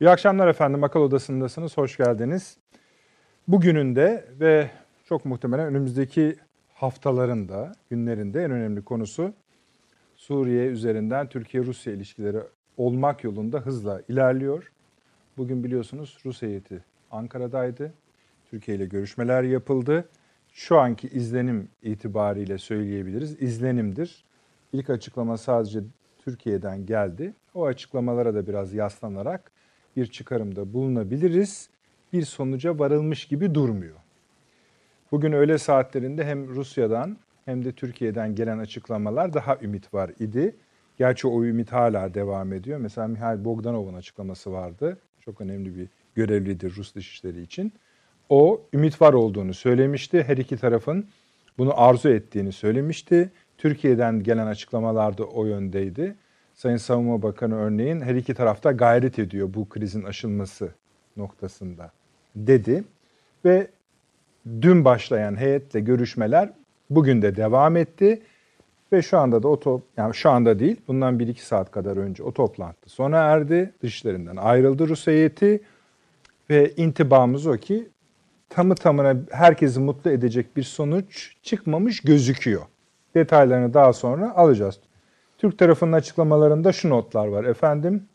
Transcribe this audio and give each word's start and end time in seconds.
İyi 0.00 0.10
akşamlar 0.10 0.48
efendim. 0.48 0.84
Akıl 0.84 1.00
Odası'ndasınız. 1.00 1.76
Hoş 1.76 1.96
geldiniz. 1.96 2.56
Bugünün 3.48 3.96
de 3.96 4.24
ve 4.40 4.70
çok 5.04 5.24
muhtemelen 5.24 5.66
önümüzdeki 5.66 6.36
haftaların 6.74 7.48
da, 7.48 7.72
günlerinde 7.90 8.44
en 8.44 8.50
önemli 8.50 8.84
konusu 8.84 9.32
Suriye 10.16 10.66
üzerinden 10.66 11.28
Türkiye-Rusya 11.28 11.92
ilişkileri 11.92 12.38
olmak 12.76 13.24
yolunda 13.24 13.58
hızla 13.58 14.02
ilerliyor. 14.08 14.72
Bugün 15.36 15.64
biliyorsunuz 15.64 16.18
Rus 16.24 16.42
heyeti 16.42 16.84
Ankara'daydı. 17.10 17.92
Türkiye 18.50 18.76
ile 18.76 18.86
görüşmeler 18.86 19.42
yapıldı. 19.42 20.08
Şu 20.52 20.78
anki 20.78 21.08
izlenim 21.08 21.68
itibariyle 21.82 22.58
söyleyebiliriz. 22.58 23.42
İzlenimdir. 23.42 24.24
İlk 24.72 24.90
açıklama 24.90 25.36
sadece 25.36 25.80
Türkiye'den 26.18 26.86
geldi. 26.86 27.34
O 27.54 27.66
açıklamalara 27.66 28.34
da 28.34 28.46
biraz 28.46 28.72
yaslanarak 28.74 29.53
bir 29.96 30.06
çıkarımda 30.06 30.72
bulunabiliriz. 30.72 31.68
Bir 32.12 32.22
sonuca 32.22 32.78
varılmış 32.78 33.24
gibi 33.24 33.54
durmuyor. 33.54 33.96
Bugün 35.12 35.32
öğle 35.32 35.58
saatlerinde 35.58 36.24
hem 36.24 36.48
Rusya'dan 36.48 37.16
hem 37.44 37.64
de 37.64 37.72
Türkiye'den 37.72 38.34
gelen 38.34 38.58
açıklamalar 38.58 39.34
daha 39.34 39.58
ümit 39.62 39.94
var 39.94 40.10
idi. 40.18 40.56
Gerçi 40.98 41.28
o 41.28 41.44
ümit 41.44 41.72
hala 41.72 42.14
devam 42.14 42.52
ediyor. 42.52 42.78
Mesela 42.78 43.08
Mihail 43.08 43.44
Bogdanov'un 43.44 43.94
açıklaması 43.94 44.52
vardı. 44.52 44.98
Çok 45.20 45.40
önemli 45.40 45.76
bir 45.76 45.88
görevlidir 46.14 46.76
Rus 46.76 46.94
dışişleri 46.94 47.42
için. 47.42 47.72
O 48.28 48.62
ümit 48.72 49.00
var 49.00 49.12
olduğunu 49.12 49.54
söylemişti. 49.54 50.22
Her 50.22 50.36
iki 50.36 50.56
tarafın 50.56 51.08
bunu 51.58 51.80
arzu 51.80 52.08
ettiğini 52.08 52.52
söylemişti. 52.52 53.30
Türkiye'den 53.58 54.22
gelen 54.22 54.46
açıklamalar 54.46 55.18
da 55.18 55.24
o 55.24 55.44
yöndeydi. 55.44 56.14
Sayın 56.54 56.76
Savunma 56.76 57.22
Bakanı 57.22 57.56
örneğin 57.56 58.00
her 58.00 58.14
iki 58.14 58.34
tarafta 58.34 58.72
gayret 58.72 59.18
ediyor 59.18 59.54
bu 59.54 59.68
krizin 59.68 60.04
aşılması 60.04 60.68
noktasında 61.16 61.90
dedi. 62.36 62.84
Ve 63.44 63.66
dün 64.60 64.84
başlayan 64.84 65.36
heyetle 65.36 65.80
görüşmeler 65.80 66.50
bugün 66.90 67.22
de 67.22 67.36
devam 67.36 67.76
etti. 67.76 68.22
Ve 68.92 69.02
şu 69.02 69.18
anda 69.18 69.42
da 69.42 69.48
o 69.48 69.60
top, 69.60 69.82
yani 69.96 70.14
şu 70.14 70.30
anda 70.30 70.58
değil 70.58 70.80
bundan 70.88 71.18
1-2 71.18 71.38
saat 71.38 71.70
kadar 71.70 71.96
önce 71.96 72.22
o 72.22 72.32
toplantı 72.32 72.90
sona 72.90 73.16
erdi. 73.16 73.72
Dışlarından 73.82 74.36
ayrıldı 74.36 74.88
Rus 74.88 75.06
heyeti 75.06 75.60
ve 76.50 76.72
intibamız 76.76 77.46
o 77.46 77.56
ki 77.56 77.88
tamı 78.48 78.74
tamına 78.74 79.16
herkesi 79.30 79.80
mutlu 79.80 80.10
edecek 80.10 80.56
bir 80.56 80.62
sonuç 80.62 81.36
çıkmamış 81.42 82.00
gözüküyor. 82.00 82.62
Detaylarını 83.14 83.74
daha 83.74 83.92
sonra 83.92 84.36
alacağız. 84.36 84.80
Türk 85.38 85.58
tarafının 85.58 85.92
açıklamalarında 85.92 86.72
şu 86.72 86.90
notlar 86.90 87.26
var. 87.26 87.44
Efendim 87.44 88.08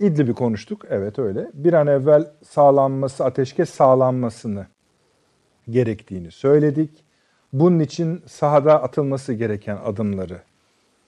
İdlib'i 0.00 0.32
konuştuk. 0.34 0.84
Evet 0.90 1.18
öyle. 1.18 1.50
Bir 1.54 1.72
an 1.72 1.86
evvel 1.86 2.30
sağlanması, 2.42 3.24
ateşkes 3.24 3.70
sağlanmasını 3.70 4.66
gerektiğini 5.70 6.30
söyledik. 6.30 6.90
Bunun 7.52 7.78
için 7.78 8.22
sahada 8.26 8.82
atılması 8.82 9.32
gereken 9.32 9.78
adımları 9.84 10.40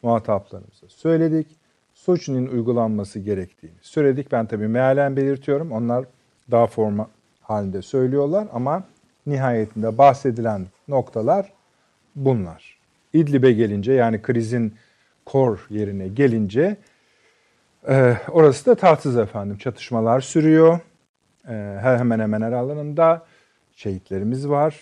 muhataplarımıza 0.02 0.88
söyledik. 0.88 1.46
Suçunun 1.94 2.46
uygulanması 2.46 3.18
gerektiğini 3.18 3.78
söyledik. 3.80 4.32
Ben 4.32 4.46
tabii 4.46 4.68
mealen 4.68 5.16
belirtiyorum. 5.16 5.72
Onlar 5.72 6.04
daha 6.50 6.66
forma 6.66 7.08
halinde 7.40 7.82
söylüyorlar 7.82 8.48
ama 8.52 8.84
nihayetinde 9.26 9.98
bahsedilen 9.98 10.66
noktalar 10.88 11.52
bunlar. 12.16 12.78
İdlib'e 13.12 13.52
gelince 13.52 13.92
yani 13.92 14.22
krizin 14.22 14.74
kor 15.26 15.66
yerine 15.70 16.08
gelince 16.08 16.76
e, 17.88 18.16
orası 18.28 18.66
da 18.66 18.74
tatsız 18.74 19.16
efendim. 19.16 19.58
Çatışmalar 19.58 20.20
sürüyor. 20.20 20.80
E, 21.48 21.78
hemen 21.82 22.20
hemen 22.20 22.42
her 22.42 22.52
alanında 22.52 23.26
şehitlerimiz 23.76 24.48
var. 24.48 24.80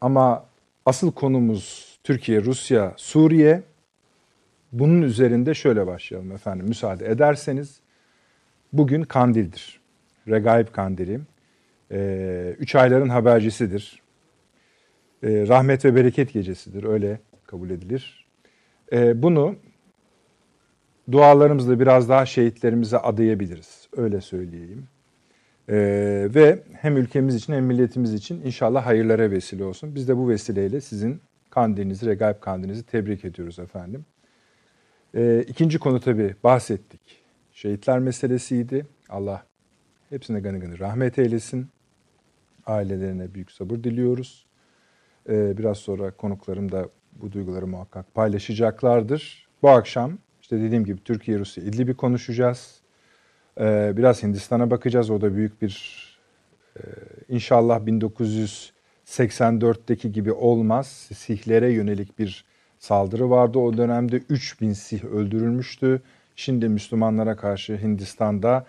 Ama 0.00 0.44
asıl 0.86 1.12
konumuz 1.12 1.98
Türkiye, 2.04 2.42
Rusya, 2.42 2.94
Suriye. 2.96 3.62
Bunun 4.72 5.02
üzerinde 5.02 5.54
şöyle 5.54 5.86
başlayalım 5.86 6.32
efendim 6.32 6.68
müsaade 6.68 7.06
ederseniz. 7.06 7.80
Bugün 8.72 9.02
kandildir. 9.02 9.80
Regaib 10.28 10.68
kandili. 10.72 11.20
Ee, 11.90 12.56
üç 12.58 12.74
ayların 12.74 13.08
habercisidir. 13.08 14.02
Ee, 15.22 15.44
rahmet 15.48 15.84
ve 15.84 15.94
bereket 15.94 16.32
gecesidir. 16.32 16.84
Öyle 16.84 17.20
kabul 17.46 17.70
edilir. 17.70 18.21
Ee, 18.92 19.22
bunu 19.22 19.56
dualarımızla 21.12 21.80
biraz 21.80 22.08
daha 22.08 22.26
şehitlerimize 22.26 22.98
adayabiliriz. 22.98 23.88
Öyle 23.96 24.20
söyleyeyim. 24.20 24.88
Ee, 25.68 26.28
ve 26.34 26.62
hem 26.72 26.96
ülkemiz 26.96 27.34
için 27.34 27.52
hem 27.52 27.64
milletimiz 27.64 28.14
için 28.14 28.42
inşallah 28.44 28.86
hayırlara 28.86 29.30
vesile 29.30 29.64
olsun. 29.64 29.94
Biz 29.94 30.08
de 30.08 30.16
bu 30.16 30.28
vesileyle 30.28 30.80
sizin 30.80 31.20
kandilinizi, 31.50 32.06
regaib 32.06 32.40
kandilinizi 32.40 32.86
tebrik 32.86 33.24
ediyoruz 33.24 33.58
efendim. 33.58 34.04
Ee, 35.14 35.44
ikinci 35.48 35.78
konu 35.78 36.00
tabii 36.00 36.34
bahsettik. 36.44 37.22
Şehitler 37.52 37.98
meselesiydi. 37.98 38.86
Allah 39.08 39.46
hepsine 40.10 40.40
gani 40.40 40.60
gani 40.60 40.78
rahmet 40.78 41.18
eylesin. 41.18 41.68
Ailelerine 42.66 43.34
büyük 43.34 43.50
sabır 43.50 43.84
diliyoruz. 43.84 44.46
Ee, 45.28 45.58
biraz 45.58 45.78
sonra 45.78 46.10
konuklarım 46.10 46.72
da 46.72 46.88
bu 47.12 47.32
duyguları 47.32 47.66
muhakkak 47.66 48.14
paylaşacaklardır. 48.14 49.46
Bu 49.62 49.70
akşam 49.70 50.18
işte 50.42 50.60
dediğim 50.60 50.84
gibi 50.84 51.04
Türkiye, 51.04 51.38
Rusya, 51.38 51.64
İdlib'i 51.64 51.94
konuşacağız. 51.94 52.80
Ee, 53.60 53.92
biraz 53.96 54.22
Hindistan'a 54.22 54.70
bakacağız. 54.70 55.10
O 55.10 55.20
da 55.20 55.34
büyük 55.34 55.62
bir 55.62 56.02
e, 56.76 56.80
inşallah 57.28 57.80
1984'teki 57.80 60.12
gibi 60.12 60.32
olmaz. 60.32 61.08
Sihlere 61.14 61.72
yönelik 61.72 62.18
bir 62.18 62.44
saldırı 62.78 63.30
vardı. 63.30 63.58
O 63.58 63.76
dönemde 63.76 64.16
3000 64.16 64.72
Sih 64.72 65.04
öldürülmüştü. 65.04 66.02
Şimdi 66.36 66.68
Müslümanlara 66.68 67.36
karşı 67.36 67.76
Hindistan'da 67.76 68.66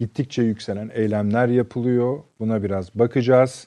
gittikçe 0.00 0.42
yükselen 0.42 0.90
eylemler 0.94 1.48
yapılıyor. 1.48 2.18
Buna 2.40 2.62
biraz 2.62 2.94
bakacağız. 2.94 3.66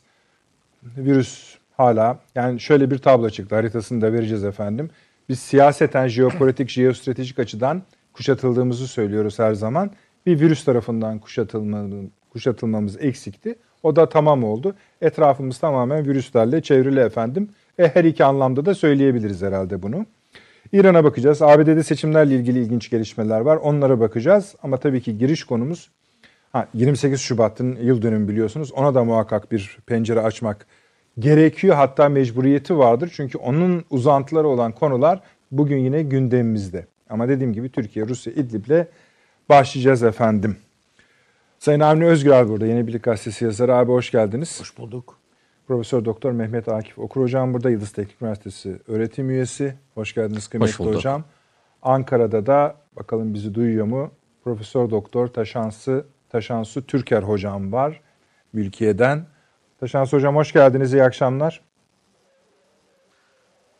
Virüs 0.84 1.57
hala 1.78 2.20
yani 2.36 2.60
şöyle 2.60 2.92
bir 2.92 2.98
tablo 2.98 3.30
çıktı. 3.30 3.56
Haritasını 3.56 4.02
da 4.02 4.14
vereceğiz 4.14 4.44
efendim. 4.44 4.90
Biz 5.30 5.40
siyaseten, 5.40 6.08
jeopolitik, 6.08 6.70
jeostratejik 6.70 7.40
açıdan 7.40 7.84
kuşatıldığımızı 8.14 8.88
söylüyoruz 8.88 9.40
her 9.40 9.54
zaman. 9.54 9.92
Bir 10.26 10.40
virüs 10.40 10.64
tarafından 10.66 11.20
kuşatılmamız, 12.30 12.98
eksikti. 13.02 13.56
O 13.84 13.96
da 13.96 14.10
tamam 14.10 14.44
oldu. 14.44 14.76
Etrafımız 15.02 15.58
tamamen 15.58 16.08
virüslerle 16.08 16.62
çevrili 16.62 17.00
efendim. 17.00 17.50
E, 17.80 17.88
her 17.88 18.04
iki 18.04 18.26
anlamda 18.26 18.66
da 18.66 18.76
söyleyebiliriz 18.76 19.42
herhalde 19.42 19.82
bunu. 19.82 20.06
İran'a 20.72 21.04
bakacağız. 21.04 21.42
ABD'de 21.42 21.84
seçimlerle 21.84 22.36
ilgili 22.36 22.60
ilginç 22.60 22.90
gelişmeler 22.90 23.40
var. 23.40 23.58
Onlara 23.58 24.00
bakacağız. 24.00 24.56
Ama 24.64 24.78
tabii 24.78 25.02
ki 25.02 25.18
giriş 25.18 25.44
konumuz 25.44 25.90
ha, 26.58 26.68
28 26.74 27.22
Şubat'ın 27.22 27.76
yıl 27.76 28.02
dönümü 28.02 28.28
biliyorsunuz. 28.28 28.72
Ona 28.72 28.96
da 28.96 29.04
muhakkak 29.04 29.52
bir 29.52 29.78
pencere 29.86 30.22
açmak 30.22 30.68
gerekiyor. 31.20 31.76
Hatta 31.76 32.10
mecburiyeti 32.10 32.78
vardır. 32.78 33.12
Çünkü 33.16 33.38
onun 33.38 33.86
uzantıları 33.90 34.48
olan 34.48 34.72
konular 34.72 35.22
bugün 35.52 35.78
yine 35.78 36.04
gündemimizde. 36.04 36.86
Ama 37.10 37.28
dediğim 37.28 37.54
gibi 37.54 37.70
Türkiye, 37.70 38.08
Rusya, 38.08 38.34
İdlib'le 38.34 38.86
başlayacağız 39.50 40.04
efendim. 40.04 40.58
Sayın 41.60 41.80
Avni 41.80 42.06
Özgür 42.06 42.50
burada. 42.50 42.66
Yeni 42.66 42.88
Birlik 42.88 43.04
Gazetesi 43.04 43.46
yazarı 43.46 43.76
abi 43.76 43.92
hoş 43.92 44.12
geldiniz. 44.12 44.60
Hoş 44.60 44.78
bulduk. 44.78 45.18
Profesör 45.68 46.06
Doktor 46.06 46.32
Mehmet 46.32 46.70
Akif 46.70 47.00
Okur 47.00 47.22
hocam 47.22 47.54
burada. 47.54 47.70
Yıldız 47.70 47.92
Teknik 47.92 48.22
Üniversitesi 48.22 48.80
öğretim 48.88 49.30
üyesi. 49.30 49.76
Hoş 49.96 50.14
geldiniz 50.14 50.48
kıymetli 50.48 50.86
hoş 50.86 50.96
hocam. 50.96 51.24
Ankara'da 51.82 52.46
da 52.46 52.76
bakalım 52.96 53.34
bizi 53.34 53.56
duyuyor 53.56 53.86
mu? 53.86 54.12
Profesör 54.44 54.90
Doktor 54.90 55.28
Taşansı 55.28 56.06
Taşansu 56.30 56.86
Türker 56.88 57.24
hocam 57.24 57.72
var. 57.72 58.02
Mülkiye'den. 58.54 59.26
Taşansı 59.80 60.16
hocam 60.16 60.36
hoş 60.36 60.54
geldiniz. 60.54 60.94
İyi 60.94 61.04
akşamlar. 61.04 61.62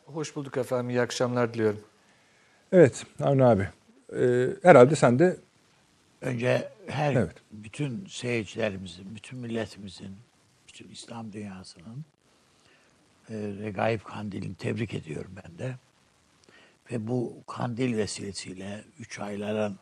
Hoş 0.06 0.36
bulduk 0.36 0.58
efendim. 0.58 0.90
İyi 0.90 1.02
akşamlar 1.02 1.54
diliyorum. 1.54 1.80
Evet 2.72 3.06
Avni 3.24 3.46
abi. 3.46 3.70
Ee, 4.16 4.48
herhalde 4.64 4.96
sen 4.96 5.20
de 5.20 5.38
Önce 6.22 6.70
her 6.88 7.16
evet. 7.16 7.36
bütün 7.52 8.06
seyircilerimizin, 8.06 9.16
bütün 9.16 9.40
milletimizin, 9.40 10.18
bütün 10.68 10.90
İslam 10.90 11.34
dünyasının 11.34 12.06
e, 13.30 13.34
Regaib 13.36 14.02
Kandil'ini 14.02 14.56
tebrik 14.56 14.94
ediyorum 14.94 15.32
ben 15.46 15.58
de. 15.58 15.76
Ve 16.92 17.08
bu 17.08 17.44
kandil 17.48 17.98
vesilesiyle 17.98 18.84
üç 19.00 19.20
ayların 19.20 19.80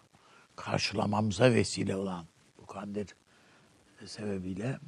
karşılamamıza 0.56 1.54
vesile 1.54 1.96
olan 1.96 2.26
bu 2.62 2.66
kandil 2.66 3.06
sebebiyle 4.06 4.80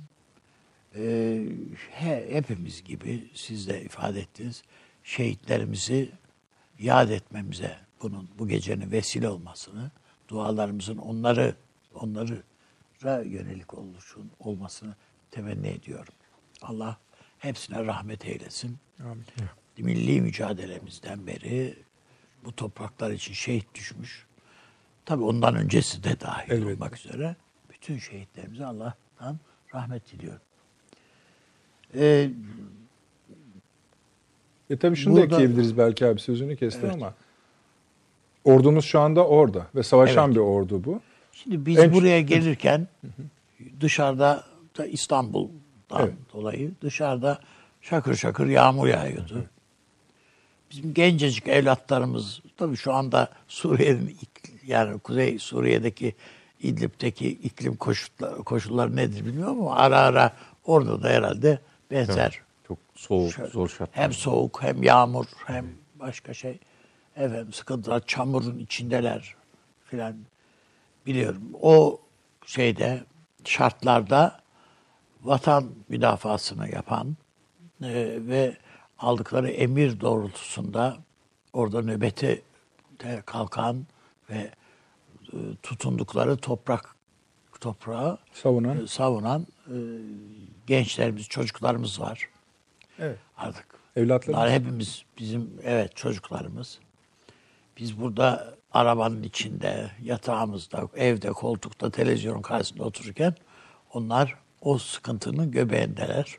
e, 0.96 1.44
he, 1.92 2.28
hepimiz 2.32 2.84
gibi 2.84 3.30
siz 3.34 3.68
de 3.68 3.82
ifade 3.82 4.20
ettiniz 4.20 4.64
şehitlerimizi 5.04 6.12
yad 6.80 7.10
etmemize 7.10 7.78
bunun 8.02 8.30
bu 8.40 8.48
gecenin 8.48 8.92
vesile 8.92 9.30
olmasını 9.30 9.92
dualarımızın 10.28 10.98
onları 10.98 11.56
onlara 11.94 13.24
yönelik 13.24 13.74
oluşun 13.74 14.32
olmasını 14.40 14.96
temenni 15.32 15.68
ediyorum. 15.68 16.14
Allah 16.62 16.98
hepsine 17.40 17.86
rahmet 17.86 18.26
eylesin. 18.26 18.78
Amin. 19.04 19.26
Milli 19.78 20.22
mücadelemizden 20.22 21.28
beri 21.28 21.76
bu 22.46 22.56
topraklar 22.56 23.12
için 23.12 23.34
şehit 23.34 23.76
düşmüş. 23.76 24.26
Tabi 25.06 25.24
ondan 25.24 25.56
öncesi 25.56 26.04
de 26.04 26.20
dahil 26.20 26.52
Elbette. 26.52 26.74
olmak 26.74 26.98
üzere 26.98 27.36
bütün 27.70 28.00
şehitlerimize 28.00 28.66
Allah'tan 28.66 29.40
rahmet 29.74 30.12
diliyorum. 30.12 30.42
Ee, 31.98 32.30
E 34.70 34.78
tabii 34.78 34.96
şunu 34.96 35.14
Burada- 35.16 35.30
da 35.30 35.36
ekleyebiliriz 35.36 35.78
belki 35.78 36.06
abi 36.06 36.20
sözünü 36.20 36.56
kestim 36.56 36.86
Evet. 36.86 36.96
ama 36.96 37.14
ordumuz 38.44 38.86
şu 38.86 39.00
anda 39.00 39.28
orada 39.28 39.68
ve 39.76 39.84
savaşan 39.84 40.26
Evet. 40.26 40.36
bir 40.36 40.42
ordu 40.42 40.84
bu. 40.84 41.02
Şimdi 41.32 41.66
biz 41.66 41.78
En- 41.78 41.94
buraya 41.94 42.22
gelirken 42.22 42.88
dışarıda 43.82 44.44
da 44.78 44.86
İstanbul'dan 44.86 46.02
Evet. 46.02 46.14
dolayı 46.34 46.72
dışarıda 46.82 47.40
şakır 47.82 48.16
şakır 48.16 48.48
yağmur 48.48 48.88
yağıyordu. 48.88 49.44
Bizim 50.72 50.94
gencecik 50.94 51.48
evlatlarımız 51.48 52.42
tabii 52.58 52.76
şu 52.78 52.94
anda 52.94 53.30
Suriye'nin 53.48 54.18
yani 54.66 55.00
Kuzey 55.00 55.40
Suriye'deki 55.40 56.16
İdlib'deki 56.62 57.28
iklim 57.30 57.76
koşulları, 57.76 58.36
koşulları 58.44 58.96
nedir 58.96 59.26
bilmiyorum 59.26 59.62
ama 59.62 59.76
ara 59.76 59.98
ara 60.00 60.34
orada 60.66 61.04
da 61.04 61.10
herhalde 61.10 61.60
benzer. 61.92 62.42
Çok 62.68 62.78
soğuk, 62.96 63.34
Şöyle, 63.34 63.50
zor 63.50 63.70
şartlar. 63.70 64.04
Hem 64.04 64.14
soğuk 64.14 64.64
hem 64.64 64.84
yağmur 64.84 65.26
hem 65.46 65.66
başka 65.96 66.34
şey. 66.34 66.60
Efendim 67.16 67.54
sıkıntılar 67.54 68.06
çamurun 68.06 68.60
içindeler 68.60 69.36
filan 69.86 70.16
biliyorum. 71.06 71.44
O 71.62 72.00
şeyde 72.46 73.04
şartlarda 73.46 74.40
vatan 75.24 75.70
müdafasını 75.90 76.70
yapan 76.70 77.18
e, 77.84 78.18
ve 78.20 78.58
aldıkları 79.00 79.50
emir 79.50 80.00
doğrultusunda 80.02 80.98
orada 81.54 81.82
nöbete 81.82 82.42
de 83.00 83.22
kalkan 83.26 83.86
ve 84.30 84.52
e, 85.34 85.38
tutundukları 85.64 86.38
toprak 86.38 86.96
toprağı 87.60 88.18
Savunan. 88.34 88.84
e, 88.84 88.88
savunan 88.88 89.48
e, 89.68 89.78
gençlerimiz, 90.68 91.28
çocuklarımız 91.28 92.02
var 92.02 92.30
Evet. 93.00 93.18
artık. 93.38 93.66
Evlatlarımız. 93.96 94.28
Bunlar 94.28 94.52
hepimiz 94.52 95.04
bizim 95.20 95.52
evet 95.64 95.96
çocuklarımız. 95.96 96.80
Biz 97.78 98.00
burada 98.02 98.56
arabanın 98.72 99.24
içinde, 99.24 99.92
yatağımızda, 100.04 100.88
evde, 100.96 101.30
koltukta, 101.32 101.92
televizyonun 101.92 102.42
karşısında 102.42 102.84
otururken 102.84 103.36
onlar 103.94 104.36
o 104.62 104.78
sıkıntının 104.78 105.52
göbeğindeler. 105.52 106.38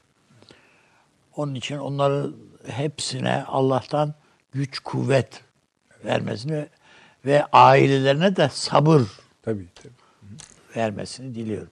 Onun 1.36 1.54
için 1.54 1.78
onların 1.78 2.36
hepsine 2.66 3.44
Allah'tan 3.46 4.14
güç, 4.52 4.78
kuvvet 4.78 5.44
vermesini 6.04 6.66
ve 7.24 7.44
ailelerine 7.52 8.36
de 8.36 8.48
sabır 8.52 9.02
Tabii 9.42 9.66
tabii. 9.74 9.92
vermesini 10.76 11.34
diliyorum. 11.34 11.70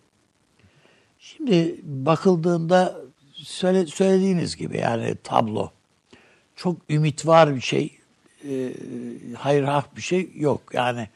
Şimdi 1.27 1.77
bakıldığında 1.83 2.97
söyle, 3.35 3.87
söylediğiniz 3.87 4.57
gibi 4.57 4.79
yani 4.79 5.15
tablo 5.25 5.71
çok 6.57 6.77
ümit 6.91 7.27
var 7.27 7.55
bir 7.55 7.61
şey, 7.61 7.99
e, 8.49 8.73
hayır 9.39 9.63
hak 9.63 9.97
bir 9.97 10.03
şey 10.03 10.31
yok. 10.35 10.61
Yani 10.73 11.09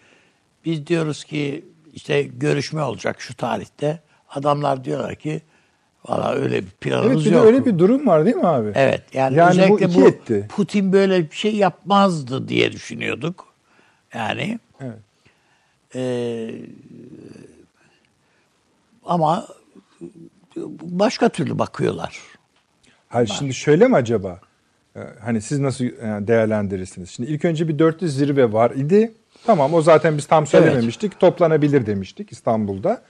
biz 0.64 0.86
diyoruz 0.86 1.24
ki 1.24 1.64
işte 1.94 2.22
görüşme 2.22 2.82
olacak 2.82 3.20
şu 3.20 3.34
tarihte. 3.34 4.00
Adamlar 4.30 4.84
diyorlar 4.84 5.14
ki 5.14 5.42
valla 6.08 6.34
öyle 6.34 6.54
bir 6.54 6.56
Evet 6.56 6.80
planımız 6.80 7.24
bir 7.24 7.30
de 7.30 7.34
yok. 7.34 7.46
öyle 7.46 7.66
bir 7.66 7.78
durum 7.78 8.06
var 8.06 8.24
değil 8.24 8.36
mi 8.36 8.46
abi? 8.46 8.72
Evet 8.74 9.02
yani, 9.14 9.36
Yani 9.36 9.48
bu 9.48 9.50
özellikle 9.50 9.86
iki 9.86 10.00
bu, 10.00 10.08
etti. 10.08 10.46
Putin 10.48 10.92
böyle 10.92 11.30
bir 11.30 11.36
şey 11.36 11.56
yapmazdı 11.56 12.48
diye 12.48 12.72
düşünüyorduk. 12.72 13.54
Yani 14.14 14.58
Evet. 14.80 14.98
ee, 15.94 16.54
ama 19.04 19.46
başka 20.82 21.28
türlü 21.28 21.58
bakıyorlar. 21.58 22.18
Hayır 23.08 23.30
şimdi 23.38 23.54
şöyle 23.54 23.88
mi 23.88 23.96
acaba? 23.96 24.40
Ee, 24.96 25.00
Hani 25.20 25.40
siz 25.40 25.58
nasıl 25.58 25.84
e, 25.84 26.26
değerlendirirsiniz? 26.26 27.10
Şimdi 27.10 27.30
ilk 27.30 27.44
önce 27.44 27.68
bir 27.68 27.78
dörtlü 27.78 28.08
zirve 28.08 28.52
var 28.52 28.70
idi. 28.70 29.12
Tamam 29.46 29.74
o 29.74 29.82
zaten 29.82 30.16
biz 30.16 30.26
tam 30.26 30.46
söylememiştik. 30.46 31.20
Toplanabilir 31.20 31.86
demiştik 31.86 32.32
İstanbul'da. 32.32 33.02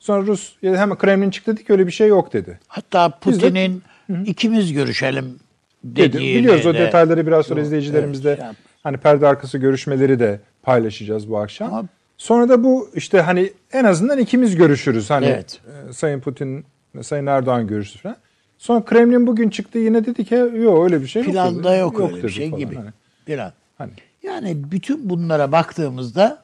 Sonra 0.00 0.26
Rus 0.26 0.52
ya 0.62 0.76
hemen 0.76 0.98
Kremlin 0.98 1.30
çıktı 1.30 1.52
dedi 1.52 1.64
ki 1.64 1.72
öyle 1.72 1.86
bir 1.86 1.92
şey 1.92 2.08
yok 2.08 2.32
dedi. 2.32 2.60
Hatta 2.68 3.12
Biz 3.26 3.40
de- 3.42 3.46
Putin'in 3.46 3.82
ikimiz 4.26 4.72
görüşelim 4.72 5.38
Dedi. 5.84 6.12
dediğini 6.12 6.38
Biliyoruz 6.38 6.66
o 6.66 6.74
de- 6.74 6.78
detayları 6.78 7.26
biraz 7.26 7.46
sonra 7.46 7.60
Yok, 7.60 7.66
izleyicilerimizle 7.66 8.28
evet, 8.30 8.40
şey 8.40 8.48
hani 8.82 8.96
perde 8.96 9.26
arkası 9.26 9.58
görüşmeleri 9.58 10.18
de 10.18 10.40
paylaşacağız 10.62 11.30
bu 11.30 11.38
akşam. 11.38 11.74
Ama- 11.74 11.88
Sonra 12.18 12.48
da 12.48 12.64
bu 12.64 12.90
işte 12.94 13.20
hani 13.20 13.52
en 13.72 13.84
azından 13.84 14.18
ikimiz 14.18 14.56
görüşürüz. 14.56 15.10
Hani 15.10 15.26
Evet. 15.26 15.60
e, 15.88 15.92
Sayın 15.92 16.20
Putin, 16.20 16.64
Sayın 17.02 17.26
Erdoğan 17.26 17.66
görüşür 17.66 18.00
falan. 18.00 18.16
Sonra 18.58 18.84
Kremlin 18.84 19.26
bugün 19.26 19.50
çıktı 19.50 19.78
yine 19.78 20.06
dedi 20.06 20.24
ki 20.24 20.34
yok 20.34 20.84
öyle 20.84 21.00
bir 21.02 21.06
şey 21.06 21.22
yok. 21.22 21.32
Planda 21.32 21.72
dedi. 21.72 21.80
yok, 21.80 22.00
öyle 22.00 22.22
bir 22.22 22.28
şey 22.28 22.50
falan. 22.50 22.60
gibi. 22.60 22.74
Hani, 22.74 22.90
Plan. 23.26 23.52
hani. 23.78 23.90
Yani 24.22 24.70
bütün 24.70 25.10
bunlara 25.10 25.52
baktığımızda 25.52 26.42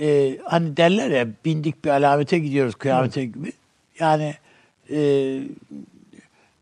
e, 0.00 0.38
hani 0.44 0.76
derler 0.76 1.10
ya 1.10 1.26
bindik 1.44 1.84
bir 1.84 1.90
alamete 1.90 2.38
gidiyoruz 2.38 2.74
kıyamete 2.74 3.24
gibi. 3.24 3.52
Yani 3.98 4.34
e, 4.90 5.40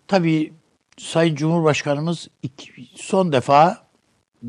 tabii 0.09 0.53
Sayın 0.99 1.35
Cumhurbaşkanımız 1.35 2.29
iki- 2.43 2.73
son 2.95 3.33
defa 3.33 3.79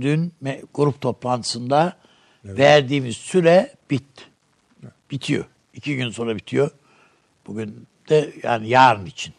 dün 0.01 0.31
me- 0.43 0.61
grup 0.73 1.01
toplantısında 1.01 1.93
verdiğimiz 2.45 3.17
süre 3.17 3.71
bitti. 3.91 4.23
Bitiyor. 5.11 5.45
İki 5.73 5.95
gün 5.95 6.09
sonra 6.09 6.35
bitiyor. 6.35 6.71
Bugün 7.47 7.87
de 8.09 8.29
yani 8.43 8.69
yarın 8.69 9.05
için 9.05 9.33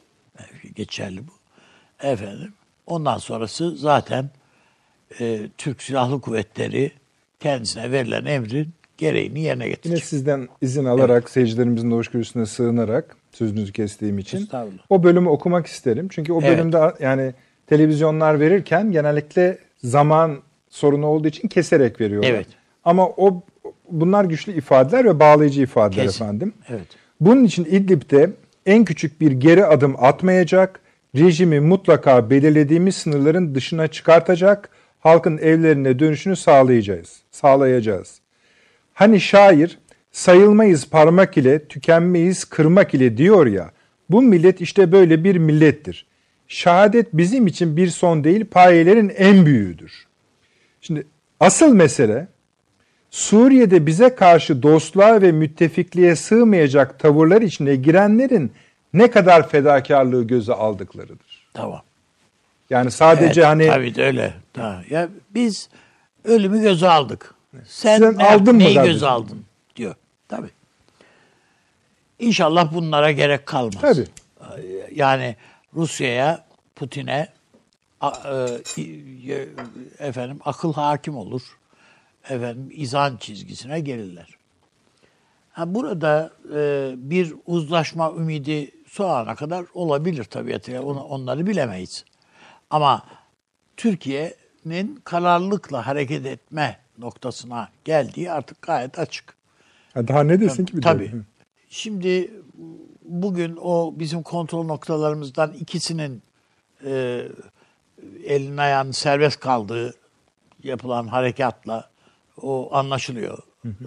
geçerli 0.74 1.20
bu. 1.28 1.32
Efendim. 2.06 2.52
Ondan 2.86 3.18
sonrası 3.18 3.76
zaten 3.76 4.30
e, 5.20 5.40
Türk 5.58 5.82
Silahlı 5.82 6.20
Kuvvetleri 6.20 6.92
kendisine 7.40 7.92
verilen 7.92 8.24
emrin 8.24 8.68
gereğini 8.98 9.40
yerine 9.40 9.64
Yine 9.64 9.74
getirecek. 9.74 10.04
sizden 10.04 10.48
izin 10.60 10.84
alarak 10.84 11.30
seyircilerimizin 11.30 11.90
de 11.90 11.94
hoşgörüsüne 11.94 12.46
sığınarak 12.46 13.16
sözünüzü 13.32 13.72
kestiğim 13.72 14.18
için 14.18 14.48
o 14.90 15.02
bölümü 15.02 15.28
okumak 15.28 15.66
isterim. 15.66 16.08
Çünkü 16.10 16.32
o 16.32 16.40
Evet. 16.42 16.58
bölümde 16.58 16.94
yani 17.00 17.34
televizyonlar 17.66 18.40
verirken 18.40 18.92
genellikle 18.92 19.58
zaman 19.84 20.42
sorunu 20.70 21.06
olduğu 21.06 21.28
için 21.28 21.48
keserek 21.48 22.00
veriyorlar. 22.00 22.30
Evet. 22.30 22.46
Ama 22.84 23.08
o 23.08 23.42
bunlar 23.90 24.24
güçlü 24.24 24.52
ifadeler 24.52 25.04
ve 25.04 25.20
bağlayıcı 25.20 25.62
ifadeler 25.62 26.06
Kesin. 26.06 26.24
efendim. 26.24 26.54
Evet. 26.68 26.86
Bunun 27.20 27.44
için 27.44 27.64
İdlib'de 27.64 28.30
en 28.66 28.84
küçük 28.84 29.20
bir 29.20 29.32
geri 29.32 29.66
adım 29.66 29.96
atmayacak, 30.04 30.80
rejimi 31.16 31.60
mutlaka 31.60 32.30
belirlediğimiz 32.30 32.96
sınırların 32.96 33.54
dışına 33.54 33.86
çıkartacak, 33.86 34.68
halkın 35.00 35.38
evlerine 35.38 35.98
dönüşünü 35.98 36.36
sağlayacağız. 36.36 37.22
Sağlayacağız. 37.30 38.20
Hani 38.94 39.20
şair 39.20 39.78
sayılmayız 40.12 40.88
parmak 40.88 41.36
ile, 41.36 41.64
tükenmeyiz 41.64 42.44
kırmak 42.44 42.94
ile 42.94 43.16
diyor 43.16 43.46
ya. 43.46 43.70
Bu 44.10 44.22
millet 44.22 44.60
işte 44.60 44.92
böyle 44.92 45.24
bir 45.24 45.36
millettir. 45.36 46.06
Şehadet 46.48 47.06
bizim 47.12 47.46
için 47.46 47.76
bir 47.76 47.88
son 47.88 48.24
değil, 48.24 48.44
payelerin 48.44 49.12
en 49.16 49.46
büyüğüdür. 49.46 50.06
Şimdi 50.80 51.06
asıl 51.40 51.74
mesele 51.74 52.28
Suriye'de 53.12 53.86
bize 53.86 54.14
karşı 54.14 54.62
dostluğa 54.62 55.22
ve 55.22 55.32
müttefikliğe 55.32 56.16
sığmayacak 56.16 56.98
tavırlar 56.98 57.42
içine 57.42 57.76
girenlerin 57.76 58.52
ne 58.92 59.10
kadar 59.10 59.48
fedakarlığı 59.48 60.26
göze 60.26 60.52
aldıklarıdır. 60.52 61.48
Tamam. 61.54 61.82
Yani 62.70 62.90
sadece 62.90 63.40
Evet, 63.40 63.48
hani 63.48 63.66
tabii 63.66 63.94
de 63.94 64.04
öyle. 64.04 64.34
Tamam. 64.52 64.82
Ya 64.90 65.08
biz 65.30 65.68
ölümü 66.24 66.62
göze 66.62 66.88
aldık. 66.88 67.34
Sen, 67.66 67.98
Sen 67.98 68.18
ne, 68.18 68.28
aldın 68.28 68.54
mı 68.54 68.58
neyi 68.58 68.74
kardeşim? 68.74 68.94
göze 68.94 69.06
aldın 69.06 69.44
diyor. 69.76 69.94
Tabii. 70.28 70.50
İnşallah 72.18 72.74
bunlara 72.74 73.12
gerek 73.12 73.46
kalmaz. 73.46 73.80
Tabii. 73.80 74.06
Yani 74.94 75.36
Rusya'ya, 75.74 76.44
Putin'e 76.76 77.28
e, 78.76 79.46
efendim 79.98 80.38
akıl 80.44 80.72
hakim 80.72 81.16
olur. 81.16 81.42
Efendim 82.24 82.68
izan 82.72 83.16
çizgisine 83.16 83.80
gelirler. 83.80 84.28
Ha, 85.52 85.74
burada 85.74 86.32
e, 86.54 86.92
bir 86.96 87.34
uzlaşma 87.46 88.12
ümidi 88.12 88.70
şu 88.86 89.06
ana 89.06 89.34
kadar 89.34 89.64
olabilir 89.74 90.24
tabiatıyla. 90.24 90.82
Onu, 90.82 91.02
onları 91.02 91.46
bilemeyiz. 91.46 92.04
Ama 92.70 93.02
Türkiye'nin 93.76 95.00
kararlılıkla 95.04 95.86
hareket 95.86 96.26
etme 96.26 96.78
noktasına 96.98 97.68
geldiği 97.84 98.32
artık 98.32 98.62
gayet 98.62 98.98
açık. 98.98 99.36
Ha, 99.94 100.08
daha 100.08 100.22
ne 100.22 100.40
desin 100.40 100.64
ki 100.64 100.72
bir 100.72 100.82
de? 100.82 100.86
Tabii. 100.86 101.12
Şimdi 101.68 102.30
bugün 103.04 103.58
o 103.62 103.94
bizim 103.96 104.22
kontrol 104.22 104.64
noktalarımızdan 104.64 105.52
ikisinin 105.52 106.22
e, 106.84 107.22
elin 108.24 108.56
ayağının 108.56 108.90
serbest 108.90 109.40
kaldığı 109.40 109.94
yapılan 110.62 111.06
harekatla 111.06 111.91
o 112.42 112.74
anlaşılıyor. 112.74 113.38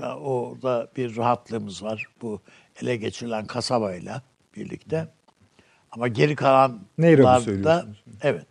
Ya 0.01 0.17
Orada 0.17 0.87
bir 0.97 1.17
rahatlığımız 1.17 1.83
var 1.83 2.07
bu 2.21 2.41
ele 2.81 2.95
geçirilen 2.95 3.45
kasabayla 3.45 4.21
birlikte. 4.55 5.07
Ama 5.91 6.07
geri 6.07 6.35
kalanlarda 6.35 7.85
evet 8.21 8.45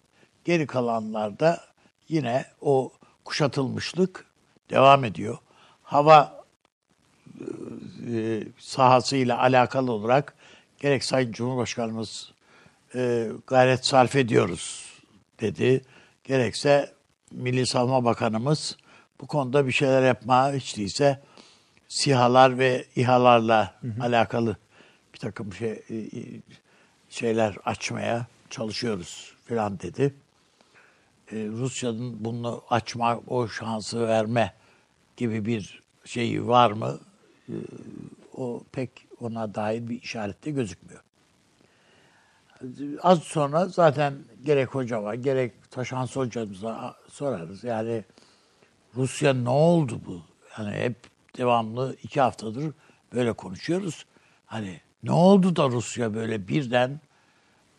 geri 0.45 0.67
kalanlarda 0.67 1.61
yine 2.09 2.45
o 2.61 2.93
kuşatılmışlık 3.25 4.27
devam 4.71 5.05
ediyor. 5.05 5.39
Hava 5.83 6.45
e, 8.13 8.43
sahasıyla 8.59 9.39
alakalı 9.39 9.93
olarak 9.93 10.35
gerek 10.81 11.05
Sayın 11.05 11.33
Cumhurbaşkanımız 11.33 12.33
e, 12.95 13.29
gayret 13.47 13.87
sarf 13.87 14.17
ediyoruz 14.17 14.93
dedi. 15.41 15.85
Gerekse 16.25 16.93
Milli 17.31 17.67
Savunma 17.67 18.05
Bakanımız 18.05 18.77
bu 19.21 19.27
konuda 19.27 19.67
bir 19.67 19.73
şeyler 19.73 20.03
yapma 20.03 20.53
hiç 20.53 20.77
değilse 20.77 21.21
sihalar 21.89 22.59
ve 22.59 22.85
İHA'larla 22.97 23.75
alakalı 24.01 24.57
bir 25.15 25.19
takım 25.19 25.53
şey, 25.53 25.71
e, 25.71 25.95
e, 25.95 26.23
şeyler 27.11 27.57
açmaya 27.65 28.27
çalışıyoruz 28.51 29.35
falan 29.49 29.81
dedi. 29.81 30.15
E, 31.33 31.37
Rusya'nın 31.37 32.25
bunu 32.25 32.63
açma, 32.71 33.21
o 33.29 33.49
şansı 33.49 34.09
verme 34.09 34.55
gibi 35.17 35.47
bir 35.47 35.83
şeyi 36.05 36.47
var 36.47 36.71
mı? 36.71 36.99
E, 37.49 37.55
o 38.37 38.63
pek 38.73 38.91
ona 39.21 39.55
dair 39.55 39.89
bir 39.89 40.03
işarette 40.03 40.51
gözükmüyor. 40.51 41.01
Az 43.03 43.23
sonra 43.23 43.67
zaten 43.67 44.15
gerek 44.45 44.69
hocama 44.69 45.15
gerek 45.15 45.71
Taşans 45.71 46.17
hocamıza 46.17 46.97
sorarız. 47.09 47.65
Yani 47.65 48.05
Rusya 48.97 49.35
ne 49.35 49.49
oldu 49.49 50.01
bu? 50.07 50.23
Yani 50.59 50.77
hep 50.77 50.97
devamlı 51.39 51.97
iki 52.03 52.21
haftadır 52.21 52.75
böyle 53.15 53.33
konuşuyoruz. 53.33 54.07
Hani 54.47 54.81
ne 55.03 55.13
oldu 55.13 55.57
da 55.57 55.69
Rusya 55.69 56.15
böyle 56.15 56.49
birden 56.49 57.01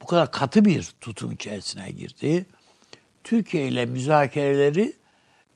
bu 0.02 0.06
kadar 0.06 0.32
katı 0.32 0.66
bir 0.66 0.94
tutum 1.02 1.32
içerisine 1.32 1.92
girdi? 1.92 2.46
Türkiye 3.24 3.68
ile 3.68 3.86
müzakereleri 3.86 4.94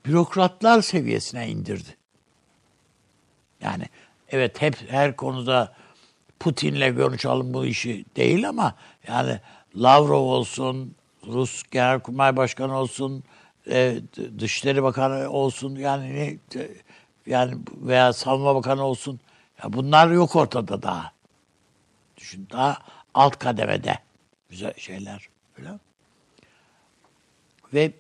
bürokratlar 0.06 0.82
seviyesine 0.82 1.50
indirdi. 1.50 1.98
Yani 3.62 3.86
evet 4.30 4.62
hep 4.62 4.92
her 4.92 5.16
konuda 5.16 5.75
Putin'le 6.39 6.96
konuşalım 6.96 7.54
bu 7.54 7.66
işi 7.66 8.06
değil 8.16 8.50
ama 8.50 8.75
yani 9.08 9.39
Lavrov 9.75 10.22
olsun, 10.22 10.96
Rus 11.28 11.63
Genelkurmay 11.72 12.38
Başkanı 12.38 12.78
olsun, 12.78 13.24
e, 13.70 14.02
Dışişleri 14.40 14.84
Bakanı 14.84 15.30
olsun 15.30 15.76
yani 15.76 16.16
ne, 16.16 16.38
yani 17.26 17.58
veya 17.82 18.14
Savunma 18.14 18.56
Bakanı 18.56 18.84
olsun. 18.84 19.20
Ya 19.64 19.74
bunlar 19.74 20.12
yok 20.12 20.36
ortada 20.36 20.82
daha. 20.82 21.12
Düşün 22.18 22.48
daha 22.52 22.78
alt 23.14 23.40
kademede 23.40 24.00
güzel 24.50 24.74
şeyler 24.78 25.30
falan. 25.54 25.80
Ve 27.74 27.94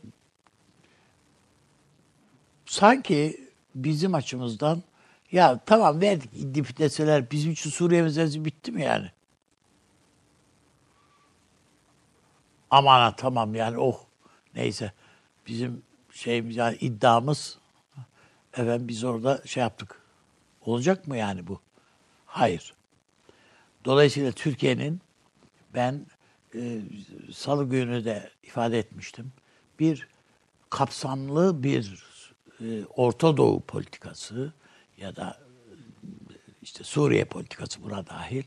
sanki 2.65 3.49
bizim 3.75 4.15
açımızdan 4.15 4.83
ya 5.31 5.59
tamam 5.65 6.01
verdik 6.01 6.29
İdlib 6.33 6.77
deseler 6.77 7.31
bizim 7.31 7.51
için 7.51 7.69
Suriye 7.69 8.01
meselesi 8.01 8.45
bitti 8.45 8.71
mi 8.71 8.83
yani? 8.83 9.11
Aman 12.71 12.99
ha, 12.99 13.15
tamam 13.15 13.55
yani 13.55 13.77
oh 13.77 13.99
neyse 14.55 14.91
bizim 15.49 15.81
şeyimiz 16.11 16.55
yani 16.55 16.77
iddiamız 16.81 17.57
efendim 18.53 18.87
biz 18.87 19.03
orada 19.03 19.41
şey 19.45 19.61
yaptık. 19.61 20.01
Olacak 20.61 21.07
mı 21.07 21.17
yani 21.17 21.47
bu? 21.47 21.61
Hayır. 22.25 22.73
Dolayısıyla 23.85 24.31
Türkiye'nin 24.31 25.01
ben 25.73 26.05
e, 26.55 26.81
salı 27.33 27.69
günü 27.69 28.05
de 28.05 28.29
ifade 28.43 28.79
etmiştim. 28.79 29.31
Bir 29.79 30.07
kapsamlı 30.69 31.63
bir 31.63 32.03
e, 32.61 32.85
Orta 32.85 33.37
Doğu 33.37 33.61
politikası 33.61 34.53
ya 34.97 35.15
da 35.15 35.39
e, 35.69 35.73
işte 36.61 36.83
Suriye 36.83 37.25
politikası 37.25 37.83
buna 37.83 38.07
dahil 38.07 38.43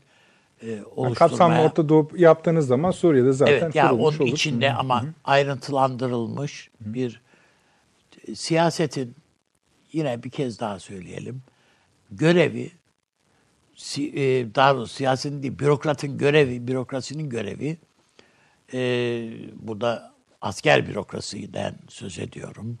oluşturmaya... 0.71 1.13
kapsamlı 1.13 1.59
Orta 1.59 1.89
Doğu 1.89 2.09
yaptığınız 2.15 2.67
zaman 2.67 2.91
Suriye'de 2.91 3.33
zaten 3.33 3.53
Evet 3.53 3.75
ya 3.75 3.89
kurulmuş 3.89 4.15
onun 4.15 4.27
olur. 4.27 4.33
içinde 4.33 4.73
ama 4.73 5.05
ayrıntılandırılmış 5.23 6.71
bir 6.79 7.21
e, 8.27 8.35
siyasetin 8.35 9.15
yine 9.91 10.23
bir 10.23 10.29
kez 10.29 10.59
daha 10.59 10.79
söyleyelim 10.79 11.41
görevi 12.11 12.71
e, 13.97 14.21
daha 14.55 14.75
doğrusu 14.75 14.93
siyasetin 14.93 15.43
değil 15.43 15.59
bürokratın 15.59 16.17
görevi 16.17 16.67
bürokrasinin 16.67 17.29
görevi 17.29 17.77
e, 18.73 18.79
burada 19.55 20.13
asker 20.41 20.87
bürokrasiden 20.87 21.75
söz 21.89 22.19
ediyorum. 22.19 22.79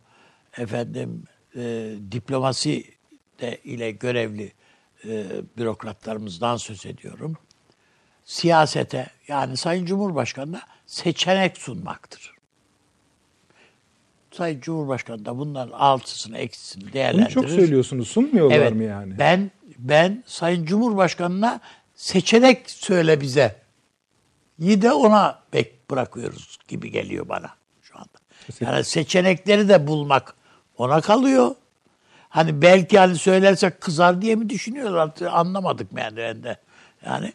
Efendim 0.57 1.23
e, 1.55 1.93
diplomasi 2.11 2.83
de 3.41 3.57
ile 3.63 3.91
görevli 3.91 4.51
e, 5.05 5.25
bürokratlarımızdan 5.57 6.57
söz 6.57 6.85
ediyorum 6.85 7.37
siyasete 8.25 9.07
yani 9.27 9.57
Sayın 9.57 9.85
Cumhurbaşkanı'na 9.85 10.61
seçenek 10.85 11.57
sunmaktır. 11.57 12.33
Sayın 14.31 14.61
Cumhurbaşkanı 14.61 15.25
da 15.25 15.37
bunların 15.37 15.71
altısını 15.71 16.37
eksisini 16.37 16.83
Bunu 16.83 16.93
değerlendirir. 16.93 17.29
çok 17.33 17.49
söylüyorsunuz. 17.49 18.07
Sunmuyorlar 18.07 18.55
Evet. 18.57 18.73
mı 18.75 18.83
yani? 18.83 19.19
Ben 19.19 19.51
ben 19.77 20.23
Sayın 20.27 20.65
Cumhurbaşkanı'na 20.65 21.59
seçenek 21.95 22.69
söyle 22.69 23.21
bize. 23.21 23.55
yi 24.59 24.81
de 24.81 24.91
ona 24.93 25.39
bek 25.53 25.89
bırakıyoruz 25.91 26.57
gibi 26.67 26.91
geliyor 26.91 27.29
bana 27.29 27.49
şu 27.81 27.97
anda. 27.97 28.07
Yani 28.59 28.83
seçenekleri 28.83 29.69
de 29.69 29.87
bulmak 29.87 30.35
ona 30.77 31.01
kalıyor. 31.01 31.55
Hani 32.29 32.61
belki 32.61 32.99
hani 32.99 33.15
söylersek 33.17 33.81
kızar 33.81 34.21
diye 34.21 34.35
mi 34.35 34.49
düşünüyorlar? 34.49 35.11
Anlamadık 35.31 35.87
yani 35.97 36.17
ben 36.17 36.43
de. 36.43 36.57
Yani 37.05 37.33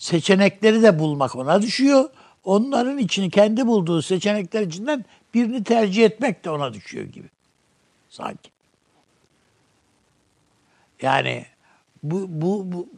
seçenekleri 0.00 0.82
de 0.82 0.98
bulmak 0.98 1.36
ona 1.36 1.62
düşüyor. 1.62 2.10
Onların 2.44 2.98
içini 2.98 3.30
kendi 3.30 3.66
bulduğu 3.66 4.02
seçenekler 4.02 4.62
içinden 4.62 5.04
birini 5.34 5.64
tercih 5.64 6.04
etmek 6.04 6.44
de 6.44 6.50
ona 6.50 6.74
düşüyor 6.74 7.04
gibi. 7.04 7.28
Sanki. 8.08 8.50
Yani 11.02 11.46
bu 12.02 12.26
bu 12.28 12.72
bu 12.72 12.88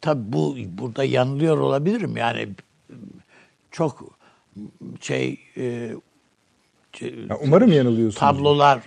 tabii 0.00 0.32
bu 0.32 0.56
burada 0.68 1.04
yanılıyor 1.04 1.58
olabilirim. 1.58 2.16
Yani 2.16 2.48
çok 3.70 4.16
şey 5.00 5.40
e, 5.56 5.92
şey- 6.92 7.26
Ya 7.30 7.38
umarım 7.42 7.72
yanılıyorsunuz. 7.72 8.20
tablolar 8.20 8.78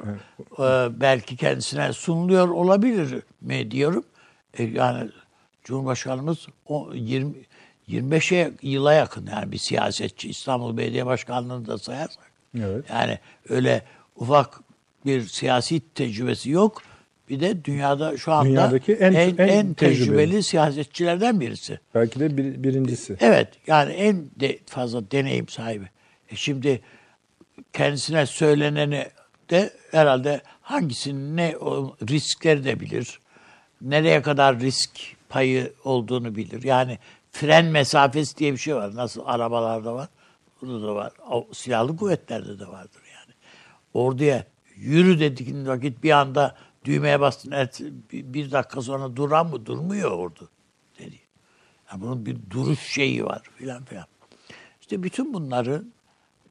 e, 0.59 0.99
belki 1.01 1.35
kendisine 1.35 1.93
sunuluyor 1.93 2.47
olabilir 2.49 3.23
mi 3.41 3.71
diyorum. 3.71 4.03
E, 4.57 4.63
yani 4.63 5.09
Cumhurbaşkanımız 5.63 6.47
o 6.65 6.89
20 6.93 7.33
25'e 7.89 8.51
yıla 8.61 8.93
yakın 8.93 9.27
yani 9.31 9.51
bir 9.51 9.57
siyasetçi 9.57 10.29
İstanbul 10.29 10.77
Belediye 10.77 11.05
Başkanlığı'nı 11.05 11.67
da 11.67 11.77
sayarsak. 11.77 12.31
Evet. 12.59 12.85
Yani 12.89 13.19
öyle 13.49 13.81
ufak 14.15 14.59
bir 15.05 15.21
siyasi 15.27 15.79
tecrübesi 15.95 16.49
yok. 16.49 16.81
Bir 17.29 17.39
de 17.39 17.65
dünyada 17.65 18.17
şu 18.17 18.31
anda 18.31 18.49
Dünyadaki 18.49 18.93
en- 18.93 19.13
en, 19.13 19.37
en 19.37 19.73
tecrübeli 19.73 19.73
tecrübeli. 19.75 20.43
siyasetçilerden 20.43 21.39
birisi. 21.39 21.79
Belki 21.95 22.19
de 22.19 22.37
bir, 22.37 22.63
birincisi. 22.63 23.17
Evet 23.19 23.47
yani 23.67 23.93
en 23.93 24.25
de 24.39 24.59
fazla 24.65 25.11
deneyim 25.11 25.47
sahibi. 25.47 25.85
E 26.31 26.35
şimdi 26.35 26.81
kendisine 27.73 28.25
söyleneni 28.25 29.05
de 29.49 29.73
herhalde 29.91 30.41
hangisinin 30.61 31.37
ne 31.37 31.53
riskleri 32.09 32.63
de 32.63 32.79
bilir. 32.79 33.19
Nereye 33.81 34.21
kadar 34.21 34.59
risk 34.59 34.89
payı 35.29 35.73
olduğunu 35.83 36.35
bilir. 36.35 36.63
Yani 36.63 36.97
fren 37.31 37.65
mesafesi 37.65 38.37
diye 38.37 38.53
bir 38.53 38.57
şey 38.57 38.75
var. 38.75 38.95
Nasıl 38.95 39.21
arabalarda 39.25 39.93
var. 39.95 40.09
Burada 40.61 40.87
da 40.87 40.95
var. 40.95 41.13
O, 41.29 41.47
silahlı 41.53 41.97
kuvvetlerde 41.97 42.59
de 42.59 42.67
vardır 42.67 43.01
yani. 43.13 43.33
Orduya 43.93 44.45
yürü 44.75 45.19
dediğin 45.19 45.67
vakit 45.67 46.03
bir 46.03 46.11
anda 46.11 46.55
düğmeye 46.85 47.19
bastın. 47.19 47.51
evet, 47.51 47.81
bir 48.11 48.51
dakika 48.51 48.81
sonra 48.81 49.15
duran 49.15 49.47
mı? 49.47 49.65
Durmuyor 49.65 50.11
ordu 50.11 50.49
dedi. 50.99 51.19
Yani 51.91 52.01
bunun 52.01 52.25
bir 52.25 52.37
duruş 52.49 52.79
şeyi 52.79 53.25
var 53.25 53.41
filan 53.55 53.85
filan. 53.85 54.05
İşte 54.81 55.03
bütün 55.03 55.33
bunları 55.33 55.83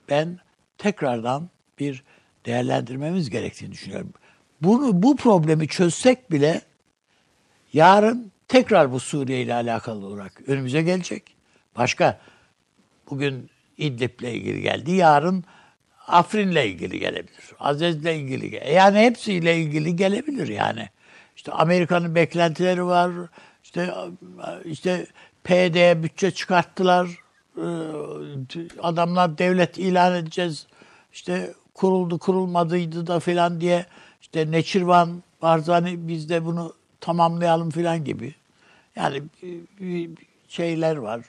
ben 0.09 0.39
tekrardan 0.79 1.49
bir 1.79 2.05
değerlendirmemiz 2.47 3.31
gerektiğini 3.31 3.73
düşünüyorum. 3.73 4.13
Bunu 4.63 5.03
bu 5.03 5.17
problemi 5.17 5.69
çözsek 5.69 6.31
bile 6.31 6.63
Yarın 7.73 8.33
tekrar 8.49 8.93
bu 8.93 9.01
Suriye 9.01 9.41
ile 9.41 9.55
alakalı 9.55 10.07
olarak 10.07 10.43
önümüze 10.47 10.83
gelecek. 10.83 11.23
Başka 11.77 12.21
bugün 13.11 13.51
İdlib'le 13.79 14.23
ilgili 14.23 14.63
geldi. 14.63 14.93
Yarın 14.93 15.45
Afrin'le 16.07 16.65
ilgili 16.65 16.99
gelebilir. 16.99 17.45
Azez'le 17.59 18.05
ilgili. 18.05 18.71
Yani 18.75 18.99
hepsiyle 18.99 19.57
ilgili 19.57 19.97
gelebilir 19.97 20.49
yani. 20.49 20.89
İşte 21.37 21.53
Amerika'nın 21.53 22.15
beklentileri 22.15 22.85
var. 22.85 23.11
İşte 23.65 23.95
işte 24.65 25.07
PYD'ye 25.45 26.03
bütçe 26.03 26.31
çıkarttılar. 26.31 27.09
Ee, 27.57 27.63
Adamlar 28.83 29.39
devlet 29.39 29.79
ilan 29.79 30.15
edeceğiz. 30.15 30.67
İşte 31.13 31.55
kuruldu 31.75 32.19
kurulmadıydı 32.19 33.07
da 33.07 33.21
filan 33.21 33.61
diye 33.61 33.87
işte 34.23 34.51
Neçirvan 34.51 35.23
Barzani 35.43 36.09
biz 36.09 36.29
de 36.29 36.45
bunu 36.45 36.73
tamamlayalım 37.01 37.71
filan 37.71 38.05
gibi. 38.05 38.35
Yani 38.97 39.23
şeyler 40.49 40.97
var. 40.97 41.21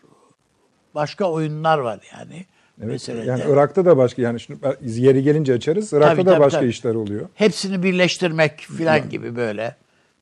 Başka 0.96 1.26
oyunlar 1.32 1.78
var 1.78 2.00
yani. 2.18 2.46
Evet, 2.80 2.92
meselede. 2.92 3.26
yani 3.26 3.44
Irak'ta 3.48 3.86
da 3.86 3.98
başka 3.98 4.22
yani 4.22 4.40
şimdi 4.40 4.60
yeri 4.86 5.24
gelince 5.24 5.54
açarız. 5.54 5.94
Irak'ta 5.94 6.16
Tabii, 6.16 6.26
da 6.26 6.32
tabii, 6.32 6.40
başka 6.40 6.60
tabii. 6.60 6.70
işler 6.70 6.96
oluyor. 6.96 7.30
Hepsini 7.36 7.84
birleştirmek 7.84 8.60
filan 8.60 9.10
gibi 9.10 9.36
böyle 9.36 9.76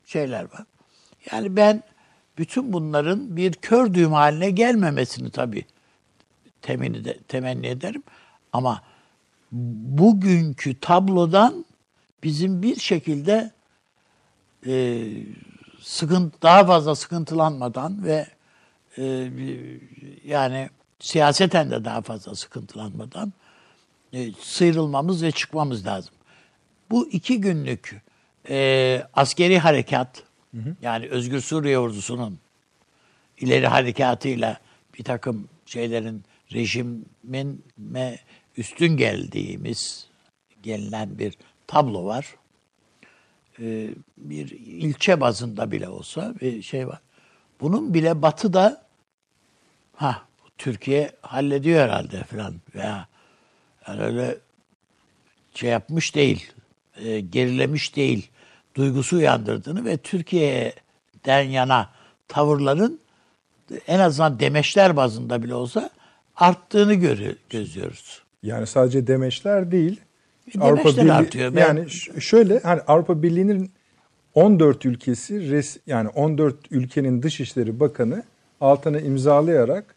şeyler 0.06 0.44
var. 0.44 0.64
Yani 1.32 1.56
ben 1.56 1.84
bütün 2.38 2.74
bunların 2.74 3.38
bir 3.38 3.54
kör 3.54 3.94
düğüm 3.94 4.12
haline 4.12 4.52
gelmemesini 4.52 5.30
tabii 5.30 5.66
temenni, 6.62 7.06
de, 7.06 7.18
temenni 7.28 7.68
ederim. 7.68 8.04
Ama 8.54 8.82
bugünkü 9.52 10.80
tablodan 10.80 11.66
bizim 12.24 12.62
bir 12.62 12.76
şekilde 12.76 13.52
e, 14.68 15.08
sıkıntı 15.82 16.42
daha 16.42 16.66
fazla 16.66 16.96
sıkıntılanmadan 16.96 18.06
ve 18.06 18.28
e, 18.98 19.30
yani 20.26 20.70
siyaseten 21.00 21.72
de 21.72 21.86
daha 21.86 22.02
fazla 22.02 22.36
sıkıntılanmadan 22.36 23.34
e, 24.14 24.32
sıyrılmamız 24.32 25.24
ve 25.24 25.32
çıkmamız 25.32 25.86
lazım. 25.86 26.14
Bu 26.92 27.10
iki 27.10 27.42
günlük 27.42 28.02
e, 28.50 29.08
askeri 29.14 29.60
harekat 29.60 30.24
yani 30.82 31.08
Özgür 31.08 31.42
Suriye 31.42 31.80
ordusunun 31.80 32.40
ileri 33.38 33.68
harekatıyla 33.68 34.60
bir 34.98 35.04
takım 35.04 35.50
şeylerin 35.66 36.24
rejimin 36.54 37.64
me 37.78 38.20
üstün 38.58 38.98
geldiğimiz 38.98 40.08
gelinen 40.64 41.20
bir 41.20 41.34
tablo 41.68 42.06
var. 42.06 42.36
E, 43.60 43.90
bir 44.18 44.50
ilçe 44.52 45.22
bazında 45.22 45.72
bile 45.72 45.90
olsa 45.90 46.34
bir 46.42 46.62
şey 46.62 46.88
var. 46.88 47.00
Bunun 47.62 47.94
bile 47.94 48.22
batıda 48.22 48.86
ha 49.96 50.22
Türkiye 50.58 51.12
hallediyor 51.22 51.84
herhalde 51.84 52.24
falan 52.24 52.56
veya 52.76 53.08
yani 53.88 54.02
öyle 54.02 54.38
şey 55.54 55.70
yapmış 55.70 56.16
değil, 56.16 56.52
e, 56.96 57.20
gerilemiş 57.20 57.96
değil, 57.96 58.30
duygusu 58.76 59.16
uyandırdığını 59.16 59.86
ve 59.86 59.98
Türkiye'den 59.98 61.42
yana 61.42 61.90
tavırların 62.28 63.00
en 63.88 64.00
azından 64.00 64.40
demeçler 64.40 64.96
bazında 64.96 65.44
bile 65.44 65.56
olsa 65.56 65.90
arttığını 66.36 66.94
görü, 66.94 67.38
gözlüyoruz. 67.50 68.22
Yani 68.44 68.68
sadece 68.68 69.08
demeçler 69.08 69.72
değil. 69.72 70.02
Demeçler 70.54 71.08
artıyor. 71.08 71.56
Ben- 71.56 71.60
Yani 71.62 71.90
şöyle 72.20 72.60
hani 72.60 72.82
Avrupa 72.88 73.24
Birliği'nin 73.24 73.72
14 74.34 74.86
ülkesi 74.86 75.52
res, 75.52 75.78
yani 75.88 76.10
14 76.10 76.56
ülkenin 76.72 77.24
Dışişleri 77.24 77.80
Bakanı 77.80 78.24
altına 78.62 79.00
imzalayarak 79.00 79.96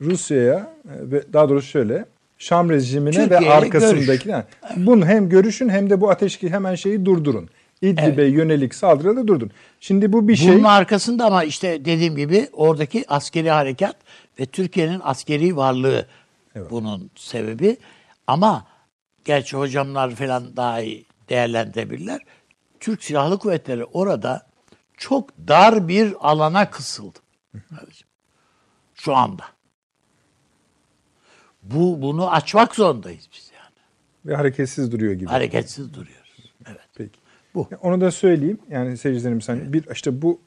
Rusya'ya 0.00 0.56
e, 0.56 1.10
ve 1.10 1.22
daha 1.32 1.48
doğrusu 1.48 1.66
şöyle 1.68 2.04
Şam 2.38 2.70
rejimine 2.70 3.30
ve 3.30 3.38
arkasındaki 3.38 4.28
yani 4.28 4.44
bunu 4.76 5.06
hem 5.06 5.28
görüşün 5.28 5.68
hem 5.68 5.90
de 5.90 6.00
bu 6.00 6.10
ateşki 6.10 6.50
hemen 6.50 6.74
şeyi 6.74 7.04
durdurun. 7.04 7.48
İdlib'e 7.82 8.24
yönelik 8.24 8.74
saldırıları 8.74 9.28
durdurun. 9.28 9.50
Şimdi 9.80 10.12
bu 10.12 10.28
bir 10.28 10.36
şey. 10.36 10.54
Bunun 10.54 10.64
arkasında 10.64 11.24
ama 11.26 11.44
işte 11.44 11.84
dediğim 11.84 12.16
gibi 12.16 12.48
oradaki 12.52 13.04
askeri 13.08 13.50
harekat 13.50 13.96
ve 14.40 14.46
Türkiye'nin 14.46 15.00
askeri 15.04 15.56
varlığı 15.56 16.06
bunun 16.70 17.10
sebebi. 17.16 17.76
Ama 18.26 18.66
gerçi 19.24 19.56
hocamlar 19.56 20.10
falan 20.10 20.56
daha 20.56 20.80
iyi 20.80 21.06
değerlendirebilirler. 21.28 22.20
Türk 22.80 23.04
Silahlı 23.04 23.38
Kuvvetleri 23.38 23.84
orada 23.84 24.46
çok 24.96 25.30
dar 25.48 25.88
bir 25.88 26.14
alana 26.20 26.70
kısıldı. 26.70 27.18
Şu 28.94 29.16
anda. 29.16 29.44
Bu 31.62 32.02
bunu 32.02 32.30
açmak 32.30 32.74
zorundayız 32.74 33.28
biz 33.32 33.50
yani. 33.56 33.76
Ve 34.26 34.36
hareketsiz 34.36 34.92
duruyor 34.92 35.12
gibi. 35.12 35.26
Hareketsiz 35.26 35.94
duruyoruz. 35.94 36.52
Evet. 36.66 36.80
Peki. 36.94 37.18
Bu. 37.54 37.68
Onu 37.80 38.00
da 38.00 38.10
söyleyeyim. 38.10 38.58
Yani 38.70 38.96
seyircilerimiz 38.96 39.48
hani 39.48 39.72
bir 39.72 39.84
işte 39.92 40.22
bu 40.22 40.40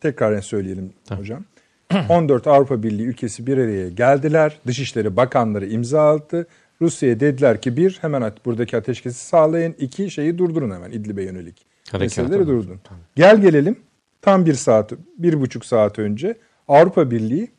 tekrar 0.00 0.40
söyleyelim 0.40 0.92
hocam. 1.08 1.44
14 2.08 2.46
Avrupa 2.46 2.82
Birliği 2.82 3.06
ülkesi 3.06 3.46
bir 3.46 3.58
araya 3.58 3.88
geldiler. 3.88 4.58
Dışişleri 4.66 5.16
Bakanları 5.16 5.66
imza 5.66 6.14
attı. 6.14 6.46
Rusya'ya 6.84 7.20
dediler 7.20 7.60
ki 7.60 7.76
bir 7.76 7.98
hemen 8.00 8.32
buradaki 8.44 8.76
ateşkesi 8.76 9.26
sağlayın. 9.26 9.74
iki 9.78 10.10
şeyi 10.10 10.38
durdurun 10.38 10.70
hemen 10.70 10.90
İdlib'e 10.90 11.22
yönelik. 11.22 11.66
Meseleleri 12.00 12.46
durdurun. 12.46 12.80
Gel 13.16 13.40
gelelim 13.40 13.76
tam 14.22 14.46
bir 14.46 14.54
saat, 14.54 14.92
bir 15.18 15.40
buçuk 15.40 15.64
saat 15.64 15.98
önce 15.98 16.36
Avrupa 16.68 17.10
Birliği 17.10 17.50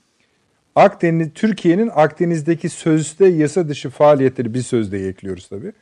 Akdeniz, 0.76 1.28
Türkiye'nin 1.34 1.92
Akdeniz'deki 1.96 2.70
sözde 2.70 3.26
yasa 3.26 3.68
dışı 3.68 3.90
faaliyetleri 3.90 4.54
bir 4.54 4.62
sözde 4.62 5.08
ekliyoruz 5.08 5.48
tabii. 5.48 5.74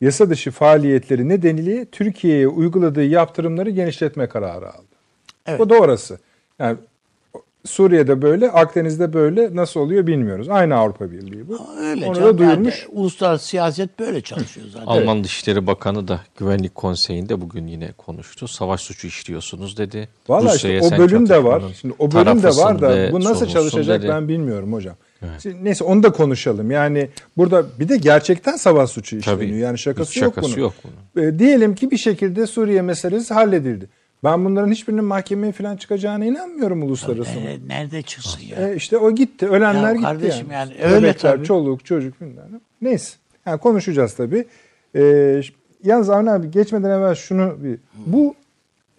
Yasa 0.00 0.30
dışı 0.30 0.50
faaliyetleri 0.50 1.28
nedeniyle 1.28 1.84
Türkiye'ye 1.84 2.48
uyguladığı 2.48 3.04
yaptırımları 3.04 3.70
genişletme 3.70 4.26
kararı 4.28 4.72
aldı. 4.72 4.96
Evet. 5.46 5.60
O 5.60 5.70
da 5.70 5.74
orası. 5.74 6.18
Yani 6.58 6.76
Suriye'de 7.68 8.22
böyle, 8.22 8.50
Akdeniz'de 8.50 9.12
böyle 9.12 9.56
nasıl 9.56 9.80
oluyor 9.80 10.06
bilmiyoruz. 10.06 10.48
Aynı 10.48 10.74
Avrupa 10.74 11.10
Birliği 11.10 11.48
bu. 11.48 11.60
Öyle 11.80 12.06
Onu 12.06 12.16
da 12.16 12.38
duyurmuş. 12.38 12.82
Yani 12.82 13.00
uluslararası 13.00 13.46
siyaset 13.46 13.98
böyle 13.98 14.20
çalışıyor 14.20 14.66
zaten. 14.72 14.86
Alman 14.86 15.24
Dışişleri 15.24 15.66
Bakanı 15.66 16.08
da 16.08 16.20
Güvenlik 16.38 16.74
Konseyi'nde 16.74 17.40
bugün 17.40 17.66
yine 17.66 17.92
konuştu. 17.92 18.48
Savaş 18.48 18.80
suçu 18.80 19.06
işliyorsunuz 19.06 19.76
dedi. 19.76 20.08
Valla 20.28 20.54
işte 20.54 20.80
o 20.82 20.88
sen 20.88 20.98
bölüm 20.98 21.28
de 21.28 21.44
var. 21.44 21.62
Şimdi 21.80 21.94
o 21.98 22.12
bölüm 22.12 22.42
de 22.42 22.48
var 22.48 22.80
da 22.80 23.12
bu 23.12 23.20
nasıl 23.20 23.46
çalışacak 23.46 24.02
dedi. 24.02 24.08
ben 24.08 24.28
bilmiyorum 24.28 24.72
hocam. 24.72 24.94
Şimdi 25.42 25.64
neyse 25.64 25.84
onu 25.84 26.02
da 26.02 26.12
konuşalım. 26.12 26.70
Yani 26.70 27.08
burada 27.36 27.64
bir 27.80 27.88
de 27.88 27.96
gerçekten 27.96 28.56
savaş 28.56 28.90
suçu 28.90 29.16
işleniyor. 29.16 29.50
Tabii. 29.50 29.58
Yani 29.58 29.78
şakası, 29.78 30.10
Hiç 30.10 30.22
yok 30.22 30.34
şakası 30.34 30.52
bunun. 30.52 30.62
yok 30.62 30.74
E, 31.16 31.38
diyelim 31.38 31.74
ki 31.74 31.90
bir 31.90 31.96
şekilde 31.96 32.46
Suriye 32.46 32.82
meselesi 32.82 33.34
halledildi. 33.34 33.88
Ben 34.24 34.44
bunların 34.44 34.70
hiçbirinin 34.72 35.04
mahkemeye 35.04 35.52
falan 35.52 35.76
çıkacağına 35.76 36.24
inanmıyorum 36.24 36.82
uluslararası. 36.82 37.30
Ee, 37.38 37.58
nerede 37.68 38.02
çıksın 38.02 38.40
ya? 38.42 38.68
E, 38.68 38.76
işte 38.76 38.98
o 38.98 39.10
gitti. 39.10 39.48
Ölenler 39.48 39.82
Ya 39.82 39.92
gitti 39.92 40.02
kardeşim 40.04 40.46
yani. 40.52 40.72
yani 40.80 40.92
öyle 40.94 41.02
Bebekler, 41.06 41.32
tabii. 41.32 41.46
çoluk, 41.46 41.84
çocuk 41.84 42.20
bilmem. 42.20 42.60
Neyse. 42.82 43.16
Yani 43.46 43.58
konuşacağız 43.60 44.14
tabii. 44.14 44.44
E, 44.96 45.02
yalnız 45.84 46.10
Avni 46.10 46.30
abi 46.30 46.50
geçmeden 46.50 46.90
evvel 46.90 47.14
şunu 47.14 47.56
bir... 47.64 47.78
Bu 48.06 48.34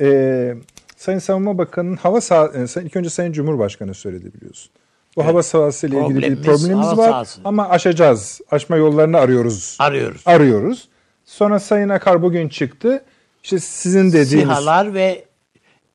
e, 0.01 0.55
Sayın 0.97 1.19
Savunma 1.19 1.57
Bakanı'nın 1.57 1.95
hava 1.95 2.21
sahası... 2.21 2.81
ilk 2.81 2.95
önce 2.95 3.09
Sayın 3.09 3.31
Cumhurbaşkanı 3.31 3.93
söyledi 3.93 4.33
biliyorsun. 4.33 4.71
Bu 5.15 5.25
hava 5.25 5.43
sahası 5.43 5.87
ile 5.87 6.05
ilgili 6.05 6.31
bir 6.31 6.43
Problemimiz 6.43 6.97
var 6.97 7.09
sahası. 7.09 7.41
ama 7.43 7.69
aşacağız. 7.69 8.41
Aşma 8.51 8.77
yollarını 8.77 9.17
arıyoruz. 9.17 9.77
Arıyoruz. 9.79 10.21
Arıyoruz. 10.25 10.89
Sonra 11.25 11.59
Sayın 11.59 11.89
Akar 11.89 12.21
bugün 12.21 12.49
çıktı. 12.49 13.03
İşte 13.43 13.59
sizin 13.59 14.11
dediğiniz 14.11 14.29
SİHA'lar 14.29 14.93
ve 14.93 15.25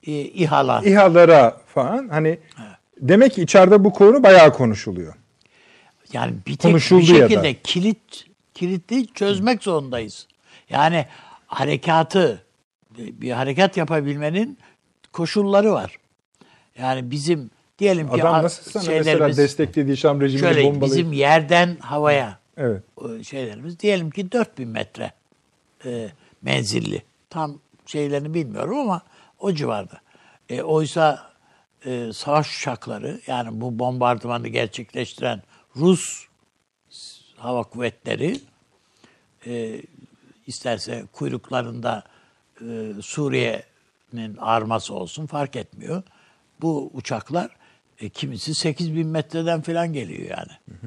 e, 0.07 0.13
İHA'lar. 0.13 0.83
İHA'lara 0.83 1.61
falan 1.75 2.09
hani 2.09 2.39
demek 3.01 3.33
ki 3.33 3.43
içeride 3.43 3.85
bu 3.85 3.93
konu 3.93 4.23
bayağı 4.23 4.53
konuşuluyor. 4.53 5.15
Yani 6.13 6.35
bir 6.47 6.57
tek 6.57 6.71
Konuşuldu 6.73 7.03
bir 7.03 7.15
ya 7.15 7.25
da. 7.25 7.29
şekilde 7.29 7.55
kilit 7.55 8.25
kilitli 8.55 9.07
çözmek 9.07 9.63
zorundayız. 9.63 10.27
Yani 10.71 11.07
harekatı 11.47 12.43
bir 12.99 13.31
harekat 13.31 13.77
yapabilmenin 13.77 14.59
koşulları 15.13 15.73
var. 15.73 15.99
Yani 16.79 17.11
bizim 17.11 17.51
diyelim 17.79 18.09
ki 18.09 18.23
Adam 18.23 18.43
nasıl 18.43 18.93
mesela 18.93 19.37
desteklediği 19.37 19.97
Şam 19.97 20.21
rejimini 20.21 20.41
şöyle 20.55 20.65
bombalayıp... 20.65 20.97
bizim 20.97 21.13
yerden 21.13 21.77
havaya 21.81 22.39
Evet. 22.57 22.83
şeylerimiz 23.27 23.81
diyelim 23.81 24.11
ki 24.11 24.33
4000 24.33 24.69
metre 24.69 25.13
e, 25.85 26.09
menzilli. 26.43 27.03
Tam 27.35 27.59
şeylerini 27.87 28.35
bilmiyorum 28.35 28.79
ama 28.79 29.03
o 29.39 29.53
civarda. 29.53 30.01
E, 30.49 30.63
oysa 30.63 31.33
e, 31.85 32.13
savaş 32.13 32.59
uçakları 32.59 33.21
yani 33.27 33.61
bu 33.61 33.79
bombardımanı 33.79 34.49
gerçekleştiren 34.49 35.43
Rus 35.77 36.27
hava 37.37 37.63
kuvvetleri 37.63 38.41
e, 39.47 39.83
isterse 40.47 41.05
kuyruklarında 41.13 42.03
e, 42.61 42.93
Suriye 43.03 43.65
Patriot'nin 44.15 44.37
arması 44.37 44.95
olsun 44.95 45.27
fark 45.27 45.57
etmiyor. 45.57 46.03
Bu 46.61 46.91
uçaklar 46.95 47.51
e, 48.01 48.09
kimisi 48.09 48.55
8 48.55 48.95
bin 48.95 49.09
metreden 49.09 49.63
falan 49.63 49.93
geliyor 49.93 50.37
yani. 50.39 50.83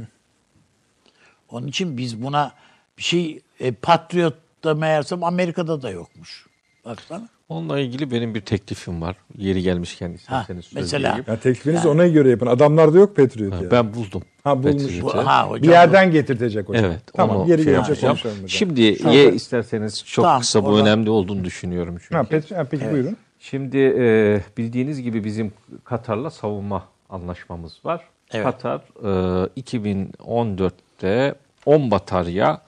Onun 1.49 1.67
için 1.67 1.97
biz 1.97 2.23
buna 2.23 2.51
bir 2.97 3.03
şey 3.03 3.41
e, 3.59 3.71
Patriot 3.71 4.33
da 4.67 4.75
meğersem 4.75 5.23
Amerika'da 5.23 5.81
da 5.81 5.89
yokmuş. 5.89 6.45
Baksana. 6.85 7.27
Onunla 7.49 7.79
ilgili 7.79 8.11
benim 8.11 8.35
bir 8.35 8.41
teklifim 8.41 9.01
var. 9.01 9.15
Yeri 9.37 9.61
gelmişken 9.61 10.11
isterseniz 10.11 10.65
Ha, 10.65 10.69
mesela. 10.73 10.87
söyleyeyim. 11.09 11.25
Ya 11.27 11.39
teklifinizi 11.39 11.87
ona 11.87 12.07
göre 12.07 12.29
yapın. 12.29 12.45
Adamlarda 12.47 12.97
yok 12.97 13.15
Patriot 13.15 13.53
Ha, 13.53 13.63
ya. 13.63 13.71
Ben 13.71 13.93
buldum. 13.93 14.21
Ha, 14.43 14.63
bulmuş. 14.63 15.01
Bu- 15.01 15.13
ha, 15.27 15.49
hocam, 15.49 15.63
bir 15.63 15.69
yerden 15.73 16.11
getirtecek 16.11 16.69
hocam. 16.69 16.85
Evet. 16.85 17.01
Tamam 17.13 17.37
onu 17.37 17.49
yeri 17.49 17.63
şey 17.63 17.73
yapacağım. 17.73 17.99
konuşalım 18.13 18.35
hocam. 18.35 18.49
Şimdi 18.49 18.81
ye 18.81 19.31
isterseniz 19.33 20.05
çok 20.05 20.23
Tamam, 20.25 20.41
kısa 20.41 20.63
bu 20.63 20.67
oradan- 20.67 20.81
önemli 20.87 21.09
olduğunu 21.09 21.43
düşünüyorum 21.43 21.97
çünkü. 22.01 22.15
Ha, 22.15 22.21
Pet- 22.21 22.55
ha, 22.55 22.63
peki 22.71 22.91
buyurun. 22.91 23.17
Şimdi 23.39 23.77
e, 23.77 24.41
bildiğiniz 24.57 25.01
gibi 25.01 25.23
bizim 25.23 25.53
Katar'la 25.83 26.29
savunma 26.31 26.83
anlaşmamız 27.09 27.79
var. 27.85 28.01
Evet. 28.31 28.43
Katar 28.45 28.81
e, 29.03 29.61
2014'te 29.61 31.35
10 31.65 31.91
batarya 31.91 32.61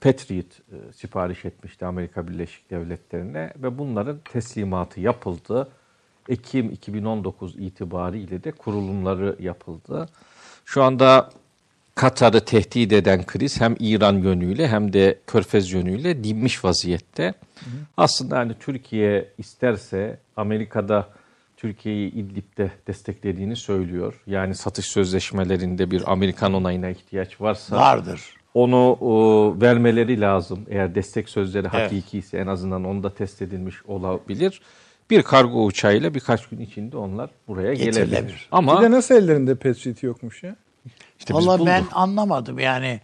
Patriot 0.00 0.46
e, 0.46 0.92
sipariş 0.92 1.44
etmişti 1.44 1.86
Amerika 1.86 2.28
Birleşik 2.28 2.70
Devletleri'ne 2.70 3.52
ve 3.56 3.78
bunların 3.78 4.18
teslimatı 4.32 5.00
yapıldı. 5.00 5.68
Ekim 6.28 6.70
2019 6.70 7.56
itibariyle 7.56 8.44
de 8.44 8.52
kurulumları 8.52 9.36
yapıldı. 9.40 10.08
Şu 10.64 10.82
anda 10.82 11.30
Katar'ı 11.94 12.44
tehdit 12.44 12.92
eden 12.92 13.26
kriz 13.26 13.60
hem 13.60 13.76
İran 13.80 14.14
yönüyle 14.14 14.68
hem 14.68 14.92
de 14.92 15.20
Körfez 15.26 15.72
yönüyle 15.72 16.24
dinmiş 16.24 16.64
vaziyette. 16.64 17.34
Aslında 17.96 18.38
hani 18.38 18.54
Türkiye 18.60 19.32
isterse 19.38 20.18
Amerika'da 20.36 21.08
Türkiye'yi 21.56 22.12
İdlib'de 22.12 22.70
desteklediğini 22.86 23.56
söylüyor. 23.56 24.22
Yani 24.26 24.54
satış 24.54 24.86
sözleşmelerinde 24.86 25.90
bir 25.90 26.12
Amerikan 26.12 26.54
onayına 26.54 26.88
ihtiyaç 26.88 27.40
varsa 27.40 27.76
Vardır. 27.76 28.35
Onu 28.56 28.92
o, 29.00 29.54
vermeleri 29.60 30.20
lazım. 30.20 30.66
Eğer 30.70 30.94
destek 30.94 31.28
sözleri 31.28 31.68
Evet. 31.74 31.86
hakiki 31.92 32.18
ise 32.18 32.38
en 32.38 32.46
azından 32.46 32.84
onu 32.84 33.02
da 33.02 33.14
test 33.14 33.42
edilmiş 33.42 33.74
olabilir. 33.86 34.60
Bir 35.10 35.22
kargo 35.22 35.64
uçağıyla 35.64 36.14
birkaç 36.14 36.46
gün 36.46 36.60
içinde 36.60 36.96
onlar 36.96 37.30
buraya 37.48 37.74
gelebilir. 37.74 38.48
Ama 38.52 38.78
Bir 38.78 38.84
de 38.86 38.90
nasıl 38.90 39.14
ellerinde 39.14 39.54
Patriot 39.54 40.02
yokmuş 40.02 40.42
ya? 40.42 40.56
işte 41.18 41.34
Valla 41.34 41.66
ben 41.66 41.84
anlamadım 41.92 42.58
yani. 42.58 43.00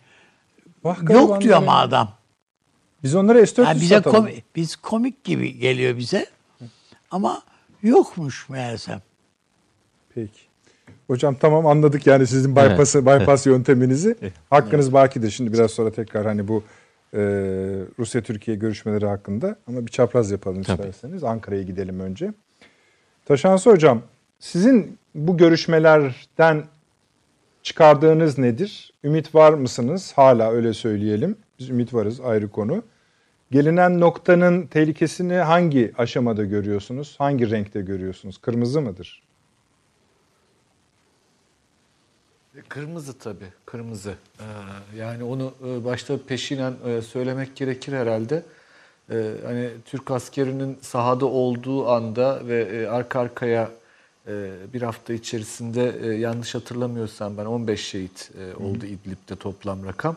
Vah 0.84 1.10
Yok 1.10 1.40
diyor 1.40 1.56
ama 1.56 1.74
adam. 1.78 2.10
Biz 3.02 3.14
onlara 3.14 3.46
S-400 3.46 3.64
Yani 3.64 3.80
bize 3.80 3.94
satalım. 3.94 4.16
komi- 4.26 4.42
biz 4.56 4.76
komik 4.76 5.24
gibi 5.24 5.58
geliyor 5.58 5.96
bize. 5.98 6.26
Ama 7.10 7.42
yokmuş 7.82 8.48
meğersem. 8.48 9.02
Peki. 10.14 10.40
Hocam 11.06 11.34
tamam 11.40 11.66
anladık 11.66 12.06
yani 12.06 12.26
sizin 12.26 12.56
bypass'ı, 12.56 13.06
bypass 13.06 13.46
yönteminizi. 13.46 14.16
Hakkınız 14.50 14.92
bakidir. 14.92 15.30
Şimdi 15.30 15.52
biraz 15.52 15.70
sonra 15.70 15.90
tekrar 15.90 16.26
hani 16.26 16.48
bu 16.48 16.62
e, 17.14 17.20
Rusya-Türkiye 17.98 18.56
görüşmeleri 18.56 19.06
hakkında 19.06 19.56
ama 19.66 19.86
bir 19.86 19.90
çapraz 19.90 20.30
yapalım 20.30 20.62
Tabii. 20.62 20.80
isterseniz. 20.80 21.24
Ankara'ya 21.24 21.62
gidelim 21.62 22.00
önce. 22.00 22.32
Taşansı 23.24 23.70
Hocam 23.70 24.02
sizin 24.38 24.98
bu 25.14 25.36
görüşmelerden 25.36 26.64
çıkardığınız 27.62 28.38
nedir? 28.38 28.92
Ümit 29.04 29.34
var 29.34 29.52
mısınız? 29.52 30.12
Hala 30.16 30.52
öyle 30.52 30.74
söyleyelim. 30.74 31.36
Biz 31.58 31.70
ümit 31.70 31.94
varız 31.94 32.20
ayrı 32.20 32.50
konu. 32.50 32.82
Gelinen 33.50 34.00
noktanın 34.00 34.66
tehlikesini 34.66 35.34
hangi 35.34 35.92
aşamada 35.98 36.44
görüyorsunuz? 36.44 37.14
Hangi 37.18 37.50
renkte 37.50 37.80
görüyorsunuz? 37.80 38.38
Kırmızı 38.38 38.80
mıdır? 38.80 39.22
Kırmızı 42.68 43.18
tabii, 43.18 43.48
kırmızı. 43.66 44.14
Ee, 44.40 44.44
yani 44.96 45.24
onu 45.24 45.52
e, 45.66 45.84
başta 45.84 46.18
peşinen 46.26 46.74
e, 46.86 47.02
söylemek 47.02 47.56
gerekir 47.56 47.92
herhalde. 47.92 48.42
Ee, 49.10 49.34
hani 49.44 49.70
Türk 49.84 50.10
askerinin 50.10 50.78
sahada 50.82 51.26
olduğu 51.26 51.88
anda 51.88 52.46
ve 52.46 52.62
e, 52.62 52.86
arka 52.86 53.20
arkaya 53.20 53.70
e, 54.26 54.50
bir 54.74 54.82
hafta 54.82 55.12
içerisinde 55.12 55.94
e, 56.02 56.06
yanlış 56.06 56.54
hatırlamıyorsam 56.54 57.36
ben 57.36 57.44
15 57.44 57.86
şehit 57.86 58.30
e, 58.38 58.64
oldu 58.64 58.86
İdlib'de 58.86 59.36
toplam 59.36 59.86
rakam. 59.86 60.16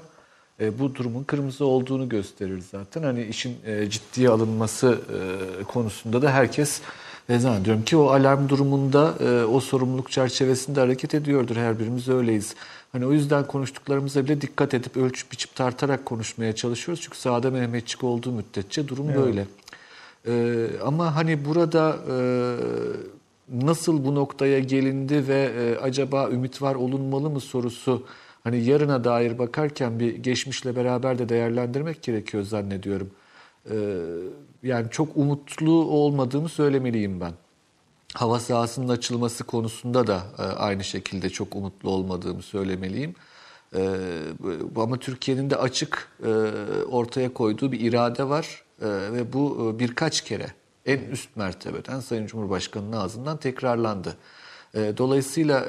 E, 0.60 0.80
bu 0.80 0.96
durumun 0.96 1.24
kırmızı 1.24 1.66
olduğunu 1.66 2.10
gösterir 2.10 2.64
zaten. 2.72 3.04
Hani 3.04 3.24
işin 3.24 3.58
e, 3.66 3.90
ciddiye 3.90 4.30
alınması 4.30 5.00
e, 5.10 5.64
konusunda 5.64 6.22
da 6.22 6.32
herkes 6.32 6.82
e, 7.30 7.40
zannediyorum 7.40 7.84
ki 7.84 7.98
o 7.98 8.08
alarm 8.08 8.50
durumunda 8.50 9.14
e, 9.20 9.44
o 9.44 9.60
sorumluluk 9.60 10.12
çerçevesinde 10.12 10.80
hareket 10.80 11.16
ediyordur. 11.16 11.56
Her 11.56 11.80
birimiz 11.80 12.10
öyleyiz. 12.10 12.56
Hani 12.92 13.06
o 13.06 13.12
yüzden 13.12 13.48
konuştuklarımıza 13.48 14.24
bile 14.24 14.42
dikkat 14.42 14.74
edip 14.74 14.98
ölçüp 14.98 15.32
biçip 15.32 15.56
tartarak 15.56 16.06
konuşmaya 16.06 16.56
çalışıyoruz. 16.56 17.04
Çünkü 17.04 17.18
sahada 17.18 17.52
Mehmetçik 17.52 18.04
olduğu 18.04 18.32
müddetçe 18.32 18.88
durum 18.88 19.16
böyle. 19.16 19.46
E, 20.28 20.66
ama 20.84 21.16
hani 21.16 21.46
burada 21.46 21.98
e, 22.10 22.18
nasıl 23.66 24.06
bu 24.06 24.16
noktaya 24.16 24.60
gelindi 24.60 25.28
ve 25.28 25.52
e, 25.58 25.80
acaba 25.82 26.30
ümit 26.30 26.62
var 26.62 26.76
olunmalı 26.76 27.30
mı 27.30 27.40
sorusu 27.40 28.04
hani 28.44 28.64
yarına 28.64 29.04
dair 29.04 29.40
bakarken 29.40 30.00
bir 30.00 30.16
geçmişle 30.16 30.76
beraber 30.76 31.20
de 31.20 31.30
değerlendirmek 31.30 32.04
gerekiyor 32.04 32.44
zannediyorum. 32.44 33.10
E, 33.70 33.76
yani 34.66 34.88
çok 34.92 35.18
umutlu 35.18 35.72
olmadığımı 35.72 36.50
söylemeliyim 36.50 37.22
ben. 37.22 37.34
Hava 38.14 38.40
sahasının 38.40 38.90
açılması 38.90 39.44
konusunda 39.44 40.08
da 40.08 40.24
e, 40.38 40.42
aynı 40.42 40.84
şekilde 40.84 41.30
çok 41.30 41.56
umutlu 41.56 41.90
olmadığımı 41.90 42.42
söylemeliyim. 42.42 43.16
E, 43.76 43.98
ama 44.76 44.98
Türkiye'nin 44.98 45.50
de 45.50 45.56
açık 45.56 46.10
e, 46.24 46.30
ortaya 46.92 47.34
koyduğu 47.34 47.72
bir 47.72 47.80
irade 47.80 48.30
var 48.30 48.66
ve 48.82 49.34
bu 49.34 49.76
birkaç 49.80 50.22
kere 50.22 50.48
en 50.86 51.00
üst 51.00 51.36
mertebeden 51.36 52.00
Sayın 52.00 52.28
Cumhurbaşkanı'nın 52.28 52.92
ağzından 52.92 53.38
tekrarlandı. 53.38 54.18
Dolayısıyla 54.74 55.66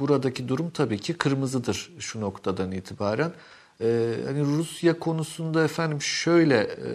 buradaki 0.00 0.48
durum 0.48 0.70
tabii 0.70 0.98
ki 0.98 1.14
kırmızıdır 1.14 1.92
şu 1.98 2.20
noktadan 2.20 2.72
itibaren. 2.72 3.32
E, 3.80 4.14
hani 4.26 4.40
Rusya 4.44 4.98
konusunda 4.98 5.64
efendim 5.64 6.02
şöyle, 6.02 6.56
e, 6.60 6.88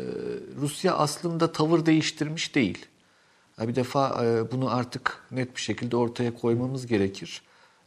Rusya 0.61 0.95
aslında 0.95 1.51
tavır 1.51 1.85
değiştirmiş 1.85 2.55
değil. 2.55 2.85
Ha, 3.57 3.67
Bir 3.67 3.75
defa 3.75 4.25
e, 4.25 4.51
bunu 4.51 4.75
artık 4.75 5.23
net 5.31 5.55
bir 5.55 5.61
şekilde 5.61 5.95
ortaya 5.97 6.33
koymamız 6.35 6.87
gerekir. 6.87 7.41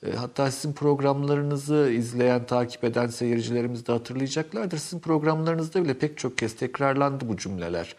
E, 0.07 0.13
Hatta 0.13 0.51
sizin 0.51 0.73
programlarınızı 0.73 1.91
izleyen, 1.97 2.47
takip 2.47 2.85
eden 2.85 3.07
seyircilerimiz 3.07 3.87
de 3.87 3.93
hatırlayacaklardır. 3.93 4.79
Sizin 4.79 4.99
programlarınızda 5.01 5.85
bile 5.85 5.95
pek 5.95 6.19
çok 6.19 6.39
kez 6.39 6.57
tekrarlandı 6.57 7.29
bu 7.29 7.37
cümleler. 7.37 7.95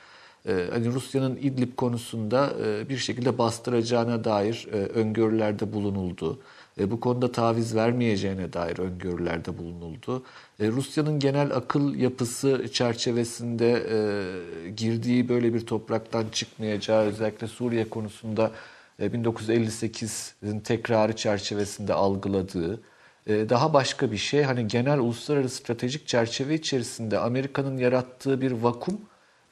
E, 0.47 0.67
Hani 0.71 0.93
Rusya'nın 0.93 1.36
İdlib 1.36 1.75
konusunda 1.77 2.53
e, 2.65 2.89
bir 2.89 2.97
şekilde 2.97 3.38
bastıracağına 3.38 4.23
dair 4.23 4.67
e, 4.71 4.75
öngörülerde 4.75 5.73
bulunuldu. 5.73 6.39
E, 6.80 6.92
Bu 6.92 7.00
konuda 7.00 7.32
taviz 7.32 7.76
vermeyeceğine 7.76 8.54
dair 8.54 8.78
öngörülerde 8.80 9.58
bulunuldu. 9.58 10.24
E, 10.60 10.68
Rusya'nın 10.68 11.20
genel 11.20 11.52
akıl 11.56 11.96
yapısı 11.96 12.66
çerçevesinde 12.74 13.86
e, 13.90 14.70
girdiği 14.70 15.30
böyle 15.30 15.54
bir 15.54 15.66
topraktan 15.66 16.26
çıkmayacağı 16.32 17.04
özellikle 17.04 17.48
Suriye 17.48 17.90
konusunda 17.90 18.52
e, 19.00 19.08
1958'in 19.08 20.60
tekrarı 20.60 21.16
çerçevesinde 21.16 21.94
algıladığı 21.94 22.82
daha 23.28 23.74
başka 23.74 24.12
bir 24.12 24.18
şey. 24.18 24.44
Hani 24.44 24.68
genel 24.68 25.00
uluslararası 25.00 25.56
stratejik 25.56 26.08
çerçeve 26.08 26.54
içerisinde 26.56 27.20
Amerika'nın 27.20 27.78
yarattığı 27.78 28.42
bir 28.42 28.52
vakum 28.52 29.02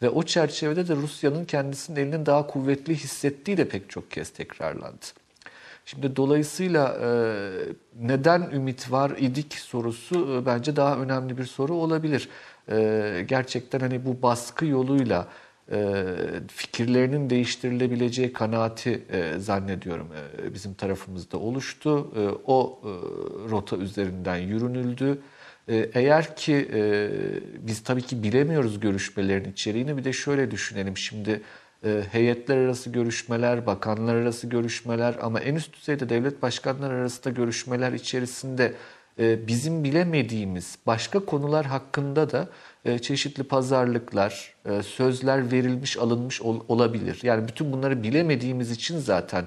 ve 0.01 0.09
o 0.09 0.23
çerçevede 0.23 0.87
de 0.87 0.95
Rusya'nın 0.95 1.45
kendisinin 1.45 1.99
elinin 1.99 2.25
daha 2.25 2.47
kuvvetli 2.47 2.95
hissettiği 2.95 3.57
de 3.57 3.69
pek 3.69 3.89
çok 3.89 4.11
kez 4.11 4.29
tekrarlandı. 4.29 5.22
Şimdi 5.85 6.15
dolayısıyla 6.15 6.97
e, 7.03 7.07
neden 7.99 8.41
ümit 8.51 8.91
var 8.91 9.11
idik 9.17 9.53
sorusu 9.53 10.41
e, 10.41 10.45
bence 10.45 10.75
daha 10.75 10.97
önemli 10.97 11.37
bir 11.37 11.45
soru 11.45 11.73
olabilir. 11.73 12.29
E, 12.71 13.25
gerçekten 13.27 13.79
hani 13.79 14.05
bu 14.05 14.21
baskı 14.21 14.65
yoluyla 14.65 15.27
e, 15.71 16.05
fikirlerinin 16.47 17.29
değiştirilebileceği 17.29 18.33
kanaati 18.33 19.03
e, 19.11 19.39
zannediyorum 19.39 20.07
e, 20.43 20.53
bizim 20.53 20.73
tarafımızda 20.73 21.37
oluştu. 21.37 22.11
E, 22.15 22.19
o 22.45 22.81
e, 22.83 22.89
rota 23.49 23.77
üzerinden 23.77 24.37
yürünüldü. 24.37 25.21
E, 25.67 25.75
Eğer 25.93 26.35
ki 26.35 26.69
e, 26.73 27.09
biz 27.67 27.83
tabii 27.83 28.01
ki 28.01 28.23
bilemiyoruz 28.23 28.79
görüşmelerin 28.79 29.51
içeriğini 29.51 29.97
bir 29.97 30.03
de 30.03 30.13
şöyle 30.13 30.51
düşünelim 30.51 30.97
şimdi 30.97 31.41
heyetler 32.11 32.57
arası 32.57 32.89
görüşmeler, 32.89 33.65
bakanlar 33.65 34.15
arası 34.15 34.47
görüşmeler 34.47 35.15
ama 35.21 35.39
en 35.39 35.55
üst 35.55 35.73
düzeyde 35.73 36.09
devlet 36.09 36.41
başkanları 36.41 36.93
arasında 36.93 37.29
görüşmeler 37.29 37.91
içerisinde 37.91 38.73
e, 39.19 39.47
bizim 39.47 39.83
bilemediğimiz 39.83 40.77
başka 40.87 41.19
konular 41.19 41.65
hakkında 41.65 42.31
da 42.31 42.47
e, 42.85 42.99
çeşitli 42.99 43.43
pazarlıklar, 43.43 44.53
e, 44.65 44.83
sözler 44.83 45.51
verilmiş, 45.51 45.97
alınmış 45.97 46.41
ol, 46.41 46.59
olabilir. 46.67 47.19
Yani 47.23 47.47
bütün 47.47 47.71
bunları 47.71 48.03
bilemediğimiz 48.03 48.71
için 48.71 48.99
zaten 48.99 49.45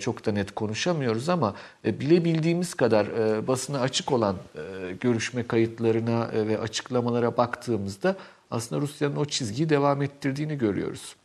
çok 0.00 0.26
da 0.26 0.32
net 0.32 0.54
konuşamıyoruz 0.54 1.28
ama 1.28 1.54
bilebildiğimiz 1.84 2.74
kadar 2.74 3.06
basına 3.46 3.80
açık 3.80 4.12
olan 4.12 4.36
görüşme 5.00 5.46
kayıtlarına 5.46 6.30
ve 6.32 6.58
açıklamalara 6.58 7.36
baktığımızda 7.36 8.16
aslında 8.50 8.82
Rusya'nın 8.82 9.16
o 9.16 9.24
çizgiyi 9.24 9.68
devam 9.68 10.02
ettirdiğini 10.02 10.58
görüyoruz. 10.58 11.16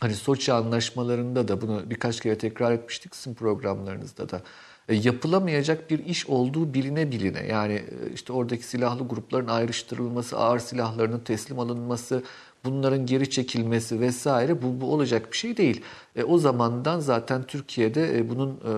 Hani 0.00 0.14
Soçi 0.14 0.52
anlaşmalarında 0.52 1.48
da 1.48 1.60
bunu 1.60 1.90
birkaç 1.90 2.20
kere 2.20 2.38
tekrar 2.38 2.72
etmiştik 2.72 3.16
sizin 3.16 3.34
programlarınızda 3.34 4.28
da. 4.28 4.42
E, 4.88 4.94
yapılamayacak 4.94 5.90
bir 5.90 5.98
iş 5.98 6.26
olduğu 6.26 6.74
biline 6.74 7.10
biline 7.12 7.46
yani 7.46 7.72
e, 7.72 8.12
işte 8.14 8.32
oradaki 8.32 8.64
silahlı 8.66 9.08
grupların 9.08 9.48
ayrıştırılması, 9.48 10.38
ağır 10.38 10.58
silahlarının 10.58 11.20
teslim 11.20 11.58
alınması, 11.58 12.22
bunların 12.64 13.06
geri 13.06 13.30
çekilmesi 13.30 14.00
vesaire 14.00 14.62
bu, 14.62 14.80
bu 14.80 14.92
olacak 14.92 15.32
bir 15.32 15.36
şey 15.36 15.56
değil. 15.56 15.82
E, 16.16 16.24
o 16.24 16.38
zamandan 16.38 17.00
zaten 17.00 17.42
Türkiye'de 17.42 18.18
e, 18.18 18.28
bunun 18.28 18.50
e, 18.50 18.72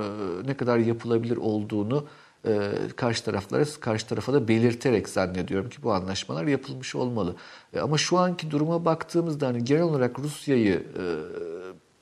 ne 0.47 0.57
kadar 0.57 0.79
yapılabilir 0.79 1.37
olduğunu 1.37 2.07
e, 2.47 2.71
karşı 2.97 3.25
taraflara 3.25 3.65
karşı 3.81 4.07
tarafa 4.07 4.33
da 4.33 4.49
belirterek 4.49 5.09
zannediyorum 5.09 5.71
ki 5.71 5.83
bu 5.83 5.93
anlaşmalar 5.93 6.47
yapılmış 6.47 6.95
olmalı. 6.95 7.37
E, 7.73 7.81
ama 7.81 7.99
şu 7.99 8.19
anki 8.19 8.51
duruma 8.51 8.85
baktığımızda 8.85 9.47
hani 9.47 9.65
genel 9.65 9.83
olarak 9.83 10.19
Rusya'yı 10.19 10.75
e, 10.75 11.05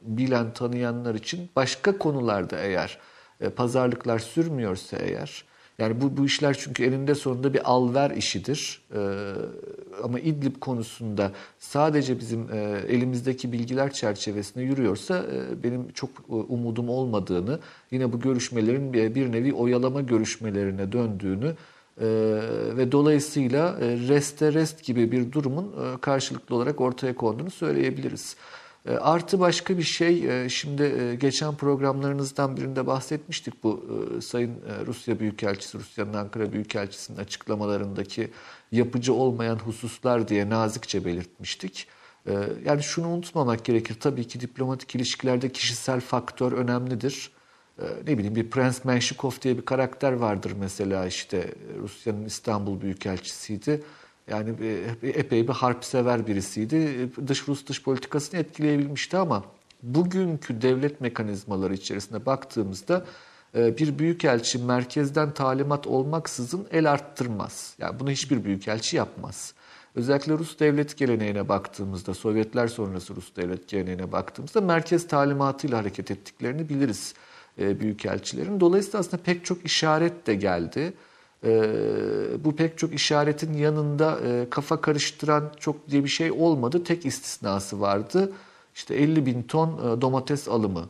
bilen 0.03 0.53
tanıyanlar 0.53 1.15
için 1.15 1.51
başka 1.57 1.99
konularda 1.99 2.59
eğer 2.59 2.99
e, 3.41 3.49
pazarlıklar 3.49 4.19
sürmüyorsa 4.19 4.97
eğer 4.97 5.45
yani 5.79 6.01
bu, 6.01 6.17
bu 6.17 6.27
işler 6.27 6.57
çünkü 6.59 6.85
elinde 6.85 7.15
sonunda 7.15 7.55
bir 7.55 7.71
al-ver 7.71 8.11
işidir. 8.11 8.83
Ee, 8.95 8.99
ama 10.03 10.21
İdlib 10.21 10.57
konusunda 10.61 11.33
sadece 11.59 12.21
bizim 12.21 12.53
e, 12.53 12.83
elimizdeki 12.89 13.53
bilgiler 13.53 13.93
çerçevesinde 13.93 14.65
yürüyorsa 14.65 15.19
e, 15.19 15.63
benim 15.63 15.93
çok 15.93 16.11
e, 16.11 16.33
umudum 16.33 16.89
olmadığını, 16.89 17.59
yine 17.91 18.13
bu 18.13 18.21
görüşmelerin 18.21 18.93
bir, 18.93 19.15
bir 19.15 19.33
nevi 19.33 19.53
oyalama 19.53 20.01
görüşmelerine 20.01 20.93
döndüğünü 20.93 21.55
e, 22.01 22.07
ve 22.77 22.93
dolayısıyla 22.93 23.79
e, 23.81 24.09
reste 24.09 24.53
rest 24.53 24.85
gibi 24.85 25.13
bir 25.13 25.33
durumun 25.33 25.65
e, 25.65 26.01
karşılıklı 26.01 26.57
olarak 26.57 26.81
ortaya 26.81 27.15
konduğunu 27.15 27.51
söyleyebiliriz. 27.51 28.37
E, 28.87 28.91
artı 28.91 29.41
başka 29.41 29.79
bir 29.79 29.83
şey, 29.83 30.45
e, 30.45 30.49
şimdi 30.49 30.83
e, 30.83 31.15
geçen 31.15 31.55
programlarınızdan 31.55 32.57
birinde 32.57 32.87
bahsetmiştik 32.87 33.63
bu 33.63 33.85
Sayın 34.23 34.55
Rusya 34.87 35.21
Büyükelçisi, 35.21 35.79
Rusya'nın 35.79 36.15
Ankara 36.15 36.53
Büyükelçisi'nin 36.53 37.19
açıklamalarındaki 37.19 38.31
yapıcı 38.73 39.15
olmayan 39.15 39.57
hususlar 39.57 40.29
diye 40.29 40.49
nazikçe 40.51 41.05
belirtmiştik. 41.05 41.89
Yani 42.65 42.83
şunu 42.83 43.09
unutmamak 43.09 43.65
gerekir, 43.65 43.97
tabii 44.01 44.27
ki 44.27 44.41
diplomatik 44.41 44.95
ilişkilerde 44.95 45.53
kişisel 45.53 46.01
faktör 46.01 46.53
önemlidir. 46.53 47.33
Ne 48.07 48.19
bileyim 48.19 48.37
bir 48.37 48.51
Prens 48.51 48.85
Menshikov 48.85 49.31
diye 49.43 49.57
bir 49.57 49.65
karakter 49.65 50.13
vardır 50.13 50.53
mesela 50.61 51.07
işte 51.07 51.55
Rusya'nın 51.83 52.25
İstanbul 52.25 52.81
Büyükelçisiydi 52.81 53.83
yani 54.31 54.55
e, 55.03 55.09
epey 55.09 55.49
bir 55.49 55.53
harp 55.53 55.85
sever 55.85 56.27
birisiydi. 56.27 57.09
Dış 57.27 57.49
Rus 57.49 57.67
dış 57.67 57.83
politikasını 57.83 58.41
etkileyebilmişti 58.41 59.17
ama 59.17 59.45
bugünkü 59.83 60.63
devlet 60.63 61.01
mekanizmaları 61.01 61.75
içerisinde 61.75 62.27
baktığımızda 62.27 63.05
e, 63.55 63.79
bir 63.79 63.99
büyükelçi 63.99 64.59
merkezden 64.59 65.35
talimat 65.35 65.87
olmaksızın 65.87 66.67
el 66.73 66.93
arttırmaz. 66.93 67.75
Yani 67.79 68.01
bunu 68.01 68.11
hiçbir 68.11 68.45
büyükelçi 68.45 68.97
yapmaz. 68.97 69.55
Özellikle 69.95 70.33
Rus 70.33 70.59
devlet 70.59 70.97
geleneğine 70.97 71.49
baktığımızda, 71.49 72.15
Sovyetler 72.15 72.69
sonrası 72.69 73.17
Rus 73.17 73.37
devlet 73.37 73.69
geleneğine 73.69 74.13
baktığımızda 74.13 74.61
merkez 74.61 75.09
talimatıyla 75.09 75.79
hareket 75.79 76.11
ettiklerini 76.11 76.69
biliriz 76.69 77.15
e, 77.59 77.81
büyükelçilerin. 77.81 78.61
Dolayısıyla 78.61 78.99
aslında 78.99 79.23
pek 79.23 79.45
çok 79.45 79.65
işaret 79.65 80.27
de 80.27 80.35
geldi. 80.35 80.93
E, 81.45 81.71
bu 82.45 82.57
pek 82.57 82.79
çok 82.79 82.95
işaretin 82.95 83.53
yanında 83.53 84.19
e, 84.27 84.47
kafa 84.51 84.81
karıştıran 84.81 85.53
çok 85.61 85.91
diye 85.91 86.05
bir 86.05 86.09
şey 86.09 86.33
olmadı. 86.33 86.85
Tek 86.85 87.07
istisnası 87.07 87.81
vardı. 87.81 88.33
İşte 88.75 88.95
50 88.95 89.27
bin 89.27 89.43
ton 89.43 89.69
e, 89.69 90.01
domates 90.01 90.49
alımı 90.49 90.85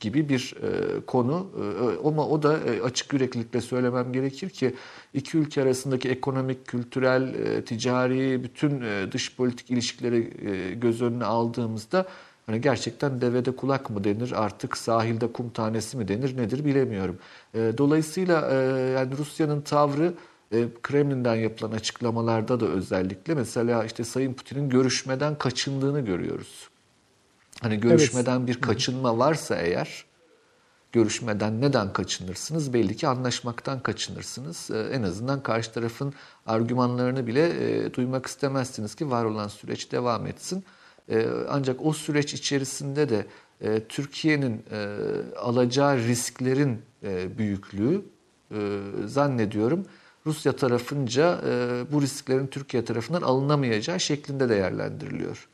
gibi 0.00 0.28
bir 0.28 0.54
e, 0.62 1.00
konu. 1.06 1.46
E, 1.56 2.06
ama 2.08 2.28
o 2.28 2.42
da 2.42 2.58
e, 2.58 2.82
açık 2.82 3.12
yüreklilikle 3.12 3.60
söylemem 3.60 4.12
gerekir 4.12 4.50
ki 4.50 4.74
iki 5.14 5.38
ülke 5.38 5.62
arasındaki 5.62 6.08
ekonomik, 6.08 6.66
kültürel, 6.66 7.34
e, 7.34 7.64
ticari, 7.64 8.42
bütün 8.44 8.80
e, 8.80 9.12
dış 9.12 9.36
politik 9.36 9.70
ilişkileri 9.70 10.32
e, 10.50 10.74
göz 10.74 11.02
önüne 11.02 11.24
aldığımızda 11.24 12.06
Hani 12.48 12.60
gerçekten 12.60 13.20
devede 13.20 13.56
kulak 13.56 13.90
mı 13.90 14.04
denir 14.04 14.32
artık 14.32 14.76
sahilde 14.76 15.32
kum 15.32 15.50
tanesi 15.50 15.96
mi 15.96 16.08
denir 16.08 16.36
nedir 16.36 16.64
bilemiyorum. 16.64 17.18
E, 17.54 17.72
dolayısıyla 17.78 18.50
e, 18.50 18.54
yani 18.90 19.18
Rusya'nın 19.18 19.60
tavrı 19.60 20.14
e, 20.52 20.68
Kremlin'den 20.82 21.34
yapılan 21.34 21.72
açıklamalarda 21.72 22.60
da 22.60 22.66
özellikle 22.66 23.34
mesela 23.34 23.84
işte 23.84 24.04
Sayın 24.04 24.34
Putin'in 24.34 24.68
görüşmeden 24.68 25.38
kaçındığını 25.38 26.00
görüyoruz. 26.00 26.68
Hani 27.62 27.80
görüşmeden 27.80 28.38
evet. 28.38 28.48
bir 28.48 28.60
kaçınma 28.60 29.18
varsa 29.18 29.56
eğer 29.56 30.04
görüşmeden 30.92 31.60
neden 31.60 31.92
kaçınırsınız? 31.92 32.72
Belli 32.72 32.96
ki 32.96 33.08
anlaşmaktan 33.08 33.80
kaçınırsınız. 33.80 34.70
Ee, 34.70 34.78
en 34.92 35.02
azından 35.02 35.42
karşı 35.42 35.72
tarafın 35.72 36.14
argümanlarını 36.46 37.26
bile 37.26 37.48
e, 37.84 37.94
duymak 37.94 38.26
istemezsiniz 38.26 38.94
ki 38.94 39.10
var 39.10 39.24
olan 39.24 39.48
süreç 39.48 39.92
devam 39.92 40.26
etsin. 40.26 40.64
Ee, 41.10 41.26
ancak 41.48 41.86
o 41.86 41.92
süreç 41.92 42.34
içerisinde 42.34 43.08
de 43.08 43.26
e, 43.60 43.80
Türkiye'nin 43.88 44.64
e, 44.72 44.86
alacağı 45.38 45.98
risklerin 45.98 46.82
e, 47.02 47.38
büyüklüğü 47.38 48.02
zannediyorum 49.06 49.86
Rusya 50.26 50.52
tarafınca 50.52 51.40
bu 51.92 52.02
risklerin 52.02 52.46
Türkiye 52.46 52.84
tarafından 52.84 53.22
alınamayacağı 53.22 54.00
şeklinde 54.00 54.48
değerlendiriliyor. 54.48 55.48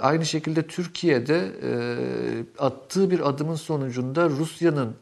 Aynı 0.00 0.26
şekilde 0.26 0.62
Türkiye'de 0.62 1.52
attığı 2.58 3.10
bir 3.10 3.28
adımın 3.28 3.54
sonucunda 3.54 4.28
Rusya'nın 4.28 4.94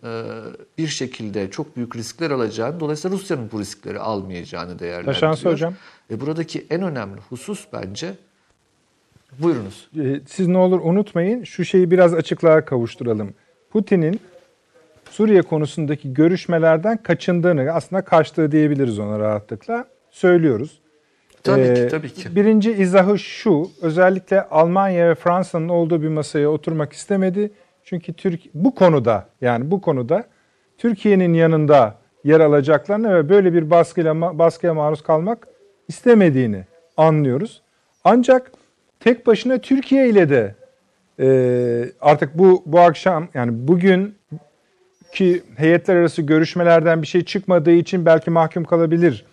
bir 0.79 0.87
şekilde 0.87 1.51
çok 1.51 1.77
büyük 1.77 1.97
riskler 1.97 2.31
alacağını, 2.31 2.81
dolayısıyla 2.81 3.17
Rusya'nın 3.17 3.51
bu 3.53 3.61
riskleri 3.61 3.99
almayacağını 3.99 4.79
değerlendiriyor. 4.79 5.15
Taşansı 5.15 5.49
Hocam. 5.49 5.75
Buradaki 6.11 6.67
en 6.71 6.83
önemli 6.83 7.21
husus 7.21 7.67
bence 7.73 8.15
Buyurunuz. 9.39 9.89
Ee, 9.99 10.21
siz 10.27 10.47
ne 10.47 10.59
olur 10.59 10.81
unutmayın 10.85 11.45
şu 11.45 11.65
şeyi 11.65 11.91
biraz 11.91 12.15
açıklığa 12.15 12.65
kavuşturalım. 12.65 13.35
Putin'in 13.71 14.21
Suriye 15.11 15.43
konusundaki 15.43 16.15
görüşmelerden 16.15 16.97
kaçındığını 16.97 17.73
aslında 17.73 18.03
kaçtığı 18.03 18.53
diyebiliriz 18.53 18.99
ona 18.99 19.19
rahatlıkla 19.19 19.85
söylüyoruz. 20.11 20.81
Tabii 21.43 21.61
ee, 21.61 21.75
ki 21.75 21.89
tabii 21.89 22.11
ki. 22.11 22.37
Birinci 22.37 22.73
izahı 22.73 23.19
şu 23.19 23.71
özellikle 23.83 24.43
Almanya 24.43 25.09
ve 25.09 25.15
Fransa'nın 25.15 25.69
olduğu 25.69 26.03
bir 26.03 26.09
masaya 26.09 26.51
oturmak 26.51 26.93
istemedi. 26.93 27.51
Çünkü 27.85 28.13
Türk 28.13 28.41
bu 28.55 28.75
konuda 28.75 29.27
yani 29.41 29.71
bu 29.71 29.81
konuda 29.81 30.25
Türkiye'nin 30.79 31.35
yanında 31.35 31.95
yer 32.25 32.41
alacaklarını 32.41 33.15
ve 33.15 33.29
böyle 33.29 33.53
bir 33.53 33.71
baskıyla 33.71 34.39
baskıya 34.39 34.75
maruz 34.75 35.03
kalmak 35.03 35.49
istemediğini 35.89 36.65
anlıyoruz. 36.97 37.63
Ancak 38.05 38.53
tek 39.01 39.27
başına 39.27 39.59
Türkiye 39.59 40.09
ile 40.09 40.29
de 40.29 40.55
e, 41.21 41.29
artık 42.01 42.39
bu 42.39 42.63
bu 42.67 42.81
akşam 42.81 43.29
yani 43.35 43.51
bugün 43.55 44.15
ki 45.13 45.43
heyetler 45.57 45.97
arası 45.97 46.23
görüşmelerden 46.23 47.03
bir 47.03 47.07
şey 47.07 47.25
çıkmadığı 47.25 47.71
için 47.71 48.07
belki 48.07 48.31
mahkum 48.31 48.65
kalabilir 48.65 49.25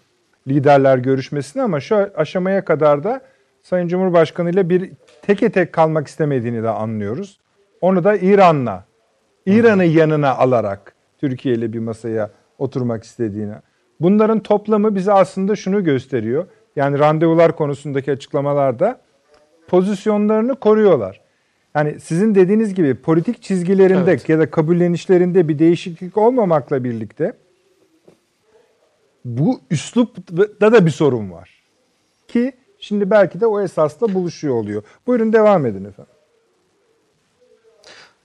liderler 0.48 0.98
görüşmesine 0.98 1.64
ama 1.64 1.80
şu 1.80 2.10
aşamaya 2.16 2.66
kadar 2.66 3.04
da 3.04 3.22
Sayın 3.64 3.88
Cumhurbaşkanı 3.88 4.50
ile 4.50 4.70
bir 4.70 4.92
teke 5.22 5.52
tek 5.52 5.74
kalmak 5.74 6.08
istemediğini 6.08 6.64
de 6.64 6.70
anlıyoruz. 6.70 7.40
Onu 7.82 8.04
da 8.04 8.16
İran'la, 8.16 8.86
İran'ı 9.46 9.86
yanına 9.86 10.36
alarak 10.36 10.96
Türkiye 11.18 11.56
ile 11.56 11.74
bir 11.74 11.80
masaya 11.80 12.30
oturmak 12.58 13.04
istediğini. 13.04 13.54
Bunların 14.00 14.40
toplamı 14.40 14.96
bize 14.96 15.14
aslında 15.14 15.56
şunu 15.56 15.84
gösteriyor. 15.84 16.46
Yani 16.76 17.00
randevular 17.00 17.56
konusundaki 17.56 18.12
açıklamalarda 18.12 19.00
pozisyonlarını 19.68 20.56
koruyorlar. 20.56 21.22
Yani 21.76 22.00
sizin 22.00 22.36
dediğiniz 22.36 22.74
gibi 22.74 22.96
politik 22.96 23.42
çizgilerinde 23.42 24.12
evet. 24.12 24.30
ya 24.30 24.40
da 24.40 24.52
kabullenişlerinde 24.52 25.48
bir 25.48 25.60
değişiklik 25.60 26.18
olmamakla 26.18 26.84
birlikte 26.84 27.34
bu 29.26 29.60
üslupta 29.72 30.72
da 30.72 30.86
bir 30.86 30.92
sorun 30.92 31.32
var. 31.32 31.64
Ki 32.28 32.52
şimdi 32.80 33.10
belki 33.10 33.42
de 33.42 33.48
o 33.48 33.62
esasla 33.62 34.14
buluşuyor 34.14 34.56
oluyor. 34.56 34.84
Buyurun 35.08 35.34
devam 35.34 35.66
edin 35.66 35.86
efendim. 35.86 36.14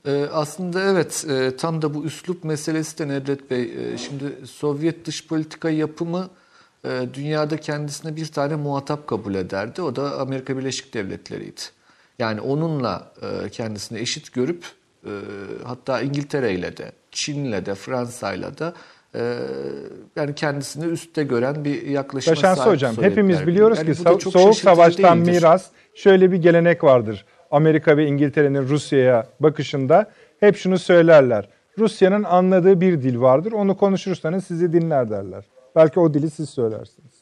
Ee, 0.06 0.26
aslında 0.32 0.82
evet 0.82 1.26
e, 1.30 1.56
tam 1.56 1.82
da 1.82 1.94
bu 1.94 2.04
üslup 2.04 2.44
meselesi 2.44 2.98
de 2.98 3.08
Nedret 3.08 3.50
Bey. 3.50 3.62
E, 3.62 3.98
şimdi 3.98 4.46
Sovyet 4.46 5.06
dış 5.06 5.26
politika 5.26 5.70
yapımı 5.70 6.30
dünyada 6.84 7.56
kendisine 7.56 8.16
bir 8.16 8.26
tane 8.26 8.56
muhatap 8.56 9.06
kabul 9.06 9.34
ederdi. 9.34 9.82
O 9.82 9.96
da 9.96 10.20
Amerika 10.20 10.58
Birleşik 10.58 10.94
Devletleri'ydi. 10.94 11.60
Yani 12.18 12.40
onunla 12.40 13.12
e, 13.22 13.48
kendisini 13.48 13.98
eşit 13.98 14.32
görüp 14.32 14.64
e, 15.04 15.10
hatta 15.64 16.00
İngiltere 16.00 16.52
ile 16.52 16.76
de, 16.76 16.92
Çin'le 17.10 17.66
de, 17.66 17.74
Fransa'yla 17.74 18.58
da 18.58 18.74
e, 19.14 19.36
yani 20.16 20.34
kendisini 20.34 20.84
üstte 20.84 21.22
gören 21.22 21.64
bir 21.64 21.86
yaklaşıma 21.86 22.34
Taşansı 22.34 22.62
sahip 22.62 22.72
hocam 22.72 22.94
hepimiz 23.00 23.46
biliyoruz 23.46 23.78
Yani 23.78 23.94
ki 23.94 24.02
so- 24.02 24.30
Soğuk 24.30 24.56
Savaş'tan 24.56 25.18
değildir. 25.18 25.32
miras 25.32 25.66
şöyle 25.94 26.32
bir 26.32 26.36
gelenek 26.36 26.84
vardır. 26.84 27.24
Amerika 27.50 27.96
ve 27.96 28.06
İngiltere'nin 28.06 28.68
Rusya'ya 28.68 29.26
bakışında 29.40 30.10
hep 30.40 30.56
şunu 30.56 30.78
söylerler. 30.78 31.48
Rusya'nın 31.78 32.24
anladığı 32.24 32.80
bir 32.80 33.02
dil 33.02 33.20
vardır. 33.20 33.52
Onu 33.52 33.76
konuşursanız 33.76 34.44
sizi 34.44 34.72
dinler 34.72 35.10
derler. 35.10 35.44
Belki 35.76 36.00
o 36.00 36.14
dili 36.14 36.30
siz 36.30 36.50
söylersiniz. 36.50 37.20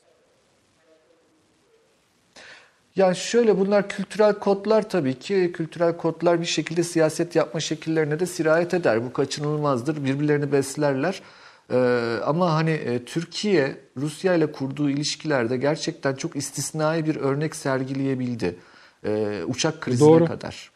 Ya 2.97 3.15
şöyle 3.15 3.59
bunlar 3.59 3.89
kültürel 3.89 4.35
kodlar 4.35 4.89
tabii 4.89 5.19
ki. 5.19 5.53
Kültürel 5.55 5.97
kodlar 5.97 6.41
bir 6.41 6.47
şekilde 6.47 6.83
siyaset 6.83 7.37
yapma 7.37 7.61
şekillerine 7.61 8.21
de 8.21 8.27
sirayet 8.27 8.75
eder. 8.75 9.05
Bu 9.05 9.13
kaçınılmazdır. 9.13 10.05
Birbirlerini 10.05 10.53
beslerler. 10.53 11.23
Ee, 11.71 11.77
ama 12.25 12.55
hani 12.55 12.71
e, 12.71 13.05
Türkiye 13.05 13.77
Rusya 13.97 14.35
ile 14.35 14.53
kurduğu 14.53 14.91
ilişkilerde 14.91 15.57
gerçekten 15.57 16.15
çok 16.15 16.37
istisnai 16.37 17.07
bir 17.07 17.17
örnek 17.17 17.57
sergileyebildi. 17.57 18.57
Ee, 19.05 19.43
uçak 19.47 19.81
krizine 19.81 20.09
Doğru. 20.09 20.27
kadar. 20.27 20.71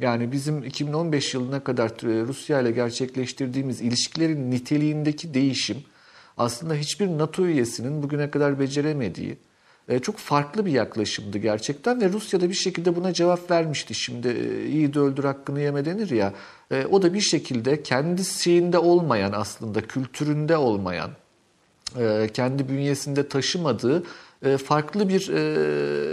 Yani 0.00 0.32
bizim 0.32 0.64
2015 0.64 1.34
yılına 1.34 1.64
kadar 1.64 1.90
e, 1.90 2.26
Rusya 2.26 2.60
ile 2.60 2.70
gerçekleştirdiğimiz 2.70 3.80
ilişkilerin 3.80 4.50
niteliğindeki 4.50 5.34
değişim 5.34 5.76
aslında 6.38 6.74
hiçbir 6.74 7.06
NATO 7.06 7.46
üyesinin 7.46 8.02
bugüne 8.02 8.30
kadar 8.30 8.60
beceremediği 8.60 9.38
e, 9.88 9.98
çok 9.98 10.16
farklı 10.16 10.66
bir 10.66 10.72
yaklaşımdı 10.72 11.38
gerçekten 11.38 12.00
ve 12.00 12.08
Rusya 12.08 12.40
da 12.40 12.48
bir 12.48 12.54
şekilde 12.54 12.96
buna 12.96 13.12
cevap 13.12 13.50
vermişti. 13.50 13.94
Şimdi 13.94 14.28
e, 14.28 14.66
iyi 14.66 14.94
de 14.94 14.98
öldür 14.98 15.24
hakkını 15.24 15.60
yeme 15.60 15.84
denir 15.84 16.10
ya. 16.10 16.32
E, 16.70 16.86
O 16.86 17.02
da 17.02 17.14
bir 17.14 17.20
şekilde 17.20 17.82
kendi 17.82 18.24
şeyinde 18.24 18.78
olmayan 18.78 19.32
aslında 19.32 19.80
kültüründe 19.80 20.56
olmayan 20.56 21.10
kendi 22.34 22.68
bünyesinde 22.68 23.28
taşımadığı 23.28 24.04
farklı 24.64 25.08
bir 25.08 25.28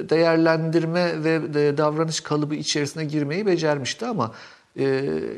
değerlendirme 0.09 1.23
ve 1.23 1.77
davranış 1.77 2.19
kalıbı 2.19 2.55
içerisine 2.55 3.05
girmeyi 3.05 3.45
becermişti 3.45 4.05
ama 4.05 4.31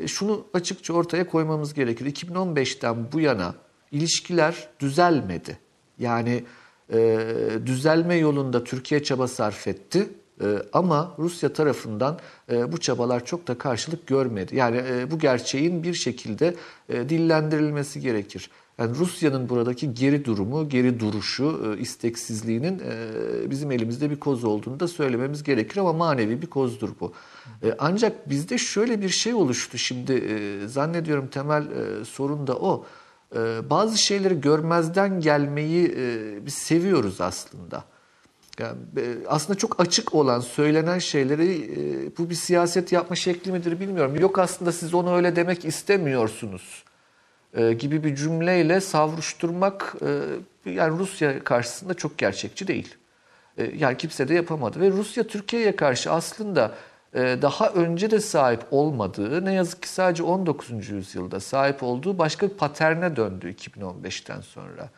şunu 0.06 0.44
açıkça 0.54 0.92
ortaya 0.92 1.26
koymamız 1.26 1.74
gerekir. 1.74 2.06
2015'ten 2.06 3.12
bu 3.12 3.20
yana 3.20 3.54
ilişkiler 3.92 4.68
düzelmedi. 4.80 5.58
Yani 5.98 6.44
e, 6.92 7.18
düzelme 7.66 8.14
yolunda 8.14 8.64
Türkiye 8.64 9.02
çaba 9.02 9.28
sarf 9.28 9.68
etti. 9.68 10.08
E, 10.40 10.46
ama 10.72 11.14
Rusya 11.18 11.52
tarafından 11.52 12.18
e, 12.52 12.72
bu 12.72 12.80
çabalar 12.80 13.24
çok 13.24 13.48
da 13.48 13.58
karşılık 13.58 14.06
görmedi. 14.06 14.56
Yani 14.56 14.82
e, 14.88 15.10
bu 15.10 15.18
gerçeğin 15.18 15.82
bir 15.82 15.94
şekilde 15.94 16.54
e, 16.88 17.08
dillendirilmesi 17.08 18.00
gerekir. 18.00 18.50
Yani 18.78 18.96
Rusya'nın 18.96 19.48
buradaki 19.48 19.94
geri 19.94 20.24
durumu, 20.24 20.68
geri 20.68 21.00
duruşu, 21.00 21.76
e, 21.78 21.80
isteksizliğinin 21.80 22.78
e, 22.78 23.50
bizim 23.50 23.72
elimizde 23.72 24.10
bir 24.10 24.20
koz 24.20 24.44
olduğunu 24.44 24.80
da 24.80 24.88
söylememiz 24.88 25.42
gerekir 25.42 25.76
ama 25.76 25.92
manevi 25.92 26.42
bir 26.42 26.46
kozdur 26.46 26.90
bu. 27.00 27.12
E, 27.62 27.74
Ancak 27.78 28.30
bizde 28.30 28.58
şöyle 28.58 29.02
bir 29.02 29.08
şey 29.08 29.34
oluştu 29.34 29.78
şimdi 29.78 30.12
e, 30.12 30.68
zannediyorum 30.68 31.26
temel 31.26 31.62
e, 31.62 32.04
sorun 32.04 32.46
da 32.46 32.56
o. 32.56 32.84
E, 33.36 33.70
Bazı 33.70 33.98
şeyleri 33.98 34.40
görmezden 34.40 35.20
gelmeyi 35.20 35.94
e, 35.96 36.46
biz 36.46 36.54
seviyoruz 36.54 37.20
aslında. 37.20 37.84
Yani 38.58 38.78
e, 38.96 39.16
aslında 39.26 39.58
çok 39.58 39.80
açık 39.80 40.14
olan, 40.14 40.40
söylenen 40.40 40.98
şeyleri 40.98 41.54
e, 41.54 42.16
bu 42.18 42.30
bir 42.30 42.34
siyaset 42.34 42.92
yapma 42.92 43.16
şekli 43.16 43.52
midir 43.52 43.80
bilmiyorum. 43.80 44.16
Yok 44.20 44.38
aslında 44.38 44.72
siz 44.72 44.94
onu 44.94 45.16
öyle 45.16 45.36
demek 45.36 45.64
istemiyorsunuz 45.64 46.84
gibi 47.78 48.04
bir 48.04 48.16
cümleyle 48.16 48.80
savruşturmak 48.80 49.96
yani 50.64 50.98
Rusya 50.98 51.44
karşısında 51.44 51.94
çok 51.94 52.18
gerçekçi 52.18 52.68
değil. 52.68 52.94
Yani 53.76 53.96
kimse 53.96 54.28
de 54.28 54.34
yapamadı 54.34 54.80
ve 54.80 54.90
Rusya 54.90 55.24
Türkiye'ye 55.24 55.76
karşı 55.76 56.12
aslında 56.12 56.74
daha 57.14 57.68
önce 57.68 58.10
de 58.10 58.20
sahip 58.20 58.60
olmadığı 58.70 59.44
ne 59.44 59.52
yazık 59.54 59.82
ki 59.82 59.88
sadece 59.88 60.22
19. 60.22 60.88
yüzyılda 60.88 61.40
sahip 61.40 61.82
olduğu 61.82 62.18
başka 62.18 62.48
bir 62.50 62.54
paterne 62.54 63.16
döndü 63.16 63.54
2015'ten 63.54 64.40
sonra. 64.40 64.88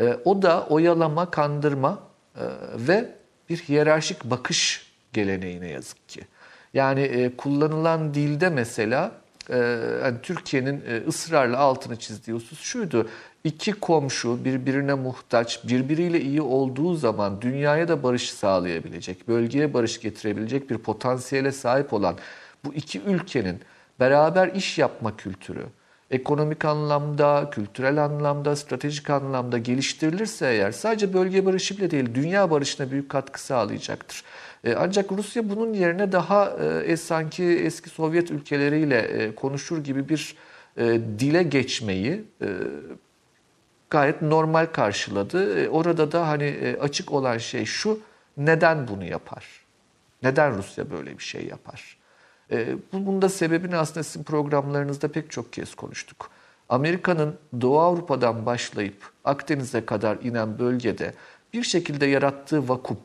E, 0.00 0.16
O 0.24 0.42
da 0.42 0.66
oyalama, 0.66 1.30
kandırma 1.30 1.98
e, 2.36 2.42
ve 2.74 3.10
bir 3.48 3.56
hiyerarşik 3.56 4.24
bakış 4.24 4.92
geleneği 5.12 5.60
ne 5.60 5.68
yazık 5.68 6.08
ki. 6.08 6.20
Yani 6.74 7.00
e, 7.00 7.36
kullanılan 7.36 8.14
dilde 8.14 8.48
mesela 8.48 9.12
e, 9.50 9.80
hani 10.02 10.16
Türkiye'nin 10.22 10.84
ısrarla 11.08 11.58
altını 11.58 11.96
çizdiği 11.96 12.34
husus 12.34 12.60
şuydu. 12.60 13.08
İki 13.44 13.72
komşu 13.72 14.44
birbirine 14.44 14.94
muhtaç, 14.94 15.68
birbiriyle 15.68 16.20
iyi 16.20 16.42
olduğu 16.42 16.94
zaman 16.94 17.40
dünyaya 17.40 17.88
da 17.88 18.02
barış 18.02 18.30
sağlayabilecek, 18.30 19.28
bölgeye 19.28 19.74
barış 19.74 20.00
getirebilecek 20.00 20.70
bir 20.70 20.78
potansiyele 20.78 21.52
sahip 21.52 21.92
olan 21.92 22.16
bu 22.64 22.74
iki 22.74 23.00
ülkenin 23.00 23.60
beraber 24.00 24.48
iş 24.48 24.78
yapma 24.78 25.16
kültürü, 25.16 25.66
ekonomik 26.10 26.64
anlamda, 26.64 27.50
kültürel 27.50 28.04
anlamda, 28.04 28.56
stratejik 28.56 29.10
anlamda 29.10 29.58
geliştirilirse 29.58 30.46
eğer 30.46 30.72
sadece 30.72 31.14
bölge 31.14 31.46
barışı 31.46 31.76
bile 31.78 31.90
değil, 31.90 32.14
dünya 32.14 32.50
barışına 32.50 32.90
büyük 32.90 33.08
katkı 33.08 33.42
sağlayacaktır. 33.42 34.24
E, 34.64 34.74
Ancak 34.74 35.12
Rusya 35.12 35.50
bunun 35.50 35.72
yerine 35.72 36.12
daha 36.12 36.56
e, 36.86 36.96
sanki 36.96 37.44
eski 37.44 37.90
Sovyet 37.90 38.30
ülkeleriyle 38.30 38.98
e, 38.98 39.34
konuşur 39.34 39.84
gibi 39.84 40.08
bir 40.08 40.36
e, 40.76 41.00
dile 41.18 41.42
geçmeyi 41.42 42.24
e, 42.42 42.48
gayet 43.94 44.22
normal 44.22 44.66
karşıladı. 44.66 45.60
E, 45.64 45.68
Orada 45.68 46.12
da 46.12 46.28
hani 46.28 46.44
e, 46.44 46.76
açık 46.76 47.12
olan 47.12 47.38
şey 47.38 47.64
şu, 47.64 48.00
neden 48.36 48.88
bunu 48.88 49.04
yapar? 49.04 49.44
Neden 50.22 50.56
Rusya 50.58 50.90
böyle 50.90 51.18
bir 51.18 51.22
şey 51.22 51.46
yapar? 51.46 51.96
E, 52.50 52.74
bu- 52.92 53.06
Bunun 53.06 53.22
da 53.22 53.28
sebebini 53.28 53.76
aslında 53.76 54.02
sizin 54.02 54.24
programlarınızda 54.24 55.08
pek 55.08 55.30
çok 55.30 55.52
kez 55.52 55.74
konuştuk. 55.74 56.30
Amerika'nın 56.68 57.34
Doğu 57.60 57.78
Avrupa'dan 57.80 58.46
başlayıp 58.46 58.96
Akdeniz'e 59.24 59.86
kadar 59.86 60.16
inen 60.22 60.58
bölgede 60.58 61.14
bir 61.52 61.62
şekilde 61.62 62.06
yarattığı 62.06 62.68
vakum 62.68 62.98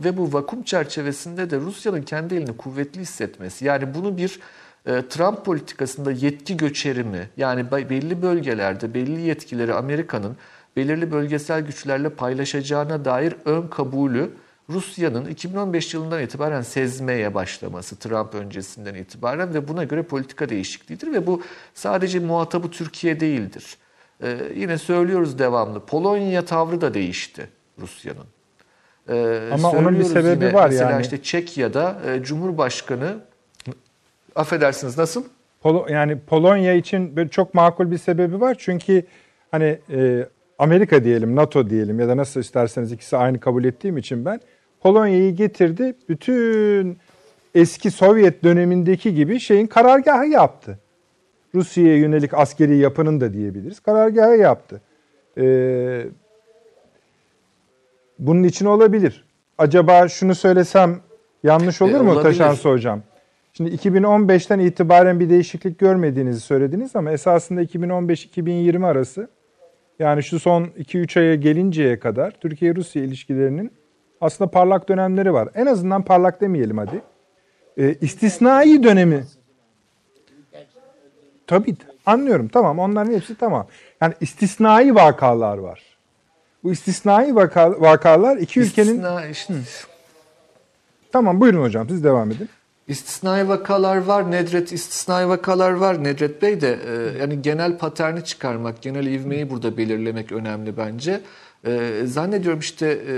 ve 0.00 0.16
bu 0.16 0.32
vakum 0.32 0.62
çerçevesinde 0.62 1.50
de 1.50 1.56
Rusya'nın 1.56 2.02
kendi 2.02 2.34
elini 2.34 2.56
kuvvetli 2.56 3.00
hissetmesi 3.00 3.64
yani 3.64 3.94
bunu 3.94 4.16
bir 4.16 4.40
Trump 4.84 5.44
politikasında 5.44 6.12
yetki 6.12 6.56
göçeri 6.56 7.04
mi 7.04 7.28
yani 7.36 7.70
be- 7.70 7.90
belli 7.90 8.22
bölgelerde 8.22 8.94
belli 8.94 9.20
yetkileri 9.20 9.74
Amerika'nın 9.74 10.36
belirli 10.76 11.12
bölgesel 11.12 11.60
güçlerle 11.60 12.08
paylaşacağına 12.08 13.04
dair 13.04 13.34
ön 13.44 13.62
kabulü 13.68 14.30
Rusya'nın 14.70 15.24
2015 15.26 15.94
yılından 15.94 16.22
itibaren 16.22 16.62
sezmeye 16.62 17.34
başlaması 17.34 17.96
Trump 17.96 18.34
öncesinden 18.34 18.94
itibaren 18.94 19.54
ve 19.54 19.68
buna 19.68 19.84
göre 19.84 20.02
politika 20.02 20.48
değişikliğidir 20.48 21.12
ve 21.12 21.26
bu 21.26 21.42
sadece 21.74 22.18
muhatabı 22.20 22.70
Türkiye 22.70 23.20
değildir. 23.20 23.76
E, 24.22 24.38
yine 24.56 24.78
söylüyoruz 24.78 25.38
devamlı 25.38 25.86
Polonya 25.86 26.44
tavrı 26.44 26.80
da 26.80 26.94
değişti 26.94 27.48
Rusya'nın. 27.80 28.26
Ee, 29.08 29.48
Ama 29.52 29.70
onun 29.70 29.98
bir 29.98 30.04
sebebi 30.04 30.44
yine. 30.44 30.54
var 30.54 30.68
Mesela 30.68 30.90
yani. 30.90 31.02
işte 31.02 31.22
Çekya'da 31.22 31.98
e, 32.06 32.22
Cumhurbaşkanı 32.22 33.14
affedersiniz 34.36 34.98
nasıl? 34.98 35.24
Polo- 35.64 35.92
yani 35.92 36.18
Polonya 36.18 36.74
için 36.74 37.16
böyle 37.16 37.28
çok 37.28 37.54
makul 37.54 37.90
bir 37.90 37.98
sebebi 37.98 38.40
var. 38.40 38.56
Çünkü 38.58 39.02
hani 39.50 39.78
e, 39.92 40.26
Amerika 40.58 41.04
diyelim, 41.04 41.36
NATO 41.36 41.70
diyelim 41.70 42.00
ya 42.00 42.08
da 42.08 42.16
nasıl 42.16 42.40
isterseniz 42.40 42.92
ikisi 42.92 43.16
aynı 43.16 43.40
kabul 43.40 43.64
ettiğim 43.64 43.96
için 43.96 44.24
ben 44.24 44.40
Polonya'yı 44.80 45.34
getirdi. 45.36 45.94
Bütün 46.08 46.98
eski 47.54 47.90
Sovyet 47.90 48.44
dönemindeki 48.44 49.14
gibi 49.14 49.40
şeyin 49.40 49.66
karargahı 49.66 50.26
yaptı. 50.26 50.78
Rusya'ya 51.54 51.96
yönelik 51.98 52.34
askeri 52.34 52.76
yapının 52.76 53.20
da 53.20 53.32
diyebiliriz. 53.32 53.80
Karargahı 53.80 54.36
yaptı. 54.36 54.80
Ee, 55.38 56.06
bunun 58.18 58.42
için 58.42 58.66
olabilir. 58.66 59.24
Acaba 59.58 60.08
şunu 60.08 60.34
söylesem 60.34 61.00
yanlış 61.42 61.82
olur 61.82 61.94
E, 61.94 61.98
mu 61.98 62.10
olabilir. 62.12 62.22
Taşansı 62.38 62.68
Hocam? 62.68 63.02
Şimdi 63.52 63.74
2015'ten 63.74 64.58
itibaren 64.58 65.20
bir 65.20 65.30
değişiklik 65.30 65.78
görmediğinizi 65.78 66.40
söylediniz 66.40 66.96
ama 66.96 67.12
esasında 67.12 67.62
2015-2020 67.62 68.86
arası 68.86 69.28
yani 69.98 70.22
şu 70.22 70.40
son 70.40 70.64
2-3 70.64 71.20
aya 71.20 71.34
gelinceye 71.34 71.98
kadar 71.98 72.30
Türkiye-Rusya 72.30 73.04
ilişkilerinin 73.04 73.72
aslında 74.20 74.50
parlak 74.50 74.88
dönemleri 74.88 75.32
var. 75.32 75.48
En 75.54 75.66
azından 75.66 76.02
parlak 76.02 76.40
demeyelim 76.40 76.78
hadi. 76.78 77.02
Ee, 77.78 77.94
istisnai 78.00 78.82
dönemi 78.82 79.24
Tabii 81.46 81.76
anlıyorum 82.06 82.48
tamam 82.48 82.78
onların 82.78 83.12
hepsi 83.12 83.34
tamam. 83.34 83.66
Yani 84.00 84.14
istisnai 84.20 84.94
vakalar 84.94 85.58
var. 85.58 85.82
Bu 86.64 86.72
istisnai 86.72 87.34
vaka, 87.34 87.80
vakalar 87.80 88.36
iki 88.36 88.60
ülkenin... 88.60 88.88
İstisna 88.88 89.26
işte. 89.26 89.54
Tamam 91.12 91.40
buyurun 91.40 91.62
hocam 91.62 91.88
siz 91.88 92.04
devam 92.04 92.30
edin. 92.30 92.48
İstisnai 92.90 93.48
vakalar 93.48 93.96
var, 93.96 94.30
Nedret 94.30 94.72
istisnai 94.72 95.28
vakalar 95.28 95.70
var. 95.72 96.04
Nedret 96.04 96.42
Bey 96.42 96.60
de 96.60 96.78
e, 96.86 97.18
yani 97.18 97.42
genel 97.42 97.78
paterni 97.78 98.24
çıkarmak, 98.24 98.82
genel 98.82 99.06
ivmeyi 99.06 99.50
burada 99.50 99.76
belirlemek 99.76 100.32
önemli 100.32 100.76
bence. 100.76 101.20
E, 101.66 102.02
zannediyorum 102.04 102.60
işte 102.60 103.02
e, 103.08 103.14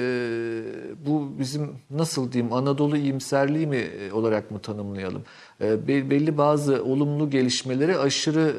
bu 1.06 1.32
bizim 1.38 1.70
nasıl 1.90 2.32
diyeyim 2.32 2.52
Anadolu 2.52 2.96
iyimserliği 2.96 3.66
mi 3.66 3.76
e, 3.76 4.12
olarak 4.12 4.50
mı 4.50 4.58
tanımlayalım? 4.58 5.22
E, 5.60 5.88
be- 5.88 6.10
belli 6.10 6.38
bazı 6.38 6.84
olumlu 6.84 7.30
gelişmeleri 7.30 7.98
aşırı 7.98 8.54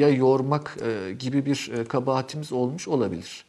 e, 0.00 0.04
yormak 0.06 0.76
e, 0.82 1.12
gibi 1.12 1.46
bir 1.46 1.70
e, 1.78 1.84
kabahatimiz 1.84 2.52
olmuş 2.52 2.88
olabilir. 2.88 3.44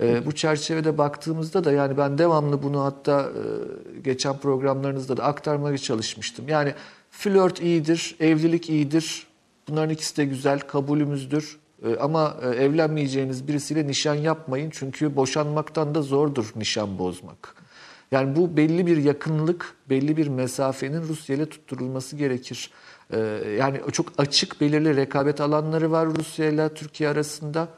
E, 0.00 0.26
bu 0.26 0.32
çerçevede 0.32 0.98
baktığımızda 0.98 1.64
da 1.64 1.72
yani 1.72 1.96
ben 1.96 2.18
devamlı 2.18 2.62
bunu 2.62 2.84
hatta 2.84 3.22
e, 3.22 4.00
geçen 4.00 4.38
programlarınızda 4.38 5.16
da 5.16 5.24
aktarmaya 5.24 5.78
çalışmıştım. 5.78 6.48
Yani 6.48 6.74
flört 7.10 7.60
iyidir, 7.60 8.16
evlilik 8.20 8.70
iyidir. 8.70 9.26
Bunların 9.68 9.90
ikisi 9.90 10.16
de 10.16 10.24
güzel, 10.24 10.60
kabulümüzdür. 10.60 11.58
E, 11.84 11.96
ama 11.96 12.36
e, 12.42 12.46
evlenmeyeceğiniz 12.48 13.48
birisiyle 13.48 13.86
nişan 13.86 14.14
yapmayın. 14.14 14.70
Çünkü 14.70 15.16
boşanmaktan 15.16 15.94
da 15.94 16.02
zordur 16.02 16.52
nişan 16.56 16.98
bozmak. 16.98 17.54
Yani 18.12 18.36
bu 18.36 18.56
belli 18.56 18.86
bir 18.86 18.96
yakınlık, 18.96 19.74
belli 19.90 20.16
bir 20.16 20.28
mesafenin 20.28 21.02
Rusya 21.02 21.36
ile 21.36 21.46
tutturulması 21.46 22.16
gerekir. 22.16 22.70
E, 23.10 23.18
yani 23.58 23.80
çok 23.92 24.06
açık 24.18 24.60
belirli 24.60 24.96
rekabet 24.96 25.40
alanları 25.40 25.90
var 25.90 26.06
Rusya 26.06 26.48
ile 26.48 26.74
Türkiye 26.74 27.10
arasında. 27.10 27.68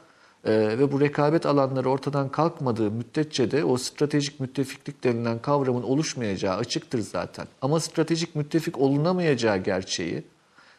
Ee, 0.45 0.51
ve 0.51 0.91
bu 0.91 1.01
rekabet 1.01 1.45
alanları 1.45 1.89
ortadan 1.89 2.29
kalkmadığı 2.29 2.91
müddetçe 2.91 3.51
de 3.51 3.65
o 3.65 3.77
stratejik 3.77 4.39
müttefiklik 4.39 5.03
denilen 5.03 5.39
kavramın 5.39 5.83
oluşmayacağı 5.83 6.55
açıktır 6.55 6.99
zaten. 6.99 7.47
Ama 7.61 7.79
stratejik 7.79 8.35
müttefik 8.35 8.77
olunamayacağı 8.77 9.57
gerçeği 9.57 10.23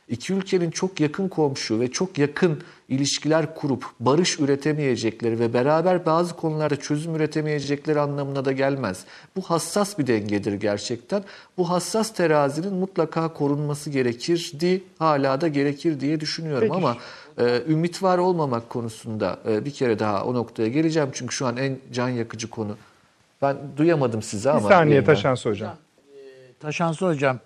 iki 0.09 0.33
ülkenin 0.33 0.71
çok 0.71 1.01
yakın 1.01 1.29
komşu 1.29 1.81
ve 1.81 1.91
çok 1.91 2.19
yakın 2.19 2.63
ilişkiler 2.89 3.55
kurup 3.55 3.85
barış 4.01 4.41
üretemeyecekleri 4.41 5.41
ve 5.41 5.53
beraber 5.55 6.07
bazı 6.07 6.37
konularda 6.37 6.77
çözüm 6.77 7.15
üretemeyecekleri 7.15 8.01
anlamına 8.01 8.45
da 8.45 8.53
gelmez. 8.53 9.05
Bu 9.37 9.43
hassas 9.43 9.99
bir 9.99 10.07
dengedir 10.07 10.53
gerçekten. 10.53 11.25
Bu 11.59 11.71
hassas 11.71 12.15
terazinin 12.15 12.75
mutlaka 12.75 13.33
korunması 13.33 13.91
gerekirdi, 13.91 14.83
hala 14.99 15.41
da 15.41 15.49
gerekir 15.49 16.01
diye 16.01 16.21
düşünüyorum 16.21 16.69
Peki. 16.69 16.75
ama 16.75 16.97
e, 17.39 17.63
ümit 17.69 18.03
var 18.03 18.19
olmamak 18.19 18.71
konusunda 18.71 19.39
e, 19.49 19.65
bir 19.65 19.71
kere 19.71 19.99
daha 19.99 20.25
o 20.25 20.35
noktaya 20.35 20.69
geleceğim. 20.69 21.09
Çünkü 21.13 21.35
şu 21.35 21.47
an 21.47 21.57
en 21.57 21.79
can 21.93 22.09
yakıcı 22.09 22.51
konu. 22.51 22.77
Ben 23.43 23.57
duyamadım 23.77 24.23
sizi 24.23 24.45
Bir 24.45 24.55
ama. 24.55 24.69
saniye 24.69 24.97
yeniden. 24.97 25.15
Taşansı 25.15 25.49
hocam. 25.49 25.77
Taşansı 26.61 27.07
hocam 27.07 27.39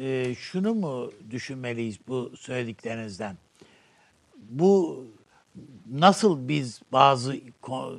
e, 0.00 0.34
şunu 0.34 0.74
mu 0.74 1.10
düşünmeliyiz 1.30 1.98
bu 2.08 2.32
söylediklerinizden? 2.36 3.36
Bu 4.50 5.04
nasıl 5.92 6.48
biz 6.48 6.80
bazı 6.92 7.36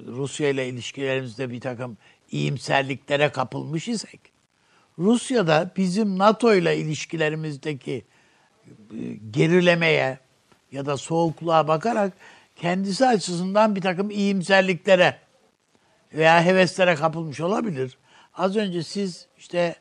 Rusya 0.07 0.49
ile 0.49 0.67
ilişkilerimizde 0.67 1.49
bir 1.51 1.61
takım 1.61 1.97
iyimserliklere 2.31 3.31
kapılmış 3.31 3.87
isek, 3.87 4.19
Rusya'da 4.99 5.71
bizim 5.77 6.17
NATO 6.17 6.55
ile 6.55 6.77
ilişkilerimizdeki 6.77 8.05
e, 8.71 9.13
gerilemeye 9.31 10.19
ya 10.71 10.85
da 10.85 10.97
soğukluğa 10.97 11.67
bakarak 11.67 12.13
kendisi 12.55 13.07
açısından 13.07 13.75
bir 13.75 13.81
takım 13.81 14.11
iyimserliklere 14.11 15.17
veya 16.13 16.45
heveslere 16.45 16.95
kapılmış 16.95 17.41
olabilir. 17.41 17.97
Az 18.33 18.55
önce 18.55 18.83
siz 18.83 19.27
işte 19.37 19.75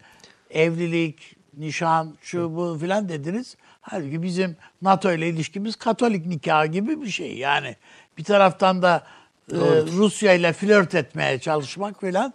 evlilik, 0.50 1.36
nişan, 1.56 2.14
şu 2.22 2.56
bu 2.56 2.78
filan 2.80 3.08
dediniz. 3.08 3.56
Halbuki 3.80 4.22
bizim 4.22 4.56
NATO 4.82 5.12
ile 5.12 5.28
ilişkimiz 5.28 5.76
Katolik 5.76 6.26
nikahı 6.26 6.66
gibi 6.66 7.02
bir 7.02 7.10
şey. 7.10 7.36
Yani 7.36 7.76
bir 8.18 8.24
taraftan 8.24 8.82
da 8.82 9.06
e, 9.52 9.56
Rusya 9.96 10.32
ile 10.32 10.52
flört 10.52 10.94
etmeye 10.94 11.38
çalışmak 11.38 12.00
filan 12.00 12.34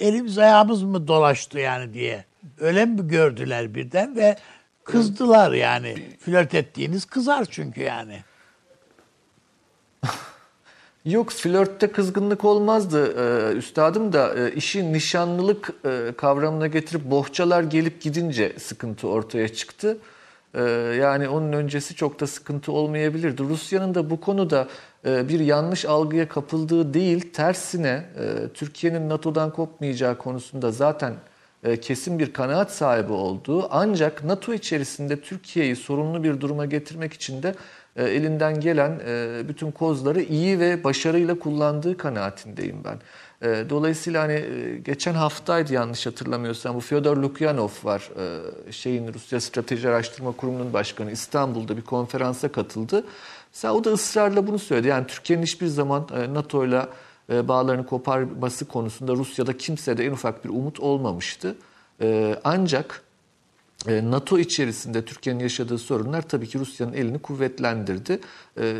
elimiz 0.00 0.38
ayağımız 0.38 0.82
mı 0.82 1.08
dolaştı 1.08 1.58
yani 1.58 1.94
diye. 1.94 2.24
Öyle 2.60 2.86
mi 2.86 3.08
gördüler 3.08 3.74
birden 3.74 4.16
ve 4.16 4.36
kızdılar 4.84 5.52
yani. 5.52 6.16
Flört 6.20 6.54
ettiğiniz 6.54 7.04
kızar 7.04 7.44
çünkü 7.44 7.80
yani. 7.80 8.22
Yok 11.04 11.30
flörtte 11.30 11.92
kızgınlık 11.92 12.44
olmazdı 12.44 13.14
e, 13.18 13.52
üstadım 13.52 14.12
da 14.12 14.34
e, 14.34 14.54
işi 14.54 14.92
nişanlılık 14.92 15.72
e, 15.84 16.12
kavramına 16.16 16.66
getirip 16.66 17.04
bohçalar 17.04 17.62
gelip 17.62 18.02
gidince 18.02 18.52
sıkıntı 18.58 19.08
ortaya 19.08 19.48
çıktı. 19.48 19.98
E, 20.54 20.62
yani 21.00 21.28
onun 21.28 21.52
öncesi 21.52 21.94
çok 21.94 22.20
da 22.20 22.26
sıkıntı 22.26 22.72
olmayabilirdi. 22.72 23.42
Rusya'nın 23.42 23.94
da 23.94 24.10
bu 24.10 24.20
konuda 24.20 24.68
bir 25.04 25.40
yanlış 25.40 25.84
algıya 25.84 26.28
kapıldığı 26.28 26.94
değil 26.94 27.32
tersine 27.32 28.04
Türkiye'nin 28.54 29.08
NATO'dan 29.08 29.52
kopmayacağı 29.52 30.18
konusunda 30.18 30.72
zaten 30.72 31.14
kesin 31.80 32.18
bir 32.18 32.32
kanaat 32.32 32.72
sahibi 32.72 33.12
olduğu 33.12 33.68
ancak 33.70 34.24
NATO 34.24 34.54
içerisinde 34.54 35.20
Türkiye'yi 35.20 35.76
sorunlu 35.76 36.22
bir 36.24 36.40
duruma 36.40 36.66
getirmek 36.66 37.12
için 37.12 37.42
de 37.42 37.54
e, 37.96 38.04
elinden 38.04 38.60
gelen 38.60 39.00
e, 39.06 39.42
bütün 39.48 39.70
kozları 39.70 40.22
iyi 40.22 40.60
ve 40.60 40.84
başarıyla 40.84 41.38
kullandığı 41.38 41.96
kanaatindeyim 41.96 42.76
ben. 42.84 42.98
E, 43.48 43.70
Dolayısıyla 43.70 44.22
hani 44.22 44.32
e, 44.32 44.78
geçen 44.84 45.14
haftaydı 45.14 45.72
yanlış 45.72 46.06
hatırlamıyorsam 46.06 46.76
bu 46.76 46.80
Fyodor 46.80 47.16
Lukyanov 47.16 47.68
var. 47.84 48.10
e, 48.68 48.72
Şeyin 48.72 49.14
Rusya 49.14 49.40
Strateji 49.40 49.88
Araştırma 49.88 50.32
Kurumu'nun 50.32 50.72
başkanı 50.72 51.10
İstanbul'da 51.12 51.76
bir 51.76 51.82
konferansa 51.82 52.48
katıldı. 52.48 53.04
Mesela 53.54 53.74
o 53.74 53.84
da 53.84 53.90
ısrarla 53.90 54.46
bunu 54.46 54.58
söyledi. 54.58 54.88
Yani 54.88 55.06
Türkiye'nin 55.06 55.42
hiçbir 55.44 55.66
zaman 55.66 56.06
e, 56.16 56.34
NATO'yla 56.34 56.82
e, 56.82 56.88
bağlarını 57.28 57.86
koparması 57.86 58.64
konusunda 58.64 59.12
Rusya'da 59.12 59.56
kimsede 59.56 60.06
en 60.06 60.12
ufak 60.12 60.44
bir 60.44 60.50
umut 60.50 60.80
olmamıştı. 60.80 61.56
E, 62.00 62.36
Ancak 62.44 63.02
e, 63.88 64.10
NATO 64.10 64.38
içerisinde 64.38 65.04
Türkiye'nin 65.04 65.40
yaşadığı 65.40 65.78
sorunlar 65.78 66.22
tabii 66.28 66.48
ki 66.48 66.58
Rusya'nın 66.58 66.92
elini 66.92 67.18
kuvvetlendirdi. 67.18 68.20
E, 68.60 68.74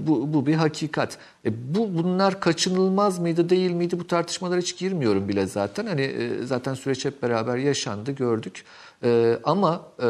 Bu, 0.00 0.34
bu 0.34 0.46
bir 0.46 0.54
hakikat. 0.54 1.18
E, 1.44 1.74
Bu 1.74 1.94
bunlar 1.94 2.40
kaçınılmaz 2.40 3.18
mıydı 3.18 3.48
değil 3.48 3.70
miydi 3.70 3.98
bu 4.00 4.06
tartışmalara 4.06 4.60
hiç 4.60 4.78
girmiyorum 4.78 5.28
bile 5.28 5.46
zaten. 5.46 5.86
Hani 5.86 6.02
e, 6.02 6.42
zaten 6.42 6.74
süreç 6.74 7.04
hep 7.04 7.22
beraber 7.22 7.56
yaşandı 7.56 8.12
gördük. 8.12 8.64
E, 9.04 9.38
Ama 9.44 9.82
e, 10.02 10.06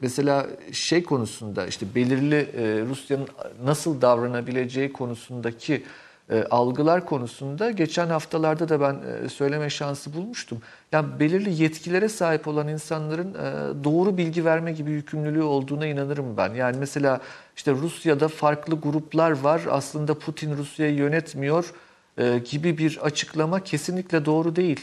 mesela 0.00 0.46
şey 0.72 1.02
konusunda 1.02 1.66
işte 1.66 1.86
belirli 1.94 2.36
e, 2.36 2.84
Rusya'nın 2.90 3.28
nasıl 3.64 4.00
davranabileceği 4.00 4.92
konusundaki 4.92 5.82
e, 6.30 6.44
algılar 6.50 7.06
konusunda 7.06 7.70
geçen 7.70 8.06
haftalarda 8.06 8.68
da 8.68 8.80
ben 8.80 8.96
e, 9.24 9.28
söyleme 9.28 9.70
şansı 9.70 10.14
bulmuştum. 10.14 10.58
Yani 10.92 11.20
belirli 11.20 11.62
yetkilere 11.62 12.08
sahip 12.08 12.48
olan 12.48 12.68
insanların 12.68 13.34
e, 13.34 13.84
doğru 13.84 14.16
bilgi 14.16 14.44
verme 14.44 14.72
gibi 14.72 14.90
yükümlülüğü 14.90 15.42
olduğuna 15.42 15.86
inanırım 15.86 16.36
ben. 16.36 16.54
Yani 16.54 16.76
mesela 16.78 17.20
işte 17.56 17.72
Rusya'da 17.72 18.28
farklı 18.28 18.80
gruplar 18.80 19.30
var. 19.30 19.62
Aslında 19.70 20.14
Putin 20.14 20.56
Rusya'yı 20.56 20.94
yönetmiyor 20.94 21.72
e, 22.18 22.38
gibi 22.50 22.78
bir 22.78 22.98
açıklama 23.02 23.60
kesinlikle 23.60 24.24
doğru 24.24 24.56
değil. 24.56 24.80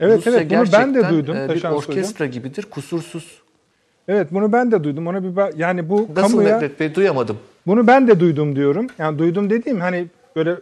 Evet, 0.00 0.26
evet, 0.26 0.50
bunu 0.50 0.72
ben 0.72 0.94
de 0.94 1.08
duydum, 1.08 1.36
e, 1.36 1.42
Bir 1.42 1.54
Taşan 1.54 1.72
Hocam. 1.72 1.90
orkestra 1.90 2.26
gibidir, 2.26 2.62
kusursuz. 2.70 3.38
Evet 4.08 4.28
bunu 4.32 4.52
ben 4.52 4.70
de 4.70 4.84
duydum. 4.84 5.06
Ona 5.06 5.22
bir 5.22 5.58
yani 5.58 5.88
bu 5.88 6.08
Nasıl 6.14 6.14
kamuya 6.14 6.62
Bey 6.80 6.94
duyamadım. 6.94 7.38
bunu 7.66 7.86
ben 7.86 8.08
de 8.08 8.20
duydum 8.20 8.56
diyorum. 8.56 8.86
Yani 8.98 9.18
duydum 9.18 9.50
dediğim 9.50 9.80
hani 9.80 10.06
böyle 10.36 10.56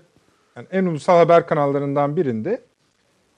yani 0.57 0.67
en 0.71 0.85
ulusal 0.85 1.17
haber 1.17 1.47
kanallarından 1.47 2.17
birinde 2.17 2.61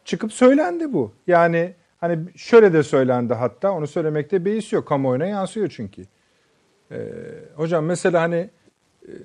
çıkıp 0.05 0.33
söylendi 0.33 0.93
bu. 0.93 1.13
Yani 1.27 1.75
hani 2.01 2.19
şöyle 2.37 2.73
de 2.73 2.83
söylendi 2.83 3.35
hatta 3.35 3.73
onu 3.73 3.87
söylemekte 3.87 4.45
beis 4.45 4.73
yok. 4.73 4.89
Kamuoyuna 4.89 5.27
yansıyor 5.27 5.69
çünkü. 5.69 6.03
Ee, 6.93 6.97
hocam 7.55 7.85
mesela 7.85 8.23
hani 8.23 8.37
e, 8.37 8.51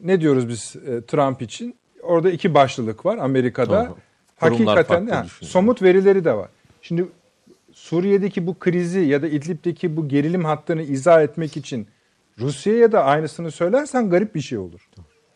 ne 0.03 0.21
diyoruz 0.21 0.47
biz 0.47 0.75
e, 0.75 1.01
Trump 1.01 1.41
için? 1.41 1.75
Orada 2.01 2.31
iki 2.31 2.53
başlılık 2.53 3.05
var 3.05 3.17
Amerika'da. 3.17 3.91
Kurumlar 4.39 4.77
Hakikaten 4.77 5.25
düşünüyor. 5.25 5.51
somut 5.51 5.81
verileri 5.81 6.25
de 6.25 6.33
var. 6.33 6.49
Şimdi 6.81 7.05
Suriye'deki 7.73 8.47
bu 8.47 8.59
krizi 8.59 8.99
ya 8.99 9.21
da 9.21 9.27
İdlib'deki 9.27 9.97
bu 9.97 10.07
gerilim 10.07 10.45
hattını 10.45 10.81
izah 10.81 11.21
etmek 11.21 11.57
için 11.57 11.87
Rusya'ya 12.39 12.91
da 12.91 13.03
aynısını 13.03 13.51
söylersen 13.51 14.09
garip 14.09 14.35
bir 14.35 14.41
şey 14.41 14.57
olur. 14.57 14.89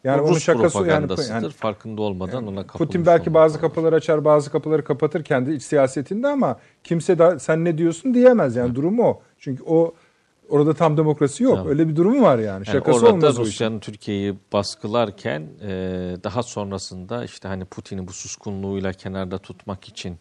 Yani 0.07 0.19
Bu 0.21 0.25
onun 0.25 0.35
Rus 0.35 0.43
şakası 0.43 0.77
yani, 0.77 0.85
propagandasıdır. 0.85 1.33
yani 1.33 1.49
Farkında 1.49 2.01
olmadan 2.01 2.47
ona 2.47 2.67
kapılmış 2.67 2.87
Putin 2.87 3.05
belki 3.05 3.33
bazı 3.33 3.53
lazım. 3.53 3.61
kapıları 3.61 3.95
açar, 3.95 4.25
bazı 4.25 4.51
kapıları 4.51 4.83
kapatır 4.83 5.23
kendi 5.23 5.53
iç 5.53 5.63
siyasetinde 5.63 6.27
ama 6.27 6.59
kimse 6.83 7.19
de 7.19 7.39
sen 7.39 7.65
ne 7.65 7.77
diyorsun 7.77 8.13
diyemez. 8.13 8.55
Yani 8.55 8.75
durumu 8.75 9.03
o. 9.03 9.21
Çünkü 9.39 9.63
o 9.63 9.93
Orada 10.49 10.73
tam 10.73 10.97
demokrasi 10.97 11.43
yok. 11.43 11.55
Tamam. 11.55 11.69
Öyle 11.71 11.87
bir 11.87 11.95
durum 11.95 12.21
var 12.21 12.37
yani. 12.39 12.47
Yani 12.47 12.65
Şakası 12.65 13.05
orada 13.05 13.13
olmaz. 13.13 13.37
Rusya'nın 13.37 13.79
Türkiye'yi 13.79 14.35
baskılarken 14.53 15.47
e, 15.61 15.69
daha 16.23 16.43
sonrasında 16.43 17.23
işte 17.23 17.47
hani 17.47 17.65
Putin'i 17.65 18.07
bu 18.07 18.13
suskunluğuyla 18.13 18.93
kenarda 18.93 19.37
tutmak 19.37 19.87
için 19.87 20.17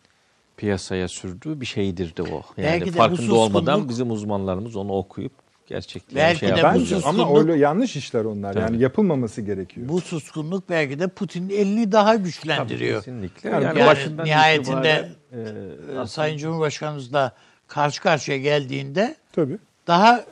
piyasaya 0.57 1.09
sürdüğü 1.09 1.61
bir 1.61 1.67
şeydir 1.67 2.17
de 2.17 2.23
o. 2.23 2.27
Yani 2.27 2.43
Belki 2.57 2.87
de 2.87 2.93
bu 2.93 2.99
farkında 2.99 3.35
olmadan 3.35 3.81
suskunluk- 3.81 3.89
bizim 3.89 4.11
uzmanlarımız 4.11 4.77
onu 4.77 4.93
okuyup 4.93 5.33
gerçekten 5.67 6.17
Belki 6.17 6.41
şey 6.41 6.49
de 6.49 6.63
bu 6.75 6.79
suskunluk- 6.81 7.07
ama 7.07 7.39
öyle 7.41 7.57
yanlış 7.57 7.97
işler 7.97 8.25
onlar. 8.25 8.55
Yani 8.57 8.67
Tabii. 8.69 8.83
yapılmaması 8.83 9.43
gerekiyor. 9.43 9.89
Bu 9.89 10.01
suskunluk 10.01 10.69
belki 10.69 10.99
de 10.99 11.09
Putin'in 11.09 11.49
elini 11.51 11.93
daha 11.93 12.13
Tabii, 12.13 12.25
güçlendiriyor. 12.25 13.01
kesinlikle. 13.01 13.51
Yani 13.51 13.65
Yani, 13.65 13.79
yani 13.79 13.89
başından 13.89 14.27
nihayetinde, 14.27 15.09
itibaren, 15.33 15.99
e, 15.99 16.03
Ee, 16.03 16.07
Sayın 16.07 16.39
Cumhurbaşkanımızla 16.39 17.33
karşı 17.69 18.03
karşıya 18.03 18.39
geldiğinde 18.39 19.15
Tabii. 19.33 19.59
daha 19.87 20.25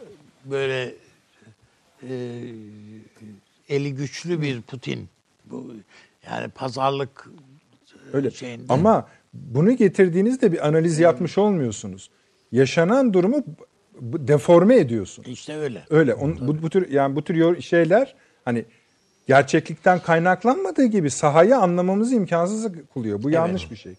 böyle 0.45 0.95
e, 2.03 2.41
eli 3.69 3.95
güçlü 3.95 4.43
bir 4.43 4.61
Putin 4.63 5.09
bu 5.45 5.73
yani 6.31 6.49
pazarlık 6.49 7.29
Öyle. 8.13 8.31
şeyinde. 8.31 8.65
Ama 8.69 9.09
bunu 9.35 9.73
getirdiğinizde 9.73 10.53
bir 10.53 10.67
analiz 10.69 10.99
yapmış 10.99 11.39
olmuyorsunuz. 11.39 12.11
Yaşanan 12.53 13.13
durumu 13.15 13.45
deforme 14.03 14.77
ediyorsun. 14.77 15.25
işte 15.29 15.57
öyle. 15.57 15.83
Öyle. 15.91 16.15
On, 16.15 16.39
bu, 16.41 16.63
bu 16.63 16.71
tür 16.71 16.91
yani 16.91 17.17
bu 17.17 17.23
tür 17.25 17.61
şeyler 17.61 18.15
hani 18.45 18.65
gerçeklikten 19.27 19.99
kaynaklanmadığı 19.99 20.85
gibi 20.85 21.11
sahayı 21.11 21.57
anlamamızı 21.57 22.15
imkansız 22.15 22.73
kılıyor. 22.95 23.23
Bu 23.23 23.31
yanlış 23.31 23.71
bir 23.71 23.77
şey. 23.77 23.95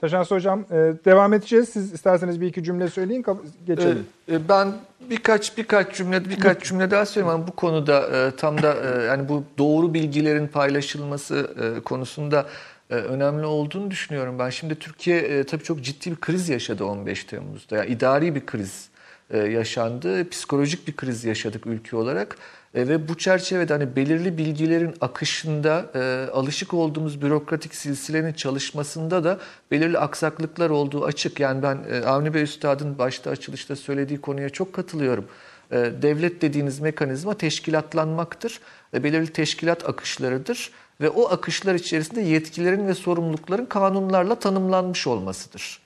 Taşansı 0.00 0.34
Hocam 0.34 0.60
e, 0.70 0.74
devam 1.04 1.32
edeceğiz. 1.32 1.68
Siz 1.68 1.92
isterseniz 1.92 2.40
bir 2.40 2.46
iki 2.46 2.64
cümle 2.64 2.88
söyleyin 2.88 3.24
geçelim. 3.66 4.06
Ee, 4.28 4.34
e, 4.34 4.48
Ben 4.48 4.72
birkaç 5.10 5.58
birkaç 5.58 5.96
cümle 5.96 6.24
birkaç 6.24 6.62
cümle 6.62 6.90
daha 6.90 7.06
söyleyeyim 7.06 7.34
ama 7.34 7.48
bu 7.48 7.52
konuda 7.52 8.00
e, 8.00 8.36
tam 8.36 8.62
da 8.62 8.74
e, 8.74 9.04
yani 9.04 9.28
bu 9.28 9.44
doğru 9.58 9.94
bilgilerin 9.94 10.46
paylaşılması 10.46 11.50
e, 11.60 11.80
konusunda 11.80 12.46
e, 12.90 12.94
önemli 12.94 13.46
olduğunu 13.46 13.90
düşünüyorum 13.90 14.38
ben. 14.38 14.50
Şimdi 14.50 14.74
Türkiye 14.74 15.18
e, 15.18 15.44
tabii 15.44 15.62
çok 15.62 15.82
ciddi 15.82 16.10
bir 16.10 16.16
kriz 16.16 16.48
yaşadı 16.48 16.84
15 16.84 17.24
Temmuz'da. 17.24 17.76
Yani 17.76 17.90
idari 17.90 18.34
bir 18.34 18.46
kriz 18.46 18.88
e, 18.88 18.93
yaşandı. 19.32 20.28
Psikolojik 20.28 20.88
bir 20.88 20.96
kriz 20.96 21.24
yaşadık 21.24 21.66
ülke 21.66 21.96
olarak. 21.96 22.36
E, 22.74 22.88
ve 22.88 23.08
bu 23.08 23.18
çerçevede 23.18 23.72
hani 23.72 23.96
belirli 23.96 24.38
bilgilerin 24.38 24.94
akışında 25.00 25.90
e, 25.94 26.30
alışık 26.32 26.74
olduğumuz 26.74 27.22
bürokratik 27.22 27.74
silsilenin 27.74 28.32
çalışmasında 28.32 29.24
da 29.24 29.38
belirli 29.70 29.98
aksaklıklar 29.98 30.70
olduğu 30.70 31.04
açık. 31.04 31.40
Yani 31.40 31.62
ben 31.62 31.78
e, 31.90 32.06
Avni 32.06 32.34
Bey 32.34 32.42
Üstad'ın 32.42 32.98
başta 32.98 33.30
açılışta 33.30 33.76
söylediği 33.76 34.20
konuya 34.20 34.48
çok 34.48 34.72
katılıyorum. 34.72 35.24
E, 35.70 35.76
devlet 36.02 36.42
dediğiniz 36.42 36.80
mekanizma 36.80 37.34
teşkilatlanmaktır. 37.34 38.60
E, 38.94 39.04
belirli 39.04 39.32
teşkilat 39.32 39.88
akışlarıdır 39.88 40.70
ve 41.00 41.10
o 41.10 41.30
akışlar 41.30 41.74
içerisinde 41.74 42.20
yetkilerin 42.20 42.86
ve 42.86 42.94
sorumlulukların 42.94 43.66
kanunlarla 43.66 44.34
tanımlanmış 44.34 45.06
olmasıdır. 45.06 45.80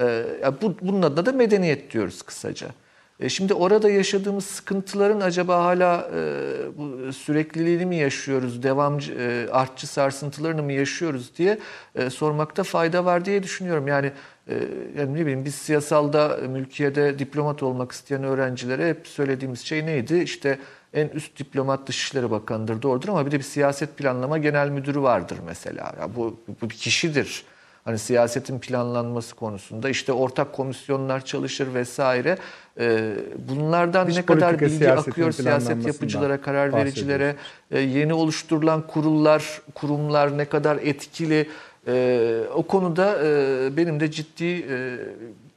E, 0.00 0.24
bu, 0.62 0.74
bunun 0.80 1.02
adına 1.02 1.26
da 1.26 1.32
medeniyet 1.32 1.92
diyoruz 1.92 2.22
kısaca. 2.22 2.68
E, 3.24 3.28
Şimdi 3.28 3.54
orada 3.54 3.90
yaşadığımız 3.90 4.44
sıkıntıların 4.44 5.20
acaba 5.20 5.64
hala 5.64 6.10
e, 6.14 6.20
bu 6.78 7.12
sürekliliğini 7.12 7.86
mi 7.86 7.96
yaşıyoruz, 7.96 8.62
devamcı, 8.62 9.12
e, 9.14 9.48
artçı 9.52 9.86
sarsıntılarını 9.86 10.62
mı 10.62 10.72
yaşıyoruz 10.72 11.32
diye 11.38 11.58
sormakta 12.10 12.62
fayda 12.62 13.04
var 13.04 13.24
diye 13.24 13.42
düşünüyorum. 13.42 13.88
Yani, 13.88 14.12
yani 14.98 15.14
ne 15.14 15.20
bileyim 15.20 15.44
biz 15.44 15.54
siyasalda, 15.54 16.38
mülkiyede 16.48 17.18
diplomat 17.18 17.62
olmak 17.62 17.92
isteyen 17.92 18.24
öğrencilere 18.24 18.88
hep 18.88 19.06
söylediğimiz 19.06 19.60
şey 19.60 19.86
neydi? 19.86 20.16
İşte 20.18 20.58
en 20.94 21.08
üst 21.08 21.38
diplomat 21.38 21.86
Dışişleri 21.86 22.30
Bakanı'dır, 22.30 22.82
doğrudur 22.82 23.08
ama 23.08 23.26
bir 23.26 23.30
de 23.30 23.38
bir 23.38 23.44
siyaset 23.44 23.96
planlama 23.96 24.38
genel 24.38 24.68
müdürü 24.68 25.02
vardır 25.02 25.38
mesela. 25.46 25.94
Ya 26.00 26.16
bu, 26.16 26.40
bu 26.62 26.70
bir 26.70 26.74
kişidir. 26.74 27.44
Hani 27.84 27.98
siyasetin 27.98 28.58
planlanması 28.58 29.34
konusunda 29.34 29.90
işte 29.90 30.12
ortak 30.12 30.52
komisyonlar 30.52 31.24
çalışır 31.24 31.74
vesaire. 31.74 32.38
Ee, 32.80 33.14
bunlardan 33.48 34.06
Dış 34.06 34.16
ne 34.16 34.26
kadar 34.26 34.60
bilgi 34.60 34.90
akıyor 34.90 35.32
siyaset 35.32 35.86
yapıcılara, 35.86 36.40
karar 36.40 36.72
vericilere, 36.72 37.36
e, 37.70 37.80
yeni 37.80 38.14
oluşturulan 38.14 38.86
kurullar, 38.86 39.60
kurumlar 39.74 40.38
ne 40.38 40.44
kadar 40.44 40.76
etkili. 40.76 41.48
Ee, 41.86 42.40
o 42.54 42.62
konuda 42.62 43.18
e, 43.24 43.76
benim 43.76 44.00
de 44.00 44.10
ciddi 44.10 44.44
e, 44.44 44.98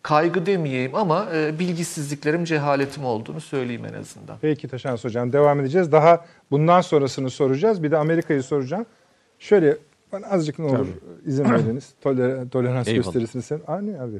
kaygı 0.02 0.46
demeyeyim 0.46 0.96
ama 0.96 1.28
e, 1.36 1.60
bilgisizliklerim, 1.60 2.44
cehaletim 2.44 3.06
olduğunu 3.06 3.42
söyleyeyim 3.42 3.86
en 3.86 4.00
azından. 4.00 4.38
Peki 4.42 4.68
Taşans 4.68 5.04
Hocam 5.04 5.34
devam 5.34 5.60
edeceğiz. 5.60 5.92
Daha 5.92 6.26
bundan 6.52 6.82
sonrasını 6.82 7.30
soracağız. 7.30 7.84
Bir 7.84 7.92
de 7.92 7.98
Amerika'yı 7.98 8.44
soracağım. 8.44 8.86
Şöyle 9.40 9.78
bana 10.12 10.28
azıcık 10.28 10.60
ne 10.60 10.66
olur 10.66 10.88
izin 11.26 11.44
veriniz. 11.46 11.94
Toler, 12.02 12.50
tolerans 12.50 12.88
Eyvallah. 12.88 13.04
gösterisini 13.06 13.42
sen. 13.42 13.60
Anne 13.68 14.00
abi. 14.02 14.18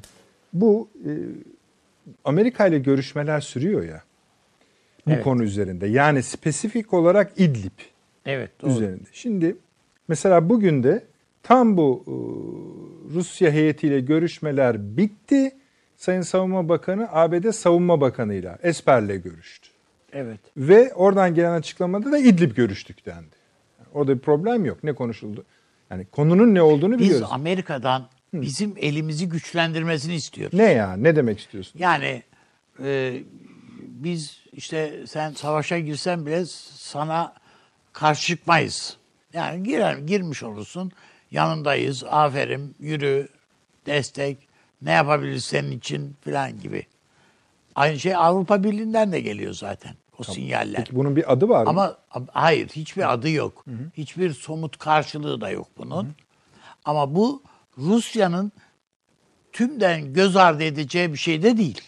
Bu 0.54 0.90
e, 1.06 1.12
Amerika 2.26 2.68
ile 2.68 2.80
görüşmeler 2.80 3.40
sürüyor 3.40 3.84
ya. 3.84 4.04
Bu 5.06 5.12
Evet. 5.12 5.24
konu 5.24 5.44
üzerinde. 5.44 5.88
Yani 5.88 6.24
spesifik 6.24 6.94
olarak 6.94 7.32
İdlib 7.38 7.80
Evet. 8.26 8.52
doğru. 8.62 8.72
üzerinde. 8.72 9.04
Şimdi 9.12 9.56
mesela 10.08 10.50
bugün 10.50 10.84
de 10.84 11.04
tam 11.44 11.78
bu 11.78 12.04
e, 12.08 12.14
Rusya 13.14 13.52
heyetiyle 13.52 14.00
görüşmeler 14.00 14.98
bitti. 14.98 15.52
Sayın 15.98 16.22
Savunma 16.22 16.70
Bakanı 16.70 17.08
ABD 17.12 17.52
Savunma 17.52 18.02
Bakanı'yla 18.02 18.58
Esper'le 18.64 19.22
görüştü. 19.24 19.70
Evet. 20.14 20.40
Ve 20.58 20.94
oradan 20.94 21.36
gelen 21.36 21.52
açıklamada 21.52 22.12
da 22.12 22.18
İdlib 22.18 22.56
görüştük 22.56 23.06
dendi. 23.06 23.36
Orada 23.94 24.16
bir 24.16 24.20
problem 24.20 24.66
yok. 24.66 24.84
Ne 24.84 24.94
konuşuldu? 24.94 25.44
Yani 25.92 26.06
konunun 26.06 26.56
ne 26.56 26.62
olduğunu 26.62 27.00
Biz 27.00 27.06
biliyoruz. 27.06 27.28
Amerika'dan 27.32 28.08
bizim 28.34 28.74
elimizi 28.78 29.30
güçlendirmesini 29.30 30.16
istiyoruz. 30.16 30.60
Ne 30.60 30.64
ya? 30.72 30.94
Ne 30.98 31.16
demek 31.16 31.40
istiyorsun? 31.40 31.80
Yani 31.80 32.24
e, 32.84 33.20
biz 33.80 34.40
işte 34.54 35.08
sen 35.08 35.32
savaşa 35.32 35.80
girsen 35.80 36.26
bile 36.26 36.46
sana 36.76 37.34
karşı 37.94 38.28
çıkmayız. 38.28 38.98
Yani 39.34 39.64
girer, 39.64 39.98
girmiş 39.98 40.44
olursun. 40.44 40.92
Yanındayız. 41.32 42.04
Aferin, 42.04 42.76
yürü, 42.80 43.28
destek, 43.86 44.38
ne 44.82 44.92
yapabiliriz 44.92 45.44
senin 45.44 45.72
için 45.72 46.16
falan 46.26 46.60
gibi. 46.60 46.86
Aynı 47.76 48.00
şey 48.00 48.16
Avrupa 48.16 48.64
Birliği'nden 48.64 49.12
de 49.12 49.20
geliyor 49.20 49.54
zaten. 49.54 49.96
O 50.20 50.24
sinyaller. 50.24 50.76
Peki 50.76 50.96
bunun 50.96 51.16
bir 51.16 51.32
adı 51.34 51.50
var 51.50 51.64
mı? 51.64 51.70
Ama 51.70 51.98
hayır 52.32 52.70
hiçbir 52.70 53.14
adı 53.14 53.30
yok. 53.30 53.66
Hiçbir 53.94 54.34
somut 54.34 54.78
karşılığı 54.78 55.42
da 55.42 55.50
yok 55.50 55.68
bunun. 55.78 56.16
Ama 56.86 57.16
bu 57.16 57.44
Rusya'nın 57.78 58.52
tümden 59.52 60.14
göz 60.14 60.36
ardı 60.36 60.64
edeceği 60.64 61.14
bir 61.14 61.18
şey 61.18 61.44
de 61.44 61.58
değil. 61.58 61.82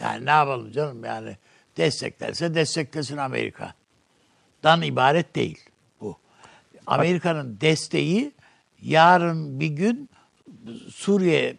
Yani 0.00 0.26
ne 0.26 0.30
yapalım 0.30 0.72
canım 0.72 1.04
yani 1.04 1.36
desteklerse 1.76 2.54
desteklesin 2.54 3.16
Amerika. 3.16 3.74
Dan 4.62 4.82
ibaret 4.82 5.34
değil 5.34 5.58
bu. 6.00 6.18
Amerika'nın 6.86 7.58
desteği 7.60 8.32
yarın 8.82 9.60
bir 9.60 9.68
gün 9.68 10.10
Suriye 10.88 11.56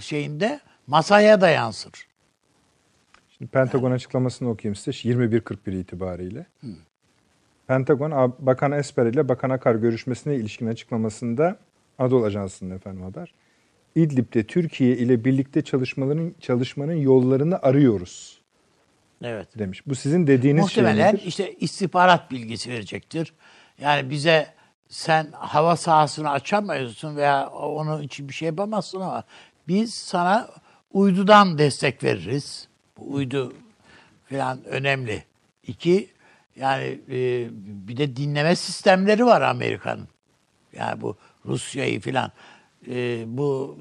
şeyinde 0.00 0.60
masaya 0.86 1.40
da 1.40 1.48
yansır. 1.48 1.92
Pentagon 3.52 3.90
açıklamasını 3.90 4.50
okuyayım 4.50 4.74
size 4.76 4.90
21.41 5.08 5.80
itibariyle. 5.80 6.46
Pentagon 7.66 8.10
A- 8.10 8.46
Bakan 8.46 8.72
Esper 8.72 9.06
ile 9.06 9.28
Bakan 9.28 9.50
Akar 9.50 9.74
görüşmesine 9.74 10.34
ilişkin 10.34 10.66
açıklamasında 10.66 11.56
Anadolu 11.98 12.24
Ajansı'nın 12.24 12.76
efendim 12.76 13.02
haber. 13.02 13.34
İdlib'de 13.94 14.44
Türkiye 14.46 14.96
ile 14.96 15.24
birlikte 15.24 15.62
çalışmaların 15.62 16.34
çalışmanın 16.40 16.92
yollarını 16.96 17.58
arıyoruz 17.62 18.40
Evet. 19.22 19.58
demiş. 19.58 19.86
Bu 19.86 19.94
sizin 19.94 20.26
dediğiniz 20.26 20.70
şey 20.70 20.82
Muhtemelen 20.84 21.16
işte 21.16 21.52
istihbarat 21.54 22.30
bilgisi 22.30 22.70
verecektir. 22.70 23.32
Yani 23.80 24.10
bize 24.10 24.46
sen 24.88 25.26
hava 25.32 25.76
sahasını 25.76 26.30
açamıyorsun 26.30 27.16
veya 27.16 27.48
onun 27.48 28.02
için 28.02 28.28
bir 28.28 28.34
şey 28.34 28.46
yapamazsın 28.46 29.00
ama 29.00 29.24
biz 29.68 29.94
sana 29.94 30.48
uydudan 30.92 31.58
destek 31.58 32.04
veririz. 32.04 32.68
Bu 32.98 33.14
uydu 33.14 33.52
falan 34.30 34.64
önemli. 34.64 35.24
İki, 35.66 36.08
yani 36.56 37.00
e, 37.10 37.48
bir 37.88 37.96
de 37.96 38.16
dinleme 38.16 38.56
sistemleri 38.56 39.26
var 39.26 39.42
Amerika'nın. 39.42 40.08
Yani 40.72 41.00
bu 41.00 41.16
Rusya'yı 41.46 42.00
falan. 42.00 42.32
E, 42.90 43.24
bu 43.26 43.78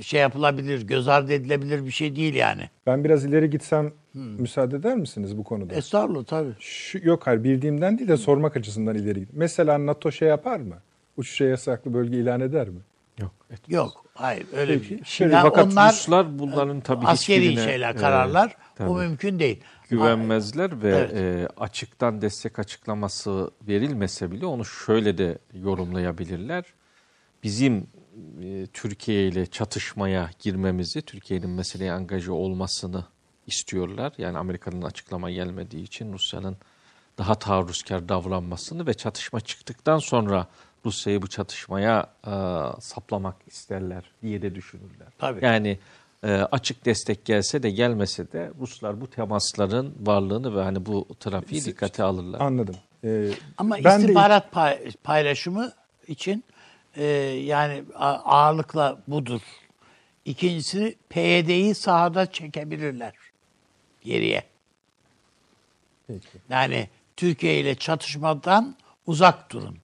şey 0.00 0.20
yapılabilir, 0.20 0.86
göz 0.86 1.08
ardı 1.08 1.32
edilebilir 1.32 1.84
bir 1.86 1.90
şey 1.90 2.16
değil 2.16 2.34
yani. 2.34 2.70
Ben 2.86 3.04
biraz 3.04 3.24
ileri 3.24 3.50
gitsem 3.50 3.92
müsaade 4.14 4.76
eder 4.76 4.96
misiniz 4.96 5.38
bu 5.38 5.44
konuda? 5.44 5.74
Estağfurullah 5.74 6.24
tabii. 6.24 6.52
Şu, 6.60 6.98
yok 7.02 7.26
hayır 7.26 7.44
bildiğimden 7.44 7.98
değil 7.98 8.08
de 8.08 8.16
sormak 8.16 8.56
açısından 8.56 8.94
ileri 8.96 9.20
git. 9.20 9.28
Mesela 9.32 9.86
NATO 9.86 10.12
şey 10.12 10.28
yapar 10.28 10.60
mı? 10.60 10.74
Uçuşa 11.16 11.44
yasaklı 11.44 11.94
bölge 11.94 12.16
ilan 12.16 12.40
eder 12.40 12.68
mi? 12.68 12.80
Yok. 13.20 13.32
et- 13.50 13.68
Yok. 13.68 14.04
Hayır 14.18 14.46
öyle 14.52 14.80
bir 14.80 14.84
şey. 14.84 15.00
Şimdi 15.04 15.34
Yani 15.34 15.42
fakat 15.42 15.72
onlar 15.72 15.92
Ruslar 15.92 16.38
bunların 16.38 16.80
tabii 16.80 17.06
askeri 17.06 17.40
hiçbirine, 17.40 17.64
şeyler 17.64 17.94
e, 17.94 17.96
kararlar. 17.98 18.56
tabii. 18.76 18.88
o 18.88 18.94
mümkün 18.94 19.38
değil. 19.38 19.60
güvenmezler 19.90 20.82
ve 20.82 20.88
Evet. 20.96 21.12
e, 21.14 21.48
açıktan 21.56 22.20
destek 22.22 22.58
açıklaması 22.58 23.50
verilmese 23.68 24.30
bile 24.30 24.46
onu 24.46 24.64
şöyle 24.64 25.18
de 25.18 25.38
yorumlayabilirler. 25.54 26.64
Bizim 27.42 27.86
e, 28.42 28.66
Türkiye 28.72 29.28
ile 29.28 29.46
çatışmaya 29.46 30.30
girmemizi, 30.38 31.02
Türkiye'nin 31.02 31.50
meseleye 31.50 31.92
angaje 31.92 32.30
olmasını 32.32 33.04
istiyorlar. 33.46 34.12
Yani 34.18 34.38
Amerika'nın 34.38 34.82
açıklama 34.82 35.30
gelmediği 35.30 35.82
için 35.82 36.12
Rusya'nın 36.12 36.56
daha 37.18 37.34
taarruzkar 37.34 38.08
davranmasını 38.08 38.86
ve 38.86 38.94
çatışma 38.94 39.40
çıktıktan 39.40 39.98
sonra 39.98 40.46
Rusya'yı 40.86 41.22
bu 41.22 41.26
çatışmaya 41.28 42.06
e, 42.26 42.32
saplamak 42.80 43.36
isterler 43.46 44.04
diye 44.22 44.42
de 44.42 44.54
düşünürler. 44.54 45.08
Tabii. 45.18 45.44
Yani 45.44 45.78
e, 46.24 46.32
açık 46.32 46.84
destek 46.84 47.24
gelse 47.24 47.62
de 47.62 47.70
gelmese 47.70 48.32
de 48.32 48.50
Ruslar 48.60 49.00
bu 49.00 49.10
temasların 49.10 49.94
varlığını 50.00 50.56
ve 50.56 50.62
hani 50.62 50.86
bu 50.86 51.06
trafiği 51.20 51.64
dikkate 51.64 52.02
alırlar. 52.02 52.40
Anladım. 52.40 52.76
Ee, 53.04 53.30
Ama 53.58 53.76
ben 53.84 53.98
de- 54.00 54.02
istihbarat 54.02 54.52
pay- 54.52 54.92
paylaşımı 55.04 55.72
için 56.08 56.44
e, 56.96 57.04
yani 57.44 57.84
ağırlıkla 58.24 58.98
budur. 59.08 59.40
İkincisi 60.24 60.96
PYD'yi 61.08 61.74
sahada 61.74 62.32
çekebilirler 62.32 63.12
geriye. 64.04 64.42
Peki. 66.06 66.28
Yani 66.50 66.88
Türkiye 67.16 67.60
ile 67.60 67.74
çatışmadan 67.74 68.76
uzak 69.06 69.52
durun 69.52 69.78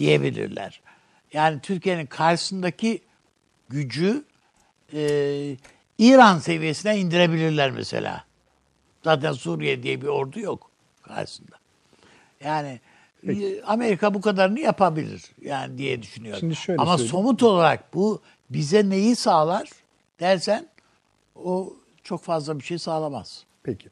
diyebilirler. 0.00 0.80
Yani 1.32 1.60
Türkiye'nin 1.60 2.06
karşısındaki 2.06 3.02
gücü 3.68 4.24
e, 4.92 5.56
İran 5.98 6.38
seviyesine 6.38 6.98
indirebilirler 6.98 7.70
mesela. 7.70 8.24
Zaten 9.04 9.32
Suriye 9.32 9.82
diye 9.82 10.02
bir 10.02 10.06
ordu 10.06 10.40
yok 10.40 10.70
karşısında. 11.02 11.56
Yani 12.44 12.80
e, 13.28 13.62
Amerika 13.62 14.14
bu 14.14 14.20
kadarını 14.20 14.60
yapabilir 14.60 15.22
yani 15.42 15.78
diye 15.78 16.02
düşünüyorum. 16.02 16.40
Şimdi 16.40 16.56
şöyle 16.56 16.82
Ama 16.82 16.90
söyleyeyim. 16.90 17.10
somut 17.10 17.42
olarak 17.42 17.94
bu 17.94 18.22
bize 18.50 18.90
neyi 18.90 19.16
sağlar 19.16 19.70
dersen 20.20 20.68
o 21.44 21.72
çok 22.02 22.22
fazla 22.22 22.58
bir 22.58 22.64
şey 22.64 22.78
sağlamaz. 22.78 23.44
Peki. 23.62 23.88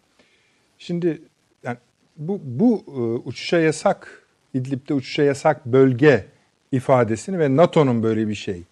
Şimdi 0.78 1.22
yani 1.62 1.78
bu 2.16 2.40
bu 2.42 2.84
e, 2.86 3.28
uçuşa 3.28 3.58
yasak 3.58 4.27
İdlib'de 4.54 4.94
uçuşa 4.94 5.22
yasak 5.22 5.66
bölge 5.66 6.24
ifadesini 6.72 7.38
ve 7.38 7.56
NATO'nun 7.56 8.02
böyle 8.02 8.28
bir 8.28 8.34
şey 8.34 8.62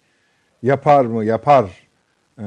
yapar 0.63 1.05
mı 1.05 1.25
yapar 1.25 1.69
e, 2.39 2.45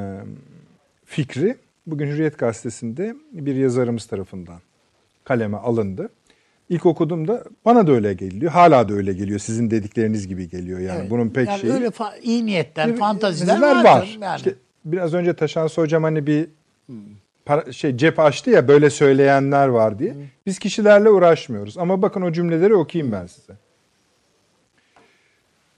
fikri 1.05 1.57
bugün 1.87 2.07
Hürriyet 2.07 2.39
gazetesinde 2.39 3.15
bir 3.33 3.55
yazarımız 3.55 4.07
tarafından 4.07 4.61
kaleme 5.25 5.57
alındı. 5.57 6.09
İlk 6.69 6.87
okuduğumda 6.87 7.45
bana 7.65 7.87
da 7.87 7.93
öyle 7.93 8.15
geliyor. 8.15 8.53
Hala 8.53 8.89
da 8.89 8.95
öyle 8.95 9.13
geliyor. 9.13 9.39
Sizin 9.39 9.71
dedikleriniz 9.71 10.29
gibi 10.29 10.49
geliyor. 10.49 10.79
Yani 10.81 11.01
Evet. 11.01 11.11
bunun 11.11 11.29
pek 11.29 11.49
yani 11.49 11.61
şeyi. 11.61 11.73
öyle 11.73 11.87
fa- 11.87 12.21
iyi 12.21 12.47
fantaziler 12.97 13.61
mezeler 13.61 13.85
var. 13.85 14.19
Yani. 14.21 14.37
İşte 14.37 14.55
biraz 14.85 15.15
önce 15.15 15.33
Taşansı 15.35 15.81
hocam 15.81 16.03
hani 16.03 16.27
bir 16.27 16.49
para, 17.45 17.73
şey 17.73 17.97
cep 17.97 18.19
açtı 18.19 18.51
ya 18.51 18.69
böyle 18.69 18.91
söyleyenler 18.91 19.69
var 19.69 19.99
diye. 19.99 20.15
Biz 20.47 20.59
kişilerle 20.59 21.11
uğraşmıyoruz. 21.11 21.79
Ama 21.79 22.03
bakın 22.03 22.23
o 22.23 22.33
cümleleri 22.33 22.75
okuyayım 22.75 23.13
ben 23.13 23.27
size. 23.27 23.53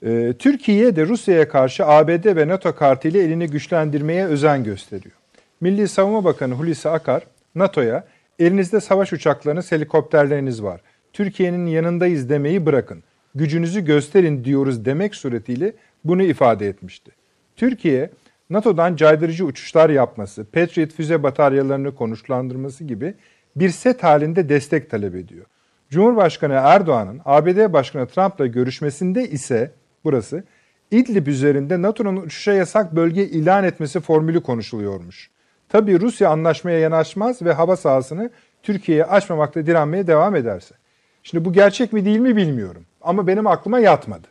Ee, 0.07 0.33
Türkiye 0.39 0.97
de 0.97 1.07
Rusya'ya 1.07 1.49
karşı 1.49 1.87
ABD 1.87 2.37
ve 2.37 2.49
NATO 2.49 2.75
kartıyla 2.75 3.23
elini 3.23 3.47
güçlendirmeye 3.47 4.27
özen 4.27 4.65
gösteriyor. 4.65 5.15
Milli 5.61 5.89
Savunma 5.89 6.25
Bakanı 6.25 6.55
Hulusi 6.55 6.89
Akar, 6.89 7.23
NATO'ya 7.55 8.05
elinizde 8.39 8.81
savaş 8.81 9.13
uçaklarınız, 9.13 9.73
helikopterleriniz 9.73 10.63
var. 10.63 10.81
Türkiye'nin 11.13 11.67
yanındayız 11.67 12.29
demeyi 12.29 12.67
bırakın. 12.67 13.03
Gücünüzü 13.35 13.85
gösterin 13.85 14.45
diyoruz 14.45 14.85
demek 14.85 15.15
suretiyle 15.15 15.73
bunu 16.05 16.23
ifade 16.23 16.69
etmişti. 16.69 17.11
Türkiye, 17.57 18.11
NATO'dan 18.53 18.97
caydırıcı 18.97 19.45
uçuşlar 19.45 19.91
yapması, 19.91 20.45
Patriot 20.45 20.93
füze 20.93 21.23
bataryalarını 21.23 21.95
konuşlandırması 21.95 22.85
gibi 22.85 23.15
bir 23.57 23.71
set 23.71 24.03
halinde 24.03 24.49
destek 24.49 24.91
talep 24.91 25.15
ediyor. 25.15 25.47
Cumhurbaşkanı 25.91 26.53
Erdoğan'ın 26.53 27.21
ABD 27.25 27.73
Başkanı 27.73 28.07
Trump'la 28.07 28.47
görüşmesinde 28.47 29.29
ise 29.29 29.71
burası 30.05 30.45
İdlib 30.91 31.27
üzerinde 31.27 31.83
NATO'nun 31.83 32.17
uçuşa 32.17 32.53
yasak 32.53 32.97
bölge 32.97 33.27
ilan 33.27 33.65
etmesi 33.65 34.01
formülü 34.01 34.43
konuşuluyormuş. 34.43 35.31
Tabii 35.69 36.01
Rusya 36.01 36.31
anlaşmaya 36.31 36.79
yanaşmaz 36.79 37.43
ve 37.43 37.53
hava 37.53 37.77
sahasını 37.77 38.31
Türkiye'ye 38.63 39.05
açmamakta 39.05 39.67
direnmeye 39.67 40.07
devam 40.07 40.37
ederse. 40.37 40.75
Şimdi 41.23 41.45
bu 41.45 41.53
gerçek 41.53 41.93
mi 41.93 42.05
değil 42.05 42.19
mi 42.19 42.37
bilmiyorum. 42.37 42.85
Ama 43.01 43.27
benim 43.27 43.47
aklıma 43.47 43.81
yatmadı. 43.81 44.29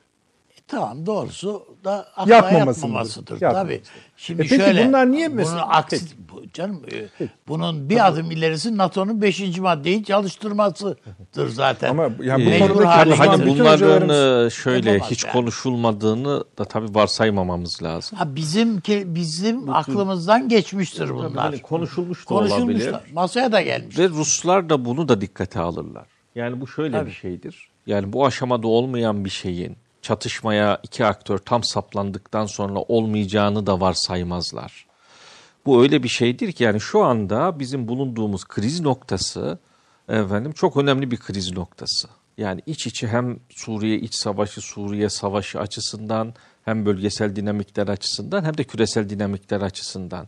Tamam 0.67 1.05
doğrusu 1.05 1.65
da 1.83 2.07
akla 2.15 2.35
Yapmaması 2.35 2.79
yatmamasıdır. 2.79 3.31
mıdır? 3.33 3.41
Yapmaması. 3.45 3.67
Tabii. 3.67 3.81
Şimdi 4.17 4.41
E 4.41 4.47
peki 4.47 4.63
şöyle. 4.63 4.87
bunlar 4.87 5.11
niye 5.11 5.27
bunun 5.27 5.37
mesela- 5.37 5.67
aksi, 5.69 6.05
bu, 6.31 6.43
canım 6.53 6.81
e, 6.93 7.27
bunun 7.47 7.89
bir 7.89 8.07
adım 8.07 8.31
ilerisi 8.31 8.77
NATO'nun 8.77 9.21
5. 9.21 9.59
maddeyi 9.59 10.03
çalıştırmasıdır 10.03 11.49
zaten. 11.49 11.89
Ama 11.89 12.03
ya 12.23 12.37
bu 12.37 12.41
uzman 12.73 12.85
Hani 12.85 13.11
bütün 13.45 13.47
bunların 13.59 14.45
e, 14.45 14.49
şöyle 14.49 14.99
hiç 14.99 15.23
yani. 15.23 15.33
konuşulmadığını 15.33 16.43
da 16.57 16.65
tabii 16.65 16.95
varsaymamamız 16.95 17.83
lazım. 17.83 18.17
Ha 18.17 18.35
bizim 18.35 18.81
ki 18.81 19.03
bizim 19.07 19.69
aklımızdan 19.69 20.49
geçmiştir 20.49 21.09
bunlar. 21.09 21.31
hani 21.33 21.61
konuşulmuş 21.61 22.29
da 22.29 22.33
olabilir. 22.33 22.93
da, 22.93 23.03
Masaya 23.13 23.51
da 23.51 23.61
gelmiş. 23.61 23.99
Ve 23.99 24.09
Ruslar 24.09 24.69
da 24.69 24.85
bunu 24.85 25.07
da 25.09 25.21
dikkate 25.21 25.59
alırlar. 25.59 26.05
Yani 26.35 26.61
bu 26.61 26.67
şöyle 26.67 26.97
Tabii. 26.97 27.09
bir 27.09 27.15
şeydir. 27.15 27.69
Yani 27.87 28.13
bu 28.13 28.25
aşamada 28.25 28.67
olmayan 28.67 29.25
bir 29.25 29.29
şeyin 29.29 29.77
çatışmaya 30.01 30.79
iki 30.83 31.05
aktör 31.05 31.37
tam 31.37 31.63
saplandıktan 31.63 32.45
sonra 32.45 32.79
olmayacağını 32.79 33.67
da 33.67 33.81
varsaymazlar. 33.81 34.85
Bu 35.65 35.81
öyle 35.81 36.03
bir 36.03 36.07
şeydir 36.07 36.51
ki 36.51 36.63
yani 36.63 36.79
şu 36.79 37.03
anda 37.03 37.59
bizim 37.59 37.87
bulunduğumuz 37.87 38.45
kriz 38.45 38.81
noktası 38.81 39.59
efendim 40.09 40.51
çok 40.51 40.77
önemli 40.77 41.11
bir 41.11 41.17
kriz 41.17 41.51
noktası. 41.51 42.07
Yani 42.37 42.61
iç 42.65 42.87
içe 42.87 43.07
hem 43.07 43.39
Suriye 43.49 43.99
iç 43.99 44.15
savaşı, 44.15 44.61
Suriye 44.61 45.09
savaşı 45.09 45.59
açısından 45.59 46.33
hem 46.65 46.85
bölgesel 46.85 47.35
dinamikler 47.35 47.87
açısından 47.87 48.43
hem 48.43 48.57
de 48.57 48.63
küresel 48.63 49.09
dinamikler 49.09 49.61
açısından 49.61 50.27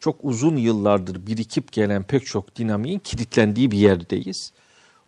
çok 0.00 0.16
uzun 0.22 0.56
yıllardır 0.56 1.26
birikip 1.26 1.72
gelen 1.72 2.02
pek 2.02 2.26
çok 2.26 2.56
dinamiğin 2.56 2.98
kilitlendiği 2.98 3.70
bir 3.70 3.78
yerdeyiz. 3.78 4.52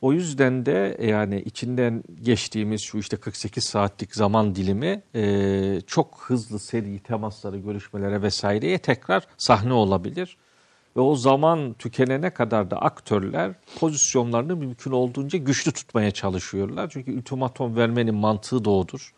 O 0.06 0.12
yüzden 0.12 0.66
de 0.66 0.96
yani 1.02 1.40
içinden 1.40 2.04
geçtiğimiz 2.22 2.82
şu 2.82 2.98
işte 2.98 3.16
48 3.16 3.64
saatlik 3.64 4.14
zaman 4.14 4.54
dilimi 4.54 5.02
e, 5.14 5.80
çok 5.86 6.24
hızlı 6.26 6.58
seri 6.58 6.98
temasları, 6.98 7.58
görüşmelere 7.58 8.22
vesaireye 8.22 8.78
tekrar 8.78 9.26
sahne 9.36 9.72
olabilir. 9.72 10.36
Ve 10.96 11.00
o 11.00 11.16
zaman 11.16 11.74
tükenene 11.78 12.30
kadar 12.30 12.70
da 12.70 12.82
aktörler 12.82 13.52
pozisyonlarını 13.80 14.56
mümkün 14.56 14.90
olduğunca 14.90 15.38
güçlü 15.38 15.72
tutmaya 15.72 16.10
çalışıyorlar. 16.10 16.90
Çünkü 16.90 17.18
ultimatom 17.18 17.76
vermenin 17.76 18.14
mantığı 18.14 18.64
da 18.64 18.70
odur. 18.70 19.14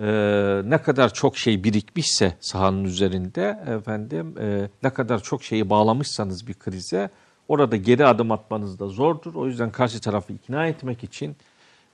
Ee, 0.00 0.62
ne 0.64 0.78
kadar 0.82 1.14
çok 1.14 1.36
şey 1.36 1.64
birikmişse 1.64 2.36
sahanın 2.40 2.84
üzerinde 2.84 3.64
efendim 3.66 4.34
e, 4.40 4.68
ne 4.82 4.90
kadar 4.90 5.22
çok 5.22 5.44
şeyi 5.44 5.70
bağlamışsanız 5.70 6.46
bir 6.46 6.54
krize 6.54 7.10
orada 7.48 7.76
geri 7.76 8.06
adım 8.06 8.32
atmanız 8.32 8.78
da 8.78 8.88
zordur. 8.88 9.34
O 9.34 9.46
yüzden 9.46 9.72
karşı 9.72 10.00
tarafı 10.00 10.32
ikna 10.32 10.66
etmek 10.66 11.04
için 11.04 11.36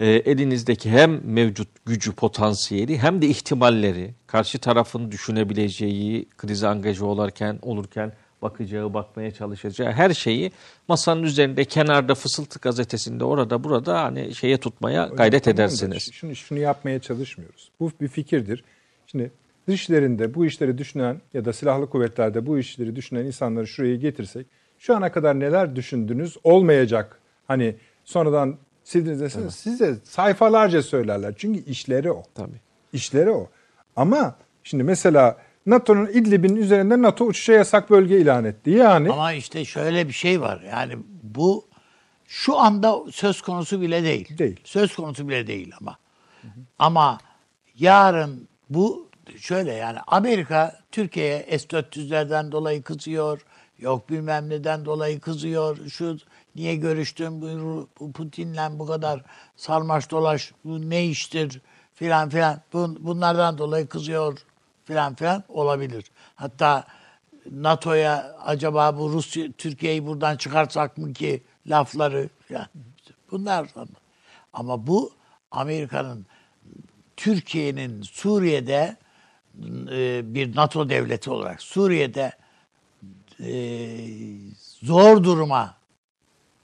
e, 0.00 0.06
elinizdeki 0.06 0.90
hem 0.90 1.20
mevcut 1.24 1.68
gücü, 1.86 2.12
potansiyeli 2.12 2.98
hem 2.98 3.22
de 3.22 3.26
ihtimalleri 3.26 4.14
karşı 4.26 4.58
tarafın 4.58 5.10
düşünebileceği 5.10 6.26
krize 6.38 6.68
angaje 6.68 7.04
olarken 7.04 7.58
olurken 7.62 8.12
bakacağı, 8.42 8.94
bakmaya 8.94 9.30
çalışacağı 9.30 9.92
her 9.92 10.10
şeyi 10.10 10.52
masanın 10.88 11.22
üzerinde, 11.22 11.64
kenarda, 11.64 12.14
fısıltı 12.14 12.58
gazetesinde, 12.58 13.24
orada, 13.24 13.64
burada 13.64 14.02
hani 14.02 14.34
şeye 14.34 14.58
tutmaya 14.58 15.06
gayret 15.06 15.44
Tamam 15.44 15.56
da 15.56 15.62
edersiniz. 15.62 16.12
Şunu, 16.12 16.36
şunu 16.36 16.58
yapmaya 16.58 16.98
çalışmıyoruz. 16.98 17.70
Bu 17.80 17.92
bir 18.00 18.08
fikirdir. 18.08 18.64
Şimdi 19.06 19.30
dışlarında 19.68 20.34
bu 20.34 20.46
işleri 20.46 20.78
düşünen 20.78 21.20
ya 21.34 21.44
da 21.44 21.52
silahlı 21.52 21.90
kuvvetlerde 21.90 22.46
bu 22.46 22.58
işleri 22.58 22.96
düşünen 22.96 23.24
insanları 23.24 23.66
şuraya 23.66 23.96
getirsek 23.96 24.46
şu 24.80 24.96
ana 24.96 25.12
kadar 25.12 25.40
neler 25.40 25.76
düşündünüz 25.76 26.36
olmayacak. 26.44 27.20
Hani 27.48 27.76
sonradan 28.04 28.56
sildiniz 28.84 29.20
deseniz 29.20 29.54
size 29.54 29.96
sayfalarca 30.04 30.82
söylerler. 30.82 31.34
Çünkü 31.36 31.64
işleri 31.64 32.12
o. 32.12 32.22
Tabii. 32.34 32.60
İşleri 32.92 33.30
o. 33.30 33.48
Ama 33.96 34.36
şimdi 34.64 34.84
mesela 34.84 35.36
NATO'nun 35.66 36.06
İdlib'in 36.06 36.56
üzerinde 36.56 37.02
NATO 37.02 37.24
uçuşa 37.24 37.52
yasak 37.52 37.90
bölge 37.90 38.18
ilan 38.20 38.44
etti. 38.44 38.70
Yani 38.70 39.12
Ama 39.12 39.32
işte 39.32 39.64
şöyle 39.64 40.08
bir 40.08 40.12
şey 40.12 40.40
var. 40.40 40.60
Yani 40.70 40.94
bu 41.22 41.64
şu 42.26 42.58
anda 42.58 42.98
söz 43.12 43.42
konusu 43.42 43.80
bile 43.80 44.04
değil. 44.04 44.38
Değil. 44.38 44.60
Söz 44.64 44.94
konusu 44.94 45.28
bile 45.28 45.46
değil 45.46 45.72
ama. 45.80 45.98
Ama 46.78 47.18
yarın 47.78 48.48
bu 48.70 49.08
şöyle 49.38 49.72
yani 49.72 49.98
Amerika 50.06 50.80
Türkiye'ye 50.92 51.58
S-400'lerden 51.58 52.52
dolayı 52.52 52.82
kızıyor. 52.82 53.40
Yok 53.80 54.10
bilmem 54.10 54.48
neden 54.48 54.84
dolayı 54.84 55.20
kızıyor. 55.20 55.88
Şu 55.88 56.18
niye 56.56 56.76
görüştün 56.76 57.40
Putin'le 58.14 58.78
bu 58.78 58.86
kadar 58.86 59.22
sarmaş 59.56 60.10
dolaş 60.10 60.52
bu 60.64 60.90
ne 60.90 61.06
iştir 61.06 61.60
filan 61.94 62.28
filan. 62.28 62.60
Bun, 62.72 62.98
bunlardan 63.00 63.58
dolayı 63.58 63.86
kızıyor 63.86 64.38
filan 64.84 65.14
filan 65.14 65.44
olabilir. 65.48 66.04
Hatta 66.34 66.84
NATO'ya 67.50 68.36
acaba 68.44 68.98
bu 68.98 69.12
Rusya 69.12 69.52
Türkiye'yi 69.52 70.06
buradan 70.06 70.36
çıkartsak 70.36 70.98
mı 70.98 71.12
ki 71.12 71.42
lafları 71.66 72.28
filan. 72.48 72.66
Bunlar 73.30 73.68
ama 74.52 74.86
bu 74.86 75.12
Amerika'nın 75.50 76.26
Türkiye'nin 77.16 78.02
Suriye'de 78.02 78.96
e, 79.92 80.34
bir 80.34 80.56
NATO 80.56 80.88
devleti 80.88 81.30
olarak 81.30 81.62
Suriye'de 81.62 82.32
e, 83.46 83.52
zor 84.82 85.24
duruma 85.24 85.74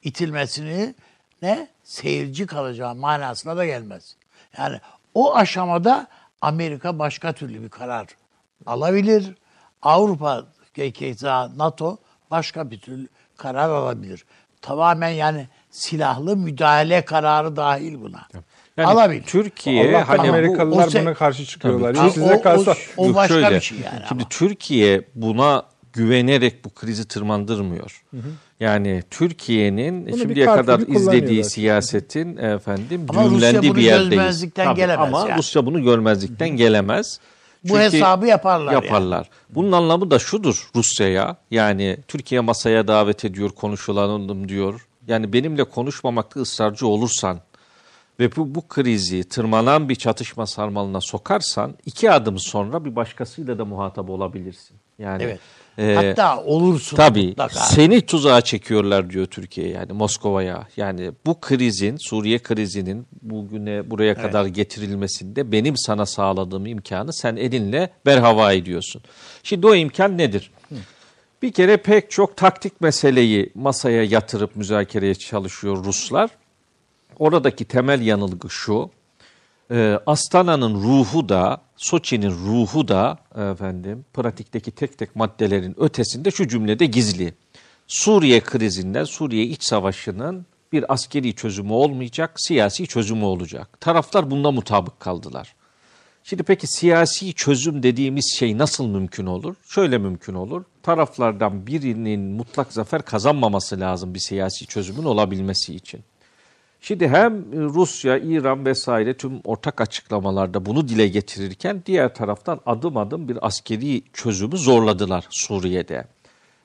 itilmesini 0.02 0.94
ne 1.42 1.68
seyirci 1.84 2.46
kalacağı 2.46 2.94
manasına 2.94 3.56
da 3.56 3.66
gelmez. 3.66 4.16
Yani 4.58 4.80
o 5.14 5.34
aşamada 5.36 6.06
Amerika 6.40 6.98
başka 6.98 7.32
türlü 7.32 7.62
bir 7.62 7.68
karar 7.68 8.06
alabilir. 8.66 9.34
Avrupa 9.82 10.44
keza 10.94 11.50
NATO 11.56 11.98
başka 12.30 12.70
bir 12.70 12.78
türlü 12.78 13.08
karar 13.36 13.68
alabilir. 13.70 14.24
Tamamen 14.62 15.08
yani 15.08 15.48
silahlı 15.70 16.36
müdahale 16.36 17.04
kararı 17.04 17.56
dahil 17.56 18.00
buna. 18.00 18.28
Yani 18.76 18.88
alabilir. 18.88 19.24
Türkiye 19.24 19.96
Allah'tan 19.96 20.16
hani 20.16 20.28
bu- 20.28 20.32
Amerikalılar 20.32 20.86
o 20.86 20.90
se- 20.90 21.00
buna 21.00 21.14
karşı 21.14 21.44
çıkıyorlar. 21.44 21.94
Tabii. 21.94 22.06
Ya 22.06 22.12
size 22.12 22.34
o, 22.34 22.42
kalsa 22.42 22.74
o, 22.96 23.10
o 23.10 23.14
başka 23.14 23.34
şöyle, 23.34 23.56
bir 23.56 23.60
şey 23.60 23.78
yani. 23.78 24.02
Şimdi 24.08 24.22
ama. 24.22 24.28
Türkiye 24.28 25.04
buna 25.14 25.62
güvenerek 25.96 26.64
bu 26.64 26.70
krizi 26.70 27.08
tırmandırmıyor. 27.08 28.04
Yani 28.60 29.02
Türkiye'nin 29.10 30.06
Bunu 30.06 30.18
şimdiye 30.18 30.46
kadar 30.46 30.80
izlediği 30.80 31.44
siyasetin 31.44 32.36
efendim 32.36 33.06
Ama 33.08 33.24
Rusya 33.24 33.30
düğümlendiği 33.40 33.70
bunu 33.70 33.78
bir 33.78 33.84
yerdeyiz. 33.84 34.10
görmezlikten 34.10 34.74
gelemez 34.74 35.08
Ama 35.08 35.28
yani. 35.28 35.38
Rusya 35.38 35.66
bunu 35.66 35.82
görmezlikten 35.82 36.48
gelemez. 36.48 37.20
Bu 37.64 37.78
hesabı 37.78 38.26
yaparlar 38.26 38.72
yani. 38.72 38.84
Yaparlar. 38.84 39.30
Bunun 39.50 39.72
anlamı 39.72 40.10
da 40.10 40.18
şudur 40.18 40.68
Rusya'ya. 40.76 41.36
Yani 41.50 41.96
Türkiye 42.08 42.40
masaya 42.40 42.88
davet 42.88 43.24
ediyor, 43.24 43.50
konuşulalım 43.50 44.48
diyor. 44.48 44.86
Yani 45.08 45.32
benimle 45.32 45.64
konuşmamakta 45.64 46.40
ısrarcı 46.40 46.86
olursan 46.86 47.40
ve 48.20 48.36
bu, 48.36 48.54
bu 48.54 48.68
krizi 48.68 49.24
tırmanan 49.24 49.88
bir 49.88 49.94
çatışma 49.94 50.46
sarmalına 50.46 51.00
sokarsan 51.00 51.74
iki 51.86 52.10
adım 52.10 52.38
sonra 52.38 52.84
bir 52.84 52.96
başkasıyla 52.96 53.58
da 53.58 53.64
muhatap 53.64 54.10
olabilirsin. 54.10 54.76
Yani 54.98 55.22
Evet. 55.22 55.40
E, 55.78 55.94
Hatta 55.94 56.42
olursun 56.42 56.96
Tabii 56.96 57.26
mutlaka. 57.26 57.60
seni 57.60 58.00
tuzağa 58.00 58.40
çekiyorlar 58.40 59.10
diyor 59.10 59.26
Türkiye 59.26 59.68
yani 59.68 59.92
Moskova'ya. 59.92 60.68
Yani 60.76 61.10
bu 61.26 61.40
krizin 61.40 61.96
Suriye 61.96 62.38
krizinin 62.38 63.06
bugüne 63.22 63.90
buraya 63.90 64.14
kadar 64.14 64.46
getirilmesinde 64.46 65.52
benim 65.52 65.76
sana 65.76 66.06
sağladığım 66.06 66.66
imkanı 66.66 67.12
sen 67.12 67.36
elinle 67.36 67.90
berhava 68.06 68.52
ediyorsun. 68.52 69.02
Şimdi 69.42 69.66
o 69.66 69.74
imkan 69.74 70.18
nedir? 70.18 70.50
Bir 71.42 71.52
kere 71.52 71.76
pek 71.76 72.10
çok 72.10 72.36
taktik 72.36 72.80
meseleyi 72.80 73.50
masaya 73.54 74.04
yatırıp 74.04 74.56
müzakereye 74.56 75.14
çalışıyor 75.14 75.84
Ruslar. 75.84 76.30
Oradaki 77.18 77.64
temel 77.64 78.00
yanılgı 78.00 78.50
şu. 78.50 78.90
E, 79.70 79.98
Astana'nın 80.06 80.74
ruhu 80.74 81.28
da, 81.28 81.60
Soçi'nin 81.76 82.30
ruhu 82.30 82.88
da 82.88 83.18
efendim 83.52 84.04
pratikteki 84.14 84.70
tek 84.70 84.98
tek 84.98 85.16
maddelerin 85.16 85.74
ötesinde 85.78 86.30
şu 86.30 86.48
cümlede 86.48 86.86
gizli. 86.86 87.34
Suriye 87.86 88.40
krizinden, 88.40 89.04
Suriye 89.04 89.44
iç 89.44 89.64
savaşının 89.64 90.46
bir 90.72 90.92
askeri 90.92 91.34
çözümü 91.34 91.72
olmayacak, 91.72 92.30
siyasi 92.36 92.86
çözümü 92.86 93.24
olacak. 93.24 93.80
Taraflar 93.80 94.30
bunda 94.30 94.50
mutabık 94.50 95.00
kaldılar. 95.00 95.54
Şimdi 96.24 96.42
peki 96.42 96.66
siyasi 96.66 97.32
çözüm 97.32 97.82
dediğimiz 97.82 98.34
şey 98.36 98.58
nasıl 98.58 98.86
mümkün 98.86 99.26
olur? 99.26 99.54
Şöyle 99.68 99.98
mümkün 99.98 100.34
olur. 100.34 100.64
Taraflardan 100.82 101.66
birinin 101.66 102.20
mutlak 102.20 102.72
zafer 102.72 103.02
kazanmaması 103.02 103.80
lazım 103.80 104.14
bir 104.14 104.18
siyasi 104.18 104.66
çözümün 104.66 105.04
olabilmesi 105.04 105.74
için. 105.74 106.00
Şimdi 106.86 107.08
hem 107.08 107.52
Rusya, 107.52 108.18
İran 108.18 108.66
vesaire 108.66 109.16
tüm 109.16 109.40
ortak 109.44 109.80
açıklamalarda 109.80 110.66
bunu 110.66 110.88
dile 110.88 111.08
getirirken 111.08 111.82
diğer 111.86 112.14
taraftan 112.14 112.60
adım 112.66 112.96
adım 112.96 113.28
bir 113.28 113.46
askeri 113.46 114.02
çözümü 114.12 114.56
zorladılar 114.56 115.26
Suriye'de. 115.30 116.04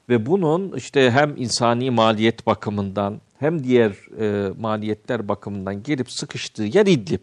Ve 0.09 0.25
bunun 0.25 0.77
işte 0.77 1.11
hem 1.11 1.37
insani 1.37 1.91
maliyet 1.91 2.47
bakımından 2.47 3.21
hem 3.39 3.63
diğer 3.63 3.91
e, 4.19 4.53
maliyetler 4.59 5.27
bakımından 5.27 5.83
gelip 5.83 6.11
sıkıştığı 6.11 6.63
yer 6.63 6.85
İdlib. 6.85 7.21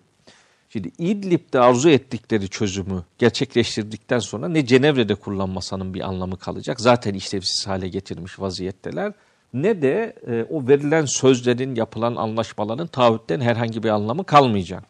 Şimdi 0.69 0.93
İdlib'de 0.99 1.61
arzu 1.61 1.91
ettikleri 1.91 2.49
çözümü 2.49 3.05
gerçekleştirdikten 3.19 4.19
sonra 4.19 4.49
ne 4.49 4.67
Cenevre'de 4.67 5.15
kullanmasanın 5.15 5.95
bir 5.95 6.01
anlamı 6.01 6.39
kalacak. 6.39 6.81
Zaten 6.81 7.15
işlevsiz 7.15 7.67
hale 7.67 7.89
getirmiş 7.89 8.41
vaziyetteler. 8.41 9.13
Ne 9.55 9.83
de 9.83 10.15
e, 10.27 10.45
o 10.51 10.69
verilen 10.69 11.05
sözlerin, 11.05 11.75
yapılan 11.75 12.17
anlaşmaların, 12.17 12.87
taahhütten 12.87 13.41
herhangi 13.41 13.83
bir 13.83 13.89
anlamı 13.89 14.25
kalmayacak. 14.25 14.85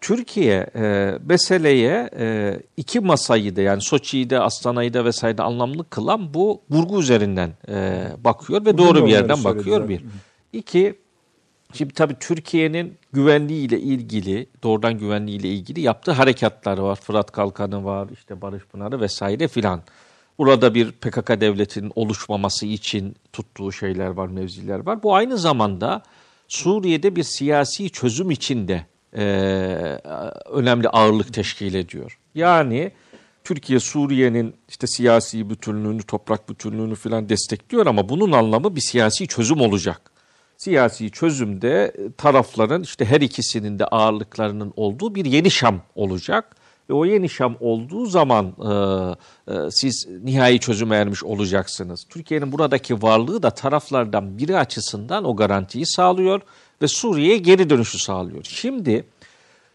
Türkiye 0.00 0.66
e, 0.76 1.14
meseleye 1.28 2.10
e, 2.18 2.58
iki 2.76 3.00
masayı 3.00 3.56
da 3.56 3.60
yani 3.60 3.82
Soçi'yi 3.82 4.30
de 4.30 4.40
Astana'yı 4.40 4.94
da 4.94 5.04
vesaire 5.04 5.38
de 5.38 5.42
anlamlı 5.42 5.90
kılan 5.90 6.34
bu 6.34 6.60
vurgu 6.70 7.00
üzerinden 7.00 7.50
e, 7.68 8.06
bakıyor 8.24 8.60
ve 8.60 8.64
Bugün 8.64 8.78
doğru 8.78 9.06
bir 9.06 9.10
yerden 9.10 9.44
bakıyor 9.44 9.88
bir. 9.88 10.04
İki, 10.52 10.94
şimdi 11.72 11.94
tabii 11.94 12.16
Türkiye'nin 12.20 12.96
güvenliği 13.12 13.68
ile 13.68 13.80
ilgili, 13.80 14.46
doğrudan 14.62 14.98
güvenliği 14.98 15.38
ile 15.38 15.48
ilgili 15.48 15.80
yaptığı 15.80 16.12
harekatlar 16.12 16.78
var. 16.78 16.96
Fırat 16.96 17.32
Kalkanı 17.32 17.84
var, 17.84 18.08
işte 18.12 18.42
Barış 18.42 18.64
Pınarı 18.64 19.00
vesaire 19.00 19.48
filan. 19.48 19.82
Burada 20.38 20.74
bir 20.74 20.92
PKK 20.92 21.40
devletinin 21.40 21.92
oluşmaması 21.94 22.66
için 22.66 23.16
tuttuğu 23.32 23.72
şeyler 23.72 24.06
var, 24.08 24.28
mevziler 24.28 24.86
var. 24.86 25.02
Bu 25.02 25.14
aynı 25.14 25.38
zamanda 25.38 26.02
Suriye'de 26.48 27.16
bir 27.16 27.22
siyasi 27.22 27.90
çözüm 27.90 28.30
için 28.30 28.68
de 28.68 28.86
e, 29.16 29.24
önemli 30.50 30.88
ağırlık 30.88 31.34
teşkil 31.34 31.74
ediyor. 31.74 32.18
Yani 32.34 32.92
Türkiye 33.44 33.80
Suriye'nin 33.80 34.54
işte 34.68 34.86
siyasi 34.86 35.50
bütünlüğünü, 35.50 36.02
toprak 36.02 36.48
bütünlüğünü 36.48 36.94
filan 36.94 37.28
destekliyor 37.28 37.86
ama 37.86 38.08
bunun 38.08 38.32
anlamı 38.32 38.76
bir 38.76 38.80
siyasi 38.80 39.26
çözüm 39.26 39.60
olacak. 39.60 40.10
Siyasi 40.56 41.10
çözümde 41.10 41.96
tarafların 42.18 42.82
işte 42.82 43.04
her 43.04 43.20
ikisinin 43.20 43.78
de 43.78 43.86
ağırlıklarının 43.86 44.72
olduğu 44.76 45.14
bir 45.14 45.24
yeni 45.24 45.50
Şam 45.50 45.82
olacak. 45.94 46.56
Ve 46.90 46.94
o 46.94 47.04
yeni 47.04 47.28
Şam 47.28 47.56
olduğu 47.60 48.06
zaman 48.06 48.46
e, 48.46 49.54
e, 49.54 49.70
siz 49.70 50.06
nihai 50.24 50.58
çözüme 50.58 50.96
ermiş 50.96 51.24
olacaksınız. 51.24 52.06
Türkiye'nin 52.08 52.52
buradaki 52.52 53.02
varlığı 53.02 53.42
da 53.42 53.50
taraflardan 53.50 54.38
biri 54.38 54.58
açısından 54.58 55.24
o 55.24 55.36
garantiyi 55.36 55.86
sağlıyor 55.86 56.40
ve 56.82 56.88
Suriye'ye 56.88 57.36
geri 57.36 57.70
dönüşü 57.70 57.98
sağlıyor. 57.98 58.44
Şimdi 58.44 59.04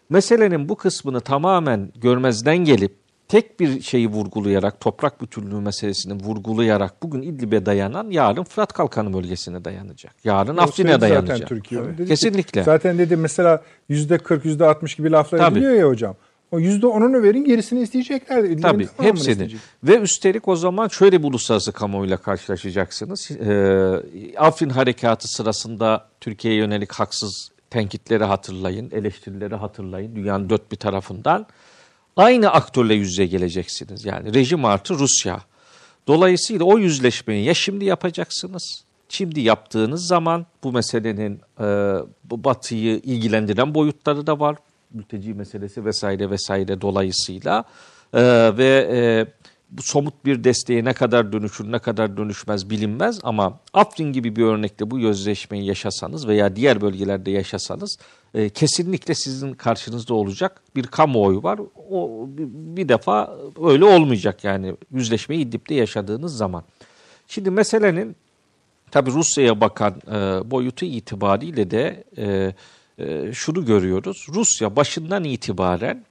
meselenin 0.09 0.69
bu 0.69 0.75
kısmını 0.75 1.21
tamamen 1.21 1.91
görmezden 1.95 2.57
gelip 2.57 2.95
tek 3.27 3.59
bir 3.59 3.81
şeyi 3.81 4.07
vurgulayarak, 4.07 4.79
toprak 4.79 5.21
bütünlüğü 5.21 5.59
meselesini 5.59 6.13
vurgulayarak 6.23 7.03
bugün 7.03 7.21
İdlib'e 7.21 7.65
dayanan 7.65 8.11
yarın 8.11 8.43
Fırat 8.43 8.73
Kalkanı 8.73 9.13
bölgesine 9.13 9.65
dayanacak. 9.65 10.15
Yarın 10.23 10.57
O 10.57 10.61
Afrin'e 10.61 10.87
söyledi 10.87 10.99
zaten 10.99 11.27
dayanacak. 11.27 11.49
Türkiye. 11.49 11.83
Dedi 11.83 11.97
ki, 11.97 12.07
Kesinlikle. 12.07 12.63
zaten 12.63 12.97
dedi 12.97 13.15
mesela 13.15 13.63
yüzde 13.89 14.17
40 14.17 14.45
yüzde 14.45 14.65
60 14.65 14.95
gibi 14.95 15.11
laflar 15.11 15.39
Tabii. 15.39 15.59
ediliyor 15.59 15.73
ya 15.73 15.87
hocam. 15.87 16.15
O 16.51 16.59
yüzde 16.59 16.87
onunu 16.87 17.23
verin 17.23 17.45
gerisini 17.45 17.81
isteyecekler. 17.81 18.43
İdlib'in 18.43 18.61
Tabii 18.61 18.87
hepsini. 18.97 19.31
isteyecek. 19.31 19.59
Ve 19.83 19.99
üstelik 19.99 20.47
o 20.47 20.55
zaman 20.55 20.87
şöyle 20.87 21.23
bir 21.23 21.27
uluslararası 21.27 21.71
kamuoyuyla 21.71 22.17
karşılaşacaksınız. 22.17 23.31
Ee, 23.31 24.37
Afrin 24.37 24.69
harekatı 24.69 25.27
sırasında 25.27 26.07
Türkiye'ye 26.21 26.59
yönelik 26.59 26.91
haksız 26.91 27.51
tenkitleri 27.69 28.23
hatırlayın, 28.23 28.91
eleştirileri 28.91 29.55
hatırlayın 29.55 30.15
dünyanın 30.15 30.49
dört 30.49 30.71
bir 30.71 30.77
tarafından. 30.77 31.45
Aynı 32.15 32.49
aktörle 32.51 32.93
yüz 32.93 33.09
yüze 33.09 33.25
geleceksiniz. 33.25 34.05
Yani 34.05 34.33
rejim 34.33 34.65
artı 34.65 34.93
Rusya. 34.99 35.41
Dolayısıyla 36.07 36.65
o 36.65 36.77
yüzleşmeyi 36.77 37.45
ya 37.45 37.53
şimdi 37.53 37.85
yapacaksınız, 37.85 38.83
şimdi 39.09 39.41
yaptığınız 39.41 40.07
zaman 40.07 40.45
bu 40.63 40.71
meselenin 40.71 41.41
e, 41.59 41.65
Batı'yı 42.31 42.95
ilgilendiren 42.97 43.75
boyutları 43.75 44.27
da 44.27 44.39
var. 44.39 44.55
Mülteci 44.93 45.33
meselesi 45.33 45.85
vesaire 45.85 46.29
vesaire 46.29 46.81
dolayısıyla. 46.81 47.63
E, 48.13 48.21
ve 48.57 48.89
e, 48.91 48.99
bu 49.71 49.81
somut 49.81 50.25
bir 50.25 50.43
desteğe 50.43 50.85
ne 50.85 50.93
kadar 50.93 51.33
dönüşür 51.33 51.71
ne 51.71 51.79
kadar 51.79 52.17
dönüşmez 52.17 52.69
bilinmez 52.69 53.19
ama 53.23 53.59
Afrin 53.73 54.13
gibi 54.13 54.35
bir 54.35 54.43
örnekte 54.43 54.91
bu 54.91 54.99
yüzleşmeyi 54.99 55.65
yaşasanız 55.65 56.27
veya 56.27 56.55
diğer 56.55 56.81
bölgelerde 56.81 57.31
yaşasanız 57.31 57.97
e, 58.33 58.49
kesinlikle 58.49 59.15
sizin 59.15 59.53
karşınızda 59.53 60.13
olacak 60.13 60.61
bir 60.75 60.87
kamuoyu 60.87 61.43
var. 61.43 61.59
O 61.91 62.27
bir 62.75 62.89
defa 62.89 63.37
öyle 63.63 63.85
olmayacak 63.85 64.43
yani 64.43 64.75
yüzleşmeyi 64.91 65.41
İdlib'de 65.41 65.73
yaşadığınız 65.73 66.37
zaman. 66.37 66.63
Şimdi 67.27 67.51
meselenin 67.51 68.15
tabi 68.91 69.11
Rusya'ya 69.11 69.61
bakan 69.61 69.93
e, 70.07 70.51
boyutu 70.51 70.85
itibariyle 70.85 71.71
de 71.71 72.03
e, 72.17 72.53
e, 72.99 73.33
şunu 73.33 73.65
görüyoruz. 73.65 74.27
Rusya 74.33 74.75
başından 74.75 75.23
itibaren 75.23 76.05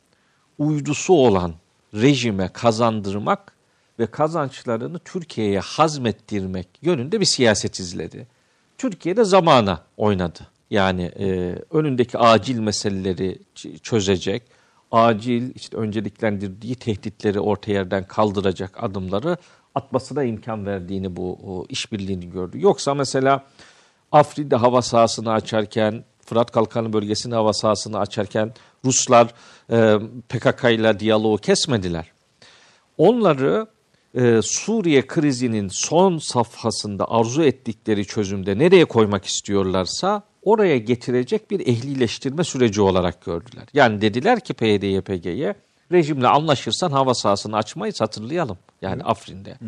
uydusu 0.59 1.13
olan 1.13 1.55
rejime 1.95 2.49
kazandırmak 2.49 3.53
ve 3.99 4.07
kazançlarını 4.07 4.99
Türkiye'ye 4.99 5.61
hazmettirmek 5.61 6.69
yönünde 6.83 7.21
bir 7.21 7.25
siyaset 7.25 7.81
izledi. 7.81 8.27
Türkiye 8.79 9.17
de 9.17 9.25
zamana 9.25 9.83
oynadı. 9.97 10.41
Yani 10.71 11.03
e, 11.03 11.59
önündeki 11.71 12.19
acil 12.19 12.59
meseleleri 12.59 13.39
çözecek, 13.83 14.43
acil 14.93 15.55
işte 15.55 15.77
önceliklendirdiği 15.77 16.75
tehditleri 16.75 17.41
orta 17.41 17.73
yerden 17.73 18.05
kaldıracak 18.05 18.85
adımları 18.85 19.37
atmasına 19.75 20.25
imkan 20.25 20.67
verdiğini 20.67 21.17
bu 21.17 21.67
işbirliğini 21.69 22.31
gördü. 22.31 22.61
Yoksa 22.61 22.95
mesela 22.95 23.45
Afrin'de 24.13 24.57
hava 24.57 24.83
sahasını 24.83 25.33
açarken, 25.33 26.05
Fırat 26.29 26.51
Kalkanı 26.51 26.93
bölgesinin 26.93 27.35
hava 27.35 27.53
sahasını 27.53 27.99
açarken 27.99 28.53
Ruslar 28.85 29.35
e, 29.71 29.99
PKK 30.29 30.65
ile 30.65 31.01
diyaloğu 31.01 31.37
kesmediler. 31.39 32.13
Onları 32.99 33.67
e, 34.15 34.43
Suriye 34.43 35.07
krizinin 35.07 35.69
son 35.69 36.19
safhasında 36.19 37.11
arzu 37.11 37.43
ettikleri 37.43 38.05
çözümde 38.05 38.59
nereye 38.59 38.85
koymak 38.85 39.25
istiyorlarsa 39.25 40.23
oraya 40.43 40.79
getirecek 40.79 41.51
bir 41.51 41.61
ehlileştirme 41.61 42.45
süreci 42.45 42.81
olarak 42.81 43.25
gördüler. 43.25 43.65
Yani 43.75 44.01
dediler 44.01 44.41
ki 44.41 44.55
PYD-YPG'ye 44.55 45.55
rejimle 45.93 46.29
anlaşırsan 46.29 46.91
hava 46.91 47.15
sahasını 47.15 47.57
açmayı 47.57 47.93
hatırlayalım. 47.99 48.59
Yani 48.83 49.03
Hı. 49.03 49.07
Afrin'de. 49.07 49.51
Hı. 49.51 49.67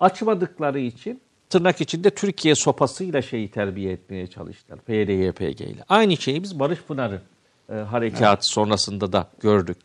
Açmadıkları 0.00 0.78
için 0.78 1.20
tırnak 1.50 1.80
içinde 1.80 2.10
Türkiye 2.10 2.54
sopasıyla 2.54 3.22
şeyi 3.22 3.50
terbiye 3.50 3.92
etmeye 3.92 4.26
çalıştılar. 4.26 4.78
PYD-YPG 4.88 5.62
ile. 5.62 5.84
Aynı 5.88 6.16
şeyi 6.16 6.42
biz 6.42 6.58
Barış 6.58 6.78
Pınar'ı 6.82 7.22
e, 7.70 7.74
harekatı 7.74 8.24
evet. 8.24 8.46
sonrasında 8.46 9.12
da 9.12 9.30
gördük. 9.40 9.76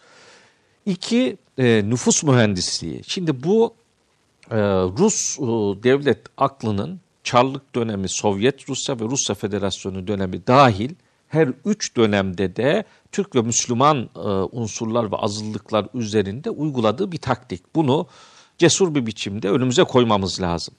İki, 0.86 1.38
e, 1.58 1.84
nüfus 1.90 2.24
mühendisliği. 2.24 3.02
Şimdi 3.08 3.44
bu 3.44 3.74
e, 4.52 4.58
Rus 4.98 5.40
e, 5.40 5.44
devlet 5.84 6.20
aklının 6.38 7.00
Çarlık 7.24 7.76
dönemi 7.76 8.10
Sovyet 8.10 8.70
Rusya 8.70 9.00
ve 9.00 9.04
Rusya 9.04 9.36
Federasyonu 9.36 10.08
dönemi 10.08 10.48
dahil 10.48 10.92
her 11.28 11.50
üç 11.66 11.98
dönemde 11.98 12.56
de 12.56 12.84
Türk 13.12 13.36
ve 13.36 13.42
Müslüman 13.42 14.10
e, 14.16 14.20
unsurlar 14.30 15.12
ve 15.12 15.16
azınlıklar 15.16 15.88
üzerinde 15.94 16.50
uyguladığı 16.50 17.12
bir 17.12 17.18
taktik. 17.18 17.76
Bunu 17.76 18.08
cesur 18.58 18.96
bir 18.96 19.06
biçimde 19.06 19.50
önümüze 19.50 19.84
koymamız 19.84 20.42
lazım. 20.42 20.74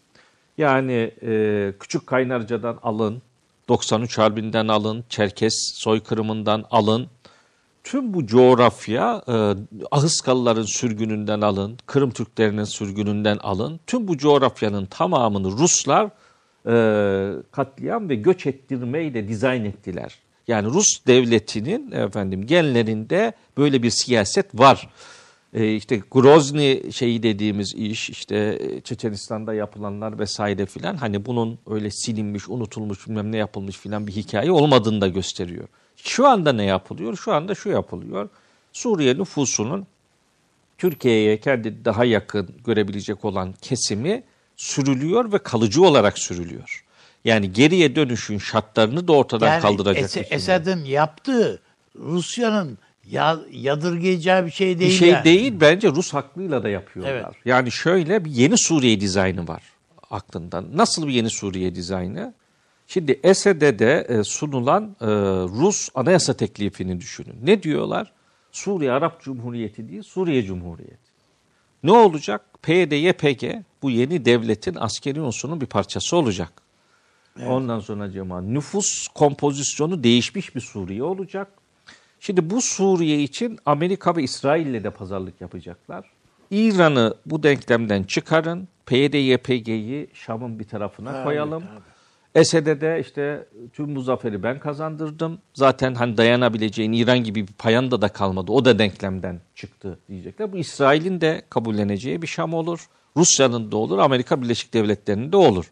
Yani 0.59 1.11
e, 1.22 1.72
Küçük 1.80 2.07
Kaynarca'dan 2.07 2.78
alın, 2.82 3.22
93 3.68 4.18
Harbi'nden 4.18 4.68
alın, 4.68 5.05
Çerkes 5.09 5.72
soykırımından 5.74 6.64
alın. 6.70 7.07
Tüm 7.84 8.14
bu 8.14 8.26
coğrafya 8.26 9.22
e, 9.28 9.34
Ahıskalıların 9.90 10.62
sürgününden 10.62 11.40
alın, 11.40 11.78
Kırım 11.86 12.11
Türklerinin 12.11 12.64
sürgününden 12.64 13.36
alın. 13.36 13.80
Tüm 13.86 14.09
bu 14.09 14.18
coğrafyanın 14.18 14.86
tamamını 14.86 15.50
Ruslar 15.50 16.11
e, 16.66 16.74
katliam 17.52 18.09
ve 18.09 18.14
göç 18.14 18.46
ettirmeyle 18.46 19.28
dizayn 19.28 19.64
ettiler. 19.64 20.18
Yani 20.48 20.68
Rus 20.68 21.07
devletinin 21.07 21.92
efendim 21.92 22.46
genlerinde 22.46 23.32
böyle 23.57 23.82
bir 23.82 23.90
siyaset 23.90 24.55
var. 24.55 24.88
E, 25.55 25.74
işte 25.74 26.02
Grozny 26.11 26.92
şeyi 26.92 27.22
dediğimiz 27.22 27.74
iş 27.74 28.11
işte 28.11 28.61
Çeçenistan'da 28.84 29.55
yapılanlar 29.55 30.18
vesaire 30.18 30.66
filan 30.66 30.96
hani 30.96 31.26
bunun 31.26 31.59
öyle 31.70 31.90
silinmiş, 31.90 32.48
unutulmuş 32.48 33.09
bilmem 33.09 33.32
ne 33.32 33.36
yapılmış 33.36 33.76
filan 33.76 34.07
bir 34.07 34.12
hikaye 34.12 34.50
olmadığını 34.50 35.00
da 35.00 35.09
gösteriyor. 35.09 35.68
Şu 35.96 36.26
anda 36.26 36.52
ne 36.52 36.64
yapılıyor? 36.64 37.16
Şu 37.16 37.32
anda 37.32 37.55
şu 37.55 37.68
yapılıyor. 37.68 38.28
Suriye 38.72 39.14
nüfusunun 39.18 39.86
Türkiye'ye 40.78 41.40
kendi 41.40 41.84
daha 41.84 42.05
yakın 42.05 42.48
görebilecek 42.64 43.24
olan 43.24 43.55
kesimi 43.62 44.22
sürülüyor 44.57 45.32
ve 45.32 45.38
kalıcı 45.38 45.82
olarak 45.82 46.18
sürülüyor. 46.18 46.84
Yani 47.24 47.52
geriye 47.52 47.96
dönüşün 47.96 48.38
şartlarını 48.38 49.09
da 49.09 49.12
ortadan 49.12 49.48
yani 49.48 49.62
kaldıracak. 49.62 50.11
Es- 50.11 50.34
Esad'ın 50.34 50.84
yaptığı 50.84 51.61
Rusya'nın 51.98 52.78
ya, 53.11 53.38
yadırgayacağı 53.52 54.46
bir 54.46 54.50
şey 54.50 54.78
değil. 54.78 54.90
Bir 54.90 54.96
şey 54.96 55.09
yani. 55.09 55.24
değil 55.24 55.55
bence 55.61 55.88
Rus 55.88 56.14
haklıyla 56.14 56.62
da 56.62 56.68
yapıyorlar. 56.68 57.12
Evet. 57.14 57.26
Yani 57.44 57.72
şöyle 57.72 58.24
bir 58.24 58.30
yeni 58.30 58.59
Suriye 58.59 59.00
dizaynı 59.00 59.48
var 59.48 59.62
aklından. 60.11 60.66
Nasıl 60.74 61.07
bir 61.07 61.12
yeni 61.12 61.30
Suriye 61.30 61.74
dizaynı? 61.74 62.34
Şimdi 62.86 63.20
Esed'e 63.22 64.07
e, 64.09 64.24
sunulan 64.24 64.96
e, 65.00 65.07
Rus 65.61 65.88
anayasa 65.94 66.34
teklifini 66.34 67.00
düşünün. 67.00 67.36
Ne 67.42 67.62
diyorlar? 67.62 68.12
Suriye 68.52 68.92
Arap 68.92 69.22
Cumhuriyeti 69.22 69.88
değil, 69.88 70.02
Suriye 70.02 70.42
Cumhuriyeti. 70.42 71.14
Ne 71.82 71.92
olacak? 71.92 72.40
PYD, 72.62 72.92
YPG 72.92 73.64
bu 73.82 73.90
yeni 73.90 74.24
devletin 74.24 74.74
askeri 74.74 75.20
unsurunun 75.20 75.61
bir 75.61 75.66
parçası 75.66 76.16
olacak. 76.16 76.52
Evet. 77.38 77.48
Ondan 77.48 77.80
sonra 77.80 78.11
cema 78.11 78.40
nüfus 78.40 79.09
kompozisyonu 79.09 80.05
değişmiş 80.05 80.55
bir 80.55 80.61
Suriye 80.61 81.02
olacak. 81.02 81.48
Şimdi 82.27 82.51
bu 82.51 82.61
Suriye 82.61 83.22
için 83.22 83.59
Amerika 83.66 84.16
ve 84.16 84.22
İsrail 84.22 84.66
ile 84.66 84.85
de 84.85 84.91
pazarlık 84.91 85.41
yapacaklar. 85.41 86.11
İran'ı 86.51 87.14
bu 87.27 87.43
denklemden 87.43 88.03
çıkarın. 88.03 88.68
PYD, 88.87 89.14
YPG'yi 89.14 90.11
Şam'ın 90.14 90.59
bir 90.59 90.64
tarafına 90.64 91.12
evet, 91.14 91.25
koyalım. 91.25 91.64
Evet. 91.72 91.83
Esed'e 92.35 92.81
de 92.81 93.01
işte 93.01 93.49
tüm 93.72 93.97
bu 93.97 94.01
zaferi 94.01 94.43
ben 94.43 94.59
kazandırdım. 94.59 95.39
Zaten 95.55 95.95
hani 95.95 96.16
dayanabileceğin 96.16 96.93
İran 96.93 97.18
gibi 97.18 97.49
bir 97.49 97.53
payanda 97.53 98.03
da 98.03 98.09
kalmadı. 98.09 98.53
O 98.53 98.64
da 98.64 98.79
denklemden 98.79 99.41
çıktı 99.55 99.99
diyecekler. 100.09 100.53
Bu 100.53 100.57
İsrail'in 100.57 101.20
de 101.20 101.43
kabulleneceği 101.51 102.22
bir 102.22 102.27
Şam 102.27 102.55
olur. 102.55 102.89
Rusya'nın 103.16 103.72
da 103.72 103.77
olur. 103.77 103.99
Amerika 103.99 104.43
Birleşik 104.43 104.75
Devletleri'nin 104.75 105.33
de 105.33 105.37
olur. 105.37 105.70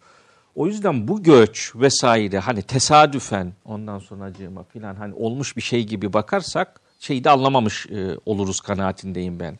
O 0.55 0.67
yüzden 0.67 1.09
bu 1.09 1.23
göç 1.23 1.73
vesaire 1.77 2.39
hani 2.39 2.63
tesadüfen 2.63 3.53
ondan 3.65 3.99
sonra 3.99 4.25
acıma 4.25 4.63
filan 4.63 4.95
hani 4.95 5.15
olmuş 5.15 5.57
bir 5.57 5.63
şey 5.63 5.87
gibi 5.87 6.13
bakarsak 6.13 6.81
şeyi 6.99 7.25
de 7.25 7.31
anlamamış 7.31 7.87
e, 7.87 8.17
oluruz 8.27 8.61
kanaatindeyim 8.61 9.41
ben. 9.41 9.59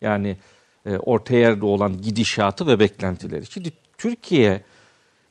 Yani 0.00 0.36
e, 0.86 0.96
orta 0.96 1.34
yerde 1.34 1.64
olan 1.64 2.02
gidişatı 2.02 2.66
ve 2.66 2.78
beklentileri. 2.78 3.46
Şimdi 3.46 3.72
Türkiye 3.98 4.62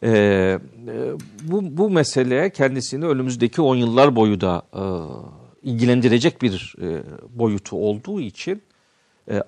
e, 0.03 0.09
e, 0.12 0.59
bu, 1.43 1.78
bu 1.78 1.89
meseleye 1.89 2.49
kendisini 2.49 3.05
önümüzdeki 3.05 3.62
10 3.62 3.76
yıllar 3.76 4.16
boyu 4.16 4.41
da 4.41 4.62
e, 4.74 4.84
ilgilendirecek 5.70 6.41
bir 6.41 6.76
e, 6.82 7.03
boyutu 7.39 7.76
olduğu 7.76 8.22
için 8.22 8.62
e, 9.32 9.43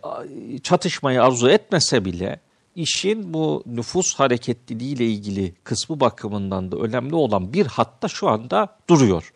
çatışmayı 0.63 1.23
arzu 1.23 1.49
etmese 1.49 2.05
bile 2.05 2.39
işin 2.75 3.33
bu 3.33 3.63
nüfus 3.65 4.15
hareketliliği 4.15 4.95
ile 4.95 5.05
ilgili 5.05 5.53
kısmı 5.63 5.99
bakımından 5.99 6.71
da 6.71 6.77
önemli 6.77 7.15
olan 7.15 7.53
bir 7.53 7.65
hatta 7.65 8.07
şu 8.07 8.29
anda 8.29 8.77
duruyor. 8.89 9.33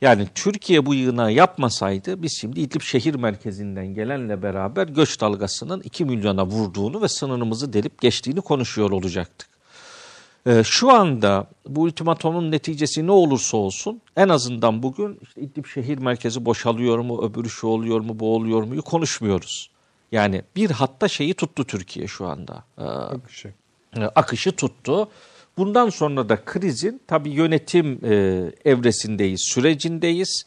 Yani 0.00 0.28
Türkiye 0.34 0.86
bu 0.86 0.94
yığına 0.94 1.30
yapmasaydı 1.30 2.22
biz 2.22 2.38
şimdi 2.40 2.60
İdlib 2.60 2.80
şehir 2.80 3.14
merkezinden 3.14 3.86
gelenle 3.86 4.42
beraber 4.42 4.86
göç 4.86 5.20
dalgasının 5.20 5.80
2 5.80 6.04
milyona 6.04 6.46
vurduğunu 6.46 7.02
ve 7.02 7.08
sınırımızı 7.08 7.72
delip 7.72 8.00
geçtiğini 8.00 8.40
konuşuyor 8.40 8.90
olacaktık. 8.90 9.48
Ee, 10.46 10.62
şu 10.64 10.90
anda 10.90 11.46
bu 11.68 11.80
ultimatomun 11.80 12.50
neticesi 12.50 13.06
ne 13.06 13.10
olursa 13.12 13.56
olsun 13.56 14.00
en 14.16 14.28
azından 14.28 14.82
bugün 14.82 15.18
işte 15.22 15.40
İdlib 15.40 15.66
şehir 15.66 15.98
merkezi 15.98 16.44
boşalıyor 16.44 16.98
mu, 16.98 17.22
öbürü 17.24 17.50
şu 17.50 17.66
oluyor 17.66 18.00
mu, 18.00 18.18
bu 18.18 18.34
oluyor 18.34 18.62
mu 18.62 18.82
konuşmuyoruz. 18.82 19.70
Yani 20.12 20.42
bir 20.56 20.70
hatta 20.70 21.08
şeyi 21.08 21.34
tuttu 21.34 21.64
Türkiye 21.64 22.06
şu 22.06 22.26
anda. 22.26 22.64
Ee, 22.78 22.82
akışı. 22.82 23.52
E, 23.96 24.00
akışı 24.04 24.52
tuttu. 24.52 25.08
Bundan 25.56 25.88
sonra 25.88 26.28
da 26.28 26.44
krizin 26.44 27.00
tabii 27.06 27.30
yönetim 27.30 28.00
e, 28.04 28.12
evresindeyiz, 28.64 29.40
sürecindeyiz. 29.54 30.44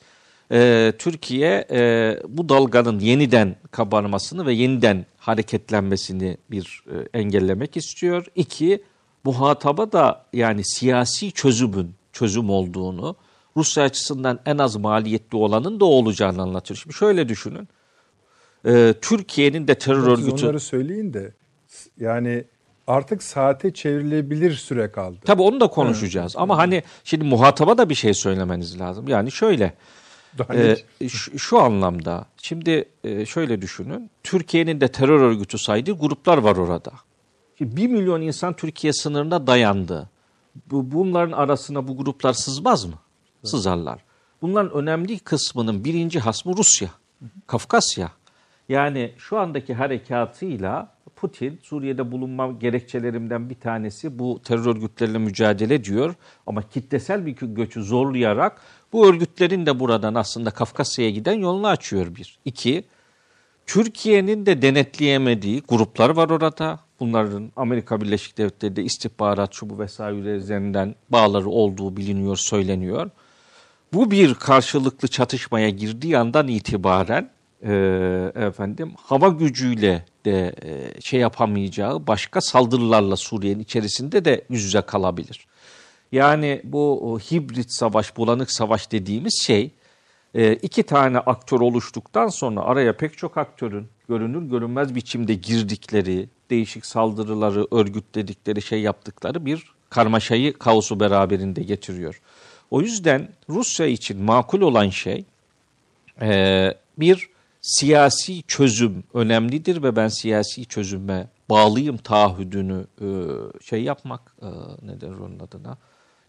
E, 0.51 0.93
Türkiye 0.99 1.67
e, 1.71 2.19
bu 2.27 2.49
dalganın 2.49 2.99
yeniden 2.99 3.55
kabarmasını 3.71 4.45
ve 4.45 4.53
yeniden 4.53 5.05
hareketlenmesini 5.17 6.37
bir 6.51 6.83
e, 6.87 7.19
engellemek 7.19 7.77
istiyor. 7.77 8.25
İki, 8.35 8.83
muhataba 9.23 9.91
da 9.91 10.25
yani 10.33 10.61
siyasi 10.65 11.31
çözümün 11.31 11.95
çözüm 12.13 12.49
olduğunu, 12.49 13.15
Rusya 13.57 13.83
açısından 13.83 14.39
en 14.45 14.57
az 14.57 14.75
maliyetli 14.75 15.37
olanın 15.37 15.79
da 15.79 15.85
olacağını 15.85 16.41
anlatıyor. 16.41 16.77
Şimdi 16.83 16.95
şöyle 16.95 17.29
düşünün 17.29 17.67
e, 18.65 18.93
Türkiye'nin 19.01 19.67
de 19.67 19.75
terör 19.75 19.99
Siz 19.99 20.07
örgütü... 20.07 20.45
onları 20.45 20.59
söyleyin 20.59 21.13
de 21.13 21.33
Yani 21.99 22.43
artık 22.87 23.23
saate 23.23 23.73
çevrilebilir 23.73 24.53
süre 24.53 24.91
kaldı. 24.91 25.17
Tabii 25.25 25.41
onu 25.41 25.59
da 25.59 25.67
konuşacağız. 25.67 26.33
Ama 26.37 26.57
hani 26.57 26.83
şimdi 27.03 27.25
muhataba 27.25 27.77
da 27.77 27.89
bir 27.89 27.95
şey 27.95 28.13
söylemeniz 28.13 28.79
lazım. 28.79 29.07
Yani 29.07 29.31
şöyle 29.31 29.73
e, 30.49 31.09
şu, 31.09 31.39
şu 31.39 31.59
anlamda 31.59 32.25
şimdi 32.37 32.85
e, 33.03 33.25
şöyle 33.25 33.61
düşünün. 33.61 34.09
Türkiye'nin 34.23 34.81
de 34.81 34.87
terör 34.87 35.21
örgütü 35.21 35.57
saydığı 35.57 35.91
gruplar 35.91 36.37
var 36.37 36.55
orada. 36.55 36.91
Şimdi 37.57 37.75
1 37.75 37.87
milyon 37.87 38.21
insan 38.21 38.53
Türkiye 38.53 38.93
sınırına 38.93 39.47
dayandı. 39.47 40.09
Bu, 40.71 40.91
bunların 40.91 41.31
arasına 41.31 41.87
bu 41.87 41.97
gruplar 41.97 42.33
sızmaz 42.33 42.85
mı? 42.85 42.95
Sızarlar. 43.43 43.99
Bunların 44.41 44.71
önemli 44.71 45.19
kısmının 45.19 45.85
birinci 45.85 46.19
hasmı 46.19 46.57
Rusya, 46.57 46.89
Kafkasya. 47.47 48.11
Yani 48.69 49.11
şu 49.17 49.39
andaki 49.39 49.73
harekatıyla 49.73 50.93
Putin 51.15 51.59
Suriye'de 51.63 52.11
bulunma 52.11 52.51
gerekçelerimden 52.51 53.49
bir 53.49 53.55
tanesi 53.55 54.19
bu 54.19 54.41
terör 54.43 54.65
örgütleriyle 54.65 55.17
mücadele 55.17 55.83
diyor. 55.83 56.15
Ama 56.47 56.61
kitlesel 56.69 57.25
bir 57.25 57.31
göçü 57.31 57.83
zorlayarak 57.83 58.61
bu 58.93 59.07
örgütlerin 59.07 59.65
de 59.65 59.79
buradan 59.79 60.15
aslında 60.15 60.51
Kafkasya'ya 60.51 61.11
giden 61.11 61.33
yolunu 61.33 61.67
açıyor 61.67 62.15
bir. 62.15 62.39
İki, 62.45 62.83
Türkiye'nin 63.65 64.45
de 64.45 64.61
denetleyemediği 64.61 65.61
gruplar 65.67 66.09
var 66.09 66.29
orada. 66.29 66.79
Bunların 66.99 67.51
Amerika 67.55 68.01
Birleşik 68.01 68.37
Devletleri'de 68.37 68.83
istihbarat 68.83 69.53
şu 69.53 69.69
bu 69.69 69.79
vesaire 69.79 70.29
üzerinden 70.29 70.95
bağları 71.09 71.49
olduğu 71.49 71.97
biliniyor, 71.97 72.35
söyleniyor. 72.35 73.09
Bu 73.93 74.11
bir 74.11 74.33
karşılıklı 74.33 75.07
çatışmaya 75.07 75.69
girdiği 75.69 76.17
andan 76.17 76.47
itibaren 76.47 77.29
e, 77.63 77.71
efendim 78.35 78.93
hava 78.97 79.27
gücüyle 79.27 80.05
de 80.25 80.55
e, 80.63 81.01
şey 81.01 81.19
yapamayacağı 81.19 82.07
başka 82.07 82.41
saldırılarla 82.41 83.15
Suriye'nin 83.15 83.59
içerisinde 83.59 84.25
de 84.25 84.45
yüz 84.49 84.63
yüze 84.63 84.81
kalabilir. 84.81 85.47
Yani 86.11 86.61
bu 86.63 87.19
hibrit 87.31 87.73
savaş, 87.73 88.17
bulanık 88.17 88.51
savaş 88.51 88.91
dediğimiz 88.91 89.43
şey 89.45 89.71
e, 90.33 90.53
iki 90.53 90.83
tane 90.83 91.17
aktör 91.19 91.59
oluştuktan 91.59 92.27
sonra 92.27 92.61
araya 92.61 92.97
pek 92.97 93.17
çok 93.17 93.37
aktörün 93.37 93.87
görünür 94.09 94.49
görünmez 94.49 94.95
biçimde 94.95 95.33
girdikleri, 95.33 96.29
değişik 96.49 96.85
saldırıları 96.85 97.67
örgütledikleri, 97.71 98.61
şey 98.61 98.81
yaptıkları 98.81 99.45
bir 99.45 99.73
karmaşayı, 99.89 100.53
kaosu 100.53 100.99
beraberinde 100.99 101.63
getiriyor. 101.63 102.21
O 102.71 102.81
yüzden 102.81 103.29
Rusya 103.49 103.85
için 103.85 104.23
makul 104.23 104.61
olan 104.61 104.89
şey 104.89 105.25
e, 106.21 106.73
bir 106.97 107.32
siyasi 107.63 108.43
çözüm 108.43 109.03
önemlidir 109.13 109.83
ve 109.83 109.95
ben 109.95 110.07
siyasi 110.07 110.65
çözüme 110.65 111.27
bağlıyım 111.49 111.97
taahhüdünü 111.97 112.85
e, 113.01 113.07
şey 113.63 113.83
yapmak 113.83 114.35
e, 114.41 114.47
ne 114.87 115.01
der 115.01 115.09
onun 115.09 115.39
adına 115.39 115.77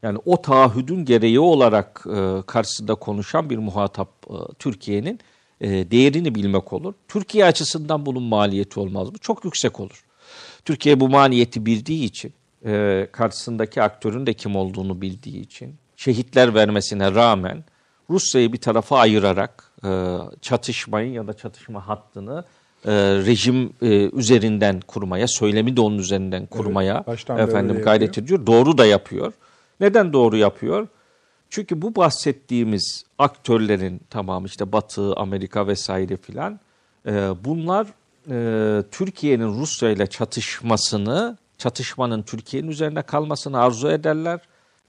yani 0.02 0.18
o 0.24 0.42
taahhüdün 0.42 1.04
gereği 1.04 1.40
olarak 1.40 2.06
e, 2.06 2.42
karşısında 2.46 2.94
konuşan 2.94 3.50
bir 3.50 3.58
muhatap 3.58 4.08
e, 4.30 4.36
Türkiye'nin 4.58 5.20
değerini 5.60 6.34
bilmek 6.34 6.72
olur. 6.72 6.94
Türkiye 7.08 7.44
açısından 7.44 8.06
bunun 8.06 8.22
maliyeti 8.22 8.80
olmaz 8.80 9.10
mı? 9.10 9.18
Çok 9.18 9.44
yüksek 9.44 9.80
olur. 9.80 10.04
Türkiye 10.64 11.00
bu 11.00 11.08
maliyeti 11.08 11.66
bildiği 11.66 12.04
için, 12.04 12.34
karşısındaki 13.12 13.82
aktörün 13.82 14.26
de 14.26 14.34
kim 14.34 14.56
olduğunu 14.56 15.00
bildiği 15.00 15.40
için, 15.40 15.74
şehitler 15.96 16.54
vermesine 16.54 17.14
rağmen 17.14 17.64
Rusya'yı 18.10 18.52
bir 18.52 18.58
tarafa 18.58 18.98
ayırarak 18.98 19.73
e, 19.84 20.18
çatışmayı 20.40 21.12
ya 21.12 21.26
da 21.26 21.32
çatışma 21.32 21.88
hattını 21.88 22.44
e, 22.84 22.92
rejim 23.26 23.72
e, 23.82 24.10
üzerinden 24.10 24.80
kurmaya, 24.80 25.28
söylemi 25.28 25.76
de 25.76 25.80
onun 25.80 25.98
üzerinden 25.98 26.46
kurmaya 26.46 27.04
beri 27.06 27.40
efendim 27.40 27.82
gayret 27.82 28.18
ediyor. 28.18 28.46
Doğru 28.46 28.78
da 28.78 28.86
yapıyor. 28.86 29.32
Neden 29.80 30.12
doğru 30.12 30.36
yapıyor? 30.36 30.88
Çünkü 31.50 31.82
bu 31.82 31.96
bahsettiğimiz 31.96 33.04
aktörlerin 33.18 34.00
tamam 34.10 34.44
işte 34.44 34.72
Batı, 34.72 35.14
Amerika 35.14 35.66
vesaire 35.66 36.16
filan 36.16 36.60
e, 37.06 37.12
bunlar 37.44 37.86
e, 38.30 38.82
Türkiye'nin 38.90 39.60
Rusya 39.60 39.90
ile 39.90 40.06
çatışmasını, 40.06 41.36
çatışmanın 41.58 42.22
Türkiye'nin 42.22 42.68
üzerine 42.68 43.02
kalmasını 43.02 43.60
arzu 43.60 43.90
ederler 43.90 44.40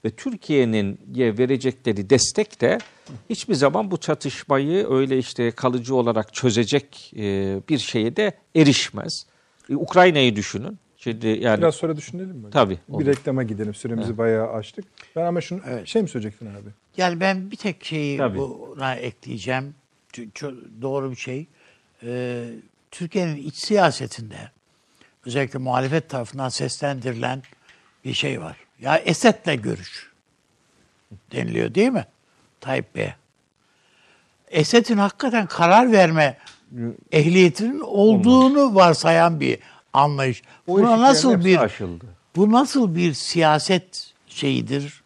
ve 0.06 0.10
Türkiye'nin 0.10 1.00
ye- 1.14 1.38
verecekleri 1.38 2.10
destek 2.10 2.60
de 2.60 2.78
hiçbir 3.30 3.54
zaman 3.54 3.90
bu 3.90 3.96
çatışmayı 3.96 4.86
öyle 4.90 5.18
işte 5.18 5.50
kalıcı 5.50 5.94
olarak 5.94 6.34
çözecek 6.34 7.12
e, 7.16 7.22
bir 7.68 7.78
şeye 7.78 8.16
de 8.16 8.32
erişmez. 8.56 9.26
E, 9.70 9.76
Ukrayna'yı 9.76 10.36
düşünün. 10.36 10.78
Şimdi 10.96 11.26
yani 11.28 11.58
Biraz 11.58 11.74
sonra 11.74 11.96
düşünelim 11.96 12.36
mi? 12.36 12.50
Tabii, 12.50 12.78
Bir 12.88 12.94
olur. 12.94 13.06
reklama 13.06 13.42
gidelim. 13.42 13.74
Süremizi 13.74 14.18
bayağı 14.18 14.48
açtık. 14.52 14.84
Ben 15.16 15.24
ama 15.24 15.40
şunu 15.40 15.60
şey 15.84 16.02
mi 16.02 16.08
söyleyecektin 16.08 16.46
abi? 16.46 16.68
Yani 16.96 17.20
ben 17.20 17.50
bir 17.50 17.56
tek 17.56 17.84
şeyi 17.84 18.18
Tabii. 18.18 18.38
buna 18.38 18.94
ekleyeceğim. 18.94 19.74
Doğru 20.82 21.10
bir 21.10 21.16
şey. 21.16 21.46
Ee, 22.02 22.44
Türkiye'nin 22.90 23.36
iç 23.36 23.54
siyasetinde 23.56 24.36
özellikle 25.26 25.58
muhalefet 25.58 26.08
tarafından 26.10 26.48
seslendirilen 26.48 27.42
bir 28.04 28.12
şey 28.14 28.40
var. 28.40 28.56
Ya 28.80 28.96
Esed'le 28.98 29.62
görüş 29.62 30.10
deniliyor 31.32 31.74
değil 31.74 31.88
mi? 31.90 32.06
Tayyip 32.60 32.94
Bey'e. 32.94 33.16
Esed'in 34.50 34.96
hakikaten 34.98 35.46
karar 35.46 35.92
verme 35.92 36.38
ehliyetinin 37.12 37.80
olduğunu 37.80 38.74
varsayan 38.74 39.40
bir 39.40 39.58
anlayış. 39.92 40.42
o 40.66 40.78
Buna 40.78 41.00
nasıl 41.00 41.44
bir 41.44 41.58
aşıldı. 41.58 42.04
bu 42.36 42.52
nasıl 42.52 42.94
bir 42.94 43.12
siyaset 43.14 44.12
şeyidir, 44.26 45.02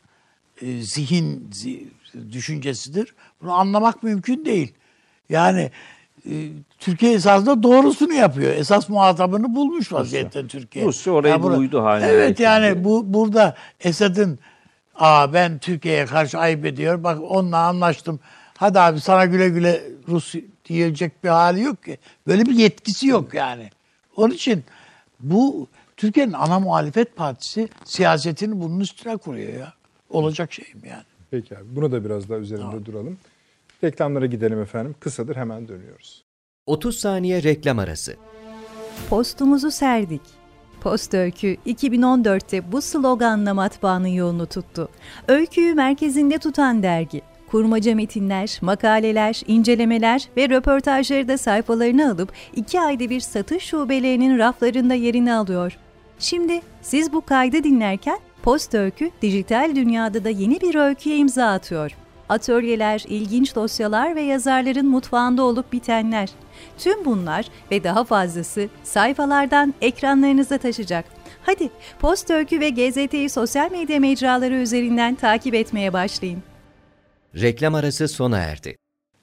e, 0.63 0.83
zihin 0.83 1.51
zi- 1.53 1.87
düşüncesidir? 2.33 3.15
Bunu 3.43 3.53
anlamak 3.53 4.03
mümkün 4.03 4.45
değil. 4.45 4.75
Yani 5.29 5.71
Türkiye 6.79 7.13
esasında 7.13 7.63
doğrusunu 7.63 8.13
yapıyor. 8.13 8.53
Esas 8.55 8.89
muhatabını 8.89 9.55
bulmuş 9.55 9.93
vaziyette 9.93 10.47
Türkiye. 10.47 10.85
Rusya 10.85 11.13
orayı 11.13 11.35
Ya 11.35 11.43
bura- 11.43 11.57
buydu 11.57 11.83
haline 11.85 12.07
Evet 12.07 12.41
yani 12.41 12.85
bu 12.85 13.15
burada 13.15 13.55
Esad'ın 13.81 14.39
Aa 14.95 15.33
ben 15.33 15.59
Türkiye'ye 15.59 16.07
karşı 16.07 16.39
ayıp 16.39 16.65
ediyor. 16.67 17.05
Bak 17.05 17.19
onunla 17.29 17.59
anlaştım. 17.59 18.21
Hadi 18.57 18.81
abi 18.81 19.01
sana 19.01 19.25
güle 19.25 19.49
güle 19.49 19.83
Rus 20.09 20.35
diyecek 20.65 21.25
bir 21.25 21.29
hali 21.29 21.63
yok 21.63 21.85
ki. 21.85 21.99
Böyle 22.27 22.47
bir 22.47 22.55
yetkisi 22.55 23.07
yok 23.07 23.35
yani. 23.35 23.71
Onun 24.17 24.35
için 24.35 24.65
bu 25.21 25.67
Türkiye'nin 25.97 26.33
ana 26.33 26.61
muhalefet 26.61 27.17
partisi 27.17 27.69
siyasetini 27.85 28.61
bunun 28.61 28.81
üstüne 28.81 29.17
kuruyor 29.17 29.53
ya. 29.53 29.73
Olacak 30.11 30.53
şey 30.53 30.67
mi 30.83 30.89
yani? 30.89 31.03
Peki 31.31 31.57
abi. 31.57 31.65
Bunu 31.77 31.93
da 31.93 32.05
biraz 32.05 32.29
daha 32.29 32.39
üzerinde 32.39 32.87
duralım. 32.87 33.19
Reklamlara 33.85 34.27
gidelim 34.27 34.63
efendim. 34.63 34.95
Kısadır 35.01 35.37
hemen 35.37 35.69
dönüyoruz. 35.69 36.25
30 36.67 36.99
saniye 36.99 37.43
reklam 37.43 37.79
arası. 37.79 38.17
Postumuzu 39.09 39.71
serdik. 39.71 40.23
Post 40.81 41.15
Öykü 41.15 41.57
2014'te 41.67 42.73
bu 42.73 42.83
sloganla 42.83 43.55
matbaanın 43.55 44.07
yolunu 44.07 44.47
tuttu. 44.47 44.89
Öyküyü 45.29 45.75
merkezinde 45.75 46.39
tutan 46.39 46.83
dergi. 46.83 47.23
Kurmaca 47.51 47.95
metinler, 47.95 48.59
makaleler, 48.63 49.43
incelemeler 49.47 50.29
ve 50.37 50.49
röportajları 50.49 51.29
da 51.29 51.39
sayfalarına 51.39 52.11
alıp 52.11 52.33
iki 52.57 52.81
ayda 52.81 53.11
bir 53.11 53.21
satış 53.21 53.65
şubelerinin 53.65 54.39
raflarında 54.39 54.95
yerini 54.95 55.35
alıyor. 55.35 55.79
Şimdi 56.19 56.61
siz 56.83 57.13
bu 57.13 57.21
kaydı 57.21 57.65
dinlerken 57.65 58.19
Post 58.43 58.75
Öykü 58.75 59.11
dijital 59.23 59.73
dünyada 59.77 60.25
da 60.25 60.29
yeni 60.29 60.61
bir 60.61 60.75
öyküye 60.75 61.17
imza 61.17 61.47
atıyor. 61.47 61.97
Atölyeler, 62.31 63.05
ilginç 63.09 63.55
dosyalar 63.55 64.17
ve 64.17 64.21
yazarların 64.21 64.87
mutfağında 64.87 65.43
olup 65.43 65.73
bitenler. 65.73 66.31
Tüm 66.79 67.05
bunlar 67.05 67.47
ve 67.71 67.85
daha 67.85 68.05
fazlası 68.05 68.69
sayfalardan 68.83 69.75
ekranlarınıza 69.81 70.59
taşacak. 70.59 71.05
Hadi 71.43 71.71
Post 71.99 72.31
Öykü 72.31 72.61
ve 72.61 72.71
GZT'yi 72.71 73.31
sosyal 73.31 73.71
medya 73.71 74.01
mecraları 74.01 74.55
üzerinden 74.55 75.15
takip 75.15 75.55
etmeye 75.55 75.93
başlayın. 75.93 76.43
Reklam 77.35 77.75
arası 77.75 78.09
sona 78.09 78.39
erdi. 78.39 78.77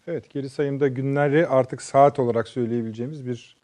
Evet 0.08 0.30
geri 0.30 0.50
sayımda 0.50 0.88
günleri 0.88 1.48
artık 1.48 1.82
saat 1.82 2.20
olarak 2.20 2.48
söyleyebileceğimiz 2.48 3.28
bir 3.28 3.56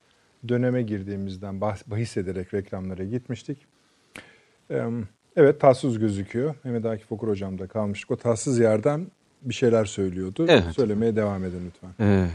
döneme 0.47 0.81
girdiğimizden 0.81 1.61
bahis 1.61 2.17
ederek 2.17 2.53
reklamlara 2.53 3.03
gitmiştik. 3.03 3.57
Evet 5.35 5.61
tatsız 5.61 5.99
gözüküyor. 5.99 6.55
Mehmet 6.63 6.85
Akif 6.85 7.11
Okur 7.11 7.27
hocam 7.27 7.59
da 7.59 7.67
kalmıştık. 7.67 8.11
O 8.11 8.15
tatsız 8.15 8.59
yerden 8.59 9.07
bir 9.45 9.53
şeyler 9.53 9.85
söylüyordu. 9.85 10.45
Evet. 10.49 10.75
Söylemeye 10.75 11.15
devam 11.15 11.43
edin 11.45 11.65
lütfen. 11.65 11.89
Ee, 11.99 12.27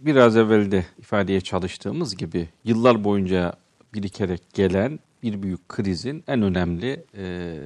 biraz 0.00 0.36
evvel 0.36 0.70
de 0.70 0.84
ifadeye 0.98 1.40
çalıştığımız 1.40 2.16
gibi 2.16 2.48
yıllar 2.64 3.04
boyunca 3.04 3.52
birikerek 3.94 4.42
gelen 4.54 4.98
bir 5.22 5.42
büyük 5.42 5.68
krizin 5.68 6.24
en 6.26 6.42
önemli 6.42 7.04
e, 7.16 7.56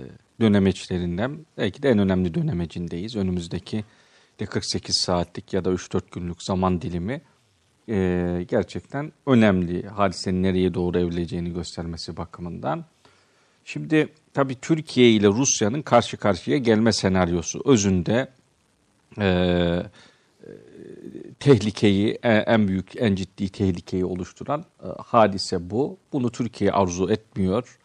dönemeçlerinden 0.40 1.38
belki 1.58 1.82
de 1.82 1.90
en 1.90 1.98
önemli 1.98 2.34
dönemecindeyiz. 2.34 3.16
Önümüzdeki 3.16 3.84
de 4.40 4.46
48 4.46 4.96
saatlik 4.96 5.52
ya 5.52 5.64
da 5.64 5.70
3-4 5.70 6.02
günlük 6.12 6.42
zaman 6.42 6.82
dilimi 6.82 7.20
e, 7.88 8.44
gerçekten 8.48 9.12
önemli 9.26 9.86
hadisenin 9.86 10.42
nereye 10.42 10.74
doğru 10.74 10.98
evrileceğini 10.98 11.52
göstermesi 11.54 12.16
bakımından. 12.16 12.84
Şimdi 13.64 14.08
tabii 14.34 14.54
Türkiye 14.54 15.10
ile 15.10 15.28
Rusya'nın 15.28 15.82
karşı 15.82 16.16
karşıya 16.16 16.58
gelme 16.58 16.92
senaryosu 16.92 17.62
özünde 17.64 18.28
e, 19.18 19.82
tehlikeyi 21.40 22.18
en 22.22 22.68
büyük 22.68 22.92
en 22.96 23.14
ciddi 23.14 23.48
tehlikeyi 23.48 24.04
oluşturan 24.04 24.64
e, 24.82 24.86
hadise 25.06 25.70
bu. 25.70 25.98
Bunu 26.12 26.30
Türkiye 26.30 26.72
arzu 26.72 27.10
etmiyor. 27.10 27.78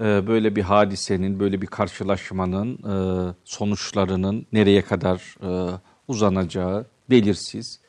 E, 0.00 0.26
böyle 0.26 0.56
bir 0.56 0.62
hadisenin, 0.62 1.40
böyle 1.40 1.62
bir 1.62 1.66
karşılaşmanın 1.66 2.72
e, 2.74 3.34
sonuçlarının 3.44 4.46
nereye 4.52 4.82
kadar 4.82 5.36
e, 5.42 5.78
uzanacağı 6.08 6.86
belirsiz. 7.10 7.80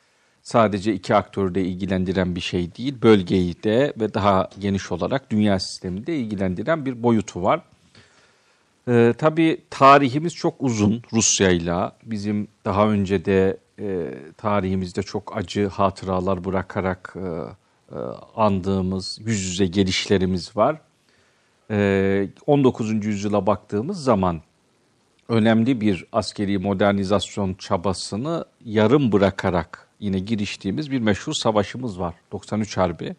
Sadece 0.42 0.94
iki 0.94 1.14
aktörü 1.14 1.54
de 1.54 1.64
ilgilendiren 1.64 2.36
bir 2.36 2.40
şey 2.40 2.74
değil, 2.74 3.02
bölgeyi 3.02 3.62
de 3.62 3.92
ve 4.00 4.14
daha 4.14 4.50
geniş 4.58 4.92
olarak 4.92 5.30
dünya 5.30 5.60
sistemini 5.60 6.06
de 6.06 6.16
ilgilendiren 6.16 6.86
bir 6.86 7.02
boyutu 7.02 7.42
var. 7.42 7.62
Ee, 8.88 9.14
tabii 9.18 9.60
tarihimiz 9.70 10.34
çok 10.34 10.54
uzun 10.58 11.02
Rusya'yla. 11.12 11.96
Bizim 12.04 12.48
daha 12.64 12.88
önce 12.88 13.24
de 13.24 13.56
e, 13.78 14.14
tarihimizde 14.36 15.02
çok 15.02 15.36
acı 15.36 15.68
hatıralar 15.68 16.44
bırakarak 16.44 17.16
e, 17.16 17.20
e, 17.94 17.98
andığımız 18.36 19.18
yüz 19.20 19.42
yüze 19.42 19.66
gelişlerimiz 19.66 20.56
var. 20.56 20.80
E, 21.70 22.28
19. 22.46 23.06
yüzyıla 23.06 23.46
baktığımız 23.46 24.04
zaman 24.04 24.40
önemli 25.28 25.80
bir 25.80 26.06
askeri 26.12 26.58
modernizasyon 26.58 27.54
çabasını 27.54 28.44
yarım 28.64 29.12
bırakarak 29.12 29.88
yine 30.00 30.18
giriştiğimiz 30.18 30.90
bir 30.90 31.00
meşhur 31.00 31.32
savaşımız 31.32 32.00
var. 32.00 32.14
93 32.32 32.76
Harbi. 32.76 33.16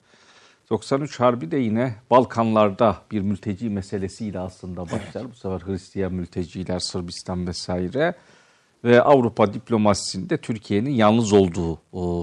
93 0.70 1.20
Harbi 1.20 1.52
de 1.52 1.58
yine 1.58 1.96
Balkanlarda 2.12 2.98
bir 3.12 3.22
mülteci 3.22 3.70
meselesiyle 3.70 4.40
aslında 4.40 4.82
başlar. 4.82 5.32
Bu 5.32 5.36
sefer 5.36 5.60
Hristiyan 5.68 6.14
mülteciler, 6.14 6.80
Sırbistan 6.80 7.48
vesaire. 7.48 8.14
Ve 8.84 9.02
Avrupa 9.02 9.54
diplomasisinde 9.54 10.38
Türkiye'nin 10.38 10.90
yalnız 10.90 11.34
olduğu 11.34 11.82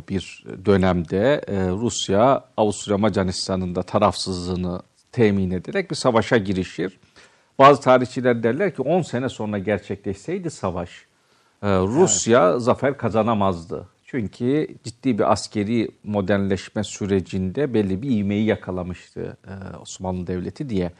bir 0.09 0.45
dönemde 0.64 1.42
e, 1.47 1.68
Rusya, 1.68 2.45
Avusturya 2.57 2.99
Macaristan'ın 2.99 3.74
da 3.74 3.82
tarafsızlığını 3.82 4.82
temin 5.12 5.51
ederek 5.51 5.90
bir 5.90 5.97
savaşa 5.97 6.36
girişir. 6.36 6.99
Bazı 7.59 7.80
tarihçiler 7.80 8.42
derler 8.42 8.74
ki 8.74 8.82
10 8.82 9.03
sene 9.03 9.28
sonra 9.28 9.59
gerçekleşseydi 9.59 10.51
savaş 10.51 10.90
e, 11.62 11.68
Rusya 11.68 12.51
evet. 12.51 12.62
zafer 12.62 12.97
kazanamazdı. 12.97 13.88
Çünkü 14.14 14.68
ciddi 14.84 15.18
bir 15.18 15.32
askeri 15.32 15.88
modernleşme 16.04 16.84
sürecinde 16.84 17.74
belli 17.74 18.02
bir 18.02 18.10
ivmeyi 18.10 18.44
yakalamıştı 18.44 19.36
e, 19.46 19.76
Osmanlı 19.76 20.26
Devleti 20.26 20.68
diye. 20.68 20.92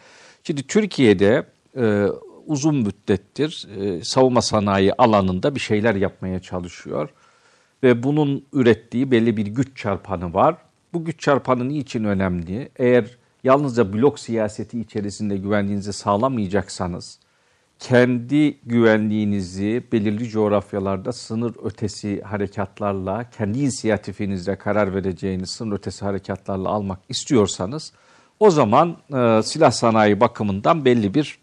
Şimdi 0.43 0.67
Türkiye'de 0.67 1.47
e, 1.77 2.07
uzun 2.47 2.77
müddettir 2.77 3.69
savunma 4.03 4.43
sanayi 4.43 4.95
alanında 4.95 5.55
bir 5.55 5.61
şeyler 5.61 5.95
yapmaya 5.95 6.41
çalışıyor. 6.41 7.09
Ve 7.83 8.03
bunun 8.03 8.45
ürettiği 8.53 9.11
belli 9.11 9.37
bir 9.37 9.47
güç 9.47 9.77
çarpanı 9.77 10.35
var. 10.35 10.57
Bu 10.93 11.05
güç 11.05 11.21
çarpanı 11.21 11.69
niçin 11.69 12.05
önemli? 12.05 12.69
Eğer 12.77 13.19
yalnızca 13.45 13.93
blok 13.93 14.19
siyaseti 14.19 14.81
içerisinde 14.81 15.37
güvenliğinizi 15.37 15.93
sağlamayacaksanız, 15.93 17.19
kendi 17.89 18.59
güvenliğinizi 18.67 19.83
belirli 19.93 20.29
coğrafyalarda 20.29 21.13
sınır 21.13 21.55
ötesi 21.65 22.23
harekatlarla, 22.23 23.31
kendi 23.31 23.59
inisiyatifinizle 23.59 24.57
karar 24.57 24.95
vereceğiniz 24.95 25.51
sınır 25.51 25.77
ötesi 25.77 26.05
harekatlarla 26.05 26.69
almak 26.69 26.99
istiyorsanız, 27.09 27.93
o 28.41 28.51
zaman 28.51 28.97
e, 29.15 29.43
silah 29.43 29.71
sanayi 29.71 30.21
bakımından 30.21 30.85
belli 30.85 31.15
bir 31.15 31.39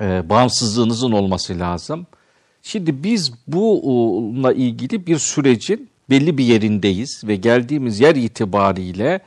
e, 0.00 0.28
bağımsızlığınızın 0.28 1.12
olması 1.12 1.58
lazım. 1.58 2.06
Şimdi 2.62 3.04
biz 3.04 3.32
bununla 3.46 4.52
ilgili 4.52 5.06
bir 5.06 5.18
sürecin 5.18 5.88
belli 6.10 6.38
bir 6.38 6.44
yerindeyiz 6.44 7.22
ve 7.24 7.36
geldiğimiz 7.36 8.00
yer 8.00 8.16
itibariyle 8.16 9.20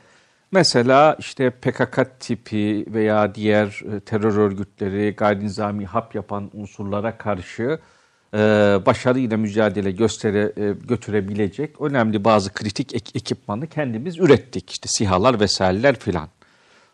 Mesela 0.54 1.16
işte 1.18 1.50
PKK 1.50 2.20
tipi 2.20 2.86
veya 2.88 3.34
diğer 3.34 3.66
e, 3.96 4.00
terör 4.00 4.36
örgütleri 4.36 5.14
gayri 5.16 5.44
nizami 5.44 5.86
hap 5.86 6.14
yapan 6.14 6.50
unsurlara 6.52 7.18
karşı 7.18 7.78
e, 8.34 8.38
başarıyla 8.86 9.36
mücadele 9.36 9.90
göstere, 9.90 10.52
e, 10.56 10.74
götürebilecek 10.88 11.80
önemli 11.80 12.24
bazı 12.24 12.52
kritik 12.52 12.94
ek, 12.94 13.10
ekipmanı 13.14 13.66
kendimiz 13.66 14.18
ürettik. 14.18 14.70
İşte 14.70 14.88
sihalar 14.88 15.40
vesaireler 15.40 15.98
filan. 15.98 16.28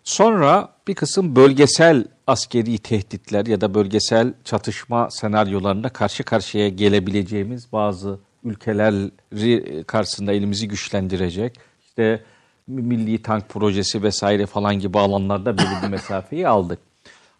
Sonra 0.04 0.68
bir 0.88 0.94
kısım 0.94 1.36
bölgesel 1.36 2.04
askeri 2.26 2.78
tehditler 2.78 3.46
ya 3.46 3.60
da 3.60 3.74
bölgesel 3.74 4.34
çatışma 4.44 5.10
senaryolarında 5.10 5.88
karşı 5.88 6.24
karşıya 6.24 6.68
gelebileceğimiz 6.68 7.72
bazı 7.72 8.18
ülkeleri 8.44 9.84
karşısında 9.84 10.32
elimizi 10.32 10.68
güçlendirecek. 10.68 11.58
İşte 11.86 12.22
milli 12.70 13.22
tank 13.22 13.48
projesi 13.48 14.02
vesaire 14.02 14.46
falan 14.46 14.78
gibi 14.78 14.98
alanlarda 14.98 15.58
belli 15.58 15.82
bir 15.82 15.88
mesafeyi 15.90 16.48
aldık. 16.48 16.78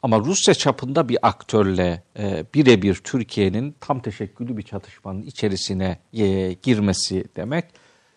Ama 0.03 0.19
Rusya 0.19 0.55
çapında 0.55 1.09
bir 1.09 1.19
aktörle 1.23 2.03
e, 2.19 2.45
birebir 2.55 2.95
Türkiye'nin 2.95 3.75
tam 3.81 4.01
teşekküllü 4.01 4.57
bir 4.57 4.63
çatışmanın 4.63 5.23
içerisine 5.23 5.99
e, 6.13 6.53
girmesi 6.53 7.25
demek 7.37 7.65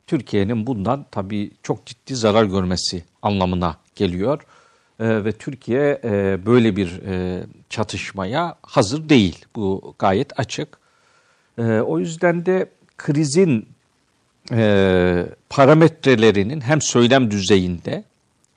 Türkiye'nin 0.07 0.68
bundan 0.68 1.05
tabii 1.11 1.51
çok 1.64 1.86
ciddi 1.86 2.16
zarar 2.16 2.45
görmesi 2.45 3.03
anlamına 3.22 3.78
geliyor. 3.95 4.41
E, 4.99 5.26
ve 5.26 5.32
Türkiye 5.32 6.01
e, 6.03 6.45
böyle 6.45 6.76
bir 6.76 7.01
e, 7.05 7.43
çatışmaya 7.70 8.55
hazır 8.61 9.09
değil. 9.09 9.45
Bu 9.55 9.95
gayet 9.99 10.39
açık. 10.39 10.78
E, 11.57 11.64
o 11.64 11.99
yüzden 11.99 12.45
de 12.45 12.70
krizin 12.97 13.68
e, 14.52 15.26
parametrelerinin 15.50 16.62
hem 16.62 16.82
söylem 16.82 17.32
düzeyinde 17.32 18.04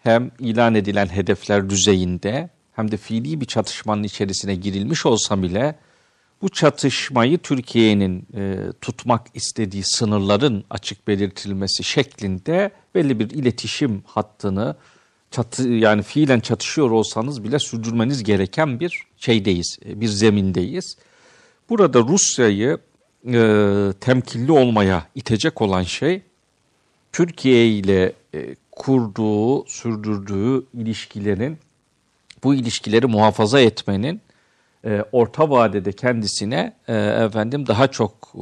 hem 0.02 0.30
ilan 0.38 0.74
edilen 0.74 1.06
hedefler 1.06 1.70
düzeyinde 1.70 2.50
hem 2.72 2.90
de 2.90 2.96
fiili 2.96 3.40
bir 3.40 3.46
çatışmanın 3.46 4.02
içerisine 4.02 4.54
girilmiş 4.54 5.06
olsa 5.06 5.42
bile 5.42 5.74
bu 6.42 6.48
çatışmayı 6.48 7.38
Türkiye'nin 7.38 8.26
e, 8.36 8.56
tutmak 8.80 9.26
istediği 9.34 9.82
sınırların 9.84 10.64
açık 10.70 11.08
belirtilmesi 11.08 11.84
şeklinde 11.84 12.70
belli 12.94 13.18
bir 13.18 13.30
iletişim 13.30 14.02
hattını 14.06 14.76
çatı, 15.30 15.68
yani 15.68 16.02
fiilen 16.02 16.40
çatışıyor 16.40 16.90
olsanız 16.90 17.44
bile 17.44 17.58
sürdürmeniz 17.58 18.24
gereken 18.24 18.80
bir 18.80 19.06
şeydeyiz, 19.16 19.78
e, 19.86 20.00
bir 20.00 20.08
zemindeyiz. 20.08 20.96
Burada 21.68 22.00
Rusya'yı 22.00 22.78
e, 23.26 23.92
temkinli 24.00 24.52
olmaya 24.52 25.06
itecek 25.14 25.62
olan 25.62 25.82
şey 25.82 26.22
Türkiye 27.12 27.68
ile 27.68 28.12
e, 28.34 28.56
kurduğu, 28.72 29.66
sürdürdüğü 29.66 30.66
ilişkilerin 30.74 31.58
bu 32.44 32.54
ilişkileri 32.54 33.06
muhafaza 33.06 33.60
etmenin 33.60 34.20
e, 34.84 35.04
orta 35.12 35.50
vadede 35.50 35.92
kendisine 35.92 36.76
e, 36.88 36.94
efendim 36.96 37.66
daha 37.66 37.88
çok 37.88 38.34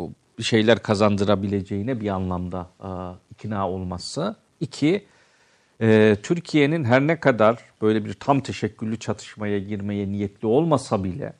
şeyler 0.43 0.79
kazandırabileceğine 0.79 2.01
bir 2.01 2.09
anlamda 2.09 2.69
e, 2.81 2.89
ikna 3.31 3.71
olması. 3.71 4.37
İki, 4.61 5.05
e, 5.81 6.17
Türkiye'nin 6.23 6.85
her 6.85 7.01
ne 7.01 7.21
kadar 7.21 7.59
böyle 7.83 8.05
bir 8.05 8.13
tam 8.13 8.41
teşekküllü 8.41 8.99
çatışmaya 8.99 9.59
girmeye 9.59 10.09
niyetli 10.09 10.47
olmasa 10.47 11.05
bile 11.05 11.33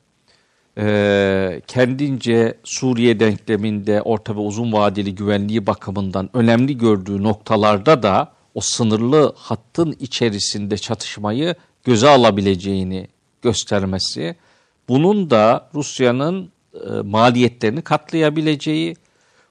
e, 0.77 1.61
kendince 1.67 2.57
Suriye 2.63 3.19
denkleminde 3.19 4.01
orta 4.01 4.35
ve 4.35 4.39
uzun 4.39 4.73
vadeli 4.73 5.15
güvenliği 5.15 5.67
bakımından 5.67 6.29
önemli 6.33 6.77
gördüğü 6.77 7.23
noktalarda 7.23 8.03
da 8.03 8.31
o 8.55 8.61
sınırlı 8.61 9.33
hattın 9.37 9.95
içerisinde 9.99 10.77
çatışmayı 10.77 11.55
göze 11.83 12.09
alabileceğini 12.09 13.07
göstermesi, 13.41 14.35
bunun 14.89 15.29
da 15.29 15.69
Rusya'nın 15.75 16.51
e, 16.73 16.89
maliyetlerini 16.89 17.81
katlayabileceği, 17.81 18.95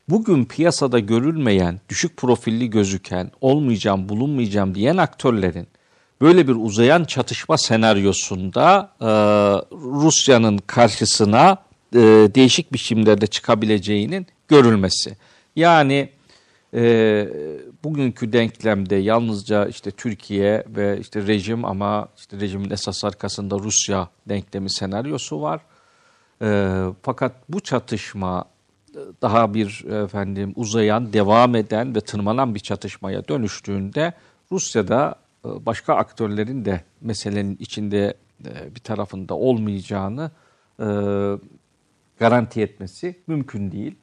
bugün 0.09 0.45
piyasada 0.45 0.99
görülmeyen, 0.99 1.81
düşük 1.89 2.17
profilli 2.17 2.71
gözüken, 2.71 3.31
olmayacağım, 3.41 4.09
bulunmayacağım 4.09 4.75
diyen 4.75 4.97
aktörlerin 4.97 5.67
böyle 6.25 6.49
bir 6.49 6.57
uzayan 6.57 7.05
çatışma 7.05 7.59
senaryosunda 7.59 8.91
e, 9.01 9.07
Rusya'nın 9.73 10.59
karşısına 10.59 11.57
e, 11.95 11.99
değişik 12.35 12.73
biçimlerde 12.73 13.27
çıkabileceğinin 13.27 14.27
görülmesi. 14.49 15.17
Yani 15.57 16.09
e, 16.75 17.29
bugünkü 17.85 18.33
denklemde 18.33 18.97
yalnızca 18.97 19.67
işte 19.67 19.91
Türkiye 19.91 20.65
ve 20.69 20.99
işte 21.01 21.27
rejim 21.27 21.65
ama 21.65 22.09
işte 22.17 22.41
rejimin 22.41 22.71
esas 22.71 23.05
arkasında 23.05 23.59
Rusya 23.59 24.09
denklemi 24.29 24.71
senaryosu 24.71 25.43
var. 25.43 25.61
E, 26.43 26.81
fakat 27.03 27.33
bu 27.49 27.61
çatışma 27.61 28.45
daha 29.23 29.55
bir 29.55 29.85
efendim 30.05 30.53
uzayan, 30.57 31.13
devam 31.13 31.55
eden 31.57 31.95
ve 31.95 32.01
tırmanan 32.01 32.55
bir 32.55 32.61
çatışmaya 32.61 33.29
dönüştüğünde 33.29 34.13
Rusya'da 34.53 35.15
e, 35.15 35.24
başka 35.45 35.95
aktörlerin 35.95 36.65
de 36.65 36.81
meselenin 37.01 37.57
içinde 37.61 38.15
e, 38.45 38.75
bir 38.75 38.81
tarafında 38.81 39.35
olmayacağını 39.35 40.31
e, 40.81 40.87
garanti 42.19 42.63
etmesi 42.63 43.17
mümkün 43.27 43.73
değil. 43.73 43.95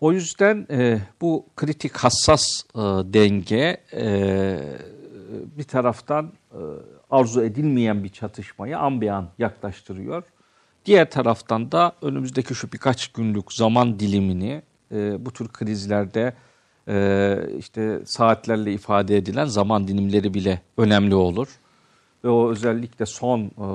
O 0.00 0.12
yüzden 0.12 0.66
e, 0.70 0.98
bu 1.20 1.46
kritik 1.56 1.96
hassas 1.96 2.44
e, 2.74 2.78
denge 3.12 3.80
e, 3.92 4.60
bir 5.58 5.64
taraftan 5.64 6.32
e, 6.52 6.60
arzu 7.10 7.42
edilmeyen 7.42 8.04
bir 8.04 8.08
çatışmayı 8.08 8.78
an 8.78 9.00
bir 9.00 9.08
an 9.08 9.28
yaklaştırıyor. 9.38 10.22
Diğer 10.84 11.10
taraftan 11.10 11.72
da 11.72 11.92
önümüzdeki 12.02 12.54
şu 12.54 12.72
birkaç 12.72 13.08
günlük 13.08 13.52
zaman 13.52 13.98
dilimini 13.98 14.62
e, 14.92 15.24
bu 15.26 15.32
tür 15.32 15.48
krizlerde 15.48 16.34
e, 16.88 17.36
işte 17.58 18.00
saatlerle 18.04 18.72
ifade 18.72 19.16
edilen 19.16 19.44
zaman 19.44 19.88
dilimleri 19.88 20.34
bile 20.34 20.60
önemli 20.76 21.14
olur. 21.14 21.48
Ve 22.24 22.28
o 22.28 22.50
özellikle 22.50 23.06
son 23.06 23.40
e, 23.40 23.66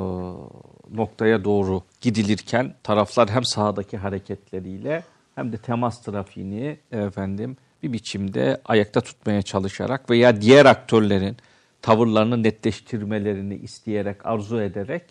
noktaya 0.95 1.43
doğru 1.43 1.83
gidilirken 2.01 2.75
taraflar 2.83 3.29
hem 3.29 3.45
sahadaki 3.45 3.97
hareketleriyle 3.97 5.03
hem 5.35 5.51
de 5.51 5.57
temas 5.57 6.01
trafiğini 6.01 6.77
efendim 6.91 7.57
bir 7.83 7.93
biçimde 7.93 8.61
ayakta 8.65 9.01
tutmaya 9.01 9.41
çalışarak 9.41 10.09
veya 10.09 10.41
diğer 10.41 10.65
aktörlerin 10.65 11.37
tavırlarını 11.81 12.43
netleştirmelerini 12.43 13.55
isteyerek, 13.55 14.25
arzu 14.25 14.61
ederek 14.61 15.03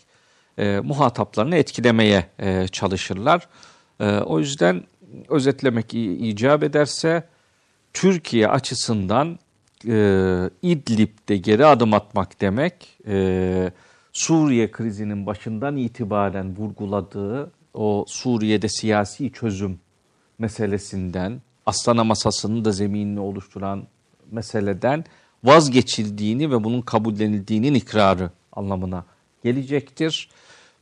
e, 0.57 0.79
muhataplarını 0.79 1.55
etkilemeye 1.55 2.25
e, 2.39 2.67
çalışırlar. 2.67 3.47
E, 3.99 4.17
o 4.17 4.39
yüzden 4.39 4.83
özetlemek 5.29 5.93
icap 5.93 6.63
ederse 6.63 7.23
Türkiye 7.93 8.47
açısından 8.47 9.39
e, 9.87 10.49
İdlib'de 10.61 11.37
geri 11.37 11.65
adım 11.65 11.93
atmak 11.93 12.41
demek 12.41 12.99
e, 13.07 13.71
Suriye 14.13 14.71
krizinin 14.71 15.25
başından 15.25 15.77
itibaren 15.77 16.57
vurguladığı 16.57 17.51
o 17.73 18.05
Suriye'de 18.07 18.69
siyasi 18.69 19.31
çözüm 19.31 19.79
meselesinden, 20.39 21.41
Astana 21.65 22.03
masasının 22.03 22.65
da 22.65 22.71
zeminini 22.71 23.19
oluşturan 23.19 23.83
meseleden 24.31 25.05
vazgeçildiğini 25.43 26.51
ve 26.51 26.63
bunun 26.63 26.81
kabullenildiğinin 26.81 27.73
ikrarı 27.73 28.29
anlamına 28.51 29.05
gelecektir. 29.43 30.29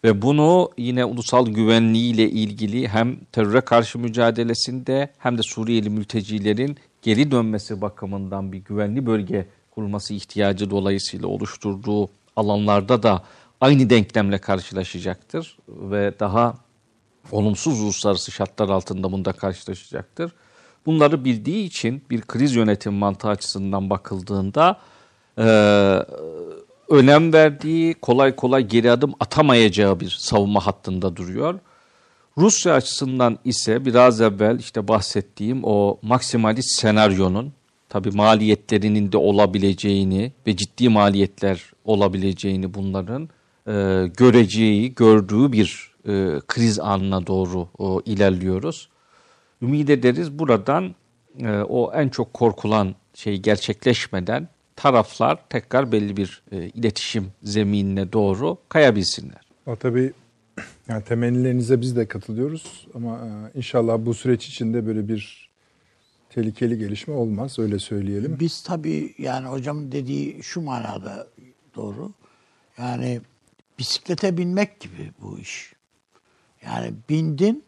Ve 0.04 0.22
bunu 0.22 0.70
yine 0.78 1.06
ulusal 1.06 1.48
güvenliğiyle 1.48 2.30
ilgili 2.30 2.88
hem 2.88 3.16
teröre 3.32 3.62
karşı 3.62 4.00
mücadelesinde 4.00 5.14
hem 5.18 5.38
de 5.38 5.44
Suriyeli 5.44 5.90
mültecilerin 5.90 6.78
geri 7.02 7.32
dönmesi 7.32 7.82
bakımından 7.82 8.52
bir 8.52 8.58
güvenli 8.58 9.06
bölge 9.06 9.48
kurulması 9.72 10.14
ihtiyacı 10.14 10.70
dolayısıyla 10.70 11.28
oluşturduğu 11.28 12.10
alanlarda 12.36 13.04
da 13.04 13.24
aynı 13.62 13.90
denklemle 13.90 14.38
karşılaşacaktır 14.38 15.58
ve 15.68 16.14
daha 16.20 16.58
olumsuz 17.32 17.82
uluslararası 17.82 18.32
şartlar 18.32 18.70
altında 18.70 19.12
bunda 19.12 19.34
karşılaşacaktır. 19.34 20.32
Bunları 20.86 21.26
bildiği 21.26 21.66
için 21.66 22.04
bir 22.10 22.22
kriz 22.22 22.56
yönetim 22.56 22.94
mantığı 22.94 23.28
açısından 23.28 23.90
bakıldığında 23.90 24.80
e, 25.38 25.44
önem 26.90 27.34
verdiği 27.34 27.94
kolay 27.94 28.36
kolay 28.36 28.68
geri 28.68 28.92
adım 28.92 29.14
atamayacağı 29.20 30.00
bir 30.00 30.10
savunma 30.10 30.66
hattında 30.66 31.16
duruyor. 31.16 31.60
Rusya 32.38 32.74
açısından 32.74 33.40
ise 33.46 33.86
biraz 33.86 34.22
evvel 34.22 34.60
işte 34.60 34.88
bahsettiğim 34.88 35.60
o 35.64 36.00
maksimalist 36.02 36.80
senaryonun 36.80 37.54
tabi 37.90 38.12
maliyetlerinin 38.12 39.12
de 39.12 39.18
olabileceğini 39.18 40.32
ve 40.48 40.56
ciddi 40.56 40.90
maliyetler 40.90 41.72
olabileceğini 41.86 42.74
bunların 42.74 43.30
e, 43.68 44.08
göreceği, 44.18 44.96
gördüğü 44.96 45.52
bir 45.52 45.92
e, 46.06 46.40
kriz 46.48 46.80
anına 46.80 47.28
doğru 47.28 47.68
o, 47.78 48.02
ilerliyoruz. 48.06 48.90
Ümit 49.62 49.90
ederiz 49.90 50.40
buradan 50.40 50.96
e, 51.40 51.50
o 51.50 51.94
en 51.94 52.10
çok 52.10 52.34
korkulan 52.34 52.96
şey 53.14 53.38
gerçekleşmeden 53.38 54.48
taraflar 54.76 55.38
tekrar 55.50 55.92
belli 55.92 56.18
bir 56.18 56.42
e, 56.52 56.58
iletişim 56.58 57.28
zeminine 57.44 58.14
doğru 58.14 58.58
kayabilsinler. 58.70 59.42
O 59.66 59.76
tabii 59.76 60.14
yani 60.88 61.04
temennilerinize 61.04 61.82
biz 61.82 61.96
de 61.96 62.08
katılıyoruz 62.08 62.88
ama 62.94 63.18
e, 63.18 63.58
inşallah 63.58 63.98
bu 64.06 64.14
süreç 64.14 64.48
içinde 64.48 64.88
böyle 64.88 65.08
bir 65.08 65.50
tehlikeli 66.30 66.78
gelişme 66.78 67.14
olmaz 67.14 67.60
öyle 67.60 67.80
söyleyelim. 67.80 68.38
Biz 68.40 68.64
tabii 68.64 69.16
yani 69.18 69.48
hocam 69.48 69.92
dediği 69.92 70.44
şu 70.44 70.62
manada 70.62 71.28
doğru. 71.76 72.12
Yani 72.78 73.22
bisiklete 73.80 74.38
binmek 74.38 74.80
gibi 74.80 75.12
bu 75.22 75.40
iş. 75.40 75.74
Yani 76.66 76.94
bindin, 77.10 77.64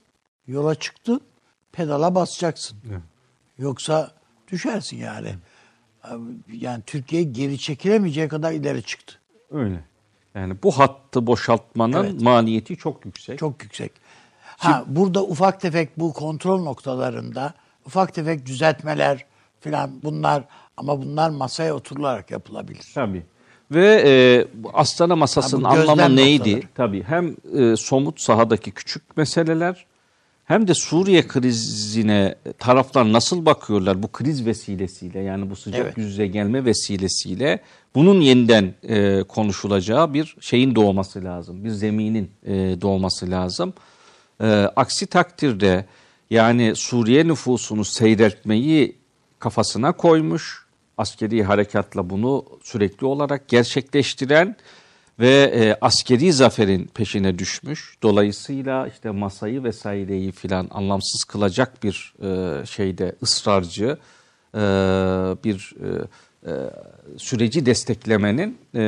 yola 0.48 0.76
çıktın, 0.76 1.22
pedala 1.72 2.16
basacaksın. 2.16 2.78
Evet. 2.90 3.02
Yoksa 3.58 4.12
düşersin 4.52 4.98
yani. 4.98 5.36
Yani 6.52 6.84
Türkiye 6.86 7.24
geri 7.24 7.58
çekilemeyeceği 7.58 8.28
kadar 8.28 8.52
ileri 8.52 8.84
çıktı. 8.84 9.20
Öyle. 9.52 9.84
Yani 10.36 10.56
bu 10.64 10.72
hattı 10.72 11.28
boşaltmanın 11.28 12.04
evet. 12.04 12.22
maliyeti 12.22 12.78
çok 12.78 13.06
yüksek. 13.06 13.40
Çok 13.40 13.64
yüksek. 13.64 13.92
Ha 14.58 14.84
Şimdi, 14.84 15.00
burada 15.00 15.24
ufak 15.24 15.62
tefek 15.62 16.00
bu 16.00 16.14
kontrol 16.14 16.64
noktalarında 16.64 17.54
ufak 17.86 18.14
tefek 18.14 18.46
düzeltmeler 18.46 19.26
filan 19.60 19.92
bunlar 20.04 20.44
ama 20.78 21.02
bunlar 21.02 21.30
masaya 21.30 21.76
oturularak 21.76 22.32
yapılabilir. 22.32 22.92
Tabii. 22.96 23.24
Ve 23.72 24.04
e, 24.06 24.12
Astana 24.74 25.16
masasının 25.16 25.64
anlamı 25.64 26.16
neydi? 26.16 26.56
Noktaları. 26.56 26.74
Tabii 26.76 27.04
hem 27.04 27.36
e, 27.58 27.76
somut 27.76 28.22
sahadaki 28.22 28.72
küçük 28.72 29.18
meseleler 29.18 29.86
hem 30.46 30.68
de 30.68 30.74
Suriye 30.74 31.28
krizine 31.28 32.36
taraflar 32.60 33.14
nasıl 33.14 33.46
bakıyorlar 33.46 34.04
bu 34.04 34.12
kriz 34.12 34.46
vesilesiyle 34.46 35.20
yani 35.20 35.50
bu 35.50 35.56
sıcak 35.56 35.82
evet. 35.82 35.98
yüze 35.98 36.28
gelme 36.28 36.66
vesilesiyle 36.66 37.60
bunun 37.96 38.22
yeniden 38.22 38.74
e, 38.84 39.24
konuşulacağı 39.24 40.14
bir 40.14 40.36
şeyin 40.40 40.76
doğması 40.76 41.24
lazım. 41.24 41.64
Bir 41.64 41.70
zeminin 41.70 42.32
e, 42.46 42.52
doğması 42.82 43.32
lazım. 43.32 43.74
E, 44.42 44.46
aksi 44.76 45.06
takdirde 45.06 45.86
yani 46.30 46.76
Suriye 46.76 47.28
nüfusunu 47.28 47.86
seyretmeyi 47.86 48.96
kafasına 49.40 49.92
koymuş, 49.92 50.66
askeri 50.98 51.44
harekatla 51.44 52.10
bunu 52.10 52.46
sürekli 52.64 53.06
olarak 53.06 53.48
gerçekleştiren 53.48 54.56
ve 55.20 55.52
e, 55.56 55.76
askeri 55.82 56.34
zaferin 56.34 56.86
peşine 56.94 57.40
düşmüş. 57.40 57.98
Dolayısıyla 58.04 58.88
işte 58.88 59.10
masayı 59.12 59.64
vesaireyi 59.64 60.32
filan 60.32 60.68
anlamsız 60.72 61.24
kılacak 61.24 61.84
bir 61.84 62.14
e, 62.24 62.66
şeyde 62.66 63.16
ısrarcı 63.24 63.98
e, 64.56 64.60
bir 65.44 65.76
e, 65.84 65.88
e, 66.52 66.54
süreci 67.18 67.66
desteklemenin 67.66 68.58
e, 68.76 68.82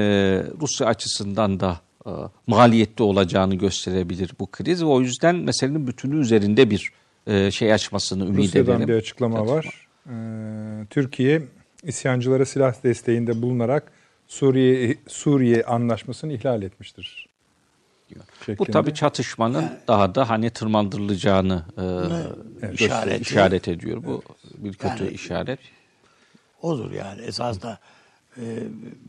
Rusya 0.61 0.87
açısından 0.87 1.59
da 1.59 1.79
e, 2.05 2.09
maliyetli 2.47 3.03
olacağını 3.03 3.55
gösterebilir 3.55 4.31
bu 4.39 4.47
kriz 4.51 4.81
ve 4.83 4.87
o 4.87 5.01
yüzden 5.01 5.35
meselenin 5.35 5.87
bütünü 5.87 6.19
üzerinde 6.19 6.69
bir 6.69 6.91
e, 7.27 7.51
şey 7.51 7.73
açmasını 7.73 8.25
ümit 8.25 8.37
Rusya'dan 8.37 8.75
edelim. 8.75 8.87
bir 8.87 8.93
açıklama 8.93 9.35
Açıklama. 9.39 9.57
var. 9.57 9.85
Ee, 10.09 10.85
Türkiye 10.89 11.41
isyancılara 11.83 12.45
silah 12.45 12.83
desteğinde 12.83 13.41
bulunarak 13.41 13.91
Suriye 14.27 14.97
Suriye 15.07 15.63
anlaşmasını 15.63 16.33
ihlal 16.33 16.61
etmiştir. 16.61 17.29
Şeklinde. 18.39 18.59
Bu 18.59 18.65
tabi 18.65 18.93
çatışmanın 18.93 19.61
yani, 19.61 19.77
daha 19.87 20.15
da 20.15 20.29
hani 20.29 20.49
tırmandırılacağını 20.49 21.65
e, 21.77 21.83
evet. 22.61 22.81
işaret, 22.81 23.21
işaret 23.21 23.67
ediyor. 23.67 24.03
Bu 24.03 24.23
evet. 24.27 24.63
bir 24.63 24.73
kötü 24.73 25.03
yani, 25.03 25.13
işaret. 25.13 25.59
Odur 26.61 26.91
yani 26.91 27.21
esasında 27.21 27.79
e, 28.37 28.43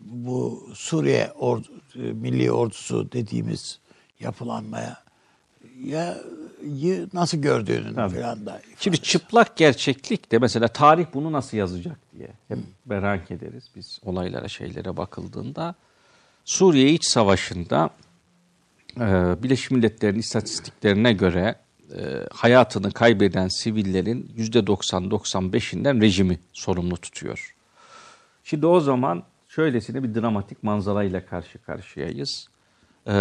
bu 0.01 0.69
Suriye 0.75 1.33
ordu, 1.33 1.69
e, 1.95 1.99
milli 1.99 2.53
ordusu 2.53 3.13
dediğimiz 3.13 3.81
yapılanmaya 4.21 4.97
ya 5.85 6.19
nasıl 7.13 7.39
gördüğünün 7.39 7.95
falan 7.95 8.47
da. 8.47 8.61
Şimdi 8.79 8.99
çıplak 9.03 9.57
gerçeklik 9.57 10.33
de 10.33 10.39
mesela 10.39 10.69
tarih 10.69 11.07
bunu 11.15 11.33
nasıl 11.33 11.57
yazacak 11.57 11.99
diye 12.19 12.29
hep 12.49 12.59
merak 12.85 13.31
ederiz 13.31 13.65
biz 13.77 14.01
olaylara 14.05 14.49
şeylere 14.49 14.97
bakıldığında. 14.97 15.75
Suriye 16.45 16.93
İç 16.93 17.05
Savaşı'nda 17.05 17.91
e, 18.97 19.03
Birleşmiş 19.43 19.71
Milletler'in 19.71 20.19
istatistiklerine 20.19 21.13
göre 21.13 21.55
e, 21.97 22.03
hayatını 22.33 22.93
kaybeden 22.93 23.49
sivillerin 23.49 24.33
%90-95'inden 24.39 26.01
rejimi 26.01 26.39
sorumlu 26.53 26.97
tutuyor. 26.97 27.55
Şimdi 28.45 28.67
o 28.67 28.81
zaman 28.81 29.23
şöylesine 29.49 30.03
bir 30.03 30.15
dramatik 30.15 30.63
manzarayla 30.63 31.27
karşı 31.27 31.59
karşıyayız. 31.59 32.49
Ee, 33.07 33.13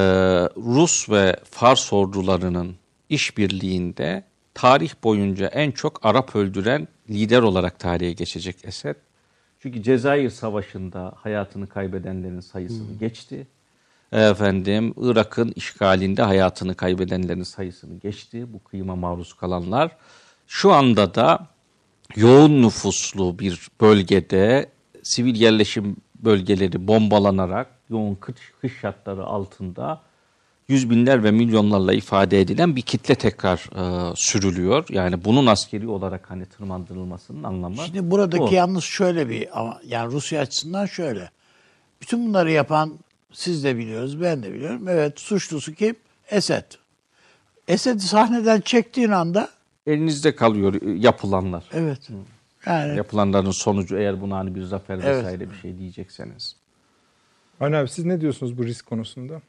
Rus 0.58 1.10
ve 1.10 1.36
Fars 1.52 1.94
ordularının 1.94 2.76
işbirliğinde 3.10 4.24
tarih 4.54 4.94
boyunca 5.04 5.48
en 5.48 5.72
çok 5.72 6.06
Arap 6.06 6.36
öldüren 6.36 6.88
lider 7.10 7.42
olarak 7.42 7.80
tarihe 7.80 8.14
geçecek 8.14 8.56
Esed. 8.64 8.96
Çünkü 9.60 9.84
Cezayir 9.84 10.30
Savaşı'nda 10.30 11.14
hayatını 11.16 11.68
kaybedenlerin 11.68 12.40
sayısını 12.40 12.98
geçti. 13.00 13.48
Efendim 14.12 14.94
Irak'ın 14.98 15.54
işgalinde 15.56 16.22
hayatını 16.22 16.76
kaybedenlerin 16.76 17.44
sayısını 17.44 18.00
geçti. 18.00 18.54
Bu 18.54 18.64
kıyıma 18.64 18.96
maruz 18.96 19.34
kalanlar. 19.34 19.92
Şu 20.48 20.74
anda 20.74 21.16
da 21.16 21.48
yoğun 22.16 22.62
nüfuslu 22.62 23.40
bir 23.40 23.68
bölgede 23.82 24.70
sivil 25.04 25.36
yerleşim 25.36 25.96
bölgeleri 26.16 26.88
bombalanarak 26.88 27.68
yoğun 27.90 28.16
kış, 28.16 28.36
kış 28.62 28.80
şartları 28.80 29.24
altında 29.24 30.02
yüz 30.68 30.90
binler 30.90 31.24
ve 31.24 31.32
milyonlarla 31.32 31.94
ifade 31.94 32.42
edilen 32.42 32.76
bir 32.76 32.82
kitle 32.82 33.16
tekrar 33.16 33.58
e, 34.12 34.14
sürülüyor. 34.16 34.86
Yani 34.90 35.26
bunun 35.26 35.46
askeri 35.46 35.88
olarak 35.88 36.30
hani 36.32 36.46
tırmandırılmasının 36.46 37.44
anlamı 37.44 37.78
Şimdi 37.86 38.12
buradaki 38.12 38.44
bu. 38.44 38.54
yalnız 38.54 38.84
şöyle 38.84 39.30
bir 39.30 39.60
ama 39.60 39.82
yani 39.88 40.12
Rusya 40.14 40.42
açısından 40.42 40.86
şöyle. 40.86 41.30
Bütün 42.02 42.28
bunları 42.28 42.52
yapan 42.52 42.94
siz 43.32 43.64
de 43.64 43.78
biliyoruz, 43.78 44.22
ben 44.22 44.44
de 44.44 44.54
biliyorum. 44.54 44.88
Evet, 44.88 45.20
suçlusu 45.20 45.74
kim? 45.74 45.96
Esed. 46.30 46.64
Esed'i 47.68 48.00
sahneden 48.04 48.62
çektiğin 48.62 49.12
anda 49.12 49.50
elinizde 49.88 50.36
kalıyor 50.36 50.74
e, 50.82 50.92
yapılanlar. 51.00 51.64
evet. 51.74 52.10
Yani 52.66 52.98
Yapılanların 52.98 53.52
sonucu 53.52 53.98
eğer 53.98 54.22
buna 54.22 54.38
hani 54.38 54.56
bir 54.56 54.64
zafer 54.64 54.96
Evet. 55.04 55.06
vesaire 55.26 55.52
bir 55.52 55.56
şey 55.56 55.78
diyecekseniz. 55.78 56.56
Avni 57.62 57.78
abi 57.78 57.90
siz 57.90 58.06
ne 58.06 58.22
diyorsunuz 58.22 58.58
bu 58.58 58.66
risk 58.66 58.86
konusunda? 58.86 59.42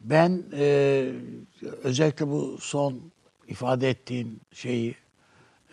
Ben 0.00 0.42
e, 0.52 1.12
özellikle 1.82 2.28
bu 2.28 2.58
son 2.60 3.00
ifade 3.48 3.90
ettiğin 3.90 4.40
şeyi 4.52 4.96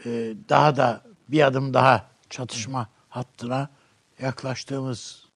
e, 0.06 0.34
daha 0.50 0.78
da 0.78 1.04
bir 1.30 1.48
adım 1.48 1.74
daha 1.74 2.10
çatışma 2.30 2.90
hattına 3.10 3.70
yaklaştığımızın 4.20 5.30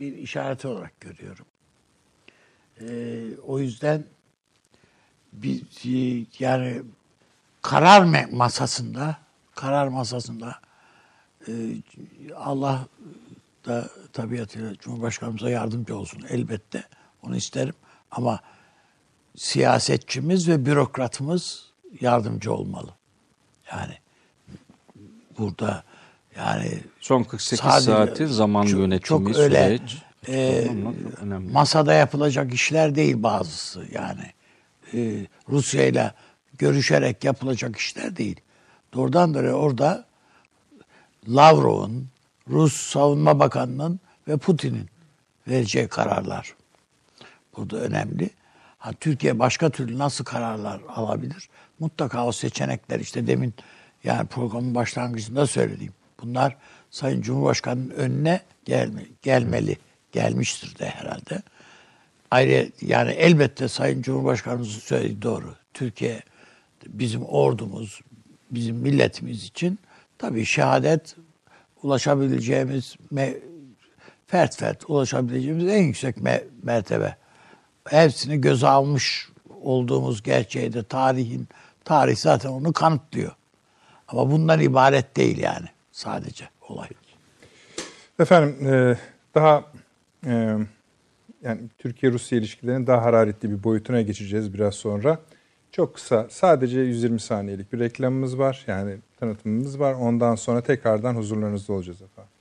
bir 0.00 0.16
işareti 0.16 0.68
olarak 0.68 1.00
görüyorum. 1.00 1.46
E, 2.80 2.86
o 3.46 3.58
yüzden 3.58 4.04
bir 5.32 5.62
e, 5.84 6.26
yani 6.38 6.82
karar 7.62 8.26
masasında 8.30 9.18
karar 9.54 9.88
masasında 9.88 10.60
e, 11.48 11.52
Allah 12.36 12.86
da 13.66 13.88
tabiatıyla 14.12 14.74
Cumhurbaşkanımıza 14.74 15.50
yardımcı 15.50 15.96
olsun 15.96 16.24
elbette. 16.28 16.84
Onu 17.22 17.36
isterim. 17.36 17.74
Ama 18.10 18.40
siyasetçimiz 19.36 20.48
ve 20.48 20.66
bürokratımız 20.66 21.64
yardımcı 22.00 22.52
olmalı. 22.54 22.90
Yani 23.72 23.94
burada 25.38 25.84
yani 26.36 26.78
Son 27.00 27.22
48 27.22 27.60
Sadece- 27.60 27.84
saatin 27.90 28.26
zaman 28.26 28.66
çok- 28.66 28.80
yönetimi 28.80 29.02
çok 29.08 29.36
öyle, 29.36 29.64
süreç. 29.78 29.98
e, 30.28 30.66
önemli. 31.22 31.52
masada 31.52 31.92
yapılacak 31.94 32.54
işler 32.54 32.94
değil 32.94 33.22
bazısı 33.22 33.84
yani. 33.92 34.32
Ee, 34.94 35.26
Rusya 35.48 35.86
ile 35.86 36.12
görüşerek 36.58 37.24
yapılacak 37.24 37.76
işler 37.76 38.16
değil. 38.16 38.40
Doğrudan 38.92 39.34
doğruya 39.34 39.52
orada 39.54 40.04
Lavrov'un, 41.28 42.08
Rus 42.50 42.76
Savunma 42.90 43.38
Bakanı'nın 43.38 44.00
ve 44.28 44.36
Putin'in 44.36 44.86
vereceği 45.48 45.88
kararlar 45.88 46.54
burada 47.58 47.76
önemli. 47.76 48.30
Ha, 48.78 48.92
Türkiye 49.00 49.38
başka 49.38 49.70
türlü 49.70 49.98
nasıl 49.98 50.24
kararlar 50.24 50.80
alabilir? 50.88 51.48
Mutlaka 51.78 52.26
o 52.26 52.32
seçenekler 52.32 53.00
işte 53.00 53.26
demin 53.26 53.54
yani 54.04 54.26
programın 54.26 54.74
başlangıcında 54.74 55.46
söylediğim. 55.46 55.92
Bunlar 56.22 56.56
Sayın 56.90 57.22
Cumhurbaşkanı'nın 57.22 57.90
önüne 57.90 58.40
gelme, 58.64 59.02
gelmeli, 59.22 59.76
gelmiştir 60.12 60.78
de 60.78 60.88
herhalde. 60.88 61.42
Ayrı 62.30 62.70
yani 62.80 63.10
elbette 63.10 63.68
Sayın 63.68 64.02
Cumhurbaşkanımızın 64.02 64.80
söylediği 64.80 65.22
doğru. 65.22 65.54
Türkiye 65.74 66.22
bizim 66.86 67.24
ordumuz, 67.24 68.00
bizim 68.50 68.76
milletimiz 68.76 69.44
için 69.44 69.78
tabii 70.18 70.44
şehadet 70.44 71.16
ulaşabileceğimiz 71.82 72.96
me- 73.12 73.40
fert 74.26 74.56
fert 74.56 74.90
ulaşabileceğimiz 74.90 75.68
en 75.68 75.82
yüksek 75.82 76.16
me- 76.16 76.44
mertebe. 76.62 77.16
Hepsini 77.90 78.40
göze 78.40 78.68
almış 78.68 79.28
olduğumuz 79.62 80.22
gerçeği 80.22 80.72
de 80.72 80.82
tarihin 80.82 81.48
tarih 81.84 82.16
zaten 82.16 82.48
onu 82.48 82.72
kanıtlıyor. 82.72 83.32
Ama 84.08 84.30
bundan 84.30 84.60
ibaret 84.60 85.16
değil 85.16 85.38
yani 85.38 85.66
sadece 85.92 86.48
olay. 86.68 86.88
Efendim 88.18 88.66
e, 88.66 88.96
daha 89.34 89.64
e, 90.26 90.58
yani 91.42 91.60
Türkiye-Rusya 91.78 92.38
ilişkilerinin 92.38 92.86
daha 92.86 93.02
hararetli 93.02 93.50
bir 93.50 93.64
boyutuna 93.64 94.00
geçeceğiz 94.00 94.54
biraz 94.54 94.74
sonra. 94.74 95.18
Çok 95.72 95.94
kısa 95.94 96.26
sadece 96.30 96.80
120 96.80 97.20
saniyelik 97.20 97.72
bir 97.72 97.78
reklamımız 97.78 98.38
var. 98.38 98.64
Yani 98.66 98.96
tanıtımımız 99.20 99.80
var. 99.80 99.94
Ondan 99.94 100.34
sonra 100.34 100.60
tekrardan 100.60 101.14
huzurlarınızda 101.14 101.72
olacağız 101.72 102.02
efendim. 102.02 102.37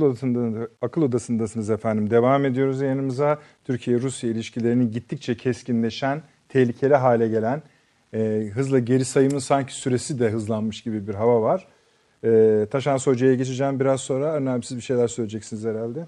Akıl 0.00 0.10
odasında 0.10 0.68
akıl 0.82 1.02
odasındasınız 1.02 1.70
efendim. 1.70 2.10
Devam 2.10 2.44
ediyoruz 2.44 2.80
yayınımıza. 2.80 3.38
Türkiye-Rusya 3.64 4.30
ilişkilerinin 4.30 4.92
gittikçe 4.92 5.36
keskinleşen, 5.36 6.22
tehlikeli 6.48 6.94
hale 6.94 7.28
gelen, 7.28 7.62
e, 8.14 8.50
hızla 8.54 8.78
geri 8.78 9.04
sayımın 9.04 9.38
sanki 9.38 9.74
süresi 9.74 10.18
de 10.18 10.30
hızlanmış 10.30 10.82
gibi 10.82 11.08
bir 11.08 11.14
hava 11.14 11.42
var. 11.42 11.66
E, 12.24 12.66
Taşan 12.70 12.98
Hoca'ya 12.98 13.34
geçeceğim 13.34 13.80
biraz 13.80 14.00
sonra. 14.00 14.32
Arne 14.32 14.50
abi 14.50 14.66
siz 14.66 14.76
bir 14.76 14.82
şeyler 14.82 15.08
söyleyeceksiniz 15.08 15.64
herhalde. 15.64 16.06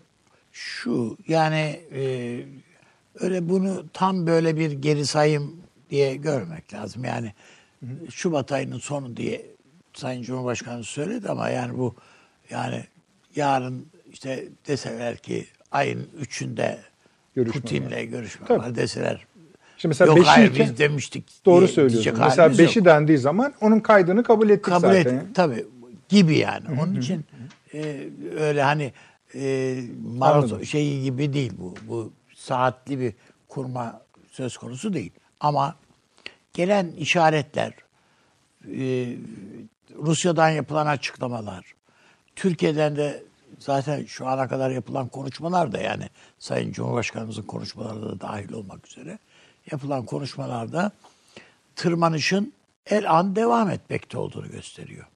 Şu 0.52 1.16
yani 1.28 1.80
e, 1.94 2.40
öyle 3.20 3.48
bunu 3.48 3.84
tam 3.92 4.26
böyle 4.26 4.56
bir 4.56 4.72
geri 4.72 5.06
sayım 5.06 5.56
diye 5.90 6.16
görmek 6.16 6.74
lazım. 6.74 7.04
Yani 7.04 7.32
Şubat 8.10 8.52
ayının 8.52 8.78
sonu 8.78 9.16
diye 9.16 9.46
Sayın 9.94 10.22
Cumhurbaşkanı 10.22 10.84
söyledi 10.84 11.28
ama 11.28 11.48
yani 11.48 11.78
bu 11.78 11.94
yani 12.50 12.84
yarın 13.36 13.86
işte 14.12 14.48
deseler 14.68 15.16
ki 15.16 15.46
ayın 15.72 16.08
üçünde 16.20 16.78
Görüşme 17.34 17.60
Putin'le 17.60 18.10
görüşme 18.10 18.46
Tabii. 18.46 18.58
var 18.58 18.74
deseler. 18.74 19.26
Şimdi 19.76 19.90
mesela 19.90 20.08
Yok 20.08 20.16
beşi 20.16 20.28
hayır 20.28 20.54
biz 20.58 20.78
demiştik. 20.78 21.24
Doğru 21.46 21.68
söylüyorsun. 21.68 22.14
Mesela 22.18 22.48
5'i 22.48 22.78
yok. 22.78 22.86
dendiği 22.86 23.18
zaman 23.18 23.54
onun 23.60 23.80
kaydını 23.80 24.22
kabul 24.22 24.50
ettik 24.50 24.64
kabul 24.64 24.88
zaten. 24.88 25.16
et 25.16 25.22
tabii 25.34 25.66
gibi 26.08 26.38
yani. 26.38 26.64
Onun 26.82 26.94
için 26.94 27.24
e, 27.74 28.08
öyle 28.38 28.62
hani 28.62 28.92
e, 29.34 29.76
maraton 30.18 30.48
Anladım. 30.48 30.66
şeyi 30.66 31.02
gibi 31.02 31.32
değil 31.32 31.52
bu. 31.58 31.74
Bu 31.88 32.12
saatli 32.36 33.00
bir 33.00 33.14
kurma 33.48 34.02
söz 34.30 34.56
konusu 34.56 34.92
değil. 34.92 35.12
Ama 35.40 35.76
gelen 36.52 36.88
işaretler, 36.98 37.72
e, 38.78 39.16
Rusya'dan 39.98 40.48
yapılan 40.50 40.86
açıklamalar, 40.86 41.64
Türkiye'den 42.42 42.96
de 42.96 43.22
zaten 43.58 44.04
şu 44.04 44.26
ana 44.26 44.48
kadar 44.48 44.70
yapılan 44.70 45.08
konuşmalar 45.08 45.72
da 45.72 45.78
yani 45.78 46.04
Sayın 46.38 46.72
Cumhurbaşkanımızın 46.72 47.42
konuşmaları 47.42 48.02
da 48.02 48.20
dahil 48.20 48.52
olmak 48.52 48.86
üzere 48.86 49.18
yapılan 49.70 50.04
konuşmalarda 50.04 50.92
tırmanışın 51.76 52.52
el 52.86 53.12
an 53.12 53.36
devam 53.36 53.70
etmekte 53.70 54.18
olduğunu 54.18 54.50
gösteriyor. 54.50 55.06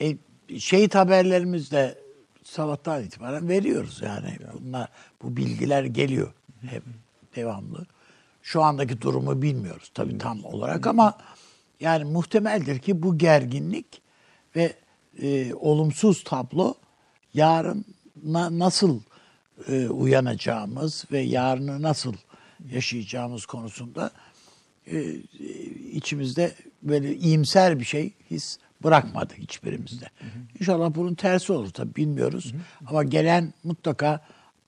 E, 0.00 0.16
şehit 0.58 0.94
haberlerimiz 0.94 1.72
de 1.72 1.98
sabahtan 2.44 3.02
itibaren 3.02 3.48
veriyoruz 3.48 4.00
yani. 4.02 4.38
Bunlar 4.60 4.88
bu 5.22 5.36
bilgiler 5.36 5.84
geliyor 5.84 6.32
hep 6.70 6.82
devamlı. 7.36 7.86
Şu 8.42 8.62
andaki 8.62 9.00
durumu 9.00 9.42
bilmiyoruz 9.42 9.90
tabii 9.94 10.18
tam 10.18 10.44
olarak 10.44 10.86
ama 10.86 11.18
yani 11.80 12.04
muhtemeldir 12.04 12.78
ki 12.78 13.02
bu 13.02 13.18
gerginlik 13.18 14.02
ve 14.56 14.72
e, 15.22 15.54
olumsuz 15.54 16.24
tablo 16.24 16.74
yarın 17.34 17.84
na- 18.24 18.58
nasıl 18.58 19.00
e, 19.68 19.88
uyanacağımız 19.88 21.04
ve 21.12 21.18
yarını 21.20 21.82
nasıl 21.82 22.14
yaşayacağımız 22.70 23.46
konusunda 23.46 24.10
e, 24.86 24.98
e, 24.98 25.16
içimizde 25.92 26.54
böyle 26.82 27.16
iyimser 27.16 27.78
bir 27.80 27.84
şey 27.84 28.12
his 28.30 28.58
bırakmadı 28.84 29.34
hiçbirimizde. 29.34 30.06
İnşallah 30.60 30.94
bunun 30.94 31.14
tersi 31.14 31.52
olur 31.52 31.70
tabii 31.70 31.96
bilmiyoruz. 31.96 32.52
Ama 32.86 33.02
gelen 33.04 33.54
mutlaka 33.64 34.24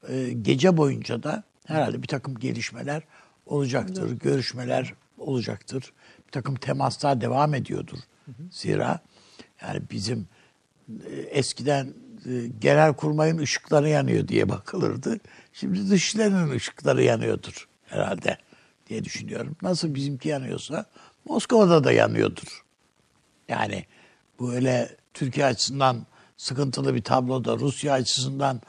e, 0.09 0.33
gece 0.43 0.77
boyunca 0.77 1.23
da 1.23 1.43
herhalde 1.67 2.03
bir 2.03 2.09
takım 2.09 2.39
gelişmeler 2.39 3.03
olacaktır. 3.47 4.11
Görüşmeler 4.19 4.95
olacaktır. 5.19 5.93
Bir 6.27 6.33
takım 6.33 6.55
temaslar 6.55 7.21
devam 7.21 7.55
ediyordur. 7.55 7.99
Zira 8.51 9.01
yani 9.63 9.83
bizim 9.91 10.29
eskiden 11.31 11.87
e, 12.27 12.47
genel 12.61 12.93
kurmayın 12.95 13.39
ışıkları 13.39 13.89
yanıyor 13.89 14.29
diye 14.29 14.49
bakılırdı. 14.49 15.21
Şimdi 15.53 15.91
dışlarının 15.91 16.51
ışıkları 16.51 17.03
yanıyordur 17.03 17.69
herhalde 17.87 18.37
diye 18.89 19.05
düşünüyorum. 19.05 19.57
Nasıl 19.63 19.95
bizimki 19.95 20.29
yanıyorsa 20.29 20.85
Moskova'da 21.25 21.85
da 21.85 21.93
yanıyordur. 21.93 22.65
Yani 23.49 23.85
bu 24.39 24.53
öyle 24.53 24.89
Türkiye 25.15 25.47
açısından 25.47 25.97
sıkıntılı 26.37 26.95
bir 26.95 27.03
tabloda 27.03 27.57
Rusya 27.59 27.93
açısından 27.93 28.61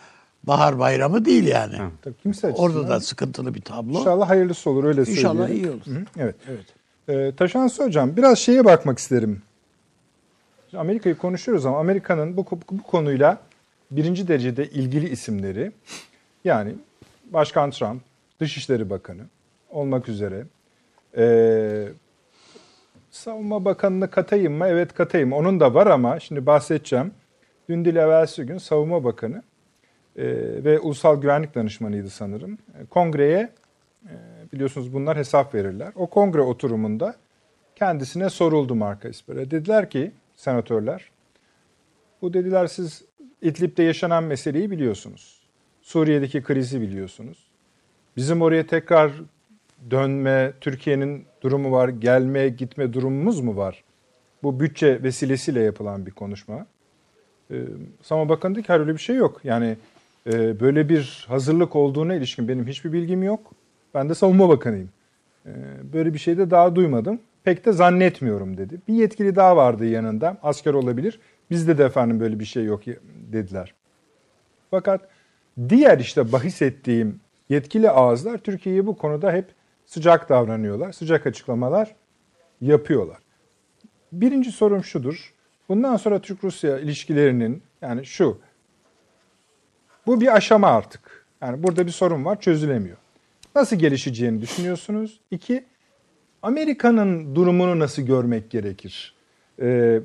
bahar 0.43 0.79
bayramı 0.79 1.25
değil 1.25 1.43
yani. 1.47 1.77
Tabii 2.01 2.15
kimse 2.23 2.47
açısından. 2.47 2.71
Orada 2.71 2.89
da 2.89 2.99
sıkıntılı 2.99 3.53
bir 3.55 3.61
tablo. 3.61 3.99
İnşallah 3.99 4.29
hayırlısı 4.29 4.69
olur 4.69 4.83
öyle 4.83 5.01
İnşallah 5.01 5.47
söyleyelim. 5.47 5.69
iyi 5.69 5.71
olur. 5.71 5.85
Hı, 5.99 6.05
Evet. 6.17 6.35
Evet. 6.49 6.65
Ee, 7.09 7.35
Taşansı 7.35 7.83
Hocam 7.83 8.17
biraz 8.17 8.39
şeye 8.39 8.65
bakmak 8.65 8.99
isterim. 8.99 9.41
Amerika'yı 10.73 11.17
konuşuyoruz 11.17 11.65
ama 11.65 11.79
Amerika'nın 11.79 12.37
bu, 12.37 12.45
bu 12.71 12.83
konuyla 12.83 13.37
birinci 13.91 14.27
derecede 14.27 14.69
ilgili 14.69 15.09
isimleri 15.09 15.71
yani 16.43 16.75
Başkan 17.25 17.71
Trump, 17.71 18.01
Dışişleri 18.39 18.89
Bakanı 18.89 19.21
olmak 19.69 20.09
üzere 20.09 20.45
ee, 21.17 21.87
Savunma 23.11 23.65
Bakanı'nı 23.65 24.09
katayım 24.09 24.53
mı? 24.53 24.67
Evet 24.67 24.93
katayım. 24.93 25.33
Onun 25.33 25.59
da 25.59 25.73
var 25.73 25.87
ama 25.87 26.19
şimdi 26.19 26.45
bahsedeceğim. 26.45 27.11
Dün 27.69 27.85
değil 27.85 27.95
evvelsi 27.95 28.43
gün 28.43 28.57
Savunma 28.57 29.03
Bakanı 29.03 29.43
e, 30.15 30.23
ve 30.63 30.79
Ulusal 30.79 31.21
Güvenlik 31.21 31.55
Danışmanıydı 31.55 32.09
sanırım. 32.09 32.53
E, 32.53 32.85
Kongreye 32.85 33.49
e, 34.05 34.13
biliyorsunuz 34.53 34.93
bunlar 34.93 35.17
hesap 35.17 35.55
verirler. 35.55 35.91
O 35.95 36.07
kongre 36.07 36.41
oturumunda 36.41 37.15
kendisine 37.75 38.29
soruldu 38.29 38.75
marka 38.75 39.09
ispere. 39.09 39.51
Dediler 39.51 39.89
ki 39.89 40.11
senatörler, 40.41 41.11
bu 42.21 42.33
dediler 42.33 42.67
siz 42.67 43.03
İdlib'de 43.41 43.83
yaşanan 43.83 44.23
meseleyi 44.23 44.71
biliyorsunuz. 44.71 45.41
Suriye'deki 45.81 46.43
krizi 46.43 46.81
biliyorsunuz. 46.81 47.37
Bizim 48.17 48.41
oraya 48.41 48.67
tekrar 48.67 49.11
dönme, 49.91 50.53
Türkiye'nin 50.61 51.25
durumu 51.41 51.71
var, 51.71 51.89
gelme, 51.89 52.49
gitme 52.49 52.93
durumumuz 52.93 53.39
mu 53.39 53.55
var? 53.57 53.83
Bu 54.43 54.59
bütçe 54.59 55.03
vesilesiyle 55.03 55.61
yapılan 55.61 56.05
bir 56.05 56.11
konuşma. 56.11 56.65
Ee, 57.51 57.55
Sama 58.01 58.29
Bakanı 58.29 58.55
dedi 58.55 58.63
ki 58.63 58.73
öyle 58.73 58.93
bir 58.93 58.97
şey 58.99 59.15
yok. 59.15 59.41
Yani 59.43 59.77
e, 60.27 60.59
böyle 60.59 60.89
bir 60.89 61.25
hazırlık 61.27 61.75
olduğuna 61.75 62.15
ilişkin 62.15 62.47
benim 62.47 62.67
hiçbir 62.67 62.93
bilgim 62.93 63.23
yok. 63.23 63.51
Ben 63.93 64.09
de 64.09 64.15
savunma 64.15 64.49
bakanıyım. 64.49 64.89
Ee, 65.45 65.51
böyle 65.93 66.13
bir 66.13 66.19
şey 66.19 66.37
de 66.37 66.51
daha 66.51 66.75
duymadım. 66.75 67.19
Pek 67.43 67.65
de 67.65 67.71
zannetmiyorum 67.71 68.57
dedi. 68.57 68.81
Bir 68.87 68.93
yetkili 68.93 69.35
daha 69.35 69.57
vardı 69.57 69.85
yanında. 69.85 70.37
Asker 70.43 70.73
olabilir. 70.73 71.19
Bizde 71.49 71.77
de 71.77 71.83
efendim 71.83 72.19
böyle 72.19 72.39
bir 72.39 72.45
şey 72.45 72.63
yok 72.63 72.81
dediler. 73.31 73.73
Fakat 74.71 75.07
diğer 75.69 75.99
işte 75.99 76.31
bahis 76.31 76.61
ettiğim 76.61 77.19
yetkili 77.49 77.89
ağızlar 77.89 78.37
Türkiye'ye 78.37 78.87
bu 78.87 78.97
konuda 78.97 79.31
hep 79.31 79.45
sıcak 79.85 80.29
davranıyorlar. 80.29 80.91
Sıcak 80.91 81.27
açıklamalar 81.27 81.95
yapıyorlar. 82.61 83.17
Birinci 84.11 84.51
sorum 84.51 84.83
şudur. 84.83 85.33
Bundan 85.69 85.97
sonra 85.97 86.21
Türk-Rusya 86.21 86.79
ilişkilerinin 86.79 87.63
yani 87.81 88.05
şu. 88.05 88.41
Bu 90.07 90.21
bir 90.21 90.35
aşama 90.35 90.67
artık. 90.67 91.25
Yani 91.41 91.63
burada 91.63 91.85
bir 91.85 91.91
sorun 91.91 92.25
var 92.25 92.39
çözülemiyor. 92.39 92.97
Nasıl 93.55 93.75
gelişeceğini 93.75 94.41
düşünüyorsunuz? 94.41 95.19
İki, 95.31 95.65
Amerika'nın 96.43 97.35
durumunu 97.35 97.79
nasıl 97.79 98.01
görmek 98.01 98.49
gerekir? 98.49 99.15
Ee, 99.61 100.01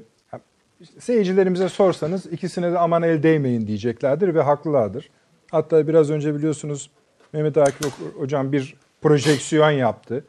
seyircilerimize 0.99 1.69
sorsanız 1.69 2.27
ikisine 2.27 2.73
de 2.73 2.79
aman 2.79 3.03
el 3.03 3.23
değmeyin 3.23 3.67
diyeceklerdir 3.67 4.35
ve 4.35 4.43
haklılardır. 4.43 5.11
Hatta 5.51 5.89
biraz 5.89 6.11
önce 6.11 6.35
biliyorsunuz 6.35 6.91
Mehmet 7.33 7.59
Akif 7.59 7.93
hocam 8.19 8.53
bir 8.53 8.77
projeksiyon 9.03 9.71
yaptı. 9.71 10.25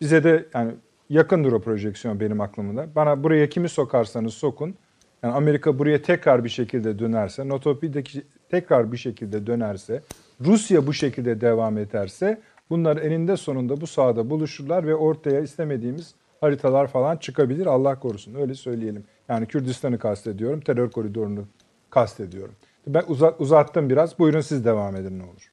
Bize 0.00 0.24
de 0.24 0.46
yani 0.54 0.72
yakındır 1.10 1.52
o 1.52 1.60
projeksiyon 1.60 2.20
benim 2.20 2.40
aklımda. 2.40 2.86
Bana 2.94 3.22
buraya 3.22 3.48
kimi 3.48 3.68
sokarsanız 3.68 4.34
sokun. 4.34 4.74
Yani 5.22 5.34
Amerika 5.34 5.78
buraya 5.78 6.02
tekrar 6.02 6.44
bir 6.44 6.48
şekilde 6.48 6.98
dönerse, 6.98 7.48
Notopi'deki 7.48 8.22
tekrar 8.50 8.92
bir 8.92 8.96
şekilde 8.96 9.46
dönerse, 9.46 10.02
Rusya 10.40 10.86
bu 10.86 10.92
şekilde 10.92 11.40
devam 11.40 11.78
ederse 11.78 12.40
bunlar 12.70 12.96
eninde 12.96 13.36
sonunda 13.36 13.80
bu 13.80 13.86
sahada 13.86 14.30
buluşurlar 14.30 14.86
ve 14.86 14.94
ortaya 14.94 15.40
istemediğimiz 15.40 16.14
haritalar 16.40 16.86
falan 16.86 17.16
çıkabilir. 17.16 17.66
Allah 17.66 17.98
korusun 17.98 18.34
öyle 18.34 18.54
söyleyelim. 18.54 19.04
Yani 19.28 19.46
Kürdistan'ı 19.46 19.98
kastediyorum, 19.98 20.60
terör 20.60 20.90
koridorunu 20.90 21.44
kastediyorum. 21.90 22.54
Ben 22.86 23.04
uzattım 23.38 23.90
biraz. 23.90 24.18
Buyurun 24.18 24.40
siz 24.40 24.64
devam 24.64 24.96
edin 24.96 25.18
ne 25.18 25.22
olur. 25.22 25.52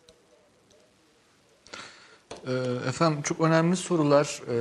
Ee, 2.47 2.87
efendim 2.89 3.21
çok 3.21 3.41
önemli 3.41 3.75
sorular. 3.75 4.41
Ee, 4.49 4.53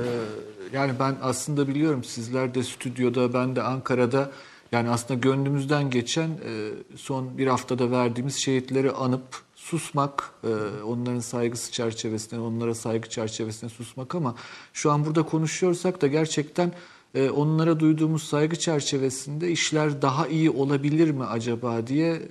yani 0.73 0.91
ben 0.99 1.15
aslında 1.21 1.67
biliyorum 1.67 2.03
sizler 2.03 2.55
de 2.55 2.63
stüdyoda, 2.63 3.33
ben 3.33 3.55
de 3.55 3.61
Ankara'da 3.61 4.31
yani 4.71 4.89
aslında 4.89 5.19
gönlümüzden 5.19 5.89
geçen 5.89 6.29
e, 6.29 6.71
son 6.95 7.37
bir 7.37 7.47
haftada 7.47 7.91
verdiğimiz 7.91 8.35
şehitleri 8.35 8.91
anıp 8.91 9.46
susmak, 9.69 10.31
e, 10.43 10.81
onların 10.83 11.19
saygısı 11.19 11.71
çerçevesinde, 11.71 12.39
onlara 12.39 12.75
saygı 12.75 13.09
çerçevesinde 13.09 13.69
susmak 13.69 14.15
ama 14.15 14.35
şu 14.73 14.91
an 14.91 15.05
burada 15.05 15.23
konuşuyorsak 15.23 16.01
da 16.01 16.07
gerçekten 16.07 16.71
e, 17.15 17.29
onlara 17.29 17.79
duyduğumuz 17.79 18.23
saygı 18.23 18.55
çerçevesinde 18.55 19.51
işler 19.51 20.01
daha 20.01 20.27
iyi 20.27 20.49
olabilir 20.49 21.11
mi 21.11 21.25
acaba 21.25 21.87
diye 21.87 22.21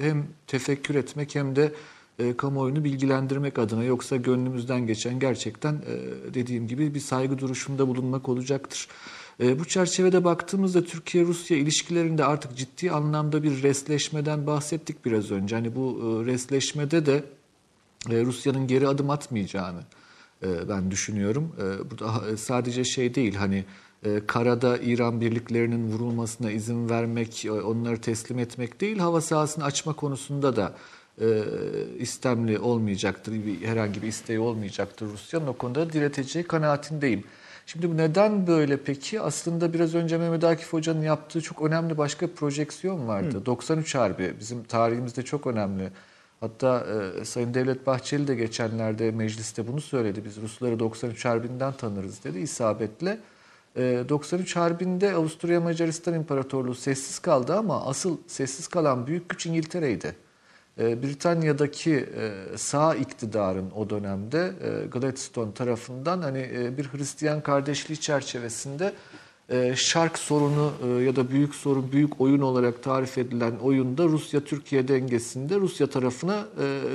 hem 0.00 0.26
tefekkür 0.46 0.94
etmek 0.94 1.34
hem 1.34 1.56
de 1.56 1.72
e, 2.18 2.36
kamuoyunu 2.36 2.84
bilgilendirmek 2.84 3.58
adına 3.58 3.84
yoksa 3.84 4.16
gönlümüzden 4.16 4.86
geçen 4.86 5.18
gerçekten 5.18 5.74
e, 5.74 6.34
dediğim 6.34 6.68
gibi 6.68 6.94
bir 6.94 7.00
saygı 7.00 7.38
duruşunda 7.38 7.88
bulunmak 7.88 8.28
olacaktır. 8.28 8.88
E, 9.40 9.58
bu 9.58 9.64
çerçevede 9.64 10.24
baktığımızda 10.24 10.84
Türkiye-Rusya 10.84 11.56
ilişkilerinde 11.56 12.24
artık 12.24 12.56
ciddi 12.56 12.90
anlamda 12.90 13.42
bir 13.42 13.62
resleşmeden 13.62 14.46
bahsettik 14.46 15.04
biraz 15.04 15.30
önce. 15.30 15.56
Hani 15.56 15.74
bu 15.74 16.00
e, 16.00 16.26
resleşmede 16.26 17.06
de 17.06 17.24
e, 18.10 18.24
Rusya'nın 18.24 18.66
geri 18.66 18.88
adım 18.88 19.10
atmayacağını 19.10 19.80
e, 20.42 20.68
ben 20.68 20.90
düşünüyorum. 20.90 21.52
E, 21.58 21.90
bu 21.90 21.98
da 21.98 22.36
sadece 22.36 22.84
şey 22.84 23.14
değil 23.14 23.34
hani 23.34 23.64
e, 24.04 24.26
karada 24.26 24.78
İran 24.78 25.20
birliklerinin 25.20 25.92
vurulmasına 25.92 26.50
izin 26.50 26.88
vermek, 26.88 27.44
e, 27.44 27.52
onları 27.52 28.00
teslim 28.00 28.38
etmek 28.38 28.80
değil, 28.80 28.98
hava 28.98 29.20
sahasını 29.20 29.64
açma 29.64 29.92
konusunda 29.92 30.56
da 30.56 30.74
e, 31.20 31.26
istemli 31.98 32.58
olmayacaktır, 32.58 33.34
herhangi 33.64 34.02
bir 34.02 34.08
isteği 34.08 34.38
olmayacaktır 34.38 35.06
Rusya'nın 35.06 35.46
o 35.46 35.52
konuda 35.52 35.92
direteceği 35.92 36.44
kanaatindeyim. 36.44 37.24
Şimdi 37.66 37.90
bu 37.90 37.96
neden 37.96 38.46
böyle 38.46 38.76
peki? 38.76 39.20
Aslında 39.20 39.72
biraz 39.72 39.94
önce 39.94 40.18
Mehmet 40.18 40.44
Akif 40.44 40.72
Hoca'nın 40.72 41.02
yaptığı 41.02 41.40
çok 41.40 41.62
önemli 41.62 41.98
başka 41.98 42.26
projeksiyon 42.26 43.08
vardı. 43.08 43.36
Hı. 43.36 43.46
93 43.46 43.94
Harbi 43.94 44.34
bizim 44.40 44.64
tarihimizde 44.64 45.22
çok 45.22 45.46
önemli. 45.46 45.90
Hatta 46.40 46.86
e, 47.20 47.24
Sayın 47.24 47.54
Devlet 47.54 47.86
Bahçeli 47.86 48.28
de 48.28 48.34
geçenlerde 48.34 49.10
mecliste 49.10 49.68
bunu 49.68 49.80
söyledi. 49.80 50.24
Biz 50.24 50.36
Rusları 50.36 50.78
93 50.78 51.24
Harbi'nden 51.24 51.72
tanırız 51.72 52.24
dedi 52.24 52.38
isabetle. 52.38 53.18
E, 53.76 54.04
93 54.08 54.56
Harbi'nde 54.56 55.14
Avusturya 55.14 55.60
Macaristan 55.60 56.14
İmparatorluğu 56.14 56.74
sessiz 56.74 57.18
kaldı 57.18 57.56
ama 57.56 57.86
asıl 57.86 58.18
sessiz 58.26 58.68
kalan 58.68 59.06
büyük 59.06 59.28
güç 59.28 59.46
İngiltere'ydi. 59.46 60.25
Ee, 60.80 61.02
Britanya'daki 61.02 61.94
e, 61.94 62.32
sağ 62.56 62.94
iktidarın 62.94 63.70
o 63.70 63.90
dönemde 63.90 64.52
e, 64.62 64.86
Gladstone 64.86 65.54
tarafından 65.54 66.22
hani 66.22 66.50
e, 66.54 66.78
bir 66.78 66.84
Hristiyan 66.84 67.40
kardeşliği 67.40 68.00
çerçevesinde 68.00 68.92
şark 69.74 70.18
sorunu 70.18 70.72
ya 71.02 71.16
da 71.16 71.30
büyük 71.30 71.54
sorun, 71.54 71.92
büyük 71.92 72.20
oyun 72.20 72.40
olarak 72.40 72.82
tarif 72.82 73.18
edilen 73.18 73.56
oyunda 73.62 74.04
Rusya-Türkiye 74.04 74.88
dengesinde 74.88 75.56
Rusya 75.56 75.86
tarafına 75.86 76.44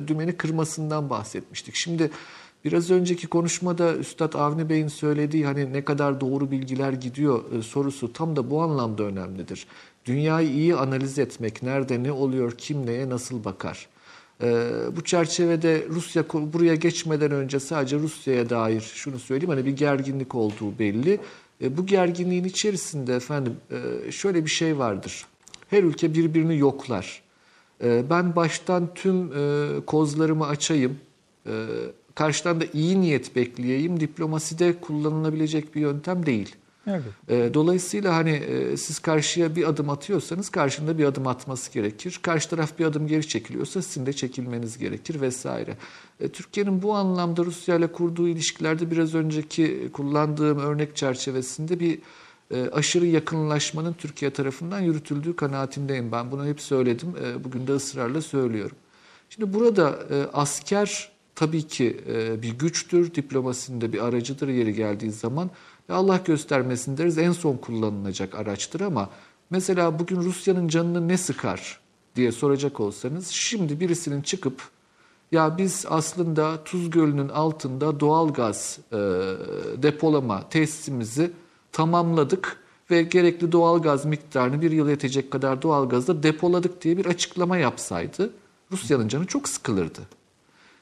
dümeni 0.08 0.38
kırmasından 0.38 1.10
bahsetmiştik. 1.10 1.76
Şimdi 1.76 2.12
biraz 2.66 2.92
önceki 2.92 3.28
konuşmada 3.28 3.96
Üstad 3.96 4.34
Avni 4.34 4.70
Bey'in 4.70 4.88
söylediği 4.88 5.46
hani 5.46 5.74
ne 5.74 5.84
kadar 5.84 6.22
doğru 6.22 6.52
bilgiler 6.52 6.94
gidiyor 6.94 7.64
sorusu 7.64 8.14
tam 8.14 8.36
da 8.36 8.50
bu 8.50 8.62
anlamda 8.62 9.04
önemlidir. 9.04 9.68
Dünyayı 10.12 10.50
iyi 10.50 10.76
analiz 10.76 11.20
etmek, 11.20 11.64
nerede 11.64 12.04
ne 12.04 12.12
oluyor, 12.12 12.52
kim 12.58 12.86
neye 12.86 13.10
nasıl 13.10 13.44
bakar. 13.44 13.88
Ee, 14.44 14.68
bu 14.96 15.04
çerçevede 15.04 15.86
Rusya 15.90 16.24
buraya 16.34 16.76
geçmeden 16.76 17.32
önce 17.32 17.60
sadece 17.60 17.98
Rusya'ya 17.98 18.50
dair 18.50 18.82
şunu 18.82 19.20
söyleyeyim 19.20 19.50
hani 19.50 19.66
bir 19.66 19.72
gerginlik 19.72 20.36
olduğu 20.36 20.80
belli. 20.80 21.20
E, 21.62 21.78
bu 21.78 21.86
gerginliğin 21.86 22.44
içerisinde 22.44 23.16
efendim 23.16 23.56
e, 23.72 24.12
şöyle 24.12 24.46
bir 24.46 24.50
şey 24.50 24.78
vardır. 24.78 25.26
Her 25.70 25.84
ülke 25.84 26.14
birbirini 26.14 26.58
yoklar. 26.58 27.22
E, 27.84 28.10
ben 28.10 28.36
baştan 28.36 28.94
tüm 28.96 29.32
e, 29.34 29.70
kozlarımı 29.86 30.48
açayım. 30.48 30.98
E, 31.46 31.52
karşıdan 32.16 32.62
da 32.62 32.66
iyi 32.74 33.02
niyet 33.02 33.36
bekleyeyim 33.36 34.00
diplomaside 34.00 34.74
kullanılabilecek 34.82 35.76
bir 35.76 35.82
yöntem 35.82 36.26
değil. 36.26 36.56
Evet. 36.88 37.02
E, 37.30 37.54
Dolayısıyla 37.54 38.16
hani 38.16 38.30
e, 38.32 38.78
siz 38.78 39.00
karşıya 39.00 39.56
bir 39.56 39.68
adım 39.70 39.90
atıyorsanız 39.90 40.50
karşında 40.50 40.98
bir 40.98 41.06
adım 41.06 41.28
atması 41.28 41.74
gerekir. 41.74 42.20
Karşı 42.22 42.50
taraf 42.50 42.80
bir 42.80 42.86
adım 42.86 43.08
geri 43.08 43.28
çekiliyorsa 43.28 43.82
sizin 43.82 44.06
de 44.06 44.14
çekilmeniz 44.14 44.78
gerekir 44.78 45.22
vesaire. 45.22 45.78
E, 46.20 46.30
Türkiye'nin 46.30 46.82
bu 46.82 46.94
anlamda 46.94 47.46
Rusya 47.46 47.76
ile 47.76 47.88
kurduğu 47.88 48.28
ilişkilerde 48.28 48.92
biraz 48.92 49.16
önceki 49.16 49.90
kullandığım 49.94 50.60
örnek 50.60 50.96
çerçevesinde 50.96 51.80
bir 51.80 52.00
e, 52.52 52.70
aşırı 52.70 53.06
yakınlaşmanın 53.06 53.94
Türkiye 53.94 54.32
tarafından 54.32 54.80
yürütüldüğü 54.80 55.36
kanaatindeyim. 55.36 56.12
Ben 56.12 56.32
bunu 56.32 56.46
hep 56.46 56.62
söyledim. 56.62 57.14
Bugün 57.44 57.68
de 57.68 57.72
ısrarla 57.74 58.22
söylüyorum. 58.22 58.78
Şimdi 59.30 59.54
burada 59.54 60.00
asker 60.34 61.12
tabii 61.36 61.68
ki 61.68 61.98
bir 62.42 62.50
güçtür, 62.60 63.16
diplomasinde 63.16 63.94
bir 63.94 64.06
aracıdır 64.06 64.48
yeri 64.48 64.74
geldiği 64.74 65.12
zaman. 65.12 65.50
Allah 65.92 66.22
göstermesin 66.26 66.98
deriz 66.98 67.18
en 67.18 67.32
son 67.32 67.58
kullanılacak 67.58 68.36
araçtır 68.36 68.82
ama 68.82 69.10
mesela 69.50 70.00
bugün 70.00 70.18
Rusya'nın 70.18 70.68
canını 70.68 71.08
ne 71.08 71.18
sıkar 71.18 71.80
diye 72.16 72.32
soracak 72.32 72.80
olsanız 72.80 73.28
şimdi 73.28 73.80
birisinin 73.80 74.22
çıkıp 74.22 74.62
ya 75.32 75.58
biz 75.58 75.86
aslında 75.90 76.64
Tuz 76.64 76.90
Gölü'nün 76.90 77.30
altında 77.30 78.00
doğal 78.00 78.34
gaz 78.34 78.80
e, 78.92 78.98
depolama 79.78 80.50
tesisimizi 80.50 81.32
tamamladık 81.72 82.58
ve 82.92 83.04
gerekli 83.04 83.52
doğal 83.52 83.82
gaz 83.82 84.06
miktarını 84.06 84.62
bir 84.62 84.72
yıl 84.72 84.90
yetecek 84.90 85.32
kadar 85.32 85.62
doğal 85.62 85.90
gazda 85.90 86.24
depoladık 86.24 86.82
diye 86.82 86.98
bir 86.98 87.06
açıklama 87.06 87.58
yapsaydı 87.58 88.34
Rusya'nın 88.72 89.08
canı 89.08 89.26
çok 89.26 89.50
sıkılırdı. 89.50 90.02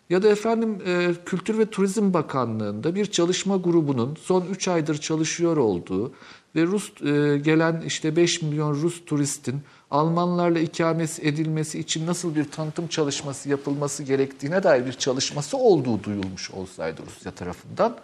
Ya 0.09 0.23
da 0.23 0.29
efendim 0.29 0.81
e, 0.85 1.11
Kültür 1.25 1.57
ve 1.57 1.65
Turizm 1.65 2.13
Bakanlığı'nda 2.13 2.95
bir 2.95 3.05
çalışma 3.05 3.57
grubunun 3.57 4.17
son 4.21 4.45
3 4.45 4.67
aydır 4.67 4.97
çalışıyor 4.97 5.57
olduğu 5.57 6.13
ve 6.55 6.63
Rus 6.63 7.01
e, 7.01 7.37
gelen 7.37 7.81
işte 7.81 8.15
5 8.15 8.41
milyon 8.41 8.73
Rus 8.73 9.05
turistin 9.05 9.61
Almanlarla 9.91 10.59
ikamet 10.59 11.19
edilmesi 11.23 11.79
için 11.79 12.07
nasıl 12.07 12.35
bir 12.35 12.51
tanıtım 12.51 12.87
çalışması 12.87 13.49
yapılması 13.49 14.03
gerektiğine 14.03 14.63
dair 14.63 14.85
bir 14.85 14.93
çalışması 14.93 15.57
olduğu 15.57 16.03
duyulmuş 16.03 16.51
olsaydı 16.51 17.01
Rusya 17.07 17.31
tarafından 17.31 17.97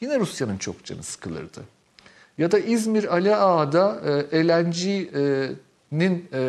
yine 0.00 0.20
Rusya'nın 0.20 0.58
çok 0.58 0.84
canı 0.84 1.02
sıkılırdı. 1.02 1.60
Ya 2.38 2.52
da 2.52 2.58
İzmir 2.58 3.14
Ali 3.14 3.36
Ağa'da 3.36 4.00
e, 4.32 4.48
LNG'nin 4.48 5.10
e, 5.14 5.50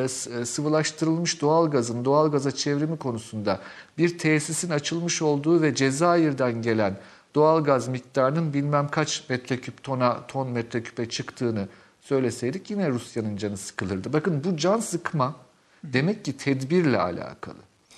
s- 0.07 0.40
e, 0.40 0.45
sıvılaştırılmış 0.45 1.41
doğalgazın 1.41 2.06
doğalgaza 2.06 2.52
çevrimi 2.52 2.98
konusunda 2.98 3.60
bir 3.98 4.18
tesisin 4.18 4.70
açılmış 4.70 5.22
olduğu 5.22 5.61
ve 5.61 5.76
Cezayir'den 5.76 6.61
gelen 6.61 6.98
doğalgaz 7.36 7.88
miktarının 7.88 8.53
bilmem 8.53 8.88
kaç 8.91 9.30
metreküp 9.30 9.84
tona 9.84 10.28
ton 10.28 10.49
metreküpe 10.49 11.10
çıktığını 11.10 11.68
söyleseydik 12.02 12.70
yine 12.72 12.90
Rusya'nın 12.90 13.38
canı 13.38 13.57
sıkılırdı. 13.57 14.14
Bakın 14.14 14.44
bu 14.44 14.57
can 14.57 14.80
sıkma 14.80 15.36
demek 15.84 16.26
ki 16.26 16.38
tedbirle 16.38 16.98
alakalı. 16.99 17.56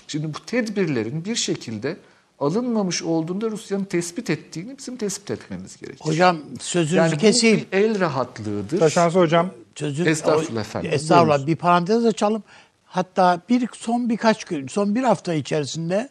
Şimdi 0.07 0.33
bu 0.33 0.45
tedbirlerin 0.45 1.25
bir 1.25 1.35
şekilde 1.35 1.97
alınmamış 2.39 3.03
olduğunda 3.03 3.51
Rusya'nın 3.51 3.83
tespit 3.83 4.29
ettiğini 4.29 4.77
bizim 4.77 4.97
tespit 4.97 5.31
etmemiz 5.31 5.77
gerekir. 5.77 5.99
Hocam 6.05 6.37
sözünüzü 6.59 6.95
Yani 6.95 7.13
bu 7.13 7.17
keseyim. 7.17 7.57
bir 7.71 7.77
el 7.77 7.99
rahatlığıdır. 7.99 8.79
Taşansı 8.79 9.19
hocam 9.19 9.49
Sözün, 9.75 10.05
Estağfurullah 10.05 10.57
o- 10.57 10.59
efendim. 10.61 10.91
Estağfurullah. 10.93 11.47
Bir 11.47 11.55
parantez 11.55 12.05
açalım. 12.05 12.43
Hatta 12.85 13.41
bir 13.49 13.69
son 13.73 14.09
birkaç 14.09 14.43
gün, 14.43 14.67
son 14.67 14.95
bir 14.95 15.03
hafta 15.03 15.33
içerisinde 15.33 16.09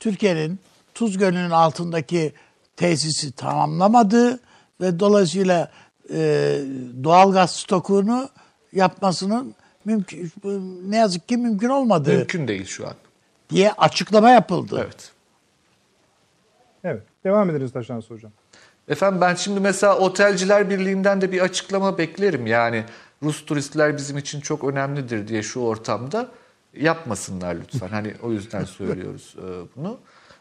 Türkiye'nin 0.00 0.58
Tuz 0.94 1.18
Gölü'nün 1.18 1.50
altındaki 1.50 2.32
tesisi 2.76 3.32
tamamlamadığı 3.32 4.40
ve 4.80 5.00
dolayısıyla 5.00 5.70
e, 6.10 6.16
doğalgaz 7.04 7.50
stokunu 7.56 8.28
yapmasının 8.72 9.54
mümkün 9.84 10.32
ne 10.90 10.96
yazık 10.96 11.28
ki 11.28 11.36
mümkün 11.36 11.68
olmadığı 11.68 12.16
Mümkün 12.16 12.48
değil 12.48 12.66
şu 12.66 12.86
an. 12.86 12.94
diye 13.50 13.72
açıklama 13.72 14.30
yapıldı. 14.30 14.80
Evet. 14.84 15.12
evet 16.84 17.02
devam 17.24 17.50
ediniz 17.50 17.72
Taşansı 17.72 18.14
hocam. 18.14 18.32
Efendim 18.88 19.20
ben 19.20 19.34
şimdi 19.34 19.60
mesela 19.60 19.98
Otelciler 19.98 20.70
Birliği'nden 20.70 21.20
de 21.20 21.32
bir 21.32 21.40
açıklama 21.40 21.98
beklerim. 21.98 22.46
Yani 22.46 22.84
Rus 23.22 23.44
turistler 23.44 23.96
bizim 23.96 24.18
için 24.18 24.40
çok 24.40 24.64
önemlidir 24.64 25.28
diye 25.28 25.42
şu 25.42 25.60
ortamda 25.60 26.28
yapmasınlar 26.76 27.54
lütfen. 27.54 27.88
Hani 27.88 28.14
o 28.22 28.32
yüzden 28.32 28.64
söylüyoruz 28.64 29.36
e, 29.38 29.46
bunu. 29.76 29.98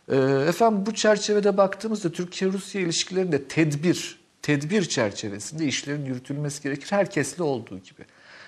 E, 0.09 0.15
Efendim 0.49 0.85
bu 0.85 0.93
çerçevede 0.93 1.57
baktığımızda 1.57 2.11
Türkiye-Rusya 2.11 2.81
ilişkilerinde 2.81 3.43
tedbir, 3.43 4.19
tedbir 4.41 4.85
çerçevesinde 4.85 5.65
işlerin 5.65 6.05
yürütülmesi 6.05 6.63
gerekir. 6.63 6.87
Herkesle 6.89 7.43
olduğu 7.43 7.79
gibi. 7.79 8.05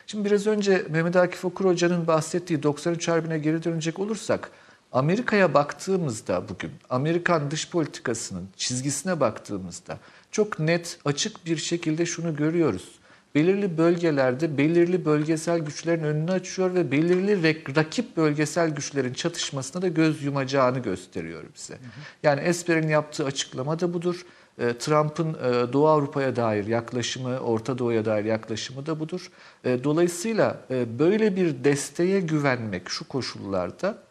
Şimdi 0.07 0.25
biraz 0.25 0.47
önce 0.47 0.85
Mehmet 0.89 1.15
Akif 1.15 1.45
Okur 1.45 1.65
Hoca'nın 1.65 2.07
bahsettiği 2.07 2.63
93 2.63 3.07
Harbi'ne 3.07 3.37
geri 3.39 3.63
dönecek 3.63 3.99
olursak 3.99 4.51
Amerika'ya 4.95 5.53
baktığımızda 5.53 6.49
bugün 6.49 6.71
Amerikan 6.89 7.51
dış 7.51 7.69
politikasının 7.69 8.47
çizgisine 8.57 9.19
baktığımızda 9.19 9.97
çok 10.31 10.59
net 10.59 10.99
açık 11.05 11.45
bir 11.45 11.57
şekilde 11.57 12.05
şunu 12.05 12.35
görüyoruz. 12.35 12.89
Belirli 13.35 13.77
bölgelerde 13.77 14.57
belirli 14.57 15.05
bölgesel 15.05 15.59
güçlerin 15.59 16.03
önünü 16.03 16.31
açıyor 16.31 16.73
ve 16.75 16.91
belirli 16.91 17.31
rak- 17.31 17.75
rakip 17.75 18.17
bölgesel 18.17 18.69
güçlerin 18.69 19.13
çatışmasına 19.13 19.81
da 19.81 19.87
göz 19.87 20.23
yumacağını 20.23 20.79
gösteriyor 20.79 21.43
bize. 21.55 21.77
Yani 22.23 22.41
Esper'in 22.41 22.87
yaptığı 22.87 23.25
açıklama 23.25 23.79
da 23.79 23.93
budur. 23.93 24.25
E, 24.59 24.77
Trump'ın 24.77 25.33
e, 25.33 25.73
Doğu 25.73 25.87
Avrupa'ya 25.87 26.35
dair 26.35 26.67
yaklaşımı, 26.67 27.39
Orta 27.39 27.77
Doğu'ya 27.77 28.05
dair 28.05 28.25
yaklaşımı 28.25 28.85
da 28.85 28.99
budur. 28.99 29.31
E, 29.63 29.83
Dolayısıyla 29.83 30.61
e, 30.71 30.99
böyle 30.99 31.35
bir 31.35 31.63
desteğe 31.63 32.19
güvenmek 32.19 32.89
şu 32.89 33.07
koşullarda 33.07 34.04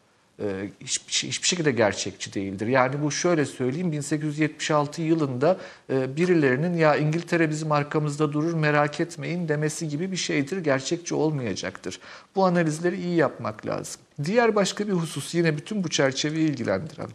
hiçbir, 0.80 1.12
şey- 1.12 1.30
hiçbir 1.30 1.46
şekilde 1.46 1.72
gerçekçi 1.72 2.34
değildir. 2.34 2.66
Yani 2.66 3.02
bu 3.02 3.10
şöyle 3.10 3.44
söyleyeyim 3.44 3.92
1876 3.92 5.02
yılında 5.02 5.58
e, 5.90 6.16
birilerinin 6.16 6.74
ya 6.76 6.96
İngiltere 6.96 7.50
bizim 7.50 7.72
arkamızda 7.72 8.32
durur 8.32 8.54
merak 8.54 9.00
etmeyin 9.00 9.48
demesi 9.48 9.88
gibi 9.88 10.12
bir 10.12 10.16
şeydir. 10.16 10.58
Gerçekçi 10.58 11.14
olmayacaktır. 11.14 12.00
Bu 12.36 12.46
analizleri 12.46 13.00
iyi 13.00 13.16
yapmak 13.16 13.66
lazım. 13.66 14.00
Diğer 14.24 14.54
başka 14.54 14.88
bir 14.88 14.92
husus 14.92 15.34
yine 15.34 15.56
bütün 15.56 15.84
bu 15.84 15.90
çerçeveyi 15.90 16.48
ilgilendiren 16.50 17.08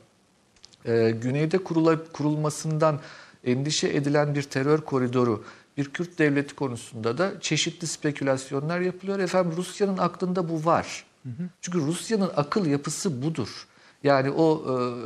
e, 0.85 1.11
güneyde 1.11 1.57
kurulmasından 2.13 2.99
endişe 3.43 3.87
edilen 3.87 4.35
bir 4.35 4.43
terör 4.43 4.81
koridoru, 4.81 5.43
bir 5.77 5.89
Kürt 5.89 6.19
devleti 6.19 6.55
konusunda 6.55 7.17
da 7.17 7.31
çeşitli 7.41 7.87
spekülasyonlar 7.87 8.79
yapılıyor. 8.79 9.19
Efendim 9.19 9.53
Rusya'nın 9.57 9.97
aklında 9.97 10.49
bu 10.49 10.65
var. 10.65 11.08
Çünkü 11.61 11.79
Rusya'nın 11.79 12.31
akıl 12.35 12.65
yapısı 12.65 13.21
budur. 13.21 13.67
Yani 14.03 14.31
o 14.31 14.63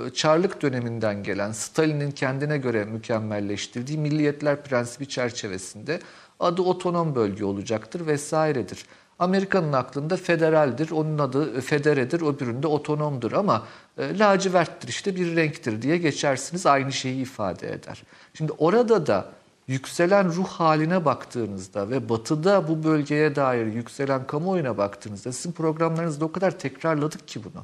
e, 0.07 0.09
Çarlık 0.13 0.61
döneminden 0.61 1.23
gelen 1.23 1.51
Stalin'in 1.51 2.11
kendine 2.11 2.57
göre 2.57 2.85
mükemmelleştirdiği 2.85 3.97
milliyetler 3.97 4.63
prensibi 4.63 5.09
çerçevesinde 5.09 5.99
adı 6.39 6.61
otonom 6.61 7.15
bölge 7.15 7.45
olacaktır 7.45 8.07
vesairedir. 8.07 8.85
Amerika'nın 9.19 9.73
aklında 9.73 10.17
federaldir, 10.17 10.91
onun 10.91 11.19
adı 11.19 11.61
federedir, 11.61 12.21
öbüründe 12.21 12.67
otonomdur 12.67 13.31
ama 13.31 13.67
e, 13.97 14.19
laciverttir 14.19 14.87
işte 14.87 15.15
bir 15.15 15.35
renktir 15.35 15.81
diye 15.81 15.97
geçersiniz 15.97 16.65
aynı 16.65 16.91
şeyi 16.91 17.21
ifade 17.21 17.73
eder. 17.73 18.03
Şimdi 18.33 18.51
orada 18.57 19.07
da 19.07 19.31
yükselen 19.67 20.33
ruh 20.33 20.47
haline 20.47 21.05
baktığınızda 21.05 21.89
ve 21.89 22.09
batıda 22.09 22.67
bu 22.67 22.83
bölgeye 22.83 23.35
dair 23.35 23.65
yükselen 23.65 24.27
kamuoyuna 24.27 24.77
baktığınızda 24.77 25.31
sizin 25.31 25.51
programlarınızda 25.51 26.25
o 26.25 26.31
kadar 26.31 26.59
tekrarladık 26.59 27.27
ki 27.27 27.41
bunu. 27.43 27.63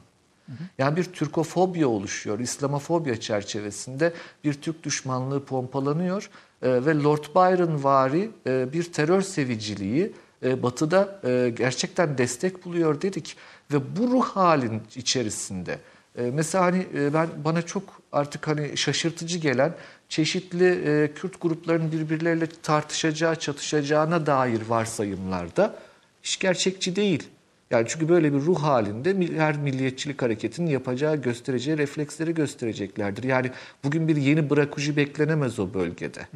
Yani 0.78 0.96
bir 0.96 1.04
Türkofobya 1.04 1.88
oluşuyor. 1.88 2.40
İslamofobya 2.40 3.20
çerçevesinde 3.20 4.14
bir 4.44 4.54
Türk 4.54 4.84
düşmanlığı 4.84 5.46
pompalanıyor 5.46 6.30
e, 6.62 6.86
ve 6.86 7.04
Lord 7.04 7.24
Byron 7.36 7.84
vari 7.84 8.32
e, 8.48 8.74
bir 8.74 8.94
terör 8.94 9.22
seviciliği 9.22 10.14
e, 10.44 10.64
batıda 10.64 11.20
e, 11.24 11.54
gerçekten 11.58 12.18
destek 12.18 12.66
buluyor 12.66 13.02
dedik. 13.02 13.38
Ve 13.74 13.98
bu 13.98 14.12
ruh 14.12 14.26
halin 14.26 14.82
içerisinde 14.96 15.80
e, 16.18 16.22
mesela 16.22 16.66
hani 16.66 16.88
e, 16.96 17.14
ben 17.14 17.28
bana 17.46 17.62
çok 17.62 17.84
artık 18.12 18.48
hani 18.48 18.78
şaşırtıcı 18.78 19.38
gelen 19.38 19.74
çeşitli 20.10 20.66
e, 20.66 21.14
Kürt 21.14 21.42
gruplarının 21.42 21.92
birbirleriyle 21.92 22.48
tartışacağı, 22.64 23.36
çatışacağına 23.36 24.26
dair 24.26 24.62
varsayımlarda 24.68 25.76
hiç 26.24 26.40
gerçekçi 26.40 26.96
değil. 26.96 27.24
Yani 27.72 27.86
çünkü 27.90 28.10
böyle 28.10 28.34
bir 28.34 28.40
ruh 28.40 28.64
halinde 28.64 29.38
her 29.38 29.58
milliyetçilik 29.58 30.22
hareketinin 30.22 30.70
yapacağı, 30.70 31.16
göstereceği 31.16 31.78
refleksleri 31.78 32.34
göstereceklerdir. 32.34 33.24
Yani 33.24 33.52
bugün 33.84 34.08
bir 34.08 34.16
yeni 34.16 34.50
Brakuji 34.50 34.96
beklenemez 34.96 35.60
o 35.60 35.74
bölgede. 35.74 36.28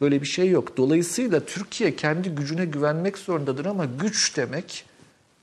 Böyle 0.00 0.20
bir 0.20 0.26
şey 0.26 0.50
yok. 0.50 0.76
Dolayısıyla 0.76 1.40
Türkiye 1.40 1.96
kendi 1.96 2.30
gücüne 2.30 2.64
güvenmek 2.64 3.18
zorundadır 3.18 3.66
ama 3.66 3.84
güç 3.84 4.36
demek 4.36 4.84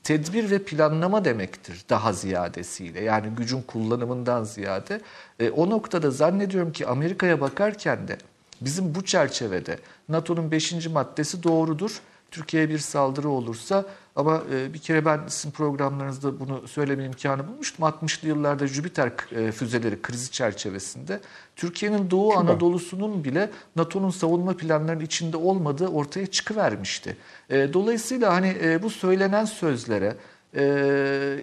tedbir 0.06 0.50
ve 0.50 0.58
planlama 0.58 1.24
demektir 1.24 1.84
daha 1.90 2.12
ziyadesiyle. 2.12 3.00
Yani 3.00 3.28
gücün 3.28 3.62
kullanımından 3.62 4.44
ziyade. 4.44 5.00
E, 5.40 5.50
o 5.50 5.70
noktada 5.70 6.10
zannediyorum 6.10 6.72
ki 6.72 6.86
Amerika'ya 6.86 7.40
bakarken 7.40 8.08
de 8.08 8.18
bizim 8.60 8.94
bu 8.94 9.04
çerçevede 9.04 9.78
NATO'nun 10.08 10.50
5. 10.50 10.86
maddesi 10.86 11.42
doğrudur. 11.42 12.00
Türkiye'ye 12.36 12.68
bir 12.68 12.78
saldırı 12.78 13.28
olursa 13.28 13.84
ama 14.16 14.42
e, 14.52 14.74
bir 14.74 14.78
kere 14.78 15.04
ben 15.04 15.20
sizin 15.28 15.50
programlarınızda 15.50 16.40
bunu 16.40 16.68
söyleme 16.68 17.04
imkanı 17.04 17.48
bulmuştum. 17.48 17.84
60'lı 17.84 18.28
yıllarda 18.28 18.66
Jüpiter 18.66 19.12
e, 19.36 19.52
füzeleri 19.52 20.02
krizi 20.02 20.30
çerçevesinde 20.30 21.20
Türkiye'nin 21.56 22.10
Doğu 22.10 22.30
Küba. 22.30 22.40
Anadolu'sunun 22.40 23.24
bile 23.24 23.50
NATO'nun 23.76 24.10
savunma 24.10 24.56
planlarının 24.56 25.04
içinde 25.04 25.36
olmadığı 25.36 25.88
ortaya 25.88 26.26
çıkıvermişti. 26.26 27.16
E, 27.50 27.72
dolayısıyla 27.72 28.34
hani 28.34 28.78
bu 28.82 28.90
söylenen 28.90 29.44
sözlere 29.44 30.16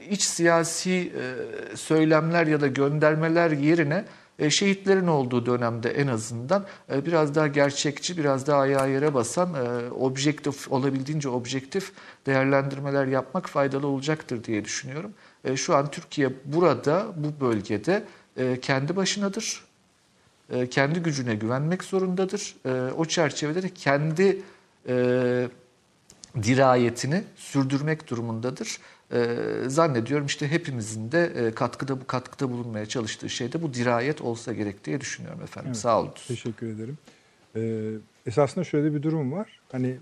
iç 0.10 0.22
siyasi 0.22 1.14
söylemler 1.76 2.48
ya 2.48 2.62
da 2.62 2.68
göndermeler 2.68 3.52
yerine 3.52 4.06
şehitlerin 4.50 5.08
olduğu 5.08 5.46
dönemde 5.46 5.90
en 5.90 6.08
azından 6.08 6.66
e, 6.92 7.06
biraz 7.06 7.36
daha 7.36 7.48
gerçekçi, 7.48 8.18
biraz 8.18 8.48
daha 8.48 8.60
ayağa 8.60 8.88
yere 8.88 9.14
basan, 9.14 9.54
e, 9.54 9.92
objektif 9.92 10.72
olabildiğince 10.72 11.30
objektif 11.30 11.92
değerlendirmeler 12.26 13.08
yapmak 13.08 13.50
faydalı 13.50 13.88
olacaktır 13.88 14.44
diye 14.44 14.66
düşünüyorum. 14.66 15.14
E, 15.44 15.56
Şu 15.58 15.76
an 15.76 15.92
Türkiye 15.92 16.30
burada, 16.46 17.08
bu 17.16 17.46
bölgede 17.46 18.04
e, 18.38 18.60
kendi 18.60 18.96
başınadır. 18.96 19.64
E, 20.50 20.70
Kendi 20.70 21.00
gücüne 21.00 21.36
güvenmek 21.36 21.84
zorundadır. 21.84 22.56
E, 22.66 22.92
O 22.98 23.06
çerçevede 23.06 23.64
de 23.64 23.70
kendi 23.70 24.42
e, 24.88 25.48
dirayetini 26.44 27.24
sürdürmek 27.36 28.10
durumundadır. 28.10 28.78
Ee, 29.14 29.38
zannediyorum 29.68 30.26
işte 30.26 30.52
hepimizin 30.52 31.12
de 31.12 31.26
e, 31.36 31.52
katkıda 31.52 32.02
bu 32.02 32.08
katkıda 32.08 32.52
bulunmaya 32.52 32.86
çalıştığı 32.86 33.30
şey 33.30 33.54
de 33.54 33.62
bu 33.62 33.74
dirayet 33.74 34.22
olsa 34.22 34.54
gerek 34.54 34.86
diye 34.86 35.02
düşünüyorum 35.02 35.42
efendim. 35.44 35.68
Evet, 35.68 35.78
Sağ 35.78 36.02
olun. 36.02 36.12
Teşekkür 36.28 36.68
ederim. 36.68 36.98
Ee, 37.56 37.92
esasında 38.26 38.66
şöyle 38.66 38.94
bir 38.94 39.04
durum 39.04 39.32
var. 39.32 39.60
Hani 39.72 39.96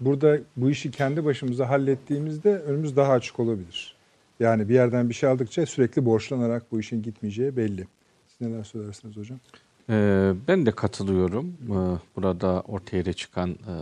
burada 0.00 0.38
bu 0.56 0.70
işi 0.70 0.90
kendi 0.90 1.24
başımıza 1.24 1.68
hallettiğimizde 1.68 2.58
önümüz 2.58 2.96
daha 2.96 3.12
açık 3.12 3.40
olabilir. 3.40 3.96
Yani 4.40 4.68
bir 4.68 4.74
yerden 4.74 5.08
bir 5.08 5.14
şey 5.14 5.28
aldıkça 5.28 5.66
sürekli 5.66 6.04
borçlanarak 6.04 6.72
bu 6.72 6.80
işin 6.80 7.02
gitmeyeceği 7.02 7.56
belli. 7.56 7.86
Siz 8.26 8.40
neler 8.48 8.64
söylersiniz 8.64 9.16
hocam? 9.16 9.38
Ee, 9.90 10.32
ben 10.48 10.66
de 10.66 10.70
katılıyorum. 10.70 11.56
Ee, 11.62 11.98
burada 12.16 12.60
ortaya 12.60 13.12
çıkan 13.12 13.50
e, 13.50 13.74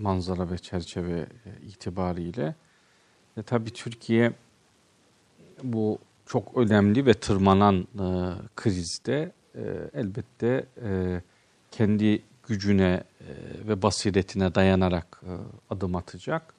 manzara 0.00 0.50
ve 0.50 0.58
çerçeve 0.58 1.18
e, 1.20 1.66
itibariyle. 1.66 2.54
E, 3.36 3.42
tabii 3.42 3.70
Türkiye 3.70 4.32
bu 5.62 5.98
çok 6.26 6.56
önemli 6.56 7.06
ve 7.06 7.14
tırmanan 7.14 7.76
e, 7.80 8.06
krizde 8.56 9.32
e, 9.54 9.62
elbette 9.94 10.66
e, 10.82 11.20
kendi 11.70 12.22
gücüne 12.48 13.04
e, 13.20 13.28
ve 13.68 13.82
basiretine 13.82 14.54
dayanarak 14.54 15.22
e, 15.22 15.32
adım 15.70 15.96
atacak. 15.96 16.54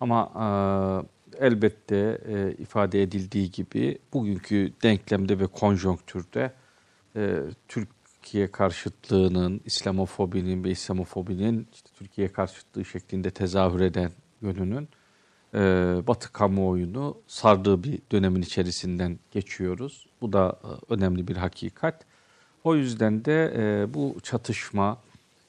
Ama 0.00 0.30
e, 0.34 1.46
elbette 1.46 2.18
e, 2.28 2.52
ifade 2.62 3.02
edildiği 3.02 3.50
gibi 3.50 3.98
bugünkü 4.12 4.72
denklemde 4.82 5.38
ve 5.38 5.46
konjonktürde 5.46 6.52
e, 7.16 7.40
Türkiye 7.68 8.50
karşıtlığının, 8.50 9.60
İslamofobinin 9.64 10.64
ve 10.64 10.70
İslamofobinin 10.70 11.68
işte 11.72 11.90
Türkiye 11.98 12.28
karşıtlığı 12.28 12.84
şeklinde 12.84 13.30
tezahür 13.30 13.80
eden 13.80 14.10
yönünün 14.42 14.88
e, 15.54 15.58
Batı 16.06 16.32
kamuoyunu 16.32 17.16
sardığı 17.26 17.84
bir 17.84 17.98
dönemin 18.12 18.42
içerisinden 18.42 19.18
geçiyoruz. 19.30 20.06
Bu 20.20 20.32
da 20.32 20.58
e, 20.64 20.94
önemli 20.94 21.28
bir 21.28 21.36
hakikat. 21.36 22.04
O 22.64 22.74
yüzden 22.74 23.24
de 23.24 23.54
e, 23.56 23.94
bu 23.94 24.16
çatışma 24.22 24.98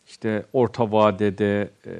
işte 0.07 0.45
orta 0.53 0.91
vadede 0.91 1.69
e, 1.85 1.93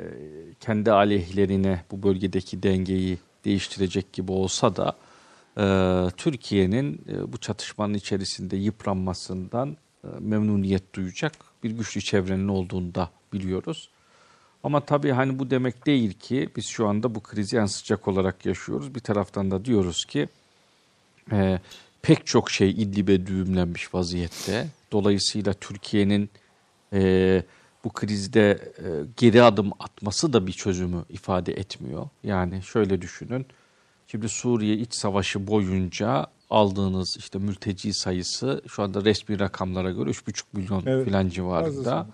kendi 0.59 0.91
aleyhlerine 0.91 1.84
bu 1.91 2.03
bölgedeki 2.03 2.63
dengeyi 2.63 3.17
değiştirecek 3.45 4.13
gibi 4.13 4.31
olsa 4.31 4.75
da 4.75 4.95
e, 5.57 5.65
Türkiye'nin 6.17 7.01
e, 7.09 7.34
bu 7.34 7.38
çatışmanın 7.38 7.93
içerisinde 7.93 8.57
yıpranmasından 8.57 9.77
e, 10.03 10.07
memnuniyet 10.19 10.95
duyacak 10.95 11.34
bir 11.63 11.71
güçlü 11.71 12.01
çevrenin 12.01 12.47
olduğunu 12.47 12.95
da 12.95 13.09
biliyoruz. 13.34 13.89
Ama 14.64 14.80
tabii 14.80 15.11
hani 15.11 15.40
bu 15.40 15.49
demek 15.49 15.85
değil 15.85 16.14
ki 16.14 16.49
biz 16.56 16.65
şu 16.65 16.88
anda 16.88 17.15
bu 17.15 17.19
krizi 17.23 17.57
en 17.57 17.65
sıcak 17.65 18.07
olarak 18.07 18.45
yaşıyoruz. 18.45 18.95
Bir 18.95 18.99
taraftan 18.99 19.52
da 19.52 19.65
diyoruz 19.65 20.06
ki 20.06 20.27
e, 21.31 21.60
pek 22.02 22.26
çok 22.26 22.52
şey 22.52 22.69
İdlib'e 22.69 23.26
düğümlenmiş 23.27 23.94
vaziyette. 23.94 24.68
Dolayısıyla 24.91 25.53
Türkiye'nin 25.53 26.30
e, 26.94 27.44
bu 27.84 27.90
krizde 27.90 28.52
e, 28.77 28.88
geri 29.18 29.44
adım 29.44 29.72
atması 29.80 30.34
da 30.34 30.48
bir 30.48 30.52
çözümü 30.52 31.03
ifade 31.10 31.53
etmiyor. 31.53 32.10
Yani 32.23 32.64
şöyle 32.64 33.02
düşünün. 33.02 33.45
Şimdi 34.07 34.30
Suriye 34.30 34.76
iç 34.76 34.94
savaşı 34.94 35.48
boyunca 35.48 36.27
aldığınız 36.49 37.15
işte 37.19 37.40
mülteci 37.40 37.94
sayısı 37.94 38.61
şu 38.68 38.84
anda 38.84 39.06
resmi 39.06 39.40
rakamlara 39.40 39.91
göre 39.91 40.10
3,5 40.10 40.44
milyon 40.53 40.84
Evet, 40.85 41.06
filan 41.06 41.30
civarında. 41.30 41.69
fazlası. 41.69 42.07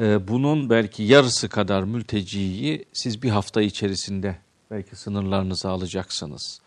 Ee, 0.00 0.28
bunun 0.28 0.70
belki 0.70 1.02
yarısı 1.02 1.48
kadar 1.48 1.82
mülteciyi 1.82 2.84
siz 2.92 3.22
bir 3.22 3.30
hafta 3.30 3.62
içerisinde 3.62 4.36
belki 4.70 4.96
sınırlarınıza 4.96 5.70
alacaksınız. 5.70 6.60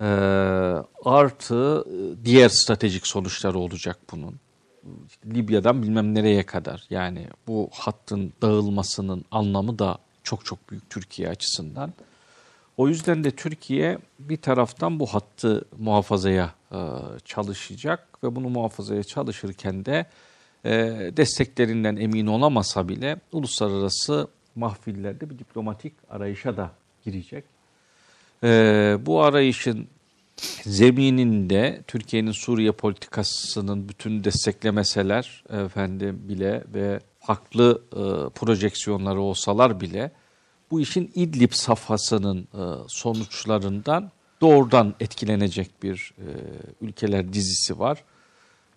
Ee, 0.00 0.04
artı 1.04 1.84
e, 1.86 2.24
diğer 2.24 2.48
stratejik 2.48 3.06
sonuçları 3.06 3.58
olacak 3.58 3.98
bunun. 4.12 4.36
Libya'dan 5.26 5.82
bilmem 5.82 6.14
nereye 6.14 6.46
kadar 6.46 6.84
yani 6.90 7.28
bu 7.46 7.70
hattın 7.72 8.32
dağılmasının 8.42 9.24
anlamı 9.30 9.78
da 9.78 9.98
çok 10.22 10.44
çok 10.44 10.70
büyük 10.70 10.90
Türkiye 10.90 11.28
açısından. 11.28 11.92
O 12.76 12.88
yüzden 12.88 13.24
de 13.24 13.30
Türkiye 13.30 13.98
bir 14.18 14.36
taraftan 14.36 15.00
bu 15.00 15.06
hattı 15.06 15.64
muhafazaya 15.78 16.54
e, 16.72 16.78
çalışacak 17.24 18.24
ve 18.24 18.36
bunu 18.36 18.48
muhafazaya 18.48 19.02
çalışırken 19.02 19.84
de 19.84 20.06
desteklerinden 21.16 21.96
emin 21.96 22.26
olamasa 22.26 22.88
bile 22.88 23.16
uluslararası 23.32 24.28
mahfillerde 24.54 25.30
bir 25.30 25.38
diplomatik 25.38 25.92
arayışa 26.10 26.56
da 26.56 26.70
girecek. 27.04 27.44
E, 28.44 28.48
bu 29.06 29.22
arayışın 29.22 29.88
zemininde 30.62 31.82
Türkiye'nin 31.86 32.32
Suriye 32.32 32.72
politikasının 32.72 33.88
bütün 33.88 34.24
desteklemeseler 34.24 35.44
efendim 35.50 36.22
bile 36.28 36.64
ve 36.74 37.00
haklı 37.20 37.82
e, 37.92 38.02
projeksiyonları 38.34 39.20
olsalar 39.20 39.80
bile 39.80 40.12
bu 40.70 40.80
işin 40.80 41.10
İdlib 41.14 41.52
safhasının 41.52 42.38
e, 42.38 42.62
sonuçlarından 42.88 44.10
doğrudan 44.40 44.94
etkilenecek 45.00 45.82
bir 45.82 46.14
e, 46.18 46.26
ülkeler 46.80 47.32
dizisi 47.32 47.78
var. 47.78 48.04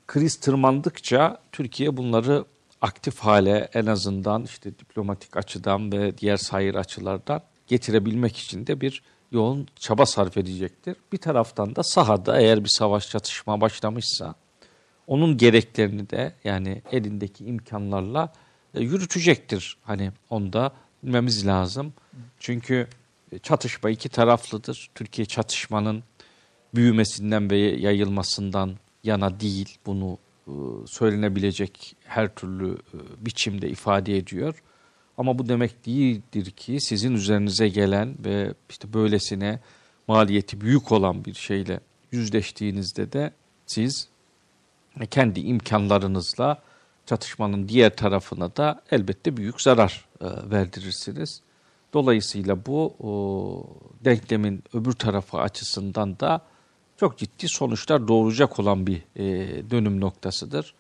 Kriz 0.08 0.36
tırmandıkça 0.36 1.38
Türkiye 1.52 1.98
bunları 1.98 2.46
aktif 2.82 3.20
hale 3.20 3.70
en 3.74 3.86
azından 3.86 4.44
işte 4.44 4.80
diplomatik 4.80 5.38
açıdan 5.38 5.92
ve 5.92 6.18
diğer 6.18 6.38
sayır 6.38 6.76
açılardan 6.76 7.42
getirebilmek 7.68 8.38
için 8.38 8.68
de 8.68 8.82
bir 8.82 9.04
yoğun 9.32 9.68
çaba 9.76 10.06
sarf 10.06 10.38
edecektir. 10.38 10.96
Bir 11.12 11.18
taraftan 11.18 11.76
da 11.76 11.84
sahada 11.84 12.42
eğer 12.42 12.64
bir 12.64 12.70
savaş 12.70 13.10
çatışma 13.10 13.62
başlamışsa 13.62 14.36
onun 15.08 15.38
gereklerini 15.38 16.10
de 16.10 16.34
yani 16.44 16.82
elindeki 16.92 17.46
imkanlarla 17.46 18.34
e, 18.74 18.84
yürütecektir. 18.84 19.78
Hani 19.84 20.12
onu 20.30 20.54
da 20.54 20.72
bilmemiz 21.04 21.48
lazım. 21.48 21.94
Çünkü 22.40 22.88
çatışma 23.44 23.90
iki 23.90 24.10
taraflıdır. 24.10 24.90
Türkiye 24.96 25.26
çatışmanın 25.26 26.04
büyümesinden 26.76 27.50
ve 27.50 27.58
yayılmasından 27.58 28.76
yana 29.04 29.40
değil. 29.40 29.78
Bunu 29.86 30.18
e, 30.48 30.52
söylenebilecek 30.88 31.96
her 32.06 32.36
türlü 32.36 32.74
e, 32.74 33.26
biçimde 33.26 33.70
ifade 33.70 34.18
ediyor. 34.18 34.64
Ama 35.18 35.40
bu 35.40 35.50
demek 35.50 35.86
değildir 35.86 36.52
ki 36.52 36.82
sizin 36.82 37.14
üzerinize 37.14 37.70
gelen 37.70 38.16
ve 38.26 38.54
işte 38.70 38.94
böylesine 38.94 39.60
maliyeti 40.08 40.62
büyük 40.62 40.92
olan 40.92 41.26
bir 41.26 41.34
şeyle 41.34 41.80
yüzleştiğinizde 42.12 43.12
de 43.12 43.32
siz 43.66 44.08
kendi 45.12 45.40
imkanlarınızla 45.40 46.62
çatışmanın 47.06 47.68
diğer 47.68 47.96
tarafına 47.96 48.56
da 48.56 48.82
elbette 48.92 49.38
büyük 49.38 49.62
zarar 49.62 50.06
e, 50.22 50.26
verdirirsiniz. 50.52 51.42
Dolayısıyla 51.94 52.66
bu 52.66 52.96
denklemin 54.06 54.64
öbür 54.74 54.94
tarafı 54.94 55.38
açısından 55.38 56.20
da 56.20 56.42
çok 56.98 57.18
ciddi 57.18 57.48
sonuçlar 57.48 58.08
doğuracak 58.08 58.60
olan 58.60 58.88
bir 58.88 59.02
e, 59.16 59.26
dönüm 59.70 60.02
noktasıdır. 60.02 60.74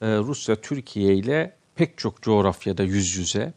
E, 0.00 0.06
Rusya 0.18 0.56
Türkiye 0.56 1.14
ile 1.14 1.56
pek 1.74 1.98
çok 1.98 2.22
coğrafyada 2.22 2.82
yüz 2.82 3.16
yüze 3.16 3.52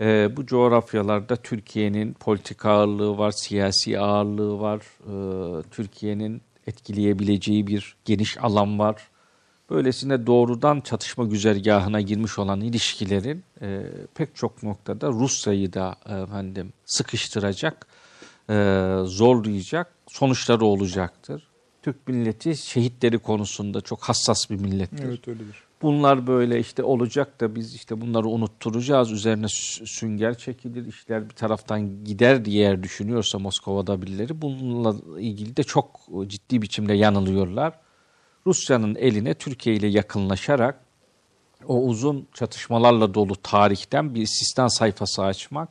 Ee, 0.00 0.36
bu 0.36 0.46
coğrafyalarda 0.46 1.36
Türkiye'nin 1.36 2.12
politik 2.12 2.66
ağırlığı 2.66 3.18
var, 3.18 3.30
siyasi 3.30 4.00
ağırlığı 4.00 4.60
var. 4.60 4.80
Ee, 4.80 5.62
Türkiye'nin 5.70 6.42
etkileyebileceği 6.66 7.66
bir 7.66 7.96
geniş 8.04 8.38
alan 8.38 8.78
var. 8.78 9.08
Böylesine 9.70 10.26
doğrudan 10.26 10.80
çatışma 10.80 11.24
güzergahına 11.24 12.00
girmiş 12.00 12.38
olan 12.38 12.60
ilişkilerin 12.60 13.44
e, 13.62 13.82
pek 14.14 14.36
çok 14.36 14.62
noktada 14.62 15.08
Rusya'yı 15.08 15.72
da 15.72 15.96
e, 16.08 16.14
efendim 16.14 16.72
sıkıştıracak, 16.84 17.86
e, 18.50 18.54
zorlayacak 19.04 19.95
sonuçları 20.16 20.64
olacaktır. 20.64 21.42
Türk 21.82 22.08
milleti 22.08 22.56
şehitleri 22.56 23.18
konusunda 23.18 23.80
çok 23.80 24.02
hassas 24.02 24.50
bir 24.50 24.56
millettir. 24.56 25.04
Evet 25.04 25.28
öyledir. 25.28 25.62
Bunlar 25.82 26.26
böyle 26.26 26.60
işte 26.60 26.82
olacak 26.82 27.40
da 27.40 27.54
biz 27.54 27.74
işte 27.74 28.00
bunları 28.00 28.28
unutturacağız. 28.28 29.12
Üzerine 29.12 29.46
sü- 29.46 29.86
sünger 29.86 30.38
çekilir, 30.38 30.86
işler 30.86 31.24
bir 31.28 31.34
taraftan 31.34 32.04
gider 32.04 32.44
diye 32.44 32.82
düşünüyorsa 32.82 33.38
Moskova'da 33.38 34.02
birileri 34.02 34.42
bununla 34.42 35.20
ilgili 35.20 35.56
de 35.56 35.62
çok 35.62 36.00
ciddi 36.26 36.62
biçimde 36.62 36.94
yanılıyorlar. 36.94 37.78
Rusya'nın 38.46 38.94
eline 38.94 39.34
Türkiye 39.34 39.76
ile 39.76 39.86
yakınlaşarak 39.86 40.80
o 41.68 41.82
uzun 41.82 42.28
çatışmalarla 42.34 43.14
dolu 43.14 43.36
tarihten 43.42 44.14
bir 44.14 44.22
istisna 44.22 44.70
sayfası 44.70 45.22
açmak, 45.22 45.68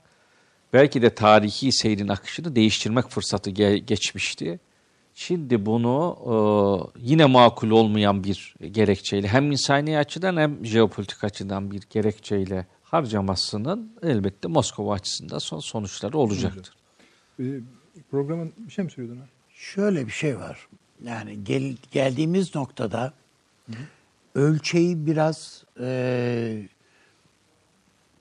belki 0.74 1.02
de 1.02 1.16
tarihi 1.16 1.72
seyrin 1.72 2.08
akışını 2.08 2.56
değiştirmek 2.56 3.10
fırsatı 3.10 3.50
ge- 3.50 3.78
geçmişti. 3.78 4.60
Şimdi 5.16 5.66
bunu 5.66 6.18
e, 6.26 6.36
yine 7.00 7.26
makul 7.26 7.70
olmayan 7.70 8.24
bir 8.24 8.56
gerekçeyle 8.72 9.28
hem 9.28 9.52
insani 9.52 9.98
açıdan 9.98 10.38
hem 10.38 10.66
jeopolitik 10.66 11.24
açıdan 11.24 11.72
bir 11.72 11.84
gerekçeyle 11.90 12.66
harcamasının 12.84 13.92
elbette 14.04 14.48
Moskova 14.48 14.94
açısından 14.94 15.40
son 15.40 15.60
sonuçları 15.60 16.18
olacaktır. 16.18 16.74
Ee, 17.40 17.44
programın 18.12 18.54
bir 18.58 18.72
şey 18.72 18.86
mi 18.86 18.92
söylüyordun? 18.92 19.22
ha? 19.22 19.28
Şöyle 19.50 20.08
bir 20.08 20.12
şey 20.12 20.40
var. 20.40 20.68
Yani 21.04 21.44
gel, 21.44 21.76
geldiğimiz 21.92 22.56
noktada 22.56 23.14
ölçeği 24.36 25.06
biraz 25.06 25.64
e, 25.80 26.68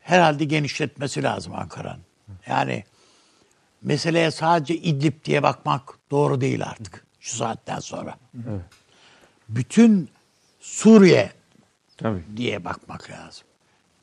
herhalde 0.01 0.45
genişletmesi 0.45 1.23
lazım 1.23 1.53
Ankara'nın. 1.55 2.03
Yani 2.47 2.85
meseleye 3.83 4.31
sadece 4.31 4.77
İdlib 4.77 5.25
diye 5.25 5.43
bakmak 5.43 5.99
doğru 6.11 6.41
değil 6.41 6.65
artık 6.65 7.05
şu 7.21 7.37
saatten 7.37 7.79
sonra. 7.79 8.19
Bütün 9.49 10.11
Suriye 10.61 11.33
Tabii. 11.97 12.25
diye 12.37 12.65
bakmak 12.65 13.11
lazım. 13.11 13.47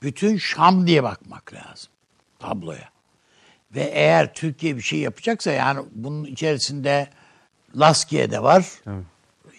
Bütün 0.01 0.37
Şam 0.37 0.87
diye 0.87 1.03
bakmak 1.03 1.53
lazım 1.53 1.91
tabloya. 2.39 2.89
Ve 3.75 3.83
eğer 3.83 4.33
Türkiye 4.33 4.77
bir 4.77 4.81
şey 4.81 4.99
yapacaksa 4.99 5.51
yani 5.51 5.85
bunun 5.91 6.23
içerisinde 6.23 7.07
Laskiye 7.75 8.31
de 8.31 8.43
var. 8.43 8.65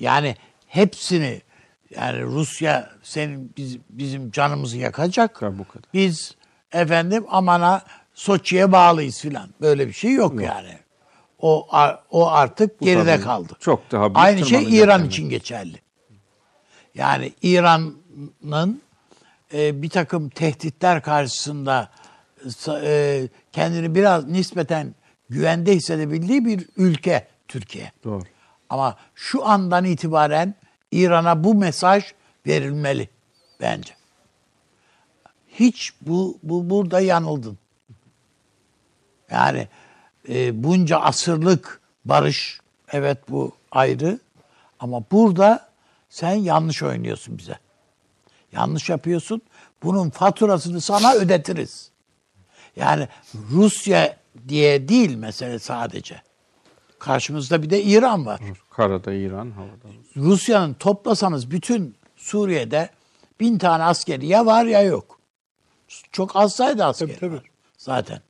Yani 0.00 0.36
hepsini 0.66 1.42
yani 1.96 2.22
Rusya 2.22 2.90
senin 3.02 3.52
biz, 3.56 3.78
bizim 3.90 4.30
canımızı 4.30 4.78
yakacak. 4.78 5.40
Tabii 5.40 5.58
bu 5.58 5.68
kadar. 5.68 5.84
Biz 5.94 6.34
efendim 6.72 7.24
amana 7.28 7.82
Soçi'ye 8.14 8.72
bağlıyız 8.72 9.20
filan. 9.20 9.48
Böyle 9.60 9.88
bir 9.88 9.92
şey 9.92 10.12
yok, 10.12 10.42
yani. 10.42 10.78
O 11.38 11.68
o 12.10 12.28
artık 12.30 12.80
geride 12.80 13.04
tabii 13.16 13.24
kaldı. 13.24 13.52
çok 13.60 13.90
daha 13.90 14.04
büyük 14.04 14.16
Aynı 14.18 14.46
şey 14.46 14.78
İran 14.78 14.98
yani. 14.98 15.08
için 15.08 15.28
geçerli. 15.28 15.82
Yani 16.94 17.32
İran'ın 17.42 18.82
e, 19.54 19.82
bir 19.82 19.90
takım 19.90 20.28
tehditler 20.28 21.02
karşısında 21.02 21.90
e, 22.68 23.22
kendini 23.52 23.94
biraz 23.94 24.26
nispeten 24.26 24.94
güvende 25.28 25.74
hissedebildiği 25.74 26.44
bir 26.44 26.68
ülke 26.76 27.26
Türkiye. 27.48 27.92
Doğru. 28.04 28.22
Ama 28.70 28.96
şu 29.14 29.46
andan 29.46 29.84
itibaren 29.84 30.54
İran'a 30.92 31.44
bu 31.44 31.54
mesaj 31.54 32.04
verilmeli 32.46 33.08
bence. 33.60 33.94
Hiç 35.48 35.92
bu, 36.00 36.38
bu 36.42 36.70
burada 36.70 37.00
yanıldın. 37.00 37.58
Yani 39.32 39.68
e, 40.28 40.62
bunca 40.64 40.98
asırlık 40.98 41.80
barış 42.04 42.60
evet 42.92 43.18
bu 43.28 43.52
ayrı 43.70 44.18
ama 44.80 45.04
burada 45.12 45.68
sen 46.08 46.34
yanlış 46.34 46.82
oynuyorsun 46.82 47.38
bize. 47.38 47.58
Yanlış 48.52 48.88
yapıyorsun. 48.88 49.42
Bunun 49.82 50.10
faturasını 50.10 50.80
sana 50.80 51.14
ödetiriz. 51.14 51.90
Yani 52.76 53.08
Rusya 53.50 54.16
diye 54.48 54.88
değil 54.88 55.14
mesele 55.14 55.58
sadece. 55.58 56.22
Karşımızda 56.98 57.62
bir 57.62 57.70
de 57.70 57.82
İran 57.82 58.26
var. 58.26 58.40
Karada 58.70 59.12
İran, 59.12 59.50
havada 59.50 59.88
Rusya. 59.88 60.22
Rusya'nın 60.22 60.74
toplasanız 60.74 61.50
bütün 61.50 61.96
Suriye'de 62.16 62.90
bin 63.40 63.58
tane 63.58 63.82
askeri 63.82 64.26
ya 64.26 64.46
var 64.46 64.64
ya 64.64 64.82
yok. 64.82 65.18
Çok 66.12 66.36
az 66.36 66.54
sayıda 66.54 66.86
askeri 66.86 67.08
Tabii, 67.08 67.20
tabii. 67.20 67.34
var 67.34 67.50
zaten. 67.78 68.20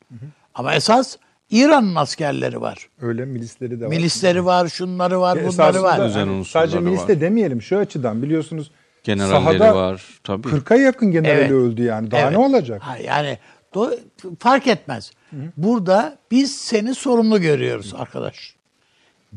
Ama 0.54 0.74
esas 0.74 1.16
İran'ın 1.50 1.94
askerleri 1.94 2.60
var. 2.60 2.88
Öyle 3.00 3.24
milisleri 3.24 3.80
de 3.80 3.84
var. 3.84 3.90
Milisleri 3.90 4.44
var, 4.44 4.68
şunları 4.68 5.20
var, 5.20 5.36
Ve 5.36 5.48
bunları 5.48 5.82
var. 5.82 5.98
unsurları 5.98 6.44
sadece 6.44 6.80
milis 6.80 7.08
de 7.08 7.20
demeyelim 7.20 7.62
şu 7.62 7.78
açıdan 7.78 8.22
biliyorsunuz 8.22 8.70
Generalleri 9.04 9.58
sahada 9.58 9.74
var. 9.76 10.04
Tabii. 10.24 10.48
40'a 10.48 10.76
yakın 10.76 11.10
generali 11.10 11.40
Evet. 11.40 11.50
öldü 11.50 11.82
yani. 11.82 12.10
Daha 12.10 12.20
Evet. 12.20 12.32
ne 12.32 12.38
olacak? 12.38 12.82
Ha, 12.82 12.96
yani 12.96 13.38
do- 13.74 13.98
fark 14.38 14.66
etmez. 14.66 15.12
Burada 15.56 16.18
biz 16.30 16.56
seni 16.56 16.94
sorumlu 16.94 17.40
görüyoruz 17.40 17.94
arkadaş. 17.98 18.54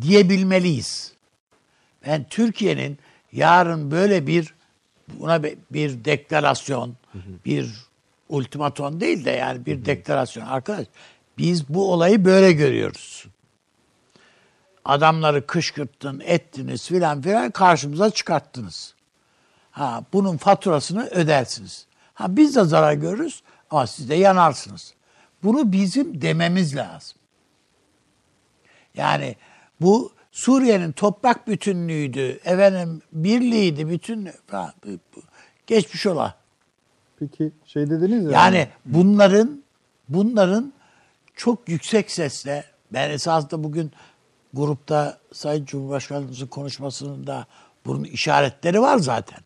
Diyebilmeliyiz. 0.01 1.11
Ben 2.07 2.25
Türkiye'nin 2.29 2.97
yarın 3.31 3.91
böyle 3.91 4.27
bir 4.27 4.53
buna 5.19 5.43
bir 5.43 6.05
deklarasyon, 6.05 6.93
bir 7.45 7.69
ultimaton 8.29 8.99
değil 8.99 9.25
de 9.25 9.31
yani 9.31 9.65
bir 9.65 9.85
deklarasyon 9.85 10.45
arkadaş. 10.45 10.87
Biz 11.37 11.69
bu 11.69 11.91
olayı 11.93 12.25
böyle 12.25 12.51
görüyoruz. 12.51 13.25
Adamları 14.85 15.47
kışkırttın, 15.47 16.21
ettiniz 16.25 16.87
filan 16.87 17.21
filan 17.21 17.51
karşımıza 17.51 18.09
çıkarttınız. 18.09 18.95
Ha, 19.71 20.03
bunun 20.13 20.37
faturasını 20.37 21.07
ödersiniz. 21.07 21.87
Ha, 22.13 22.35
biz 22.37 22.55
de 22.55 22.63
zarar 22.63 22.93
görürüz 22.93 23.43
ama 23.69 23.87
siz 23.87 24.09
de 24.09 24.15
yanarsınız. 24.15 24.93
Bunu 25.43 25.71
bizim 25.71 26.21
dememiz 26.21 26.75
lazım. 26.75 27.17
Yani 28.95 29.35
bu 29.81 30.11
Suriye'nin 30.31 30.91
toprak 30.91 31.47
bütünlüğüydü, 31.47 32.39
efendim 32.45 33.01
birliğiydi, 33.11 33.89
bütün 33.89 34.29
geçmiş 35.67 36.05
ola. 36.05 36.35
Peki 37.19 37.51
şey 37.65 37.89
dediniz 37.89 38.25
ya. 38.25 38.31
Yani 38.31 38.67
bunların 38.85 39.63
bunların 40.09 40.73
çok 41.35 41.69
yüksek 41.69 42.11
sesle 42.11 42.63
ben 42.93 43.09
esasında 43.09 43.63
bugün 43.63 43.91
grupta 44.53 45.17
Sayın 45.33 45.65
Cumhurbaşkanımızın 45.65 46.47
konuşmasında 46.47 47.47
bunun 47.85 48.03
işaretleri 48.03 48.81
var 48.81 48.97
zaten. 48.97 49.39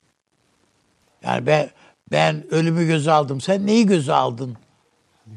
Yani 1.23 1.45
ben 1.45 1.69
ben 2.11 2.53
ölümü 2.53 2.87
göze 2.87 3.11
aldım. 3.11 3.41
Sen 3.41 3.67
neyi 3.67 3.85
göze 3.85 4.13
aldın? 4.13 4.57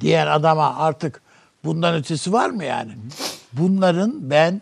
diyen 0.00 0.26
adama 0.26 0.76
artık 0.76 1.22
bundan 1.64 1.94
ötesi 1.94 2.32
var 2.32 2.50
mı 2.50 2.64
yani? 2.64 2.92
Bunların 3.52 4.30
ben 4.30 4.60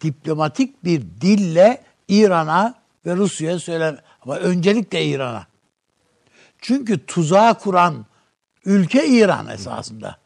diplomatik 0.00 0.84
bir 0.84 1.02
dille 1.20 1.82
İran'a 2.08 2.74
ve 3.06 3.16
Rusya'ya 3.16 3.58
söylem 3.58 3.98
ama 4.22 4.36
öncelikle 4.36 5.04
İran'a. 5.04 5.46
Çünkü 6.62 7.06
tuzağı 7.06 7.58
kuran 7.58 8.06
ülke 8.64 9.06
İran 9.06 9.48
esasında. 9.48 10.16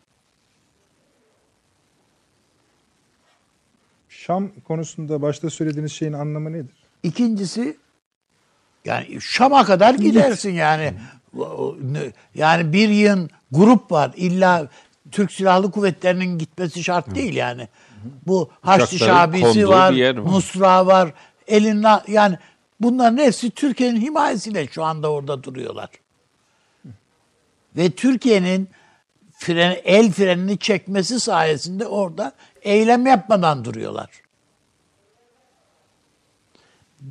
Şam 4.09 4.51
konusunda 4.65 5.23
başta 5.23 5.51
söylediğiniz 5.51 5.93
şeyin 5.93 6.13
anlamı 6.13 6.53
nedir? 6.53 6.75
İkincisi 7.03 7.77
yani 8.85 9.21
Şam'a 9.21 9.65
kadar 9.65 9.95
gidersin 9.95 10.53
yani. 10.53 10.95
Yani 12.35 12.73
bir 12.73 12.89
yığın 12.89 13.31
grup 13.53 13.93
var. 13.93 14.13
İlla 14.17 14.69
Türk 15.11 15.33
Silahlı 15.33 15.71
Kuvvetleri'nin 15.71 16.39
gitmesi 16.39 16.85
şart 16.85 17.15
değil 17.15 17.35
yani. 17.35 17.69
Bu 18.27 18.51
Haçlı 18.61 18.99
Şabisi 18.99 19.69
var, 19.69 19.93
var. 20.01 20.17
Nusra 20.17 20.87
var, 20.87 21.13
Elina 21.47 22.05
yani 22.09 22.39
bunların 22.81 23.19
hepsi 23.19 23.51
Türkiye'nin 23.51 24.01
himayesiyle 24.01 24.67
şu 24.67 24.85
anda 24.85 25.13
orada 25.13 25.43
duruyorlar. 25.43 25.89
Ve 27.77 27.91
Türkiye'nin 27.91 28.69
fren, 29.33 29.77
el 29.85 30.13
frenini 30.13 30.59
çekmesi 30.59 31.21
sayesinde 31.21 31.87
orada 31.87 32.33
eylem 32.63 33.07
yapmadan 33.07 33.65
duruyorlar. 33.65 34.11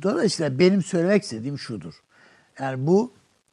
Dolayısıyla 0.02 0.58
benim 0.58 0.82
söylemek 0.82 1.22
istediğim 1.22 1.58
şudur. 1.58 1.94
Yani 2.60 2.86
bu 2.86 3.12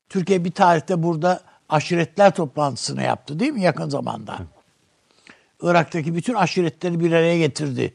Türkiye 0.09 0.45
bir 0.45 0.51
tarihte 0.51 1.03
burada 1.03 1.43
aşiretler 1.69 2.35
toplantısını 2.35 3.03
yaptı 3.03 3.39
değil 3.39 3.51
mi 3.51 3.61
yakın 3.61 3.89
zamanda? 3.89 4.39
Irak'taki 5.61 6.15
bütün 6.15 6.33
aşiretleri 6.33 6.99
bir 6.99 7.11
araya 7.11 7.37
getirdi. 7.37 7.93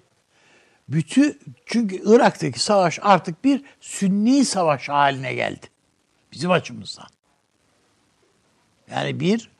Bütün 0.88 1.40
çünkü 1.66 2.02
Irak'taki 2.04 2.60
savaş 2.60 2.98
artık 3.02 3.44
bir 3.44 3.64
sünni 3.80 4.44
savaş 4.44 4.88
haline 4.88 5.34
geldi. 5.34 5.66
Bizim 6.32 6.50
açımızdan. 6.50 7.06
Yani 8.94 9.20
bir 9.20 9.50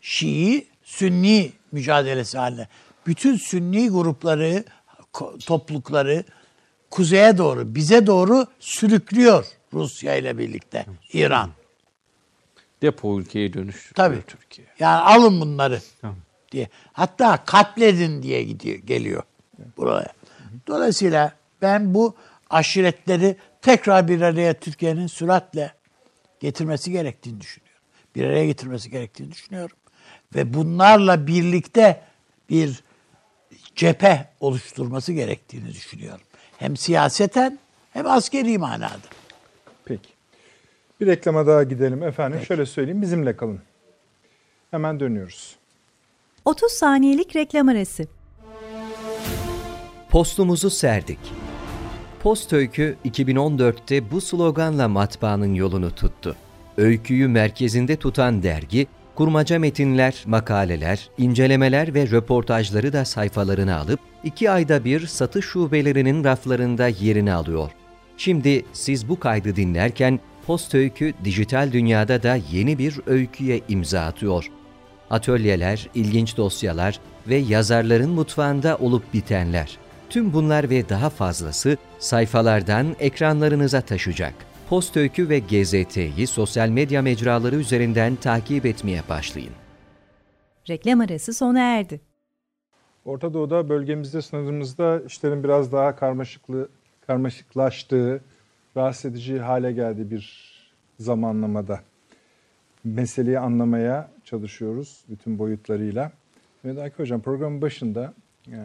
Şii 0.00 0.66
Sünni 0.82 1.52
mücadelesi 1.72 2.38
haline. 2.38 2.68
Bütün 3.06 3.36
Sünni 3.36 3.88
grupları, 3.88 4.64
toplulukları 5.46 6.24
kuzeye 6.90 7.38
doğru, 7.38 7.74
bize 7.74 8.06
doğru 8.06 8.46
sürüklüyor 8.60 9.46
Rusya 9.72 10.14
ile 10.14 10.38
birlikte 10.38 10.86
İran. 11.12 11.50
Depo 12.82 13.20
ülkeye 13.20 13.52
dönüştürüyor 13.52 13.94
Tabii. 13.94 14.22
Türkiye. 14.26 14.66
Yani 14.78 15.00
alın 15.00 15.40
bunları 15.40 15.80
Tamam. 16.00 16.16
diye. 16.52 16.68
Hatta 16.92 17.44
katledin 17.44 18.22
diye 18.22 18.42
gidiyor, 18.42 18.78
geliyor 18.78 19.22
buraya. 19.76 20.12
Dolayısıyla 20.66 21.32
ben 21.62 21.94
bu 21.94 22.14
aşiretleri 22.50 23.36
tekrar 23.62 24.08
bir 24.08 24.20
araya 24.20 24.54
Türkiye'nin 24.54 25.06
süratle 25.06 25.72
getirmesi 26.40 26.92
gerektiğini 26.92 27.40
düşünüyorum. 27.40 27.63
Bir 28.14 28.24
araya 28.24 28.46
getirmesi 28.46 28.90
gerektiğini 28.90 29.32
düşünüyorum. 29.32 29.76
Ve 30.34 30.54
bunlarla 30.54 31.26
birlikte 31.26 32.00
bir 32.50 32.82
cephe 33.76 34.28
oluşturması 34.40 35.12
gerektiğini 35.12 35.68
düşünüyorum. 35.68 36.24
Hem 36.58 36.76
siyaseten 36.76 37.58
hem 37.92 38.06
askeri 38.06 38.58
manada. 38.58 38.98
Peki. 39.84 40.08
Bir 41.00 41.06
reklama 41.06 41.46
daha 41.46 41.62
gidelim 41.62 42.02
efendim. 42.02 42.40
Şöyle 42.48 42.66
söyleyeyim 42.66 43.02
bizimle 43.02 43.36
kalın. 43.36 43.60
Hemen 44.70 45.00
dönüyoruz. 45.00 45.56
30 46.44 46.72
saniyelik 46.72 47.36
reklam 47.36 47.68
arası. 47.68 48.06
Postumuzu 50.08 50.70
serdik. 50.70 51.18
Post 52.22 52.52
Öykü 52.52 52.96
2014'te 53.04 54.10
bu 54.10 54.20
sloganla 54.20 54.88
matbaanın 54.88 55.54
yolunu 55.54 55.94
tuttu. 55.94 56.36
Öyküyü 56.76 57.28
merkezinde 57.28 57.96
tutan 57.96 58.42
dergi, 58.42 58.86
kurmaca 59.14 59.58
metinler, 59.58 60.22
makaleler, 60.26 61.10
incelemeler 61.18 61.94
ve 61.94 62.10
röportajları 62.10 62.92
da 62.92 63.04
sayfalarına 63.04 63.78
alıp 63.78 64.00
iki 64.24 64.50
ayda 64.50 64.84
bir 64.84 65.06
satış 65.06 65.44
şubelerinin 65.44 66.24
raflarında 66.24 66.88
yerini 66.88 67.32
alıyor. 67.32 67.70
Şimdi 68.16 68.64
siz 68.72 69.08
bu 69.08 69.20
kaydı 69.20 69.56
dinlerken 69.56 70.20
Post 70.46 70.74
Öykü 70.74 71.14
dijital 71.24 71.72
dünyada 71.72 72.22
da 72.22 72.38
yeni 72.52 72.78
bir 72.78 73.00
öyküye 73.06 73.60
imza 73.68 74.00
atıyor. 74.00 74.50
Atölyeler, 75.10 75.88
ilginç 75.94 76.36
dosyalar 76.36 77.00
ve 77.28 77.36
yazarların 77.36 78.10
mutfağında 78.10 78.76
olup 78.76 79.14
bitenler. 79.14 79.78
Tüm 80.10 80.32
bunlar 80.32 80.70
ve 80.70 80.88
daha 80.88 81.10
fazlası 81.10 81.76
sayfalardan 81.98 82.96
ekranlarınıza 83.00 83.80
taşacak. 83.80 84.34
Post 84.74 84.96
Öykü 84.96 85.28
ve 85.28 85.38
GZT'yi 85.38 86.26
sosyal 86.26 86.68
medya 86.68 87.02
mecraları 87.02 87.56
üzerinden 87.56 88.16
takip 88.16 88.66
etmeye 88.66 89.02
başlayın. 89.08 89.52
Reklam 90.68 91.00
arası 91.00 91.34
sona 91.34 91.60
erdi. 91.60 92.00
Orta 93.04 93.34
Doğu'da 93.34 93.68
bölgemizde 93.68 94.22
sınırımızda 94.22 95.00
işlerin 95.06 95.44
biraz 95.44 95.72
daha 95.72 95.96
karmaşıklı 95.96 96.68
karmaşıklaştığı, 97.06 98.20
rahatsız 98.76 99.10
edici 99.10 99.38
hale 99.38 99.72
geldiği 99.72 100.10
bir 100.10 100.54
zamanlamada 101.00 101.80
meseleyi 102.84 103.38
anlamaya 103.38 104.10
çalışıyoruz 104.24 105.04
bütün 105.08 105.38
boyutlarıyla. 105.38 106.12
Mehmet 106.62 106.82
Akif 106.82 106.98
Hocam 106.98 107.22
programın 107.22 107.62
başında 107.62 108.14
e, 108.48 108.58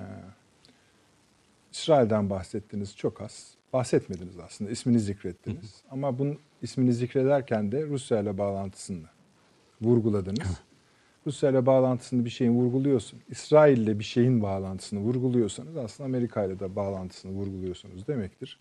İsrail'den 1.71 2.29
bahsettiniz 2.29 2.97
çok 2.97 3.21
az. 3.21 3.58
Bahsetmediniz 3.73 4.39
aslında, 4.39 4.71
ismini 4.71 4.99
zikrettiniz. 4.99 5.83
Ama 5.91 6.19
bunun 6.19 6.37
ismini 6.61 6.93
zikrederken 6.93 7.71
de 7.71 7.85
Rusya 7.87 8.19
ile 8.19 8.37
bağlantısını 8.37 9.05
vurguladınız. 9.81 10.61
Rusya 11.27 11.49
ile 11.49 11.65
bağlantısını 11.65 12.25
bir 12.25 12.29
şeyin 12.29 12.51
vurguluyorsun. 12.51 13.19
İsrail 13.29 13.77
ile 13.77 13.99
bir 13.99 14.03
şeyin 14.03 14.41
bağlantısını 14.41 14.99
vurguluyorsanız 14.99 15.77
aslında 15.77 16.07
Amerika 16.07 16.45
ile 16.45 16.59
de 16.59 16.75
bağlantısını 16.75 17.31
vurguluyorsunuz 17.31 18.07
demektir. 18.07 18.59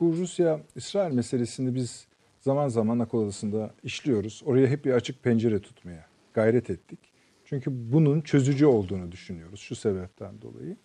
Bu 0.00 0.16
Rusya-İsrail 0.16 1.14
meselesini 1.14 1.74
biz 1.74 2.06
zaman 2.40 2.68
zaman 2.68 2.98
akıl 2.98 3.18
odasında 3.18 3.70
işliyoruz. 3.82 4.42
Oraya 4.46 4.66
hep 4.66 4.84
bir 4.84 4.92
açık 4.92 5.22
pencere 5.22 5.60
tutmaya 5.60 6.06
gayret 6.34 6.70
ettik. 6.70 6.98
Çünkü 7.44 7.92
bunun 7.92 8.20
çözücü 8.20 8.66
olduğunu 8.66 9.12
düşünüyoruz 9.12 9.60
şu 9.60 9.76
sebepten 9.76 10.42
dolayı. 10.42 10.76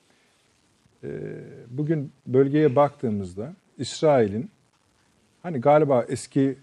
Ee, 1.03 1.09
bugün 1.69 2.11
bölgeye 2.27 2.75
baktığımızda 2.75 3.53
İsrail'in 3.77 4.51
hani 5.43 5.61
galiba 5.61 6.05
eski 6.09 6.57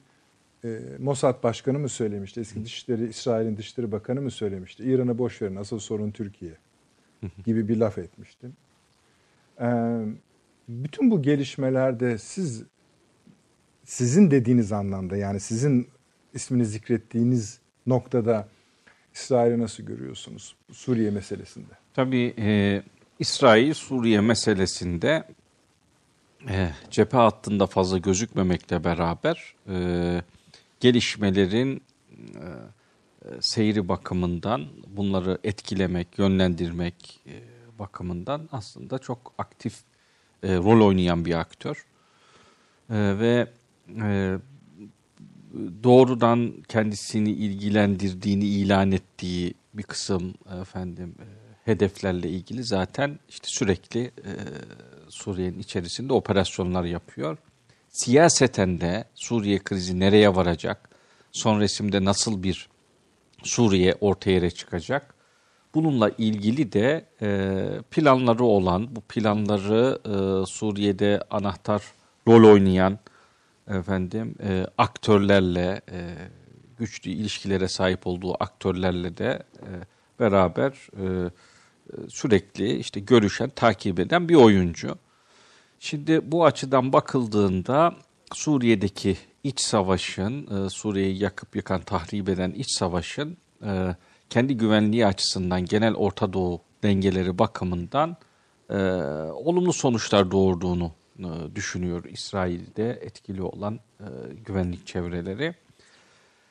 e, 0.64 0.80
Mossad 0.98 1.42
Başkanı 1.42 1.78
mı 1.78 1.88
söylemişti, 1.88 2.40
eski 2.40 2.64
Dışişleri 2.64 3.08
İsrail'in 3.08 3.56
Dışişleri 3.56 3.92
Bakanı 3.92 4.20
mı 4.20 4.30
söylemişti, 4.30 4.84
İran'a 4.84 5.18
boş 5.18 5.42
verin 5.42 5.56
asıl 5.56 5.78
sorun 5.78 6.10
Türkiye 6.10 6.52
gibi 7.44 7.68
bir 7.68 7.76
laf 7.76 7.98
etmişti. 7.98 8.48
Ee, 9.60 10.04
bütün 10.68 11.10
bu 11.10 11.22
gelişmelerde 11.22 12.18
siz 12.18 12.64
sizin 13.84 14.30
dediğiniz 14.30 14.72
anlamda 14.72 15.16
yani 15.16 15.40
sizin 15.40 15.88
ismini 16.34 16.66
zikrettiğiniz 16.66 17.60
noktada 17.86 18.48
İsrail'i 19.14 19.58
nasıl 19.58 19.82
görüyorsunuz 19.82 20.56
Suriye 20.72 21.10
meselesinde? 21.10 21.74
Tabii 21.94 22.34
e, 22.38 22.82
İsrail-Suriye 23.18 24.20
meselesinde 24.20 25.24
e, 26.48 26.70
cephe 26.90 27.16
hattında 27.16 27.66
fazla 27.66 27.98
gözükmemekle 27.98 28.84
beraber 28.84 29.54
e, 29.68 30.22
gelişmelerin 30.80 31.82
e, 32.34 32.44
seyri 33.40 33.88
bakımından 33.88 34.66
bunları 34.86 35.38
etkilemek, 35.44 36.18
yönlendirmek 36.18 37.20
bakımından 37.78 38.48
aslında 38.52 38.98
çok 38.98 39.32
aktif 39.38 39.74
rol 40.44 40.86
oynayan 40.86 41.24
bir 41.24 41.34
aktör. 41.34 41.86
Ve 42.90 43.46
doğrudan 45.82 46.52
kendisini 46.68 47.30
ilgilendirdiğini 47.30 48.44
ilan 48.44 48.92
ettiği 48.92 49.54
bir 49.74 49.82
kısım 49.82 50.34
efendim 50.62 51.14
hedeflerle 51.68 52.28
ilgili 52.28 52.64
zaten 52.64 53.18
işte 53.28 53.48
sürekli 53.48 54.04
e, 54.04 54.32
Suriye'nin 55.08 55.58
içerisinde 55.58 56.12
operasyonlar 56.12 56.84
yapıyor. 56.84 57.38
Siyaseten 57.88 58.80
de 58.80 59.04
Suriye 59.14 59.58
krizi 59.58 60.00
nereye 60.00 60.34
varacak? 60.34 60.88
Son 61.32 61.60
resimde 61.60 62.04
nasıl 62.04 62.42
bir 62.42 62.68
Suriye 63.42 63.94
ortaya 64.00 64.30
yere 64.30 64.50
çıkacak? 64.50 65.14
Bununla 65.74 66.10
ilgili 66.18 66.72
de 66.72 67.04
e, 67.22 67.82
planları 67.90 68.44
olan, 68.44 68.96
bu 68.96 69.00
planları 69.00 69.98
e, 70.04 70.46
Suriye'de 70.46 71.20
anahtar 71.30 71.82
rol 72.28 72.52
oynayan 72.52 72.98
efendim 73.68 74.34
e, 74.42 74.66
aktörlerle 74.78 75.80
e, 75.90 76.14
güçlü 76.78 77.10
ilişkilere 77.10 77.68
sahip 77.68 78.06
olduğu 78.06 78.42
aktörlerle 78.42 79.16
de 79.16 79.42
e, 79.56 79.70
beraber 80.20 80.72
e, 80.72 81.30
sürekli 82.08 82.76
işte 82.76 83.00
görüşen, 83.00 83.48
takip 83.48 84.00
eden 84.00 84.28
bir 84.28 84.34
oyuncu. 84.34 84.98
Şimdi 85.80 86.32
bu 86.32 86.44
açıdan 86.44 86.92
bakıldığında 86.92 87.94
Suriye'deki 88.32 89.16
iç 89.44 89.60
savaşın, 89.60 90.66
e, 90.66 90.70
Suriye'yi 90.70 91.22
yakıp 91.22 91.56
yıkan, 91.56 91.80
tahrip 91.80 92.28
eden 92.28 92.50
iç 92.50 92.70
savaşın 92.70 93.36
e, 93.64 93.96
kendi 94.30 94.56
güvenliği 94.56 95.06
açısından 95.06 95.64
genel 95.64 95.94
Orta 95.94 96.32
Doğu 96.32 96.60
dengeleri 96.82 97.38
bakımından 97.38 98.16
e, 98.70 98.76
olumlu 99.32 99.72
sonuçlar 99.72 100.30
doğurduğunu 100.30 100.92
düşünüyor 101.54 102.04
İsrail'de 102.04 102.90
etkili 102.90 103.42
olan 103.42 103.80
güvenlik 104.46 104.86
çevreleri. 104.86 105.54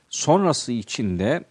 Sonrası 0.10 0.72
içinde 0.72 1.44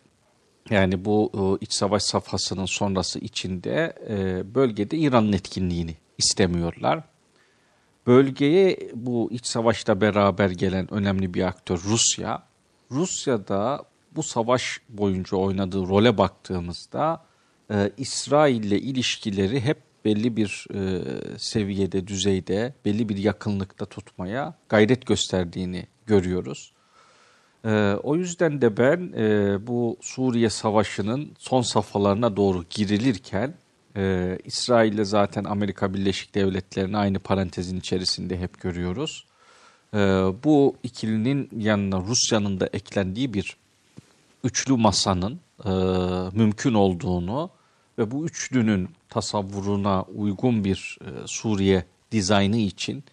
yani 0.70 1.04
bu 1.04 1.30
e, 1.34 1.64
iç 1.64 1.72
savaş 1.72 2.02
safhasının 2.02 2.64
sonrası 2.64 3.18
içinde 3.18 3.94
e, 4.08 4.54
bölgede 4.54 4.96
İran'ın 4.96 5.32
etkinliğini 5.32 5.96
istemiyorlar. 6.18 7.02
Bölgeye 8.06 8.90
bu 8.94 9.28
iç 9.32 9.46
savaşla 9.46 10.00
beraber 10.00 10.50
gelen 10.50 10.94
önemli 10.94 11.34
bir 11.34 11.42
aktör 11.42 11.80
Rusya. 11.84 12.42
Rusya'da 12.90 13.84
bu 14.16 14.22
savaş 14.22 14.80
boyunca 14.88 15.36
oynadığı 15.36 15.88
role 15.88 16.18
baktığımızda 16.18 17.24
e, 17.70 17.90
İsrail 17.96 18.64
ile 18.64 18.78
ilişkileri 18.78 19.60
hep 19.60 19.78
belli 20.04 20.36
bir 20.36 20.66
seviyede, 21.38 22.06
düzeyde, 22.06 22.74
belli 22.84 23.08
bir 23.08 23.16
yakınlıkta 23.16 23.86
tutmaya 23.86 24.54
gayret 24.68 25.06
gösterdiğini 25.06 25.86
görüyoruz. 26.06 26.72
Ee, 27.66 27.94
o 28.02 28.16
yüzden 28.16 28.60
de 28.60 28.76
ben 28.76 29.12
e, 29.16 29.56
bu 29.66 29.96
Suriye 30.00 30.50
Savaşı'nın 30.50 31.30
son 31.38 31.62
safhalarına 31.62 32.36
doğru 32.36 32.64
girilirken 32.70 33.54
e, 33.96 34.38
İsrail'le 34.44 35.04
zaten 35.04 35.44
Amerika 35.44 35.94
Birleşik 35.94 36.34
Devletleri'ni 36.34 36.96
aynı 36.96 37.18
parantezin 37.18 37.78
içerisinde 37.78 38.40
hep 38.40 38.60
görüyoruz. 38.60 39.26
E, 39.94 39.98
bu 40.44 40.76
ikilinin 40.82 41.48
yanına 41.56 42.00
Rusya'nın 42.00 42.60
da 42.60 42.66
eklendiği 42.72 43.34
bir 43.34 43.56
üçlü 44.44 44.76
masanın 44.76 45.40
e, 45.64 45.70
mümkün 46.32 46.74
olduğunu 46.74 47.50
ve 47.98 48.10
bu 48.10 48.26
üçlünün 48.26 48.88
tasavvuruna 49.08 50.02
uygun 50.02 50.64
bir 50.64 50.98
e, 51.00 51.26
Suriye 51.26 51.84
dizaynı 52.12 52.56
için 52.56 53.04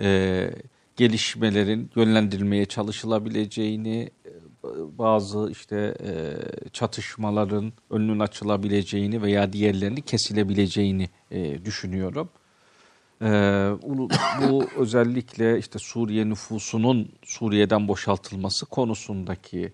e, 0.00 0.50
gelişmelerin 0.96 1.90
yönlendirilmeye 1.96 2.66
çalışılabileceğini, 2.66 4.10
e, 4.26 4.30
bazı 4.98 5.48
işte 5.50 5.96
e, 6.04 6.12
çatışmaların 6.70 7.72
önünün 7.90 8.20
açılabileceğini 8.20 9.22
veya 9.22 9.52
diğerlerini 9.52 10.02
kesilebileceğini 10.02 11.08
e, 11.30 11.64
düşünüyorum. 11.64 12.28
Bu, 13.82 14.08
özellikle 14.76 15.58
işte 15.58 15.78
Suriye 15.78 16.28
nüfusunun 16.28 17.12
Suriye'den 17.22 17.88
boşaltılması 17.88 18.66
konusundaki 18.66 19.72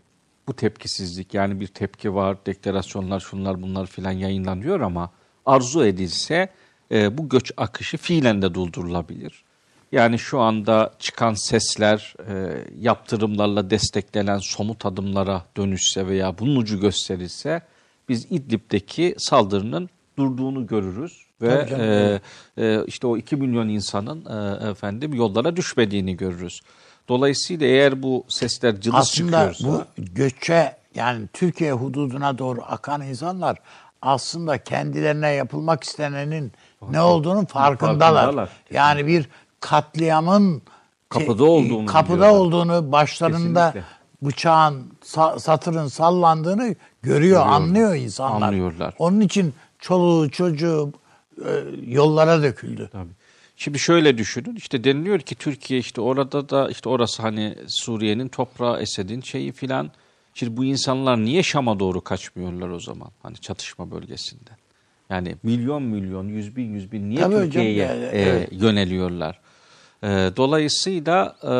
bu 0.48 0.56
tepkisizlik 0.56 1.34
yani 1.34 1.60
bir 1.60 1.66
tepki 1.66 2.14
var, 2.14 2.46
deklarasyonlar 2.46 3.20
şunlar 3.20 3.62
bunlar 3.62 3.86
filan 3.86 4.12
yayınlanıyor 4.12 4.80
ama 4.80 5.10
arzu 5.46 5.84
edilse 5.84 6.48
bu 6.90 7.28
göç 7.28 7.52
akışı 7.56 7.96
fiilen 7.96 8.42
de 8.42 8.54
durdurulabilir. 8.54 9.44
Yani 9.92 10.18
şu 10.18 10.40
anda 10.40 10.94
çıkan 10.98 11.34
sesler 11.34 12.14
e, 12.28 12.64
yaptırımlarla 12.80 13.70
desteklenen 13.70 14.38
somut 14.38 14.86
adımlara 14.86 15.44
dönüşse 15.56 16.06
veya 16.06 16.38
bunun 16.38 16.56
ucu 16.56 16.80
gösterilse 16.80 17.62
biz 18.08 18.26
İdlib'deki 18.30 19.14
saldırının 19.18 19.90
durduğunu 20.18 20.66
görürüz 20.66 21.26
ve 21.42 21.68
e, 22.56 22.64
e, 22.64 22.84
işte 22.86 23.06
o 23.06 23.16
2 23.16 23.36
milyon 23.36 23.68
insanın 23.68 24.24
e, 24.24 24.68
efendim 24.70 25.14
yollara 25.14 25.56
düşmediğini 25.56 26.16
görürüz. 26.16 26.60
Dolayısıyla 27.08 27.66
eğer 27.66 28.02
bu 28.02 28.24
sesler 28.28 28.80
cılız 28.80 28.98
aslında 28.98 29.52
çıkıyorsa 29.52 29.86
bu 29.96 30.02
göçe 30.02 30.76
yani 30.94 31.26
Türkiye 31.32 31.72
hududuna 31.72 32.38
doğru 32.38 32.60
akan 32.68 33.02
insanlar 33.02 33.58
aslında 34.02 34.58
kendilerine 34.58 35.30
yapılmak 35.30 35.84
istenenin 35.84 36.52
ne 36.90 37.00
olduğunun 37.00 37.44
farkındalar. 37.44 38.24
Farkındalar. 38.24 38.48
Yani 38.70 39.06
bir 39.06 39.28
katliamın 39.60 40.62
Kapıda 41.08 41.44
olduğunu 41.44 41.86
kapıda 41.86 42.34
olduğunu, 42.34 42.92
başlarında 42.92 43.66
Kesinlikle. 43.72 43.84
bıçağın, 44.22 44.92
sa- 45.04 45.40
satırın 45.40 45.86
sallandığını 45.86 46.74
görüyor, 47.02 47.46
anlıyor 47.46 47.94
insanlar. 47.94 48.48
Anlıyorlar. 48.48 48.94
Onun 48.98 49.20
için 49.20 49.54
çoluğu 49.78 50.30
çocuğu 50.30 50.92
e, 51.44 51.50
yollara 51.86 52.42
döküldü. 52.42 52.88
Tabii. 52.92 53.10
Şimdi 53.56 53.78
şöyle 53.78 54.18
düşünün 54.18 54.56
işte 54.56 54.84
deniliyor 54.84 55.20
ki 55.20 55.34
Türkiye 55.34 55.80
işte 55.80 56.00
orada 56.00 56.48
da 56.48 56.70
işte 56.70 56.88
orası 56.88 57.22
hani 57.22 57.56
Suriye'nin 57.66 58.28
toprağı 58.28 58.80
Esed'in 58.82 59.20
şeyi 59.20 59.52
filan. 59.52 59.90
Şimdi 60.34 60.56
bu 60.56 60.64
insanlar 60.64 61.18
niye 61.24 61.42
Şam'a 61.42 61.80
doğru 61.80 62.00
kaçmıyorlar 62.00 62.68
o 62.68 62.80
zaman 62.80 63.08
hani 63.22 63.36
çatışma 63.36 63.90
bölgesinde? 63.90 64.50
Yani 65.10 65.36
milyon 65.42 65.82
milyon 65.82 66.28
yüz 66.28 66.56
bin 66.56 66.74
yüz 66.74 66.92
bin 66.92 67.10
niye 67.10 67.20
Tabii 67.20 67.34
hocam, 67.34 67.44
Türkiye'ye 67.44 67.84
yani, 67.84 68.04
e, 68.04 68.08
evet. 68.22 68.48
yöneliyorlar? 68.52 69.40
E, 70.02 70.08
dolayısıyla 70.36 71.36
e, 71.42 71.54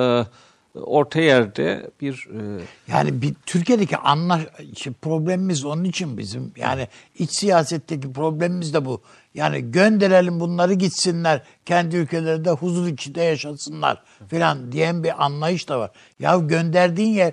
orta 0.80 1.20
yerde 1.20 1.90
bir 2.00 2.28
e, 2.34 2.62
Yani 2.88 3.22
bir 3.22 3.34
Türkiye'deki 3.46 3.96
anlaş 3.96 4.42
işte 4.72 4.92
problemimiz 4.92 5.64
onun 5.64 5.84
için 5.84 6.18
bizim 6.18 6.52
yani 6.56 6.88
iç 7.18 7.30
siyasetteki 7.30 8.12
problemimiz 8.12 8.74
de 8.74 8.84
bu. 8.84 9.02
Yani 9.34 9.72
gönderelim 9.72 10.40
bunları 10.40 10.74
gitsinler 10.74 11.42
kendi 11.66 11.96
ülkelerinde 11.96 12.50
huzur 12.50 12.86
içinde 12.86 13.22
yaşasınlar 13.22 14.02
filan 14.28 14.72
diyen 14.72 15.04
bir 15.04 15.24
anlayış 15.24 15.68
da 15.68 15.78
var. 15.78 15.90
Ya 16.18 16.36
gönderdiğin 16.38 17.12
yer 17.12 17.32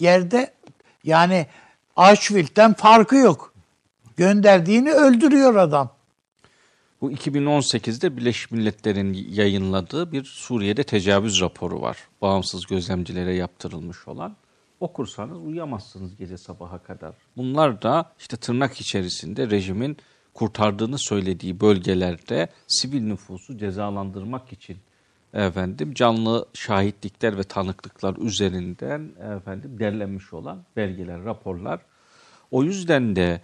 yerde 0.00 0.52
yani 1.04 1.46
Auschwitz'ten 1.96 2.74
farkı 2.74 3.16
yok. 3.16 3.54
Gönderdiğini 4.16 4.92
öldürüyor 4.92 5.56
adam. 5.56 5.97
Bu 7.00 7.12
2018'de 7.12 8.16
Birleşmiş 8.16 8.50
Milletler'in 8.50 9.12
yayınladığı 9.30 10.12
bir 10.12 10.24
Suriye'de 10.24 10.84
tecavüz 10.84 11.40
raporu 11.40 11.80
var. 11.80 11.98
Bağımsız 12.22 12.66
gözlemcilere 12.66 13.34
yaptırılmış 13.34 14.08
olan. 14.08 14.36
Okursanız 14.80 15.38
uyuyamazsınız 15.38 16.16
gece 16.16 16.36
sabaha 16.36 16.78
kadar. 16.78 17.14
Bunlar 17.36 17.82
da 17.82 18.12
işte 18.18 18.36
tırnak 18.36 18.80
içerisinde 18.80 19.50
rejimin 19.50 19.96
kurtardığını 20.34 20.98
söylediği 20.98 21.60
bölgelerde 21.60 22.48
sivil 22.66 23.02
nüfusu 23.02 23.58
cezalandırmak 23.58 24.52
için 24.52 24.76
efendim 25.32 25.94
canlı 25.94 26.46
şahitlikler 26.54 27.38
ve 27.38 27.42
tanıklıklar 27.42 28.16
üzerinden 28.16 29.12
efendim 29.36 29.78
derlenmiş 29.80 30.32
olan 30.32 30.64
belgeler, 30.76 31.24
raporlar. 31.24 31.80
O 32.50 32.62
yüzden 32.62 33.16
de 33.16 33.40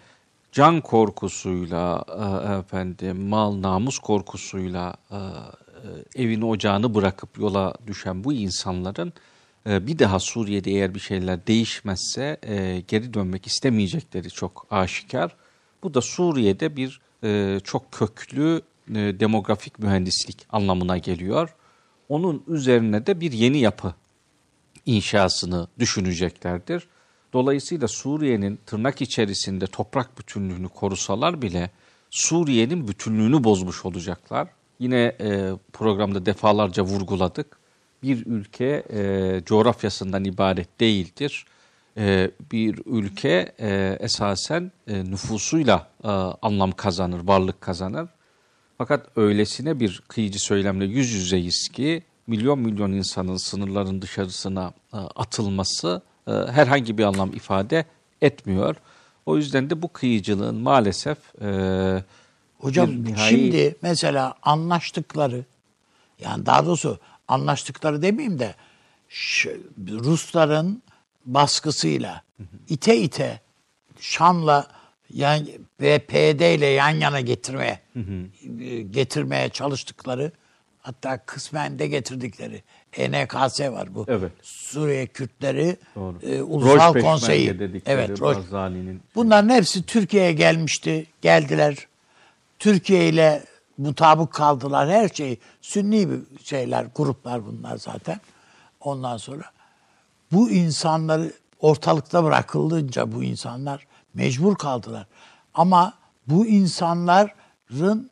can 0.55 0.81
korkusuyla 0.81 2.05
e, 2.09 2.59
efendim 2.59 3.29
mal 3.29 3.63
namus 3.63 3.99
korkusuyla 3.99 4.95
e, 5.11 5.17
e, 5.17 6.23
evini 6.23 6.45
ocağını 6.45 6.95
bırakıp 6.95 7.39
yola 7.39 7.75
düşen 7.87 8.25
bu 8.25 8.33
insanların 8.33 9.13
e, 9.67 9.87
bir 9.87 9.99
daha 9.99 10.19
Suriye'de 10.19 10.71
eğer 10.71 10.95
bir 10.95 11.01
şeyler 11.01 11.47
değişmezse 11.47 12.37
e, 12.43 12.83
geri 12.89 13.15
dönmek 13.15 13.47
istemeyecekleri 13.47 14.31
çok 14.31 14.67
aşikar. 14.71 15.37
Bu 15.83 15.95
da 15.95 16.01
Suriye'de 16.01 16.77
bir 16.77 17.01
çok 17.65 17.93
köklü 17.93 18.63
demografik 18.89 19.79
mühendislik 19.79 20.47
anlamına 20.51 20.99
geliyor. 20.99 21.55
Onun 22.09 22.45
üzerine 22.49 23.07
de 23.07 23.21
bir 23.21 23.33
yeni 23.33 23.59
yapı 23.59 23.95
inşasını 24.87 25.69
düşüneceklerdir. 25.79 26.89
Dolayısıyla 27.35 27.89
Suriye'nin 27.89 28.59
tırnak 28.67 29.03
içerisinde 29.03 29.67
toprak 29.67 30.19
bütünlüğünü 30.19 30.69
korusalar 30.69 31.43
bile 31.43 31.71
Suriye'nin 32.11 32.89
bütünlüğünü 32.89 33.45
bozmuş 33.45 33.85
olacaklar. 33.85 34.49
Yine 34.79 35.17
e, 35.21 35.53
programda 35.73 36.27
defalarca 36.27 36.83
vurguladık. 36.83 37.59
Bir 38.03 38.27
ülke 38.27 38.85
e, 38.93 39.41
coğrafyasından 39.47 40.25
ibaret 40.25 40.81
değildir. 40.81 41.47
E, 41.97 42.31
bir 42.53 42.81
ülke 42.87 43.53
e, 43.59 43.97
esasen 44.01 44.73
e, 44.87 45.05
nüfusuyla 45.05 45.89
e, 46.05 46.09
anlam 46.43 46.73
kazanır, 46.73 47.21
varlık 47.27 47.61
kazanır. 47.61 48.09
Fakat 48.79 49.07
öylesine 49.17 49.81
bir 49.81 50.03
kıyıcı 50.09 50.39
söylemle 50.39 50.85
yüz 50.85 51.11
yüzeyiz 51.11 51.69
ki 51.69 52.03
milyon 52.27 52.59
milyon 52.59 52.93
insanın 52.93 53.37
sınırların 53.37 54.03
dışarısına 54.03 54.73
e, 54.93 54.97
atılması 54.97 56.03
e, 56.29 56.33
herhangi 56.33 56.99
bir 56.99 57.05
anlam 57.05 57.33
ifade 57.33 57.85
etmiyor. 58.23 58.77
O 59.27 59.37
yüzden 59.37 59.71
de 59.71 59.83
bu 59.83 59.89
kıyıcılığın 59.93 60.55
maalesef 60.57 61.19
e, 61.43 62.05
Hocam 62.59 62.91
nihai- 62.91 63.29
şimdi 63.29 63.77
mesela 63.83 64.35
anlaştıkları 64.43 65.45
yani 66.21 66.47
daha 66.47 66.67
doğrusu 66.67 66.99
anlaştıkları 67.29 68.03
demeyeyim 68.03 68.39
de 68.39 68.55
Rusların 69.89 70.83
baskısıyla 71.27 72.23
ite 72.69 72.97
ite 72.97 73.41
Şam'la 74.01 74.67
yan, 75.11 75.47
ve 75.81 75.99
PD 75.99 76.55
ile 76.55 76.67
yan 76.67 76.91
yana 76.91 77.21
getirmeye 77.21 77.81
e, 78.61 78.81
getirmeye 78.83 79.49
çalıştıkları 79.49 80.33
hatta 80.79 81.19
kısmen 81.19 81.79
de 81.79 81.87
getirdikleri 81.87 82.63
ENKS 82.97 83.61
var 83.61 83.95
bu. 83.95 84.05
Evet. 84.09 84.33
Suriye 84.43 85.07
Kürtleri 85.07 85.77
Doğru. 85.95 86.19
e, 86.23 86.43
Ulusal 86.43 86.75
Rojpeşmerge 86.75 87.01
Konseyi. 87.01 87.49
Evet, 87.87 88.11
Roj- 88.11 88.97
Bunların 89.15 89.49
hepsi 89.49 89.83
Türkiye'ye 89.87 90.33
gelmişti. 90.33 91.07
Geldiler. 91.23 91.77
Türkiye 92.59 93.09
ile 93.09 93.45
mutabık 93.79 94.33
kaldılar. 94.33 94.89
Her 94.89 95.09
şey 95.09 95.39
sünni 95.61 96.11
bir 96.11 96.45
şeyler, 96.45 96.87
gruplar 96.95 97.47
bunlar 97.47 97.77
zaten. 97.77 98.21
Ondan 98.81 99.17
sonra 99.17 99.45
bu 100.33 100.51
insanları 100.51 101.33
ortalıkta 101.61 102.25
bırakılınca 102.25 103.13
bu 103.13 103.25
insanlar 103.25 103.87
mecbur 104.15 104.57
kaldılar. 104.57 105.07
Ama 105.55 105.95
bu 106.27 106.47
insanların 106.47 108.11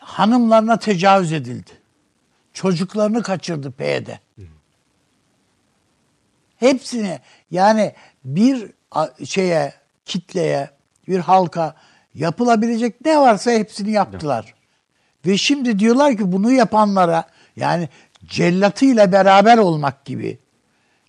hanımlarına 0.00 0.78
tecavüz 0.78 1.32
edildi. 1.32 1.70
Çocuklarını 2.56 3.22
kaçırdı 3.22 3.70
PYD. 3.70 4.08
Hepsine 6.56 7.20
yani 7.50 7.94
bir 8.24 8.70
şeye, 9.24 9.72
kitleye, 10.04 10.70
bir 11.08 11.18
halka 11.18 11.74
yapılabilecek 12.14 13.04
ne 13.04 13.18
varsa 13.18 13.50
hepsini 13.50 13.90
yaptılar. 13.90 14.54
Ve 15.26 15.38
şimdi 15.38 15.78
diyorlar 15.78 16.16
ki 16.16 16.32
bunu 16.32 16.52
yapanlara 16.52 17.24
yani 17.56 17.88
cellatıyla 18.26 19.12
beraber 19.12 19.58
olmak 19.58 20.04
gibi 20.04 20.38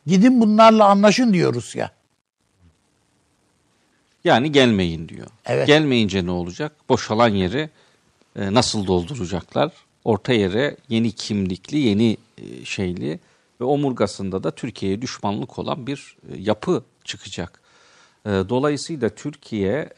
Gidin 0.06 0.41
bunlarla 0.41 0.86
anlaşın 0.86 1.34
diyor 1.34 1.53
Rusya. 1.53 1.91
Yani 4.24 4.52
gelmeyin 4.52 5.10
diyor. 5.10 5.28
Evet. 5.45 5.68
Gelmeyince 5.68 6.26
ne 6.26 6.32
olacak? 6.32 6.72
Boşalan 6.90 7.30
yeri 7.30 7.69
e, 8.36 8.53
nasıl 8.53 8.88
dolduracaklar? 8.88 9.86
Orta 10.07 10.34
yere 10.34 10.77
yeni 10.89 11.11
kimlikli, 11.11 11.77
yeni 11.77 12.17
e, 12.38 12.65
şeyli 12.65 13.19
ve 13.61 13.65
omurgasında 13.65 14.43
da 14.43 14.51
Türkiye'ye 14.51 15.01
düşmanlık 15.01 15.59
olan 15.59 15.88
bir 15.88 16.17
e, 16.29 16.41
yapı 16.41 16.84
çıkacak. 17.03 17.61
E, 18.25 18.29
dolayısıyla 18.29 19.09
Türkiye 19.09 19.89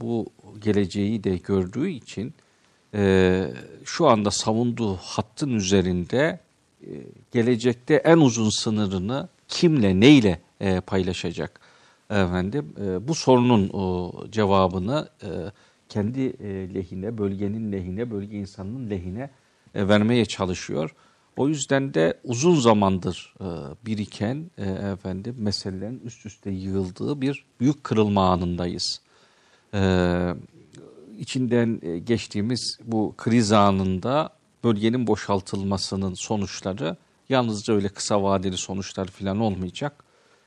bu 0.00 0.26
geleceği 0.64 1.24
de 1.24 1.36
gördüğü 1.36 1.88
için 1.88 2.34
şu 3.84 4.06
anda 4.06 4.30
savunduğu 4.30 4.96
hattın 4.96 5.50
üzerinde 5.50 6.40
gelecekte 7.32 7.94
en 7.94 8.16
uzun 8.18 8.50
sınırını 8.50 9.28
kimle 9.48 10.00
neyle 10.00 10.40
paylaşacak 10.86 11.60
efendim 12.10 12.74
bu 13.00 13.14
sorunun 13.14 13.70
cevabını 14.30 15.08
kendi 15.94 16.20
e, 16.20 16.74
lehine 16.74 17.18
bölgenin 17.18 17.72
lehine 17.72 18.10
bölge 18.10 18.36
insanının 18.36 18.90
lehine 18.90 19.30
e, 19.74 19.88
vermeye 19.88 20.24
çalışıyor. 20.24 20.94
O 21.36 21.48
yüzden 21.48 21.94
de 21.94 22.20
uzun 22.24 22.54
zamandır 22.54 23.34
e, 23.40 23.46
biriken 23.86 24.50
efendim 24.92 25.34
meselelerin 25.38 26.00
üst 26.04 26.26
üste 26.26 26.50
yığıldığı 26.50 27.20
bir 27.20 27.44
büyük 27.60 27.84
kırılma 27.84 28.30
anındayız. 28.32 29.00
İçinden 31.18 31.80
geçtiğimiz 32.04 32.78
bu 32.84 33.14
kriz 33.16 33.52
anında 33.52 34.30
bölgenin 34.64 35.06
boşaltılmasının 35.06 36.14
sonuçları 36.14 36.96
yalnızca 37.28 37.74
öyle 37.74 37.88
kısa 37.88 38.22
vadeli 38.22 38.56
sonuçlar 38.56 39.06
falan 39.06 39.40
olmayacak. 39.40 40.03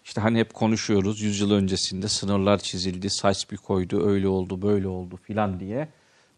İşte 0.07 0.21
hani 0.21 0.39
hep 0.39 0.53
konuşuyoruz 0.53 1.21
100 1.21 1.39
yıl 1.39 1.51
öncesinde 1.51 2.07
sınırlar 2.07 2.57
çizildi, 2.57 3.09
saç 3.09 3.51
bir 3.51 3.57
koydu, 3.57 4.09
öyle 4.09 4.27
oldu, 4.27 4.61
böyle 4.61 4.87
oldu 4.87 5.19
filan 5.23 5.59
diye. 5.59 5.87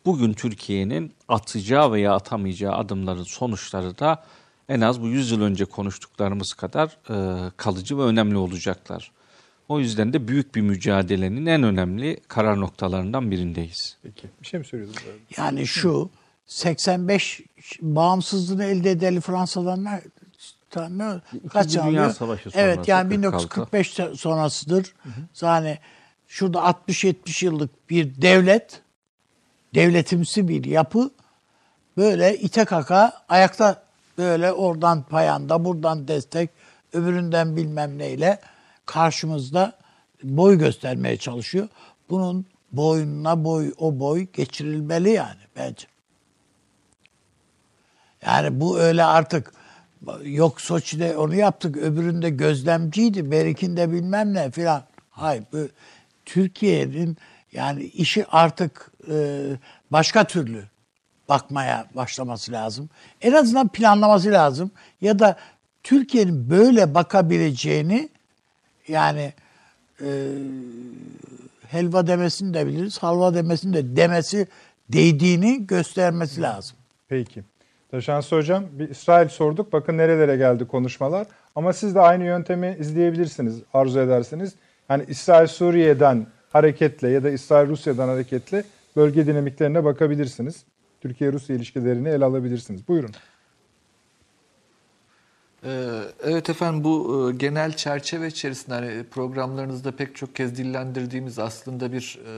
Bugün 0.05 0.33
Türkiye'nin 0.33 1.13
atacağı 1.27 1.91
veya 1.91 2.13
atamayacağı 2.13 2.73
adımların 2.73 3.23
sonuçları 3.23 3.99
da 3.99 4.23
en 4.69 4.81
az 4.81 5.01
bu 5.01 5.07
100 5.07 5.31
yıl 5.31 5.41
önce 5.41 5.65
konuştuklarımız 5.65 6.53
kadar 6.53 6.97
e, 7.09 7.49
kalıcı 7.57 7.97
ve 7.97 8.01
önemli 8.01 8.37
olacaklar. 8.37 9.11
O 9.67 9.79
yüzden 9.79 10.13
de 10.13 10.27
büyük 10.27 10.55
bir 10.55 10.61
mücadelenin 10.61 11.45
en 11.45 11.63
önemli 11.63 12.19
karar 12.27 12.59
noktalarından 12.59 13.31
birindeyiz. 13.31 13.97
Peki. 14.03 14.27
Bir 14.41 14.47
şey 14.47 14.59
mi 14.59 14.65
söylüyordun? 14.65 15.01
Yani 15.37 15.67
şu 15.67 16.09
85 16.45 17.41
bağımsızlığını 17.81 18.63
elde 18.63 18.91
edeli 18.91 19.21
Fransa'dan 19.21 19.87
ne 20.75 21.21
kaç 21.49 21.75
Dünya? 21.75 22.13
Savaşı 22.13 22.49
Evet 22.53 22.75
sonrası, 22.75 22.91
yani 22.91 23.09
46. 23.09 23.17
1945 23.17 24.19
sonrasıdır. 24.19 24.93
Yani 25.41 25.77
şurada 26.27 26.59
60-70 26.59 27.45
yıllık 27.45 27.89
bir 27.89 28.21
devlet, 28.21 28.81
devletimsi 29.75 30.47
bir 30.47 30.63
yapı 30.63 31.11
böyle 31.97 32.37
ite 32.37 32.65
kaka 32.65 33.13
ayakta 33.29 33.83
böyle 34.17 34.51
oradan 34.51 35.03
payanda 35.03 35.65
buradan 35.65 36.07
destek 36.07 36.49
öbüründen 36.93 37.55
bilmem 37.55 37.97
neyle 37.97 38.39
karşımızda 38.85 39.73
boy 40.23 40.57
göstermeye 40.57 41.17
çalışıyor. 41.17 41.67
Bunun 42.09 42.45
boynuna 42.71 43.43
boy 43.43 43.73
o 43.77 43.99
boy 43.99 44.27
geçirilmeli 44.33 45.09
yani 45.09 45.39
bence. 45.55 45.87
Yani 48.25 48.59
bu 48.59 48.79
öyle 48.79 49.03
artık 49.03 49.53
yok 50.23 50.61
Soçi'de 50.61 51.17
onu 51.17 51.35
yaptık 51.35 51.77
öbüründe 51.77 52.29
gözlemciydi 52.29 53.31
berikinde 53.31 53.91
bilmem 53.91 54.33
ne 54.33 54.51
filan. 54.51 54.83
Hayır 55.09 55.43
bu 55.53 55.57
Türkiye'nin 56.25 57.17
yani 57.51 57.83
işi 57.83 58.25
artık 58.25 58.91
e, 59.11 59.45
başka 59.91 60.23
türlü 60.23 60.63
bakmaya 61.29 61.85
başlaması 61.95 62.51
lazım. 62.51 62.89
En 63.21 63.33
azından 63.33 63.67
planlaması 63.67 64.31
lazım. 64.31 64.71
Ya 65.01 65.19
da 65.19 65.37
Türkiye'nin 65.83 66.49
böyle 66.49 66.93
bakabileceğini 66.93 68.09
yani 68.87 69.33
e, 70.01 70.07
helva 71.67 72.07
demesini 72.07 72.53
de 72.53 72.67
biliriz, 72.67 72.97
halva 72.97 73.33
demesini 73.33 73.73
de 73.73 73.95
demesi 73.95 74.47
değdiğini 74.89 75.67
göstermesi 75.67 76.41
lazım. 76.41 76.77
Peki. 77.07 77.43
Taşansı 77.91 78.35
Hocam 78.35 78.65
bir 78.71 78.89
İsrail 78.89 79.27
sorduk. 79.27 79.73
Bakın 79.73 79.97
nerelere 79.97 80.35
geldi 80.35 80.67
konuşmalar. 80.67 81.27
Ama 81.55 81.73
siz 81.73 81.95
de 81.95 81.99
aynı 81.99 82.23
yöntemi 82.23 82.77
izleyebilirsiniz 82.79 83.61
arzu 83.73 83.99
ederseniz. 83.99 84.55
Yani 84.89 85.05
İsrail 85.07 85.47
Suriye'den 85.47 86.27
hareketle 86.53 87.09
ya 87.09 87.23
da 87.23 87.29
İsrail 87.29 87.69
Rusya'dan 87.69 88.07
hareketle 88.07 88.63
bölge 88.95 89.27
dinamiklerine 89.27 89.83
bakabilirsiniz. 89.83 90.63
Türkiye-Rusya 91.01 91.55
ilişkilerini 91.55 92.09
ele 92.09 92.25
alabilirsiniz. 92.25 92.87
Buyurun. 92.87 93.11
Ee, 95.63 96.01
Evet 96.23 96.49
efendim 96.49 96.83
bu 96.83 97.29
e, 97.29 97.35
genel 97.35 97.73
çerçeve 97.73 98.27
içerisinde 98.27 98.75
hani 98.75 99.03
programlarınızda 99.03 99.91
pek 99.91 100.15
çok 100.15 100.35
kez 100.35 100.57
dillendirdiğimiz 100.57 101.39
aslında 101.39 101.91
bir 101.91 102.19
e, 102.25 102.33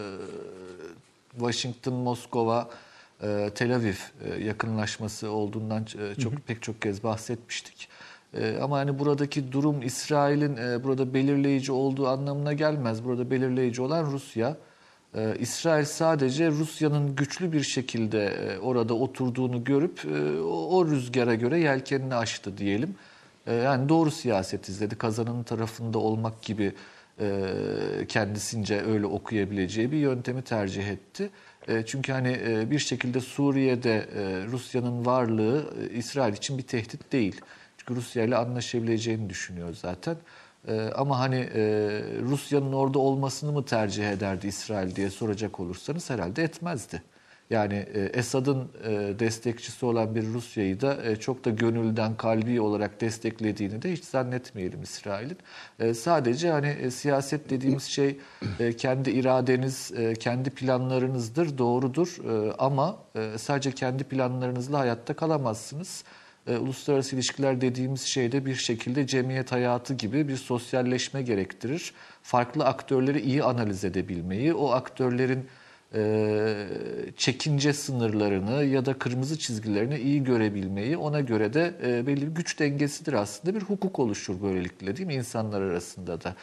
Washington, 1.32 1.94
Moskova, 1.94 2.69
e, 3.23 3.49
Tel 3.56 3.76
Aviv 3.76 3.95
e, 4.26 4.43
yakınlaşması 4.43 5.31
olduğundan 5.31 5.85
e, 6.11 6.15
çok 6.22 6.34
pek 6.48 6.61
çok 6.61 6.81
kez 6.81 7.03
bahsetmiştik. 7.03 7.89
E, 8.34 8.57
Ama 8.57 8.77
hani 8.77 8.99
buradaki 8.99 9.52
durum 9.52 9.81
İsrail'in 9.81 10.57
e, 10.57 10.84
burada 10.84 11.14
belirleyici 11.14 11.72
olduğu 11.72 12.07
anlamına 12.07 12.53
gelmez. 12.53 13.03
Burada 13.03 13.31
belirleyici 13.31 13.81
olan 13.81 14.11
Rusya. 14.11 14.57
İsrail 15.39 15.85
sadece 15.85 16.52
Rusya'nın 16.52 17.15
güçlü 17.15 17.52
bir 17.52 17.64
şekilde 17.64 18.26
e, 18.26 18.60
orada 18.60 18.93
oturduğunu 18.93 19.64
görüp 19.64 20.06
e, 20.06 20.41
o, 20.41 20.77
o 20.77 20.85
rüzgara 20.85 21.35
göre 21.35 21.60
yelkenini 21.60 22.15
açtı 22.15 22.57
diyelim. 22.57 22.95
E, 23.48 23.53
yani 23.53 23.89
doğru 23.89 24.11
siyaset 24.11 24.69
izledi. 24.69 24.95
Kazanın 24.95 25.43
tarafında 25.43 25.98
olmak 25.98 26.41
gibi 26.41 26.73
e, 27.19 27.45
kendisince 28.07 28.81
öyle 28.81 29.06
okuyabileceği 29.06 29.91
bir 29.91 29.98
yöntemi 29.98 30.41
tercih 30.41 30.88
etti. 30.88 31.30
E, 31.68 31.86
çünkü 31.86 32.12
hani 32.12 32.40
e, 32.48 32.72
bir 32.72 32.80
şekilde 32.80 33.20
Suriye'de 33.20 33.96
e, 33.96 34.46
Rusya'nın 34.48 35.06
varlığı 35.06 35.74
İsrail 35.94 36.34
için 36.34 36.58
bir 36.58 36.64
tehdit 36.64 37.12
değil. 37.12 37.42
Çünkü 37.78 37.96
Rusya 37.96 38.24
ile 38.24 38.36
anlaşabileceğini 38.38 39.30
düşünüyor 39.30 39.74
zaten. 39.74 40.16
Ama 40.96 41.20
hani 41.20 41.50
Rusya'nın 42.22 42.74
orada 42.74 43.00
olmasını 43.00 43.52
mı 43.52 43.66
tercih 43.66 44.12
ederdi 44.12 44.48
İsrail 44.48 44.96
diye 44.96 45.10
soracak 45.10 45.60
olursanız 45.60 46.10
herhalde 46.10 46.44
etmezdi. 46.44 47.04
Yani 47.52 47.86
e, 47.94 47.99
Esad'ın 48.02 48.69
e, 48.84 49.19
destekçisi 49.19 49.86
olan 49.86 50.15
bir 50.15 50.23
Rusya'yı 50.23 50.82
da 50.82 51.03
e, 51.03 51.15
çok 51.15 51.45
da 51.45 51.49
gönülden 51.49 52.15
kalbi 52.18 52.61
olarak 52.61 53.02
desteklediğini 53.02 53.82
de 53.82 53.91
hiç 53.91 54.03
zannetmeyelim 54.03 54.82
İsrail'in. 54.82 55.38
Sadece 55.94 56.52
hani 56.52 56.91
siyaset 56.91 57.49
dediğimiz 57.49 57.84
şey 57.84 58.18
kendi 58.78 59.11
iradeniz, 59.11 59.94
kendi 60.19 60.49
planlarınızdır, 60.49 61.57
doğrudur. 61.57 62.18
Ama 62.60 62.98
sadece 63.38 63.72
kendi 63.72 64.03
planlarınızla 64.03 64.80
hayatta 64.80 65.14
kalamazsınız. 65.14 66.03
Uluslararası 66.48 67.15
ilişkiler 67.15 67.61
dediğimiz 67.61 68.02
şeyde 68.02 68.45
bir 68.45 68.56
şekilde 68.56 69.07
cemiyet 69.07 69.52
hayatı 69.52 69.94
gibi 69.94 70.28
bir 70.28 70.38
sosyalleşme 70.38 71.22
gerektirir. 71.22 71.94
Farklı 72.23 72.65
aktörleri 72.65 73.22
iyi 73.22 73.44
analiz 73.44 73.86
edebilmeyi, 73.86 74.53
o 74.53 74.72
aktörlerin 74.72 75.48
e, 75.95 76.68
çekince 77.18 77.73
sınırlarını 77.73 78.63
ya 78.63 78.85
da 78.85 78.93
kırmızı 78.93 79.39
çizgilerini 79.39 79.99
iyi 79.99 80.23
görebilmeyi, 80.23 80.97
ona 80.97 81.19
göre 81.19 81.53
de 81.53 81.73
e, 81.84 82.07
belli 82.07 82.22
bir 82.22 82.35
güç 82.35 82.59
dengesidir 82.59 83.13
aslında. 83.13 83.55
Bir 83.55 83.61
hukuk 83.61 83.99
oluşur 83.99 84.41
böylelikle 84.41 84.97
değil 84.97 85.07
mi 85.07 85.13
insanlar 85.13 85.61
arasında 85.61 86.22
da. 86.22 86.35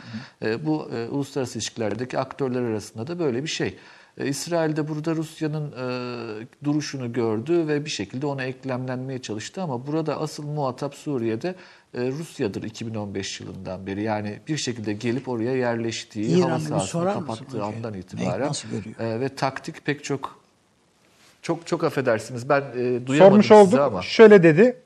E, 0.42 0.66
bu 0.66 0.90
e, 0.94 1.08
uluslararası 1.08 1.58
ilişkilerdeki 1.58 2.18
aktörler 2.18 2.62
arasında 2.62 3.06
da 3.06 3.18
böyle 3.18 3.42
bir 3.42 3.48
şey. 3.48 3.78
E, 4.18 4.26
İsrail 4.26 4.76
de 4.76 4.88
burada 4.88 5.16
Rusya'nın 5.16 5.72
e, 5.72 6.46
duruşunu 6.64 7.12
gördü 7.12 7.68
ve 7.68 7.84
bir 7.84 7.90
şekilde 7.90 8.26
ona 8.26 8.44
eklemlenmeye 8.44 9.18
çalıştı 9.18 9.62
ama 9.62 9.86
burada 9.86 10.20
asıl 10.20 10.46
muhatap 10.46 10.94
Suriye'de 10.94 11.54
Rusya'dır 11.94 12.62
2015 12.62 13.40
yılından 13.40 13.86
beri. 13.86 14.02
Yani 14.02 14.40
bir 14.48 14.56
şekilde 14.56 14.92
gelip 14.92 15.28
oraya 15.28 15.56
yerleştiği, 15.56 16.38
İran'ı 16.38 16.48
hava 16.48 16.60
sahasını 16.60 17.12
kapattığı 17.12 17.64
andan 17.64 17.94
itibaren 17.94 18.52
e, 18.98 19.20
ve 19.20 19.28
taktik 19.28 19.84
pek 19.86 20.04
çok 20.04 20.38
çok 21.42 21.66
çok 21.66 21.84
affedersiniz 21.84 22.48
ben 22.48 22.60
e, 22.60 23.06
duyamadım 23.06 23.42
Sormuş 23.42 23.50
olduk. 23.50 23.80
ama. 23.80 24.02
Şöyle 24.02 24.42
dedi 24.42 24.76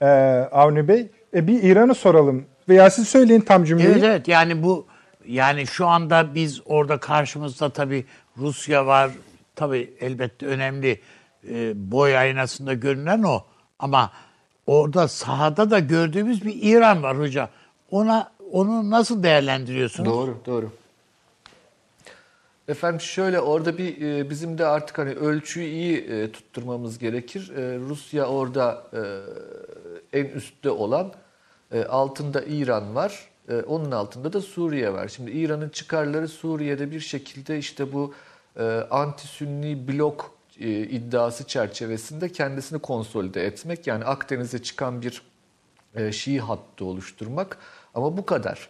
e, 0.00 0.06
Avni 0.52 0.88
Bey. 0.88 1.06
E, 1.34 1.46
bir 1.46 1.62
İran'ı 1.62 1.94
soralım. 1.94 2.44
Veya 2.68 2.90
siz 2.90 3.08
söyleyin 3.08 3.40
tam 3.40 3.64
cümleyi. 3.64 3.88
Evet 3.88 4.04
evet 4.04 4.28
yani 4.28 4.62
bu 4.62 4.86
yani 5.26 5.66
şu 5.66 5.86
anda 5.86 6.34
biz 6.34 6.60
orada 6.64 7.00
karşımızda 7.00 7.70
tabii 7.70 8.04
Rusya 8.38 8.86
var. 8.86 9.10
Tabii 9.56 9.94
elbette 10.00 10.46
önemli 10.46 11.00
e, 11.50 11.72
boy 11.92 12.18
aynasında 12.18 12.74
görünen 12.74 13.22
o. 13.22 13.44
Ama 13.78 14.12
orada 14.66 15.08
sahada 15.08 15.70
da 15.70 15.78
gördüğümüz 15.78 16.44
bir 16.44 16.58
İran 16.62 17.02
var 17.02 17.18
hoca. 17.18 17.48
Ona 17.90 18.30
onu 18.52 18.90
nasıl 18.90 19.22
değerlendiriyorsunuz? 19.22 20.10
Doğru, 20.10 20.38
doğru. 20.46 20.70
Efendim 22.68 23.00
şöyle 23.00 23.40
orada 23.40 23.78
bir 23.78 24.02
e, 24.02 24.30
bizim 24.30 24.58
de 24.58 24.66
artık 24.66 24.98
hani 24.98 25.10
ölçüyü 25.10 25.66
iyi 25.66 25.98
e, 25.98 26.32
tutturmamız 26.32 26.98
gerekir. 26.98 27.52
E, 27.56 27.78
Rusya 27.78 28.26
orada 28.26 28.84
en 30.12 30.24
üstte 30.24 30.70
olan 30.70 31.12
altında 31.88 32.42
İran 32.42 32.94
var. 32.94 33.28
Onun 33.66 33.90
altında 33.90 34.32
da 34.32 34.40
Suriye 34.40 34.92
var. 34.92 35.08
Şimdi 35.08 35.30
İran'ın 35.30 35.68
çıkarları 35.68 36.28
Suriye'de 36.28 36.90
bir 36.90 37.00
şekilde 37.00 37.58
işte 37.58 37.92
bu 37.92 38.14
anti-Sünni 38.90 39.88
blok 39.88 40.35
iddiası 40.60 41.44
çerçevesinde 41.46 42.32
kendisini 42.32 42.78
konsolide 42.78 43.46
etmek. 43.46 43.86
Yani 43.86 44.04
Akdeniz'e 44.04 44.62
çıkan 44.62 45.02
bir 45.02 45.22
Şii 46.12 46.40
hattı 46.40 46.84
oluşturmak. 46.84 47.58
Ama 47.94 48.16
bu 48.16 48.26
kadar. 48.26 48.68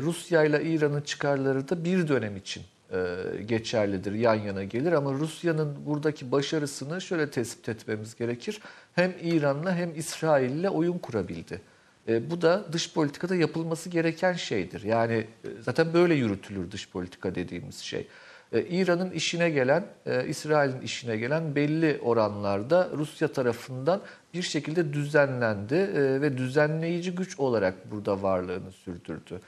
Rusya 0.00 0.44
ile 0.44 0.64
İran'ın 0.64 1.00
çıkarları 1.00 1.68
da 1.68 1.84
bir 1.84 2.08
dönem 2.08 2.36
için 2.36 2.62
e, 2.92 3.42
geçerlidir, 3.46 4.12
yan 4.12 4.34
yana 4.34 4.64
gelir. 4.64 4.92
Ama 4.92 5.12
Rusya'nın 5.12 5.86
buradaki 5.86 6.32
başarısını 6.32 7.00
şöyle 7.00 7.30
tespit 7.30 7.68
etmemiz 7.68 8.16
gerekir. 8.16 8.60
Hem 8.94 9.14
İran'la 9.22 9.74
hem 9.74 9.94
İsrail'le 9.96 10.68
oyun 10.68 10.98
kurabildi. 10.98 11.60
E, 12.08 12.30
bu 12.30 12.42
da 12.42 12.72
dış 12.72 12.94
politikada 12.94 13.36
yapılması 13.36 13.88
gereken 13.88 14.32
şeydir. 14.32 14.82
Yani 14.82 15.14
e, 15.14 15.26
zaten 15.60 15.94
böyle 15.94 16.14
yürütülür 16.14 16.70
dış 16.70 16.90
politika 16.90 17.34
dediğimiz 17.34 17.78
şey. 17.78 18.06
İran'ın 18.52 19.10
işine 19.10 19.50
gelen, 19.50 19.84
İsrail'in 20.26 20.80
işine 20.80 21.16
gelen 21.16 21.54
belli 21.54 22.00
oranlarda 22.02 22.88
Rusya 22.96 23.28
tarafından 23.32 24.00
bir 24.34 24.42
şekilde 24.42 24.92
düzenlendi 24.92 25.76
ve 26.22 26.38
düzenleyici 26.38 27.14
güç 27.14 27.38
olarak 27.38 27.90
burada 27.90 28.22
varlığını 28.22 28.72
sürdürdü. 28.72 29.40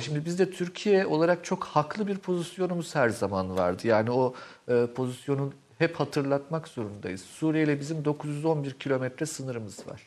Şimdi 0.00 0.24
bizde 0.24 0.50
Türkiye 0.50 1.06
olarak 1.06 1.44
çok 1.44 1.64
haklı 1.64 2.06
bir 2.06 2.18
pozisyonumuz 2.18 2.94
her 2.94 3.08
zaman 3.08 3.56
vardı. 3.56 3.88
Yani 3.88 4.10
o 4.10 4.34
e, 4.68 4.86
pozisyonun 4.94 5.54
hep 5.78 5.94
hatırlatmak 5.96 6.68
zorundayız. 6.68 7.20
Suriye 7.20 7.64
ile 7.64 7.80
bizim 7.80 8.04
911 8.04 8.72
kilometre 8.72 9.26
sınırımız 9.26 9.78
var. 9.88 10.02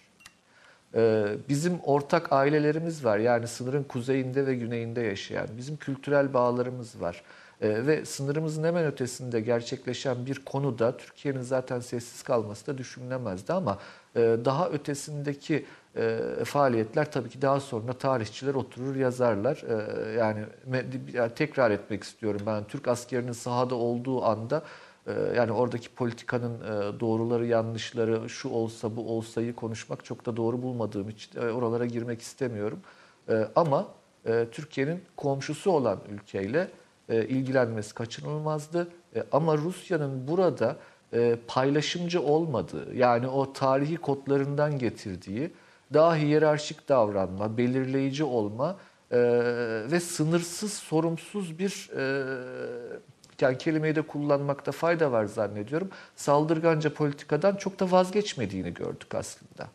Bizim 1.50 1.80
ortak 1.80 2.34
ailelerimiz 2.34 3.06
var. 3.06 3.18
Yani 3.18 3.48
sınırın 3.48 3.84
kuzeyinde 3.84 4.48
ve 4.48 4.56
güneyinde 4.56 5.02
yaşayan. 5.02 5.48
Bizim 5.58 5.78
kültürel 5.78 6.34
bağlarımız 6.34 7.02
var. 7.02 7.24
Ee, 7.62 7.88
ve 7.88 8.06
sınırımızın 8.06 8.64
hemen 8.64 8.86
ötesinde 8.86 9.42
gerçekleşen 9.42 10.26
bir 10.26 10.46
konuda 10.46 10.98
Türkiye'nin 10.98 11.42
zaten 11.42 11.80
sessiz 11.80 12.24
kalması 12.24 12.68
da 12.68 12.78
düşünülemezdi 12.78 13.54
ama 13.54 13.80
e, 14.16 14.20
daha 14.46 14.70
ötesindeki 14.70 15.66
e, 15.96 16.20
faaliyetler 16.46 17.12
tabii 17.12 17.30
ki 17.30 17.42
daha 17.42 17.60
sonra 17.60 17.94
tarihçiler 17.94 18.56
oturur 18.56 18.96
yazarlar. 18.96 19.64
E, 19.70 20.12
yani, 20.12 20.46
yani 21.14 21.34
tekrar 21.36 21.72
etmek 21.72 22.04
istiyorum 22.04 22.42
ben 22.46 22.64
Türk 22.64 22.88
askerinin 22.88 23.32
sahada 23.32 23.76
olduğu 23.76 24.24
anda 24.24 24.64
yani 25.36 25.52
oradaki 25.52 25.90
politikanın 25.90 26.60
doğruları 27.00 27.46
yanlışları 27.46 28.30
şu 28.30 28.50
olsa 28.50 28.96
bu 28.96 29.10
olsayı 29.10 29.56
konuşmak 29.56 30.06
çok 30.06 30.26
da 30.26 30.38
doğru 30.38 30.62
bulmadığım 30.62 31.10
için 31.10 31.40
oralara 31.40 31.86
girmek 31.86 32.22
istemiyorum. 32.22 32.80
Ama 33.56 33.88
Türkiye'nin 34.52 35.02
komşusu 35.18 35.72
olan 35.72 36.00
ülkeyle 36.10 36.68
e, 37.10 37.28
ilgilenmesi 37.28 37.94
kaçınılmazdı. 37.94 38.88
E, 39.16 39.24
ama 39.32 39.58
Rusya'nın 39.58 40.28
burada 40.28 40.76
e, 41.14 41.38
paylaşımcı 41.48 42.22
olmadığı 42.22 42.96
yani 42.96 43.28
o 43.28 43.54
tarihi 43.54 43.98
kodlarından 43.98 44.80
getirdiği 44.80 45.52
daha 45.94 46.16
hiyerarşik 46.16 46.90
davranma, 46.90 47.58
belirleyici 47.58 48.24
olma 48.24 48.78
e, 49.12 49.20
ve 49.92 50.00
sınırsız, 50.00 50.74
sorumsuz 50.74 51.60
bir 51.60 51.90
yani 53.42 53.58
kelimeyi 53.58 53.96
de 53.96 54.02
kullanmakta 54.02 54.72
fayda 54.72 55.12
var 55.12 55.26
zannediyorum. 55.26 55.90
Saldırganca 56.16 56.94
politikadan 56.94 57.56
çok 57.56 57.80
da 57.80 57.92
vazgeçmediğini 57.92 58.74
gördük 58.74 59.16
aslında. 59.16 59.68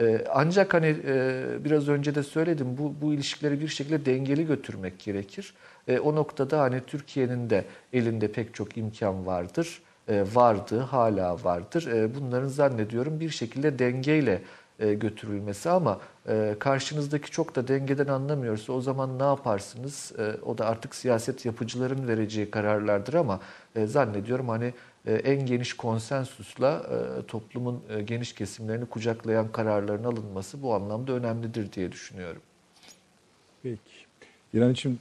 E, 0.00 0.24
ancak 0.30 0.74
hani 0.74 0.96
e, 1.06 1.44
biraz 1.64 1.88
önce 1.88 2.14
de 2.14 2.22
söyledim 2.22 2.78
bu, 2.78 2.94
bu 3.02 3.14
ilişkileri 3.14 3.60
bir 3.60 3.68
şekilde 3.68 4.06
dengeli 4.06 4.46
götürmek 4.46 4.98
gerekir. 4.98 5.54
E, 5.88 5.98
o 5.98 6.14
noktada 6.14 6.60
hani 6.60 6.80
Türkiye'nin 6.86 7.50
de 7.50 7.64
elinde 7.92 8.32
pek 8.32 8.54
çok 8.54 8.76
imkan 8.76 9.26
vardır. 9.26 9.82
E, 10.08 10.24
vardı, 10.34 10.80
hala 10.80 11.44
vardır. 11.44 11.86
E, 11.86 12.14
bunların 12.14 12.48
zannediyorum 12.48 13.20
bir 13.20 13.30
şekilde 13.30 13.78
dengeyle 13.78 14.42
e, 14.78 14.94
götürülmesi 14.94 15.70
ama 15.70 16.00
e, 16.28 16.56
karşınızdaki 16.58 17.30
çok 17.30 17.56
da 17.56 17.68
dengeden 17.68 18.06
anlamıyorsa 18.06 18.72
o 18.72 18.80
zaman 18.80 19.18
ne 19.18 19.22
yaparsınız? 19.22 20.12
E, 20.18 20.34
o 20.44 20.58
da 20.58 20.66
artık 20.66 20.94
siyaset 20.94 21.44
yapıcıların 21.44 22.08
vereceği 22.08 22.50
kararlardır 22.50 23.14
ama 23.14 23.40
zannediyorum 23.84 24.48
hani 24.48 24.74
en 25.06 25.46
geniş 25.46 25.74
konsensusla 25.74 26.82
toplumun 27.28 27.82
geniş 28.04 28.32
kesimlerini 28.32 28.86
kucaklayan 28.86 29.52
kararların 29.52 30.04
alınması 30.04 30.62
bu 30.62 30.74
anlamda 30.74 31.12
önemlidir 31.12 31.72
diye 31.72 31.92
düşünüyorum. 31.92 32.42
Peki. 33.62 33.80
İran 34.54 34.72
için 34.72 35.00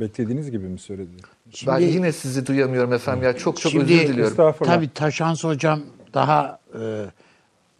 beklediğiniz 0.00 0.50
gibi 0.50 0.68
mi 0.68 0.78
söyledi? 0.78 1.10
Şimdi, 1.50 1.72
ben 1.72 1.78
yine 1.78 2.12
sizi 2.12 2.46
duyamıyorum 2.46 2.92
efendim. 2.92 3.24
Ya 3.24 3.36
çok 3.36 3.60
çok 3.60 3.72
şimdi, 3.72 3.84
özür 3.84 4.08
diliyorum. 4.08 4.54
Tabii 4.64 4.88
Taşans 4.94 5.44
hocam 5.44 5.82
daha 6.14 6.60
e, 6.80 7.04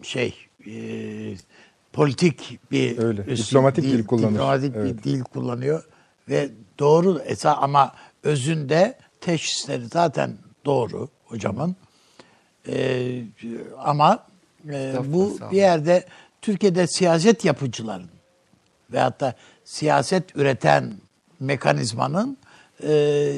şey 0.03 0.35
e, 0.66 0.73
politik 1.93 2.59
bir 2.70 2.99
Öyle. 2.99 3.36
diplomatik 3.36 3.85
dil, 3.85 3.99
dil 3.99 4.07
kullanıyor. 4.07 4.32
Diplomatik 4.32 4.73
evet. 4.77 4.97
bir 4.97 5.03
dil 5.03 5.20
kullanıyor 5.20 5.85
ve 6.28 6.49
doğru 6.78 7.19
esa 7.19 7.55
ama 7.55 7.93
özünde 8.23 8.99
teşhisleri 9.20 9.86
zaten 9.86 10.36
doğru 10.65 11.09
hocamın. 11.24 11.77
E, 12.69 13.23
ama 13.78 14.27
e, 14.70 14.95
bu 15.07 15.39
bir 15.53 15.57
yerde 15.57 16.07
Türkiye'de 16.43 16.86
siyaset 16.86 17.45
yapıcıların 17.45 18.09
veyahut 18.93 19.20
da 19.20 19.35
siyaset 19.65 20.36
üreten 20.36 20.93
mekanizmanın 21.40 22.39
e, 22.82 23.32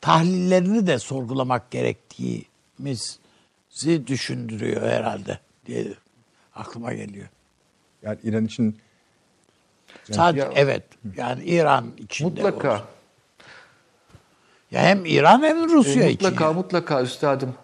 tahlillerini 0.00 0.86
de 0.86 0.98
sorgulamak 0.98 1.70
gerektiğimizi 1.70 4.06
düşündürüyor 4.06 4.82
herhalde 4.82 5.38
diye 5.66 5.86
aklıma 6.54 6.94
geliyor. 6.94 7.28
Yani 8.02 8.18
İran 8.22 8.44
için 8.44 8.78
yani, 10.08 10.16
Sadece 10.16 10.44
ya, 10.44 10.52
evet. 10.54 10.82
Yani 11.16 11.44
İran 11.44 11.86
için 11.98 12.28
mutlaka. 12.28 12.74
Olsun. 12.74 12.86
Ya 14.70 14.82
hem 14.82 15.04
İran 15.04 15.42
hem 15.42 15.70
Rusya 15.70 16.04
e, 16.04 16.10
için. 16.10 16.28
Mutlaka 16.28 16.52
mutlaka 16.52 17.02
üstadım. 17.02 17.54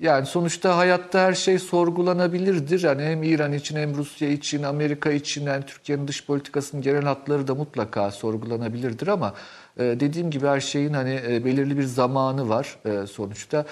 Yani 0.00 0.26
sonuçta 0.26 0.76
hayatta 0.76 1.20
her 1.20 1.32
şey 1.32 1.58
sorgulanabilirdir. 1.58 2.82
Yani 2.82 3.02
hem 3.02 3.22
İran 3.22 3.52
için 3.52 3.76
hem 3.76 3.94
Rusya 3.94 4.28
için, 4.28 4.62
Amerika 4.62 5.10
için 5.12 5.46
yani 5.46 5.66
Türkiye'nin 5.66 6.08
dış 6.08 6.26
politikasının 6.26 6.82
genel 6.82 7.04
hatları 7.04 7.48
da 7.48 7.54
mutlaka 7.54 8.10
sorgulanabilirdir 8.10 9.06
ama 9.06 9.34
dediğim 9.78 10.30
gibi 10.30 10.46
her 10.46 10.60
şeyin 10.60 10.92
hani 10.92 11.20
e, 11.28 11.44
belirli 11.44 11.78
bir 11.78 11.84
zamanı 11.84 12.48
var 12.48 12.76
e, 12.84 13.06
sonuçta. 13.06 13.64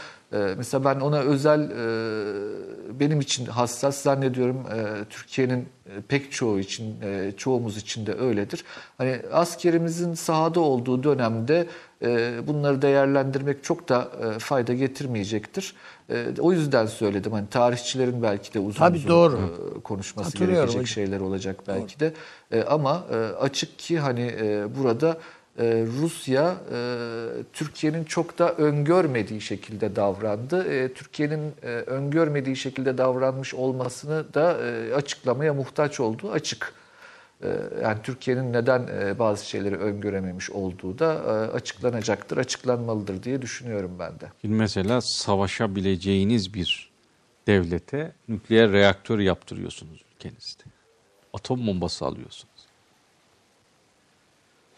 Mesela 0.57 0.85
ben 0.85 1.01
ona 1.01 1.19
özel 1.19 1.71
benim 3.01 3.21
için 3.21 3.47
hassas 3.47 4.03
zannediyorum 4.03 4.67
Türkiye'nin 5.11 5.69
pek 6.09 6.33
çoğu 6.33 6.59
için 6.59 6.95
çoğumuz 7.37 7.77
için 7.77 8.07
de 8.07 8.15
öyledir. 8.15 8.65
Hani 8.99 9.21
askerimizin 9.33 10.15
sahada 10.15 10.61
olduğu 10.61 11.03
dönemde 11.03 11.67
bunları 12.47 12.83
değerlendirmek 12.83 13.65
çok 13.65 13.89
da 13.89 14.09
fayda 14.39 14.75
getirmeyecektir. 14.75 15.75
O 16.39 16.53
yüzden 16.53 16.87
söyledim 16.87 17.33
hani 17.33 17.49
tarihçilerin 17.49 18.23
belki 18.23 18.55
de 18.55 18.59
uzun 18.59 18.79
Tabii 18.79 18.99
uzun 18.99 19.09
doğru. 19.09 19.39
konuşması 19.85 20.39
gerekecek 20.39 20.69
hocam. 20.69 20.87
şeyler 20.87 21.21
olacak 21.21 21.57
belki 21.69 22.01
doğru. 22.01 22.13
de. 22.51 22.65
Ama 22.65 23.05
açık 23.41 23.79
ki 23.79 23.99
hani 23.99 24.35
burada 24.79 25.19
ee, 25.59 25.85
Rusya 26.01 26.57
e, 26.73 26.79
Türkiye'nin 27.53 28.05
çok 28.05 28.39
da 28.39 28.53
öngörmediği 28.53 29.41
şekilde 29.41 29.97
davrandı. 29.97 30.75
E, 30.75 30.93
Türkiye'nin 30.93 31.53
e, 31.63 31.67
öngörmediği 31.67 32.57
şekilde 32.57 32.99
davranmış 32.99 33.55
olmasını 33.55 34.35
da 34.35 34.57
açıklamaya 34.95 35.55
muhtaç 35.55 36.01
olduğu 36.01 36.31
açık. 36.31 36.75
Yani 37.83 37.99
Türkiye'nin 38.03 38.53
neden 38.53 38.89
bazı 39.19 39.49
şeyleri 39.49 39.77
öngörememiş 39.77 40.51
olduğu 40.51 40.99
da 40.99 41.09
açıklanacaktır, 41.55 42.37
açıklanmalıdır 42.37 43.23
diye 43.23 43.43
düşünüyorum 43.43 43.97
ben 43.99 44.21
de. 44.21 44.27
Mesela 44.43 45.01
savaşabileceğiniz 45.01 46.55
bir 46.55 46.91
devlete 47.47 48.13
nükleer 48.29 48.73
reaktör 48.73 49.19
yaptırıyorsunuz 49.19 50.03
ülkenizde. 50.15 50.63
Atom 51.33 51.67
bombası 51.67 52.05
alıyorsunuz. 52.05 52.50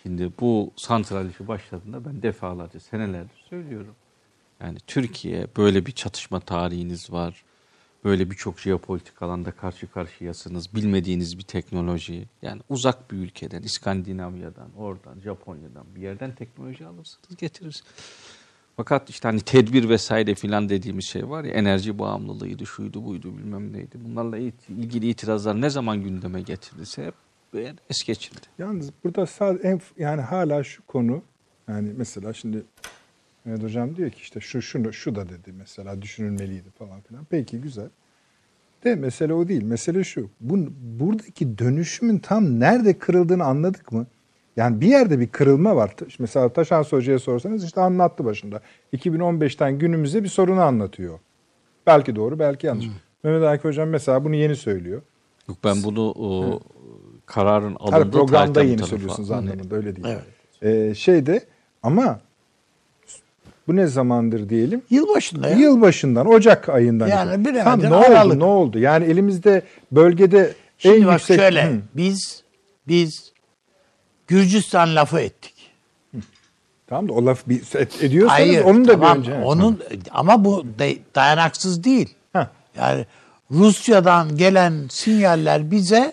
Şimdi 0.03 0.33
bu 0.41 0.73
santral 0.77 1.31
işi 1.31 1.49
başladığında 1.49 2.05
ben 2.05 2.23
defalarca 2.23 2.81
senelerdir 2.81 3.45
söylüyorum. 3.51 3.95
Yani 4.61 4.79
Türkiye 4.87 5.47
böyle 5.57 5.87
bir 5.87 5.93
çatışma 5.93 6.41
tarihiniz 6.41 7.13
var. 7.13 7.45
böyle 8.05 8.31
birçok 8.31 8.59
jeopolitik 8.61 9.23
alanda 9.23 9.51
karşı 9.51 9.91
karşıyasınız. 9.91 10.75
Bilmediğiniz 10.75 11.39
bir 11.39 11.43
teknoloji. 11.43 12.29
Yani 12.43 12.63
uzak 12.69 13.11
bir 13.11 13.17
ülkeden, 13.17 13.63
İskandinavya'dan, 13.63 14.69
oradan, 14.79 15.21
Japonya'dan 15.21 15.87
bir 15.97 16.01
yerden 16.03 16.35
teknoloji 16.35 16.87
alırsınız, 16.87 17.37
getirirsiniz. 17.39 17.93
Fakat 18.77 19.11
işte 19.11 19.29
hani 19.29 19.41
tedbir 19.41 19.89
vesaire 19.89 20.35
filan 20.35 20.69
dediğimiz 20.69 21.05
şey 21.05 21.29
var 21.29 21.45
ya 21.45 21.53
enerji 21.53 21.99
bağımlılığıydı, 21.99 22.67
şuydu 22.67 23.05
buydu 23.05 23.39
bilmem 23.39 23.73
neydi. 23.73 23.99
Bunlarla 24.05 24.39
ilgili 24.69 25.09
itirazlar 25.09 25.61
ne 25.61 25.71
zaman 25.71 26.03
gündeme 26.03 26.43
getirilse 26.43 27.07
hep 27.07 27.15
böyle 27.53 27.75
es 27.91 28.05
geçildi. 28.05 28.41
Yalnız 28.59 28.91
burada 29.05 29.27
sadece 29.27 29.69
en, 29.69 29.81
yani 29.99 30.21
hala 30.21 30.65
şu 30.65 30.87
konu 30.87 31.23
yani 31.69 31.93
mesela 31.97 32.33
şimdi 32.33 32.65
Mehmet 33.45 33.63
Hocam 33.63 33.97
diyor 33.97 34.11
ki 34.11 34.21
işte 34.21 34.41
şu 34.41 34.63
şunu 34.63 34.93
şu 34.93 35.15
da 35.15 35.29
dedi 35.29 35.53
mesela 35.53 36.03
düşünülmeliydi 36.03 36.71
falan 36.71 37.01
filan. 37.01 37.27
Peki 37.31 37.61
güzel. 37.61 37.89
De 38.85 38.95
mesele 38.95 39.35
o 39.35 39.49
değil. 39.49 39.63
Mesele 39.63 40.05
şu. 40.05 40.31
Bu, 40.41 40.59
buradaki 40.81 41.59
dönüşümün 41.59 42.19
tam 42.19 42.61
nerede 42.61 42.99
kırıldığını 42.99 43.45
anladık 43.45 43.93
mı? 43.93 44.07
Yani 44.57 44.81
bir 44.81 44.87
yerde 44.87 45.21
bir 45.21 45.29
kırılma 45.29 45.77
var. 45.77 45.97
Mesela 46.19 46.49
Taşan 46.49 46.83
Hoca'ya 46.83 47.19
sorsanız 47.19 47.65
işte 47.65 47.81
anlattı 47.81 48.25
başında. 48.25 48.61
2015'ten 48.93 49.79
günümüze 49.79 50.23
bir 50.23 50.29
sorunu 50.29 50.61
anlatıyor. 50.61 51.19
Belki 51.87 52.17
doğru, 52.17 52.39
belki 52.39 52.67
yanlış. 52.67 52.87
Hmm. 52.87 52.93
Mehmet 53.23 53.49
Akif 53.49 53.65
Hocam 53.65 53.89
mesela 53.89 54.25
bunu 54.25 54.35
yeni 54.35 54.57
söylüyor. 54.57 55.03
Yok 55.49 55.59
ben 55.65 55.83
bunu 55.85 56.11
o, 56.11 56.61
kararın 57.27 57.75
alındığı 57.75 57.91
Tabii 57.91 58.11
programda 58.11 58.63
yeni 58.63 58.83
söylüyorsunuz 58.83 59.31
hani, 59.31 59.51
anlamında 59.51 59.77
öyle 59.77 59.97
değil. 59.97 60.07
Evet. 60.09 60.91
Ee, 60.91 60.95
şeyde 60.95 61.45
ama 61.83 62.21
bu 63.69 63.77
ne 63.77 63.87
zamandır 63.87 64.49
diyelim? 64.49 64.83
Yılbaşında 64.91 65.49
ya. 65.49 65.57
Yılbaşından, 65.57 66.27
Ocak 66.27 66.69
ayından. 66.69 67.09
Yani 67.09 67.45
bir 67.45 67.55
Tam 67.55 67.81
ne 67.81 67.95
oldu, 67.95 68.39
ne 68.39 68.45
oldu? 68.45 68.79
Yani 68.79 69.05
elimizde 69.05 69.63
bölgede 69.93 70.55
Şimdi 70.79 70.97
en 70.97 71.07
bak 71.07 71.13
yüksek... 71.13 71.41
şöyle, 71.41 71.65
Hı. 71.67 71.79
biz 71.95 72.43
biz 72.89 73.33
Gürcistan 74.27 74.97
lafı 74.97 75.21
ettik. 75.21 75.55
Tamam 76.87 77.09
da 77.09 77.13
o 77.13 77.27
laf 77.27 77.49
bir 77.49 77.61
ediyorsanız 78.05 78.41
Hayır, 78.41 78.65
onun 78.65 78.89
da 78.89 78.93
tamam, 78.93 79.15
bir 79.15 79.21
önce. 79.21 79.35
Onun 79.45 79.81
ama 80.11 80.45
bu 80.45 80.65
dayanaksız 81.15 81.85
değil. 81.85 82.15
Heh. 82.33 82.47
Yani 82.77 83.07
Rusya'dan 83.51 84.37
gelen 84.37 84.75
sinyaller 84.91 85.71
bize 85.71 86.13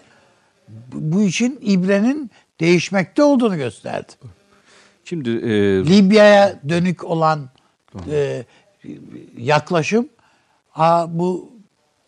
bu 0.93 1.21
işin 1.21 1.59
ibrenin 1.61 2.31
değişmekte 2.59 3.23
olduğunu 3.23 3.57
gösterdi. 3.57 4.11
Şimdi 5.03 5.29
e, 5.29 5.51
Libya'ya 5.85 6.59
dönük 6.69 7.03
olan 7.03 7.49
e, 8.11 8.45
yaklaşım 9.37 10.09
a, 10.75 11.19
bu 11.19 11.49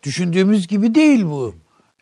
düşündüğümüz 0.03 0.67
gibi 0.67 0.95
değil 0.95 1.25
bu. 1.25 1.55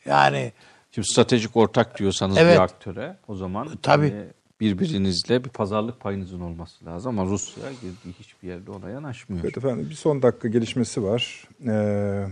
Yani 0.05 0.51
Şimdi 0.91 1.07
stratejik 1.07 1.57
ortak 1.57 1.99
diyorsanız 1.99 2.37
evet. 2.37 2.55
bir 2.55 2.61
aktöre 2.61 3.17
o 3.27 3.35
zaman 3.35 3.69
tabii 3.81 4.11
hani 4.11 4.25
birbirinizle 4.59 5.43
bir 5.43 5.49
pazarlık 5.49 5.99
payınızın 5.99 6.39
olması 6.39 6.85
lazım 6.85 7.19
ama 7.19 7.31
Rusya 7.31 7.71
girdiği 7.71 8.13
hiçbir 8.19 8.47
yerde 8.47 8.71
ona 8.71 8.89
yanaşmıyor. 8.89 9.43
Evet 9.43 9.57
efendim 9.57 9.87
bir 9.89 9.95
son 9.95 10.21
dakika 10.21 10.47
gelişmesi 10.47 11.03
var. 11.03 11.47
Ee, 11.67 12.27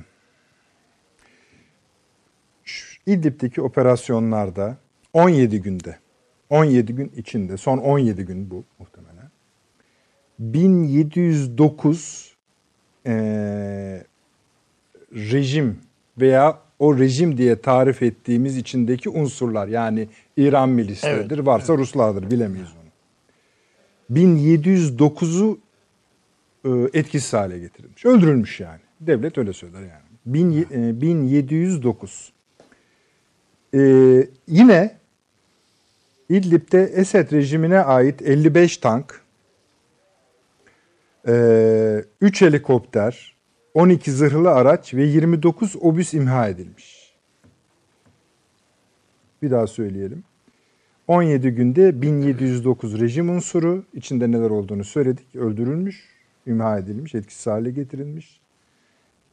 İdlib'deki 3.07 3.61
operasyonlarda 3.61 4.77
17 5.13 5.61
günde 5.61 5.97
17 6.49 6.95
gün 6.95 7.11
içinde 7.17 7.57
son 7.57 7.77
17 7.77 8.23
gün 8.25 8.51
bu 8.51 8.63
muhtemelen 8.79 9.31
1709 10.39 12.35
e, 13.05 13.13
rejim 15.13 15.79
veya 16.17 16.59
o 16.79 16.97
rejim 16.97 17.37
diye 17.37 17.61
tarif 17.61 18.03
ettiğimiz 18.03 18.57
içindeki 18.57 19.09
unsurlar 19.09 19.67
yani 19.67 20.07
İran 20.37 20.69
milisleridir 20.69 21.35
evet, 21.35 21.47
varsa 21.47 21.73
evet. 21.73 21.81
Ruslardır 21.81 22.31
bilemeyiz 22.31 22.67
onu. 22.81 22.87
1709'u 24.19 25.59
e, 26.65 26.69
etkisiz 26.99 27.33
hale 27.33 27.59
getirilmiş. 27.59 28.05
Öldürülmüş 28.05 28.59
yani. 28.59 28.79
Devlet 29.01 29.37
öyle 29.37 29.53
söyler 29.53 29.81
yani. 29.81 30.07
Bin, 30.25 30.67
e, 30.71 31.01
1709. 31.01 32.36
E, 33.73 33.79
yine 34.47 34.97
İdlib'de 36.29 36.83
Esed 36.83 37.31
rejimine 37.31 37.79
ait 37.79 38.21
55 38.21 38.77
tank, 38.77 39.21
3 41.25 42.41
e, 42.41 42.45
helikopter, 42.45 43.35
12 43.73 44.11
zırhlı 44.11 44.51
araç 44.51 44.93
ve 44.93 45.03
29 45.03 45.75
obüs 45.81 46.13
imha 46.13 46.47
edilmiş. 46.47 47.13
Bir 49.41 49.51
daha 49.51 49.67
söyleyelim. 49.67 50.23
17 51.07 51.49
günde 51.49 52.01
1709 52.01 52.99
rejim 52.99 53.29
unsuru, 53.29 53.83
içinde 53.93 54.31
neler 54.31 54.49
olduğunu 54.49 54.83
söyledik, 54.83 55.35
öldürülmüş, 55.35 56.03
imha 56.45 56.77
edilmiş, 56.77 57.15
etkisiz 57.15 57.47
hale 57.47 57.71
getirilmiş. 57.71 58.41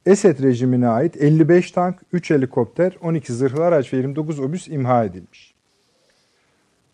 Esed 0.06 0.42
rejimine 0.42 0.88
ait 0.88 1.16
55 1.16 1.70
tank, 1.70 2.00
3 2.12 2.30
helikopter, 2.30 2.96
12 3.00 3.32
zırhlı 3.32 3.64
araç 3.64 3.92
ve 3.92 3.96
29 3.96 4.40
obüs 4.40 4.68
imha 4.68 5.04
edilmiş. 5.04 5.54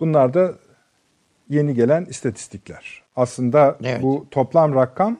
Bunlar 0.00 0.34
da 0.34 0.54
yeni 1.48 1.74
gelen 1.74 2.04
istatistikler. 2.04 3.02
Aslında 3.16 3.78
evet. 3.84 4.02
bu 4.02 4.26
toplam 4.30 4.74
rakam 4.74 5.18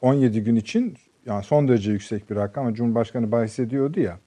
17 0.00 0.40
gün 0.44 0.56
için 0.56 0.96
yani 1.26 1.44
son 1.44 1.68
derece 1.68 1.92
yüksek 1.92 2.30
bir 2.30 2.36
rakam 2.36 2.66
ama 2.66 2.74
Cumhurbaşkanı 2.74 3.32
bahsediyordu 3.32 4.00
ya. 4.00 4.18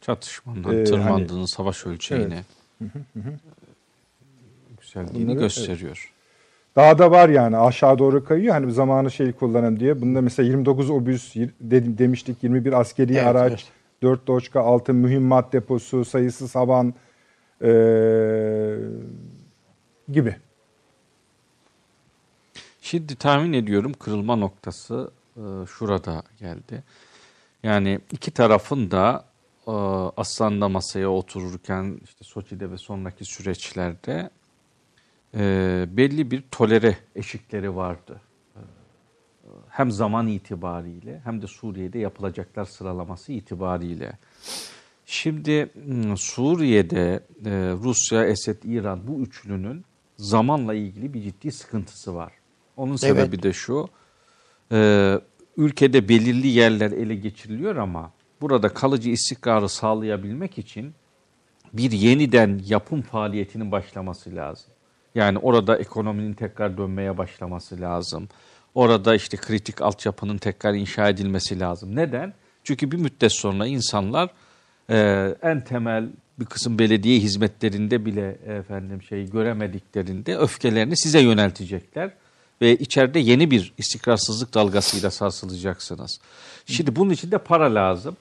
Çatışmanın 0.00 0.80
e, 0.80 0.84
tırmandığını 0.84 1.38
hani, 1.38 1.48
savaş 1.48 1.86
ölçeğini 1.86 2.44
evet. 2.80 2.92
yükseldiğini 4.70 5.28
Bunları, 5.28 5.38
gösteriyor. 5.38 6.10
Evet. 6.10 6.23
Daha 6.76 6.98
da 6.98 7.10
var 7.10 7.28
yani 7.28 7.56
aşağı 7.56 7.98
doğru 7.98 8.24
kayıyor. 8.24 8.54
Hani 8.54 8.72
zamanı 8.72 9.10
şey 9.10 9.32
kullanın 9.32 9.80
diye. 9.80 10.00
Bunda 10.00 10.20
mesela 10.20 10.46
29 10.46 10.90
obüs 10.90 11.34
demiştik 11.60 12.42
21 12.42 12.80
askeri 12.80 13.12
evet, 13.12 13.26
araç, 13.26 13.52
evet. 13.52 13.72
4 14.02 14.26
Doçka, 14.26 14.60
6 14.60 14.94
mühimmat 14.94 15.52
deposu, 15.52 16.04
sayısız 16.04 16.54
havan 16.54 16.94
e, 17.62 17.70
gibi. 20.08 20.36
Şimdi 22.80 23.16
tahmin 23.16 23.52
ediyorum 23.52 23.92
kırılma 23.92 24.36
noktası 24.36 25.10
e, 25.36 25.42
şurada 25.66 26.22
geldi. 26.40 26.82
Yani 27.62 28.00
iki 28.12 28.30
tarafın 28.30 28.90
da 28.90 29.24
e, 29.66 29.72
Aslan'da 30.16 30.68
masaya 30.68 31.10
otururken 31.10 32.00
işte 32.04 32.24
Soçi'de 32.24 32.70
ve 32.70 32.78
sonraki 32.78 33.24
süreçlerde 33.24 34.30
e, 35.36 35.86
belli 35.90 36.30
bir 36.30 36.42
tolere 36.50 36.96
eşikleri 37.14 37.76
vardı. 37.76 38.20
Hem 39.68 39.90
zaman 39.90 40.28
itibariyle 40.28 41.20
hem 41.24 41.42
de 41.42 41.46
Suriye'de 41.46 41.98
yapılacaklar 41.98 42.64
sıralaması 42.64 43.32
itibariyle. 43.32 44.18
Şimdi 45.06 45.70
Suriye'de 46.16 47.20
e, 47.44 47.50
Rusya, 47.82 48.24
Esed, 48.24 48.62
İran 48.62 49.06
bu 49.06 49.20
üçlünün 49.20 49.84
zamanla 50.16 50.74
ilgili 50.74 51.14
bir 51.14 51.22
ciddi 51.22 51.52
sıkıntısı 51.52 52.14
var. 52.14 52.32
Onun 52.76 52.96
sebebi 52.96 53.34
evet. 53.34 53.42
de 53.42 53.52
şu, 53.52 53.88
e, 54.72 55.20
ülkede 55.56 56.08
belirli 56.08 56.46
yerler 56.46 56.90
ele 56.90 57.14
geçiriliyor 57.14 57.76
ama 57.76 58.12
burada 58.40 58.68
kalıcı 58.68 59.10
istikrarı 59.10 59.68
sağlayabilmek 59.68 60.58
için 60.58 60.94
bir 61.72 61.92
yeniden 61.92 62.60
yapım 62.66 63.02
faaliyetinin 63.02 63.72
başlaması 63.72 64.36
lazım. 64.36 64.73
Yani 65.14 65.38
orada 65.38 65.78
ekonominin 65.78 66.34
tekrar 66.34 66.78
dönmeye 66.78 67.18
başlaması 67.18 67.80
lazım. 67.80 68.28
Orada 68.74 69.14
işte 69.14 69.36
kritik 69.36 69.82
altyapının 69.82 70.38
tekrar 70.38 70.74
inşa 70.74 71.08
edilmesi 71.08 71.60
lazım. 71.60 71.96
Neden? 71.96 72.34
Çünkü 72.64 72.90
bir 72.90 72.96
müddet 72.96 73.32
sonra 73.32 73.66
insanlar 73.66 74.30
e, 74.90 75.28
en 75.42 75.64
temel 75.64 76.08
bir 76.38 76.44
kısım 76.44 76.78
belediye 76.78 77.18
hizmetlerinde 77.18 78.06
bile 78.06 78.38
efendim 78.46 79.02
şey 79.02 79.30
göremediklerinde 79.30 80.36
öfkelerini 80.36 80.96
size 80.96 81.20
yöneltecekler 81.20 82.10
ve 82.60 82.76
içeride 82.76 83.18
yeni 83.18 83.50
bir 83.50 83.72
istikrarsızlık 83.78 84.54
dalgasıyla 84.54 85.10
sarsılacaksınız. 85.10 86.20
Şimdi 86.66 86.96
bunun 86.96 87.10
için 87.10 87.30
de 87.30 87.38
para 87.38 87.74
lazım. 87.74 88.16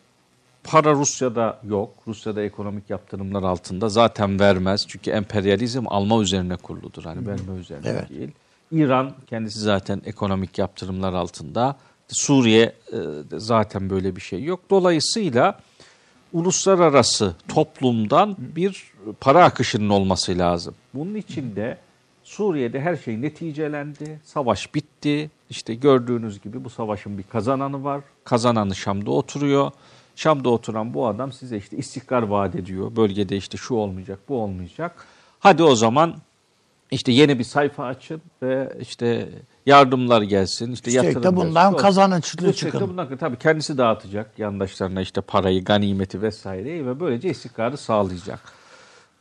Para 0.63 0.93
Rusya'da 0.93 1.59
yok. 1.69 1.89
Rusya'da 2.07 2.41
ekonomik 2.41 2.89
yaptırımlar 2.89 3.43
altında 3.43 3.89
zaten 3.89 4.39
vermez. 4.39 4.85
Çünkü 4.87 5.11
emperyalizm 5.11 5.83
alma 5.87 6.21
üzerine 6.21 6.55
kuruludur. 6.55 7.03
Hani 7.03 7.27
verme 7.27 7.59
üzerine 7.59 7.89
evet. 7.89 8.09
değil. 8.09 8.31
İran 8.71 9.11
kendisi 9.27 9.59
zaten 9.59 10.01
ekonomik 10.05 10.57
yaptırımlar 10.57 11.13
altında. 11.13 11.75
Suriye 12.07 12.73
e, 12.93 12.97
zaten 13.37 13.89
böyle 13.89 14.15
bir 14.15 14.21
şey 14.21 14.43
yok. 14.43 14.59
Dolayısıyla 14.69 15.59
uluslararası 16.33 17.35
toplumdan 17.47 18.35
bir 18.39 18.93
para 19.21 19.43
akışının 19.43 19.89
olması 19.89 20.37
lazım. 20.37 20.75
Bunun 20.93 21.15
için 21.15 21.55
de 21.55 21.77
Suriye'de 22.23 22.81
her 22.81 22.95
şey 22.95 23.21
neticelendi. 23.21 24.19
Savaş 24.23 24.75
bitti. 24.75 25.31
İşte 25.49 25.75
gördüğünüz 25.75 26.41
gibi 26.41 26.63
bu 26.63 26.69
savaşın 26.69 27.17
bir 27.17 27.23
kazananı 27.23 27.83
var. 27.83 28.01
Kazananı 28.23 28.75
Şam'da 28.75 29.11
oturuyor. 29.11 29.71
Şam'da 30.15 30.49
oturan 30.49 30.93
bu 30.93 31.07
adam 31.07 31.31
size 31.31 31.57
işte 31.57 31.77
istikrar 31.77 32.23
vaat 32.23 32.55
ediyor. 32.55 32.95
Bölgede 32.95 33.37
işte 33.37 33.57
şu 33.57 33.75
olmayacak, 33.75 34.19
bu 34.29 34.41
olmayacak. 34.41 35.05
Hadi 35.39 35.63
o 35.63 35.75
zaman 35.75 36.15
işte 36.91 37.11
yeni 37.11 37.39
bir 37.39 37.43
sayfa 37.43 37.85
açın 37.85 38.21
ve 38.41 38.73
işte 38.81 39.29
yardımlar 39.65 40.21
gelsin. 40.21 40.71
işte 40.71 40.91
Üstelik 40.91 41.23
de 41.23 41.35
bundan 41.35 41.77
kazançlı 41.77 42.17
Üstelik 42.37 42.53
de 42.53 42.57
çıkın. 42.57 42.89
bundan 42.89 43.17
tabii 43.17 43.37
kendisi 43.37 43.77
dağıtacak 43.77 44.39
yandaşlarına 44.39 45.01
işte 45.01 45.21
parayı, 45.21 45.63
ganimeti 45.63 46.21
vesaireyi 46.21 46.85
ve 46.85 46.99
böylece 46.99 47.29
istikrarı 47.29 47.77
sağlayacak. 47.77 48.39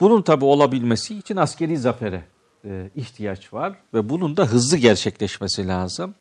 Bunun 0.01 0.23
tabii 0.23 0.45
olabilmesi 0.45 1.19
için 1.19 1.37
askeri 1.37 1.79
zafere 1.79 2.23
e, 2.65 2.91
ihtiyaç 2.97 3.53
var 3.53 3.73
ve 3.95 4.09
bunun 4.09 4.37
da 4.37 4.45
hızlı 4.47 4.77
gerçekleşmesi 4.77 5.69
lazım. 5.69 6.15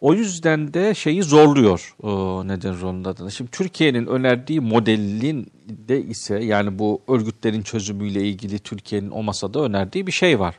O 0.00 0.14
yüzden 0.14 0.74
de 0.74 0.94
şeyi 0.94 1.22
zorluyor 1.22 1.94
o 2.02 2.42
neden 2.48 3.04
adına. 3.04 3.30
Şimdi 3.30 3.50
Türkiye'nin 3.50 4.06
önerdiği 4.06 4.60
modelin 4.60 5.52
de 5.68 6.02
ise 6.02 6.44
yani 6.44 6.78
bu 6.78 7.02
örgütlerin 7.08 7.62
çözümüyle 7.62 8.22
ilgili 8.22 8.58
Türkiye'nin 8.58 9.10
o 9.10 9.22
masada 9.22 9.60
önerdiği 9.60 10.06
bir 10.06 10.12
şey 10.12 10.40
var. 10.40 10.58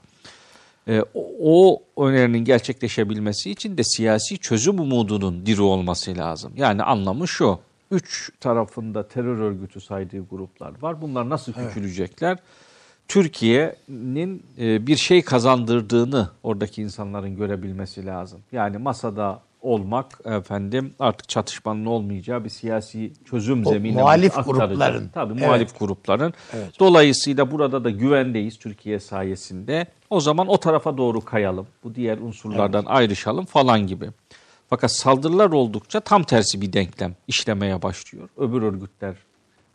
E, 0.88 1.04
o, 1.40 1.84
önerinin 1.98 2.44
gerçekleşebilmesi 2.46 3.52
için 3.52 3.78
de 3.78 3.84
siyasi 3.84 4.38
çözüm 4.38 4.80
umudunun 4.80 5.46
diri 5.46 5.62
olması 5.62 6.18
lazım. 6.18 6.54
Yani 6.56 6.84
anlamı 6.84 7.28
şu. 7.28 7.60
Üç 7.92 8.32
tarafında 8.40 9.08
terör 9.08 9.38
örgütü 9.38 9.82
saydığı 9.82 10.28
gruplar 10.30 10.82
var. 10.82 11.02
Bunlar 11.02 11.30
nasıl 11.30 11.54
küçülecekler? 11.54 12.38
Türkiye'nin 13.10 14.44
e, 14.60 14.88
bir 14.88 14.96
şey 14.96 15.22
kazandırdığını 15.22 16.30
oradaki 16.44 16.82
insanların 16.82 17.36
görebilmesi 17.36 18.06
lazım. 18.06 18.40
Yani 18.52 18.78
masada 18.78 19.40
olmak 19.62 20.20
efendim 20.26 20.94
artık 21.00 21.30
çatışmanın 21.30 21.86
olmayacağı 21.86 22.44
bir 22.44 22.50
siyasi 22.50 23.12
çözüm 23.30 23.66
O 23.68 23.70
zeminine 23.72 24.02
muhalif 24.02 24.38
aktaracak. 24.38 24.70
grupların. 24.70 25.10
Tabii 25.14 25.34
Evet. 25.34 25.42
muhalif 25.46 25.80
grupların. 25.80 26.34
Dolayısıyla 26.80 27.52
burada 27.52 27.84
da 27.84 27.90
güvendeyiz 27.90 28.58
Türkiye 28.60 29.00
sayesinde. 29.00 29.86
O 30.10 30.20
zaman 30.20 30.48
o 30.48 30.58
tarafa 30.58 30.98
doğru 30.98 31.22
kayalım. 31.26 31.68
Bu 31.84 31.96
diğer 31.96 32.18
unsurlardan 32.18 32.86
ayrışalım 32.86 33.46
falan 33.46 33.88
gibi. 33.88 34.10
Fakat 34.70 34.92
saldırılar 34.92 35.50
oldukça 35.52 36.00
tam 36.00 36.24
tersi 36.24 36.62
bir 36.62 36.74
denklem 36.74 37.16
işlemeye 37.28 37.82
başlıyor. 37.82 38.30
Öbür 38.38 38.62
örgütler 38.62 39.16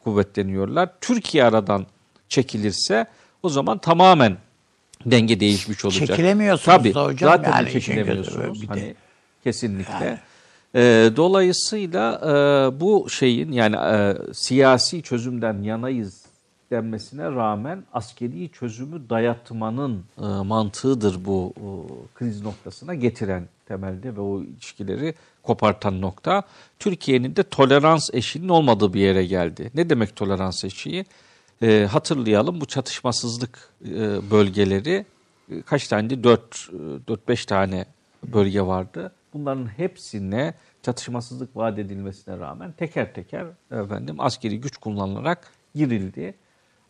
kuvvetleniyorlar. 0.04 0.88
Türkiye 1.00 1.44
aradan 1.44 1.86
çekilirse 2.28 3.06
o 3.44 3.48
zaman 3.48 3.78
tamamen 3.78 4.36
denge 5.06 5.40
değişmiş 5.40 5.84
olacak. 5.84 6.06
Çekilemiyorsunuz 6.06 6.78
Tabii, 6.78 6.94
da 6.94 7.04
hocam. 7.04 7.30
Zaten 7.30 7.50
Yani 7.52 7.72
çekilemiyorsunuz. 7.72 8.62
bir 8.62 8.68
de. 8.68 8.72
Hani 8.72 8.94
kesinlikle. 9.44 10.20
Ee, 10.74 11.10
dolayısıyla 11.16 12.20
e, 12.24 12.80
bu 12.80 13.10
şeyin 13.10 13.52
yani 13.52 13.76
e, 13.76 14.16
siyasi 14.32 15.02
çözümden 15.02 15.62
yanayız 15.62 16.24
denmesine 16.70 17.24
rağmen 17.24 17.84
askeri 17.92 18.50
çözümü 18.52 19.10
dayatmanın 19.10 20.04
e, 20.18 20.24
mantığıdır 20.24 21.24
bu 21.24 21.52
e, 21.56 21.68
kriz 22.14 22.42
noktasına 22.42 22.94
getiren 22.94 23.48
temelde 23.68 24.16
ve 24.16 24.20
o 24.20 24.42
ilişkileri 24.42 25.14
kopartan 25.42 26.00
nokta. 26.00 26.42
Türkiye'nin 26.78 27.36
de 27.36 27.42
tolerans 27.42 28.10
eşiğinin 28.12 28.48
olmadığı 28.48 28.94
bir 28.94 29.00
yere 29.00 29.26
geldi. 29.26 29.70
Ne 29.74 29.90
demek 29.90 30.16
tolerans 30.16 30.64
eşiği? 30.64 31.04
E, 31.64 31.86
hatırlayalım 31.86 32.60
bu 32.60 32.66
çatışmasızlık 32.66 33.68
e, 33.84 34.30
bölgeleri 34.30 35.06
e, 35.50 35.62
kaç 35.62 35.88
tane? 35.88 36.24
4 36.24 36.70
4-5 37.08 37.46
tane 37.46 37.84
bölge 38.24 38.62
vardı. 38.62 39.12
Bunların 39.34 39.66
hepsine 39.66 40.54
çatışmasızlık 40.82 41.56
vaat 41.56 41.78
edilmesine 41.78 42.38
rağmen 42.38 42.72
teker 42.72 43.14
teker 43.14 43.46
efendim 43.70 44.16
askeri 44.20 44.60
güç 44.60 44.76
kullanılarak 44.76 45.52
girildi. 45.74 46.34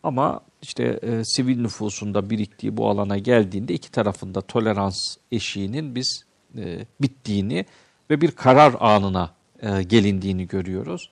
Ama 0.03 0.41
işte 0.61 0.83
e, 0.83 1.23
sivil 1.23 1.61
nüfusunda 1.61 2.29
biriktiği 2.29 2.77
bu 2.77 2.89
alana 2.89 3.17
geldiğinde 3.17 3.73
iki 3.73 3.91
tarafında 3.91 4.41
tolerans 4.41 5.17
eşiğinin 5.31 5.95
biz 5.95 6.25
e, 6.57 6.85
bittiğini 7.01 7.65
ve 8.09 8.21
bir 8.21 8.31
karar 8.31 8.75
anına 8.79 9.31
e, 9.61 9.83
gelindiğini 9.83 10.47
görüyoruz. 10.47 11.09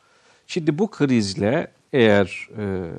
Şimdi 0.47 0.79
bu 0.79 0.91
krizle 0.91 1.71
eğer 1.93 2.47
e, 2.57 2.91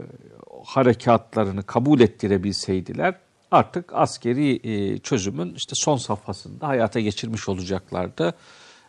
harekatlarını 0.64 1.62
kabul 1.62 2.00
ettirebilseydiler 2.00 3.14
artık 3.50 3.92
askeri 3.94 4.60
e, 4.64 4.98
çözümün 4.98 5.54
işte 5.54 5.72
son 5.74 5.96
safhasında 5.96 6.68
hayata 6.68 7.00
geçirmiş 7.00 7.48
olacaklardı. 7.48 8.34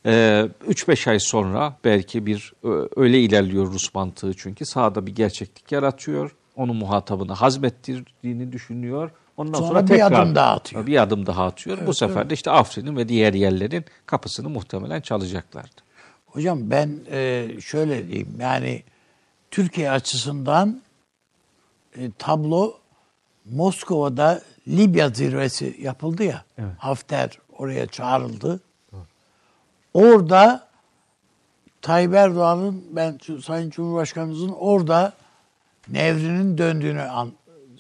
3-5 0.05 1.09
ay 1.09 1.19
sonra 1.19 1.77
belki 1.83 2.25
bir 2.25 2.53
ö- 2.63 2.87
öyle 2.95 3.19
ilerliyor 3.19 3.65
Rus 3.65 3.93
mantığı 3.93 4.33
çünkü 4.37 4.65
sahada 4.65 5.07
bir 5.07 5.15
gerçeklik 5.15 5.71
yaratıyor. 5.71 6.35
Onu 6.55 6.73
muhatabını 6.73 7.33
hazmettirdiğini 7.33 8.51
düşünüyor. 8.51 9.11
Ondan 9.37 9.59
sonra, 9.59 9.67
Sonra 9.67 9.83
bir 9.83 9.87
tekrar 9.87 10.11
adım 10.11 10.35
daha 10.35 10.51
atıyor. 10.51 10.85
Bir 10.87 11.01
adım 11.01 11.25
daha 11.25 11.45
atıyor. 11.45 11.77
Bu 11.87 11.93
sefer 11.93 12.29
de 12.29 12.33
işte 12.33 12.51
Afrin'in 12.51 12.97
ve 12.97 13.09
diğer 13.09 13.33
yerlerin 13.33 13.85
kapısını 14.05 14.49
muhtemelen 14.49 15.01
çalacaklardı. 15.01 15.81
Hocam 16.25 16.59
ben 16.71 16.99
e, 17.11 17.47
şöyle 17.61 18.07
diyeyim 18.07 18.37
yani 18.39 18.83
Türkiye 19.51 19.91
açısından 19.91 20.81
e, 21.97 22.11
tablo 22.19 22.73
Moskova'da 23.45 24.41
Libya 24.67 25.09
zirvesi 25.09 25.77
yapıldı 25.81 26.23
ya. 26.23 26.45
Hafter 26.77 27.29
oraya 27.57 27.87
çağrıldı. 27.87 28.59
Orada 29.93 30.67
Tayyip 31.81 32.13
Erdoğan'ın 32.13 32.83
ben 32.91 33.19
Sayın 33.43 33.69
Cumhurbaşkanımızın 33.69 34.49
orada 34.49 35.13
nevrinin 35.87 36.57
döndüğünü 36.57 37.01
an, 37.01 37.31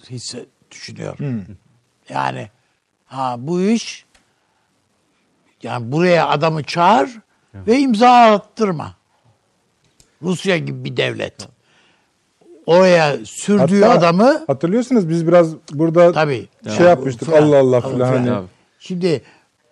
hisse 0.09 0.45
düşünüyorum. 0.71 1.45
Yani 2.09 2.49
ha 3.05 3.35
bu 3.39 3.61
iş 3.61 4.05
yani 5.63 5.91
buraya 5.91 6.27
adamı 6.27 6.63
çağır 6.63 7.19
ve 7.53 7.79
imza 7.79 8.09
attırma. 8.09 8.95
Rusya 10.21 10.57
gibi 10.57 10.83
bir 10.83 10.97
devlet. 10.97 11.47
Oraya 12.65 13.17
sürdüğü 13.25 13.81
Hatta 13.81 13.99
adamı 13.99 14.43
hatırlıyorsunuz 14.47 15.09
biz 15.09 15.27
biraz 15.27 15.55
burada 15.73 16.11
tabii 16.11 16.47
şey 16.77 16.85
yapmıştık 16.85 17.27
Filan. 17.29 17.43
Allah 17.43 17.57
Allah 17.57 17.81
filan 17.81 18.13
hani. 18.13 18.27
Tabii. 18.27 18.47
Şimdi 18.79 19.21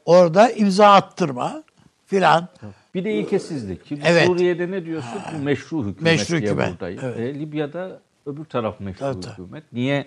orada 0.06 0.50
imza 0.52 0.94
attırma 0.94 1.64
filan. 2.06 2.48
Bir 2.96 3.06
de 3.06 3.14
ilkesizlik. 3.14 3.88
Şimdi 3.88 4.02
Evet. 4.06 4.26
Suriye'de 4.26 4.72
ne 4.72 4.86
diyorsun? 4.86 5.12
Bu 5.40 5.44
meşru 5.44 5.80
hükümet 5.86 6.02
Meşru 6.02 6.30
diye 6.38 6.42
hükümet, 6.42 6.72
buradayım. 6.74 7.00
evet. 7.04 7.20
E, 7.36 7.40
Libya'da 7.40 8.00
öbür 8.26 8.46
taraf 8.46 8.80
meşru 8.80 9.00
Tabii, 9.00 9.20
tabii. 9.22 9.32
hükümet. 9.34 9.64
Niye 9.74 10.06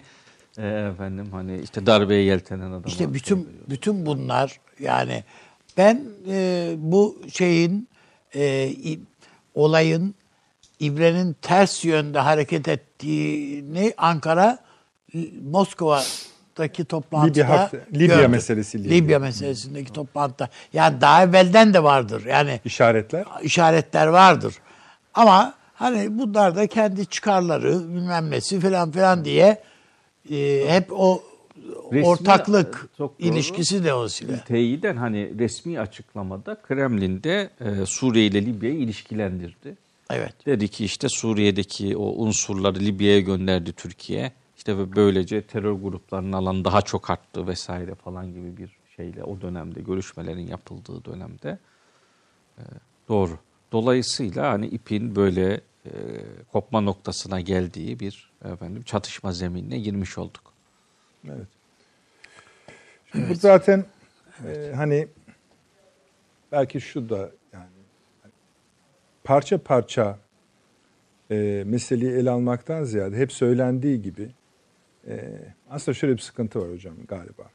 e, 0.59 0.69
efendim 0.69 1.27
hani 1.33 1.59
işte 1.59 1.87
darbeye 1.87 2.23
yeltenen 2.23 2.71
adam. 2.71 2.83
İşte 2.87 3.15
bütün 3.15 3.49
bütün 3.71 4.07
bunlar 4.07 4.61
yani 4.81 5.25
ben 5.77 6.05
e, 6.29 6.71
bu 6.79 7.19
şeyin 7.33 7.89
e, 8.35 8.71
olayın 9.55 10.15
İbre'nin 10.81 11.36
ters 11.43 11.85
yönde 11.85 12.19
hareket 12.19 12.69
ettiğini 12.69 13.94
Ankara 13.97 14.59
Moskova'daki 15.51 16.85
toplantıda 16.85 17.31
Libya 17.31 17.70
Libya 17.93 18.16
gördü. 18.16 18.28
meselesiyle 18.28 18.90
Libya 18.90 19.19
meselesindeki 19.19 19.93
toplantıda. 19.93 20.48
Yani 20.73 21.01
daha 21.01 21.23
evvelden 21.24 21.74
de 21.74 21.82
vardır. 21.82 22.24
Yani 22.27 22.61
işaretler. 22.65 23.24
işaretler 23.43 24.07
vardır. 24.07 24.55
Ama 25.15 25.55
hani 25.74 26.19
bunlar 26.19 26.57
da 26.57 26.66
kendi 26.66 27.07
çıkarları 27.07 27.89
bilmem 27.94 28.31
nesi 28.31 28.61
falan 28.61 28.90
filan 28.90 29.24
diye 29.24 29.62
e, 30.31 30.65
hep 30.69 30.93
o 30.93 31.23
Resmi- 31.93 32.03
ortaklık 32.05 32.89
çok 32.98 33.20
doğru. 33.20 33.28
ilişkisi 33.28 33.85
de 33.85 33.94
o 33.94 34.09
silah. 34.09 34.39
Teyiden 34.39 34.97
hani 34.97 35.39
resmi 35.39 35.81
açıklamada 35.81 36.55
Kremlin'de 36.62 37.51
e, 37.61 37.86
Suriye 37.86 38.27
ile 38.27 38.47
Libya'yı 38.47 38.78
ilişkilendirdi. 38.78 39.77
Evet. 40.11 40.47
Dedi 40.47 40.69
ki 40.69 40.85
işte 40.85 41.09
Suriye'deki 41.09 41.97
o 41.97 42.24
unsurları 42.24 42.81
Libya'ya 42.81 43.20
gönderdi 43.20 43.73
Türkiye. 43.73 44.33
İşte 44.57 44.78
ve 44.78 44.97
böylece 44.97 45.43
terör 45.43 45.73
gruplarının 45.73 46.33
alanı 46.33 46.65
daha 46.65 46.83
çok 46.83 47.11
arttı 47.11 47.47
vesaire 47.47 47.95
falan 47.95 48.35
gibi 48.35 48.57
bir 48.57 48.77
şeyle 48.97 49.24
o 49.24 49.41
dönemde 49.41 49.81
görüşmelerin 49.81 50.47
yapıldığı 50.47 51.05
dönemde 51.05 51.59
e, 52.59 52.62
doğru. 53.09 53.39
Dolayısıyla 53.73 54.51
hani 54.51 54.66
ipin 54.66 55.16
böyle 55.16 55.61
e, 55.85 55.91
kopma 56.53 56.81
noktasına 56.81 57.41
geldiği 57.41 58.01
bir 58.01 58.31
efendim 58.45 58.83
çatışma 58.83 59.33
zeminine 59.33 59.78
girmiş 59.78 60.19
olduk. 60.19 60.53
Evet. 61.27 61.49
Şimdi 63.12 63.28
Bu 63.31 63.35
zaten 63.35 63.85
e, 64.47 64.73
hani 64.77 65.09
belki 66.53 66.81
şu 66.81 67.09
da 67.09 67.31
parça 69.27 69.59
parça 69.59 70.19
e, 71.31 71.62
meseleyi 71.66 72.12
ele 72.12 72.31
almaktan 72.31 72.85
ziyade 72.85 73.16
hep 73.16 73.32
söylendiği 73.32 74.03
gibi 74.03 74.31
e, 75.09 75.31
aslında 75.70 75.94
şöyle 75.94 76.12
bir 76.15 76.19
sıkıntı 76.19 76.61
var 76.61 76.70
hocam 76.70 76.94
galiba. 77.09 77.51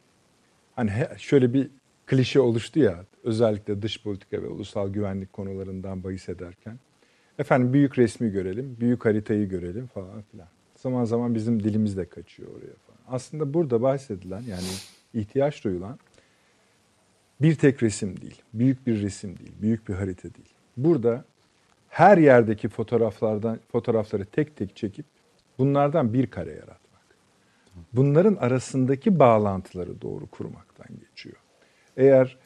hani 0.76 0.92
he- 0.92 1.18
şöyle 1.18 1.54
bir 1.54 1.70
klişe 2.06 2.40
oluştu 2.40 2.80
ya 2.80 3.06
özellikle 3.24 3.82
dış 3.82 4.04
politika 4.04 4.44
ve 4.44 4.48
ulusal 4.48 4.90
güvenlik 4.90 5.34
konularından 5.34 6.04
bahis 6.04 6.30
ederken. 6.30 6.80
Efendim 7.40 7.74
büyük 7.74 7.98
resmi 7.98 8.32
görelim, 8.32 8.78
büyük 8.80 9.06
haritayı 9.06 9.50
görelim 9.50 9.88
falan 9.88 10.22
filan. 10.22 10.48
Zaman 10.76 11.06
zaman 11.06 11.36
bizim 11.36 11.64
dilimiz 11.64 11.98
de 11.98 12.06
kaçıyor 12.06 12.50
oraya 12.50 12.76
falan. 12.88 13.16
Aslında 13.16 13.54
burada 13.54 13.82
bahsedilen 13.82 14.42
yani 14.42 14.68
ihtiyaç 15.14 15.64
duyulan 15.64 16.00
bir 17.42 17.56
tek 17.56 17.84
resim 17.84 18.22
değil, 18.22 18.42
büyük 18.54 18.88
bir 18.88 19.02
resim 19.02 19.40
değil, 19.40 19.52
büyük 19.62 19.90
bir 19.90 19.94
harita 19.94 20.24
değil. 20.24 20.54
Burada 20.78 21.26
her 21.92 22.18
yerdeki 22.18 22.70
fotoğraflardan 22.70 23.60
fotoğrafları 23.72 24.26
tek 24.26 24.58
tek 24.58 24.76
çekip 24.76 25.06
bunlardan 25.60 26.14
bir 26.14 26.28
kare 26.28 26.52
yaratmak. 26.52 27.02
Bunların 27.94 28.36
arasındaki 28.36 29.20
bağlantıları 29.20 30.02
doğru 30.02 30.28
kurmaktan 30.28 30.88
geçiyor. 31.00 31.36
Eğer 31.98 32.38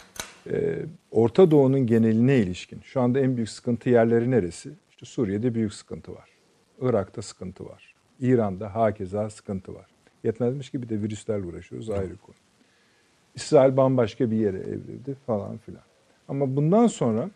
e, 0.51 0.85
Orta 1.11 1.51
Doğu'nun 1.51 1.87
geneline 1.87 2.37
ilişkin 2.37 2.81
şu 2.83 3.01
anda 3.01 3.19
en 3.19 3.35
büyük 3.35 3.49
sıkıntı 3.49 3.89
yerleri 3.89 4.31
neresi? 4.31 4.71
İşte 4.89 5.05
Suriye'de 5.05 5.55
büyük 5.55 5.73
sıkıntı 5.73 6.15
var. 6.15 6.29
Irak'ta 6.81 7.21
sıkıntı 7.21 7.65
var. 7.65 7.95
İran'da 8.19 8.75
hakeza 8.75 9.29
sıkıntı 9.29 9.75
var. 9.75 9.85
Yetmezmiş 10.23 10.69
gibi 10.69 10.89
de 10.89 11.01
virüslerle 11.01 11.45
uğraşıyoruz 11.45 11.89
ayrı 11.89 12.17
konu. 12.17 12.35
İsrail 13.35 13.77
bambaşka 13.77 14.31
bir 14.31 14.37
yere 14.37 14.57
evrildi 14.57 15.15
falan 15.25 15.57
filan. 15.57 15.83
Ama 16.27 16.55
bundan 16.55 16.87
sonra 16.87 17.29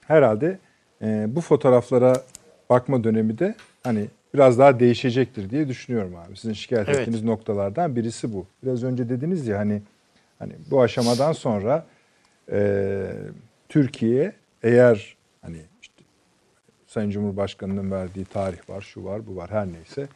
herhalde 0.00 0.58
e, 1.02 1.26
bu 1.28 1.40
fotoğraflara 1.40 2.22
bakma 2.70 3.04
dönemi 3.04 3.38
de 3.38 3.54
hani 3.84 4.06
biraz 4.34 4.58
daha 4.58 4.80
değişecektir 4.80 5.50
diye 5.50 5.68
düşünüyorum 5.68 6.16
abi. 6.16 6.36
Sizin 6.36 6.52
şikayet 6.54 6.88
Evet. 6.88 6.98
ettiğiniz 7.00 7.24
noktalardan 7.24 7.96
birisi 7.96 8.32
bu. 8.32 8.46
Biraz 8.62 8.84
önce 8.84 9.08
dediniz 9.08 9.46
ya 9.46 9.58
hani 9.58 9.82
hani 10.38 10.52
bu 10.70 10.82
aşamadan 10.82 11.32
sonra 11.32 11.86
e, 12.52 13.06
Türkiye 13.68 14.32
eğer 14.62 15.16
hani 15.42 15.58
işte 15.82 15.94
Sayın 16.86 17.10
Cumhurbaşkanı'nın 17.10 17.90
verdiği 17.90 18.24
tarih 18.24 18.70
var, 18.70 18.80
şu 18.80 19.04
var, 19.04 19.26
bu 19.26 19.36
var 19.36 19.50
her 19.50 19.66
neyse 19.72 20.08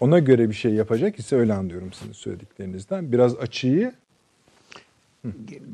ona 0.00 0.18
göre 0.18 0.48
bir 0.48 0.54
şey 0.54 0.74
yapacak 0.74 1.18
ise 1.18 1.36
öyle 1.36 1.52
anlıyorum 1.54 1.92
sizin 1.92 2.12
söylediklerinizden. 2.12 3.12
Biraz 3.12 3.36
açıyı 3.38 3.92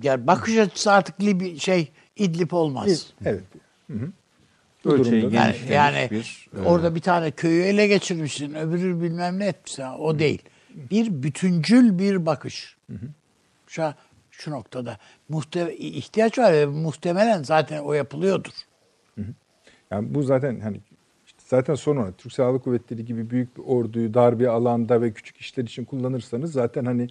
Yani 0.03 0.27
bakış 0.27 0.59
açısı 0.59 0.93
artık 0.93 1.21
Libi, 1.21 1.59
şey 1.59 1.89
İdlib 2.17 2.53
olmaz. 2.53 3.13
evet. 3.25 3.43
Hı 3.91 3.93
hı. 3.99 4.09
Bu 4.85 4.93
Ölçeği 4.93 5.23
durumda- 5.23 5.37
Yani, 5.37 5.57
yani 5.71 6.09
bir, 6.11 6.49
e, 6.59 6.61
orada 6.61 6.95
bir 6.95 7.01
tane 7.01 7.31
köyü 7.31 7.63
ele 7.63 7.87
geçirmişsin, 7.87 8.55
öbürü 8.55 9.03
bilmem 9.03 9.39
ne 9.39 9.47
etmişsin. 9.47 9.83
O 9.83 10.19
değil. 10.19 10.43
Bir 10.91 11.23
bütüncül 11.23 11.99
bir 11.99 12.27
bakış. 12.27 12.77
Şu, 13.67 13.83
şu 14.31 14.51
noktada 14.51 14.99
muhte 15.29 15.77
ihtiyaç 15.77 16.39
var 16.39 16.53
ve 16.53 16.67
muhtemelen 16.67 17.43
zaten 17.43 17.83
o 17.83 17.93
yapılıyordur. 17.93 18.53
Yani 19.91 20.15
bu 20.15 20.23
zaten 20.23 20.61
hani 20.61 20.81
işte 21.27 21.39
zaten 21.47 21.75
son 21.75 21.97
olarak 21.97 22.19
Türk 22.19 22.33
Silahlı 22.33 22.61
Kuvvetleri 22.61 23.05
gibi 23.05 23.31
büyük 23.31 23.57
bir 23.57 23.63
orduyu 23.67 24.15
dar 24.15 24.39
bir 24.41 24.47
alanda 24.47 25.03
ve 25.03 25.13
küçük 25.13 25.37
işler 25.37 25.65
için 25.65 25.85
kullanırsanız 25.85 26.53
zaten 26.53 26.85
hani 26.85 27.09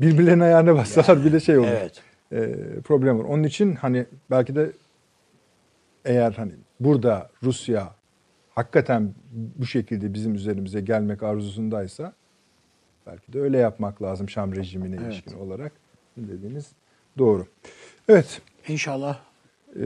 birbirlerinin 0.00 0.40
ayağına 0.44 0.74
bassalar 0.74 1.24
bile 1.24 1.40
şey 1.40 1.58
olur. 1.58 1.68
Evet. 1.68 2.02
Ee, 2.32 2.54
problem 2.84 3.18
var. 3.18 3.24
Onun 3.24 3.42
için 3.42 3.74
hani 3.74 4.06
belki 4.30 4.54
de 4.54 4.72
eğer 6.04 6.32
hani 6.32 6.52
burada 6.80 7.30
Rusya 7.42 7.94
hakikaten 8.54 9.14
bu 9.32 9.66
şekilde 9.66 10.14
bizim 10.14 10.34
üzerimize 10.34 10.80
gelmek 10.80 11.22
arzusundaysa 11.22 12.12
belki 13.06 13.32
de 13.32 13.40
öyle 13.40 13.58
yapmak 13.58 14.02
lazım 14.02 14.28
Şam 14.28 14.56
rejimine 14.56 14.96
ilişkin 14.96 15.38
olarak 15.38 15.72
dediğiniz 16.16 16.66
doğru. 17.18 17.46
Evet. 18.08 18.42
İnşallah 18.68 19.18
e, 19.76 19.82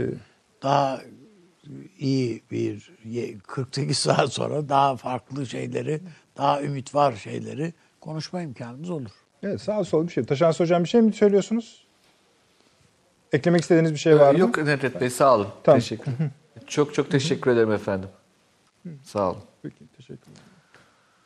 daha 0.62 1.00
iyi 1.98 2.42
bir 2.50 2.90
ye- 3.04 3.38
48 3.38 3.98
saat 3.98 4.32
sonra 4.32 4.68
daha 4.68 4.96
farklı 4.96 5.46
şeyleri, 5.46 6.00
daha 6.36 6.62
ümit 6.62 6.94
var 6.94 7.12
şeyleri 7.12 7.72
konuşma 8.00 8.42
imkanımız 8.42 8.90
olur. 8.90 9.10
Evet 9.42 9.60
sağ 9.60 9.84
sol 9.84 10.06
bir 10.06 10.12
şey. 10.12 10.24
Taşans 10.24 10.60
Hocam 10.60 10.84
bir 10.84 10.88
şey 10.88 11.00
mi 11.02 11.12
söylüyorsunuz? 11.12 11.86
Eklemek 13.32 13.60
istediğiniz 13.60 13.92
bir 13.92 13.98
şey 13.98 14.18
var 14.18 14.30
mı? 14.32 14.36
Ee, 14.38 14.40
Yok 14.40 14.56
Nedret 14.58 15.00
Bey 15.00 15.10
sağ 15.10 15.34
olun. 15.34 15.48
Tamam. 15.64 15.80
Teşekkür. 15.80 16.12
çok 16.66 16.94
çok 16.94 17.10
teşekkür 17.10 17.50
ederim 17.50 17.72
efendim. 17.72 18.08
Sağ 19.02 19.30
olun. 19.30 19.42
Peki 19.62 19.76
teşekkür 19.96 20.22
ederim. 20.22 20.48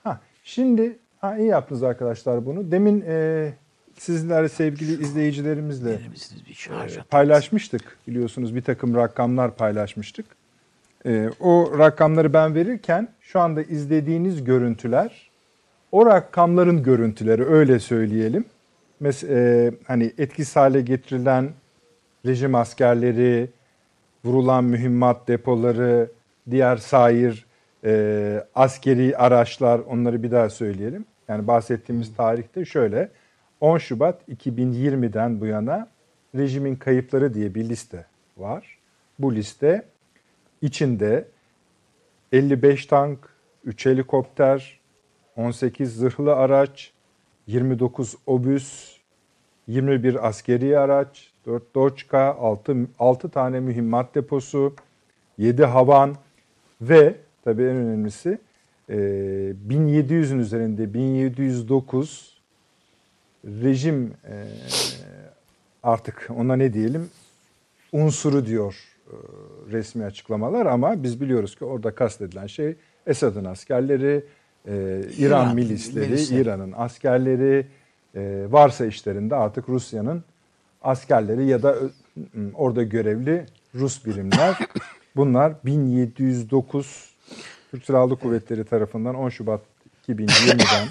Ha, 0.05 0.21
şimdi 0.45 0.99
ha, 1.21 1.39
iyi 1.39 1.49
yaptınız 1.49 1.83
arkadaşlar 1.83 2.47
bunu. 2.47 2.71
Demin 2.71 3.05
e, 3.07 3.53
sizler 3.99 4.49
sevgili 4.49 5.03
izleyicilerimizle 5.03 5.93
e, 5.93 7.03
paylaşmıştık 7.11 7.99
biliyorsunuz 8.07 8.55
bir 8.55 8.63
takım 8.63 8.95
rakamlar 8.95 9.57
paylaşmıştık. 9.57 10.27
E, 11.07 11.31
o 11.41 11.79
rakamları 11.79 12.33
ben 12.33 12.55
verirken 12.55 13.09
şu 13.21 13.41
anda 13.41 13.63
izlediğiniz 13.63 14.45
görüntüler 14.45 15.29
o 15.93 16.07
rakamların 16.07 16.83
görüntüleri 16.83 17.45
öyle 17.45 17.79
söyleyelim. 17.79 18.45
Mes 19.01 19.25
e, 19.25 19.73
hani 19.87 20.13
etkisiz 20.19 20.57
hale 20.57 20.81
getirilen 20.81 21.51
rejim 22.27 22.55
askerleri, 22.55 23.51
vurulan 24.25 24.65
mühimmat 24.65 25.29
depoları, 25.29 26.11
diğer 26.51 26.77
sair 26.77 27.47
e, 27.85 28.45
askeri 28.55 29.17
araçlar 29.17 29.79
onları 29.79 30.23
bir 30.23 30.31
daha 30.31 30.51
söyleyelim. 30.51 31.05
Yani 31.29 31.47
bahsettiğimiz 31.47 32.17
tarihte 32.17 32.65
şöyle 32.65 33.09
10 33.61 33.79
Şubat 33.79 34.29
2020'den 34.29 35.41
bu 35.41 35.47
yana 35.47 35.89
rejimin 36.35 36.77
kayıpları 36.77 37.35
diye 37.35 37.55
bir 37.55 37.69
liste 37.69 38.07
var. 38.37 38.79
Bu 39.19 39.35
liste 39.35 39.83
içinde 40.63 41.25
55 42.33 42.87
tank, 42.87 43.19
3 43.65 43.87
helikopter, 43.87 44.81
18 45.37 45.97
zırhlı 45.97 46.37
araç, 46.37 46.93
29 47.47 48.17
obüs, 48.27 48.97
21 49.67 50.29
askeri 50.29 50.79
araç, 50.79 51.28
4 51.47 51.75
Doçka, 51.75 52.19
6, 52.19 52.77
6 52.99 53.29
tane 53.29 53.61
mühimmat 53.61 54.15
deposu, 54.15 54.75
7 55.39 55.65
havan 55.65 56.17
ve 56.81 57.15
tabii 57.45 57.63
en 57.63 57.77
önemlisi 57.77 58.39
e, 58.89 58.95
1700'ün 59.69 60.39
üzerinde 60.39 60.95
1709 60.95 62.39
rejim 63.45 64.15
e, 64.25 64.47
artık 65.83 66.29
ona 66.37 66.57
ne 66.57 66.73
diyelim 66.73 67.11
unsuru 67.93 68.47
diyor 68.47 68.75
e, 69.07 69.15
resmi 69.73 70.05
açıklamalar 70.05 70.67
ama 70.67 71.03
biz 71.03 71.21
biliyoruz 71.21 71.57
ki 71.57 71.65
orada 71.65 71.95
kastedilen 71.95 72.47
şey 72.47 72.77
Esad'ın 73.07 73.45
askerleri, 73.45 74.25
e, 74.69 74.73
İran, 74.73 75.07
İran 75.19 75.55
milisleri, 75.55 76.09
milisleri. 76.09 76.41
İran'ın 76.41 76.73
askerleri, 76.77 77.67
e, 78.15 78.47
varsa 78.51 78.87
işlerinde 78.87 79.35
artık 79.35 79.69
Rusya'nın 79.69 80.25
askerleri 80.89 81.47
ya 81.47 81.63
da 81.63 81.75
ö- 81.75 81.91
m, 82.35 82.51
orada 82.55 82.83
görevli 82.83 83.47
Rus 83.75 84.07
birimler. 84.07 84.59
Bunlar 85.17 85.53
1709 85.65 87.11
Türk 87.71 87.85
Silahlı 87.85 88.17
Kuvvetleri 88.17 88.65
tarafından 88.65 89.15
10 89.15 89.29
Şubat 89.29 89.61
2020'den 90.09 90.89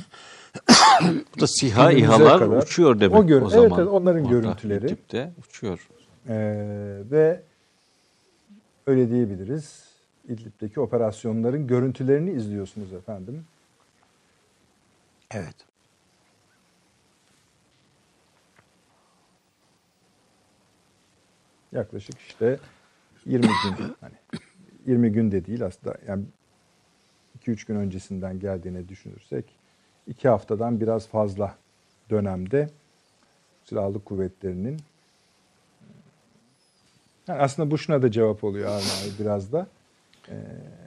Bu 1.35 1.41
da 1.41 1.47
SİHA 1.47 1.91
İHA'lar 1.91 2.39
kadar 2.39 2.57
uçuyor 2.63 2.99
demek 2.99 3.17
o 3.19 3.27
gör- 3.27 3.41
o 3.41 3.43
evet, 3.43 3.51
zaman. 3.53 3.79
evet, 3.79 3.87
onların 3.87 4.21
Orada, 4.25 4.33
görüntüleri. 4.33 4.85
İdlib'de 4.85 5.31
uçuyor. 5.49 5.87
Ee, 6.29 6.33
ve 7.11 7.41
öyle 8.87 9.09
diyebiliriz. 9.09 9.83
İdlib'deki 10.29 10.79
operasyonların 10.79 11.67
görüntülerini 11.67 12.31
izliyorsunuz 12.31 12.93
efendim. 12.93 13.43
Evet. 15.31 15.55
Yaklaşık 21.71 22.19
işte 22.19 22.59
20 23.25 23.41
gün 23.41 23.95
hani 24.01 24.15
20 24.85 25.11
gün 25.11 25.31
de 25.31 25.45
değil 25.45 25.65
aslında 25.65 25.97
yani 26.07 26.23
2-3 27.45 27.67
gün 27.67 27.75
öncesinden 27.75 28.39
geldiğini 28.39 28.89
düşünürsek 28.89 29.45
2 30.07 30.29
haftadan 30.29 30.81
biraz 30.81 31.07
fazla 31.07 31.55
dönemde 32.09 32.69
silahlı 33.65 34.03
kuvvetlerinin 34.03 34.77
yani 37.27 37.41
aslında 37.41 37.71
bu 37.71 37.77
şuna 37.77 38.01
da 38.01 38.11
cevap 38.11 38.43
oluyor 38.43 38.69
abi 38.69 38.83
biraz 39.19 39.51
da. 39.51 39.67
Ee, 40.29 40.33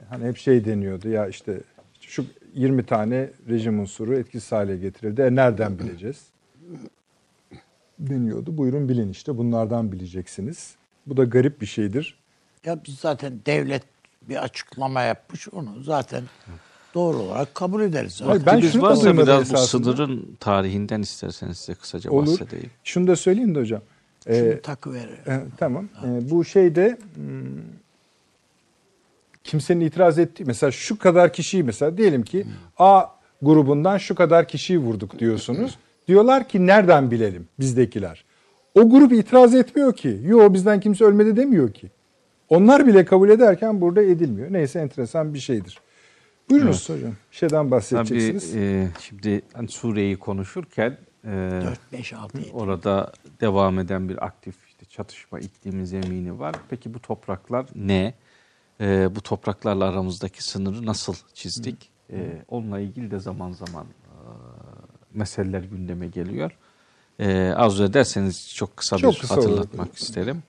hani 0.09 0.25
hep 0.27 0.37
şey 0.37 0.65
deniyordu 0.65 1.09
ya 1.09 1.27
işte 1.27 1.61
şu 2.01 2.25
20 2.53 2.85
tane 2.85 3.29
rejim 3.49 3.79
unsuru 3.79 4.15
etkisiz 4.15 4.51
hale 4.51 4.77
getirildi. 4.77 5.21
E 5.21 5.35
nereden 5.35 5.79
bileceğiz? 5.79 6.27
Deniyordu. 8.09 8.57
Buyurun 8.57 8.89
bilin 8.89 9.09
işte 9.09 9.37
bunlardan 9.37 9.91
bileceksiniz. 9.91 10.75
Bu 11.07 11.17
da 11.17 11.23
garip 11.23 11.61
bir 11.61 11.65
şeydir. 11.65 12.17
Ya 12.65 12.79
biz 12.87 12.95
zaten 12.95 13.33
devlet 13.45 13.83
bir 14.29 14.43
açıklama 14.43 15.01
yapmış 15.01 15.49
onu 15.49 15.83
zaten 15.83 16.23
doğru 16.93 17.17
olarak 17.17 17.55
kabul 17.55 17.81
ederiz. 17.81 18.21
Hayır, 18.25 18.45
ben 18.45 18.59
şunu 18.59 18.81
da 18.81 18.85
varsa 18.89 19.01
duymadım 19.03 19.27
biraz 19.27 19.39
bu 19.39 19.53
esasında. 19.53 19.83
sınırın 19.83 20.37
tarihinden 20.39 21.01
isterseniz 21.01 21.57
size 21.57 21.73
kısaca 21.75 22.11
Olur. 22.11 22.27
bahsedeyim. 22.27 22.69
Şunu 22.83 23.07
da 23.07 23.15
söyleyeyim 23.15 23.55
de 23.55 23.59
hocam. 23.59 23.81
Şunu 24.27 24.35
Ee, 24.35 24.61
takı 24.61 24.93
verir. 24.93 25.27
e, 25.27 25.41
tamam. 25.57 25.89
Ee, 26.05 26.29
bu 26.31 26.45
şeyde 26.45 26.97
hmm, 27.15 27.43
kimsenin 29.43 29.79
itiraz 29.81 30.19
ettiği 30.19 30.45
mesela 30.45 30.71
şu 30.71 30.97
kadar 30.99 31.33
kişiyi 31.33 31.63
mesela 31.63 31.97
diyelim 31.97 32.23
ki 32.23 32.45
A 32.77 33.05
grubundan 33.41 33.97
şu 33.97 34.15
kadar 34.15 34.47
kişiyi 34.47 34.79
vurduk 34.79 35.19
diyorsunuz. 35.19 35.77
Diyorlar 36.11 36.47
ki 36.47 36.67
nereden 36.67 37.11
bilelim 37.11 37.47
bizdekiler. 37.59 38.25
O 38.75 38.89
grup 38.89 39.13
itiraz 39.13 39.55
etmiyor 39.55 39.95
ki. 39.95 40.19
Yo 40.23 40.53
bizden 40.53 40.79
kimse 40.79 41.05
ölmedi 41.05 41.35
demiyor 41.35 41.73
ki. 41.73 41.91
Onlar 42.49 42.87
bile 42.87 43.05
kabul 43.05 43.29
ederken 43.29 43.81
burada 43.81 44.01
edilmiyor. 44.01 44.53
Neyse 44.53 44.79
enteresan 44.79 45.33
bir 45.33 45.39
şeydir. 45.39 45.79
Buyurunuz 46.49 46.89
hocam. 46.89 47.11
Bir 47.31 47.35
şeyden 47.35 47.55
Tabii 47.55 47.71
bahsedeceksiniz. 47.71 48.55
e, 48.55 48.87
şimdi 48.99 49.41
hani 49.53 49.67
Suriye'yi 49.67 50.17
konuşurken 50.17 50.97
e, 51.23 51.29
4, 51.61 51.79
5, 51.93 52.13
6, 52.13 52.37
7. 52.37 52.51
orada 52.53 53.11
devam 53.41 53.79
eden 53.79 54.09
bir 54.09 54.25
aktif 54.25 54.55
işte 54.67 54.85
çatışma 54.85 55.39
iklimi 55.39 55.87
zemini 55.87 56.39
var. 56.39 56.55
Peki 56.69 56.93
bu 56.93 56.99
topraklar 56.99 57.65
ne? 57.75 58.13
E, 58.81 59.15
bu 59.15 59.21
topraklarla 59.21 59.85
aramızdaki 59.85 60.43
sınırı 60.43 60.85
nasıl 60.85 61.13
çizdik? 61.33 61.89
E, 62.13 62.43
onunla 62.47 62.79
ilgili 62.79 63.11
de 63.11 63.19
zaman 63.19 63.51
zaman 63.51 63.85
e, 63.85 64.15
meseleler 65.13 65.63
gündeme 65.63 66.07
geliyor. 66.07 66.51
E, 67.19 67.53
arzu 67.55 67.83
ederseniz 67.83 68.53
çok 68.55 68.77
kısa 68.77 68.97
Çok 68.97 69.13
bir 69.13 69.19
kısa 69.19 69.35
olur. 69.35 69.43
hatırlatmak 69.43 69.97
isterim. 69.97 70.43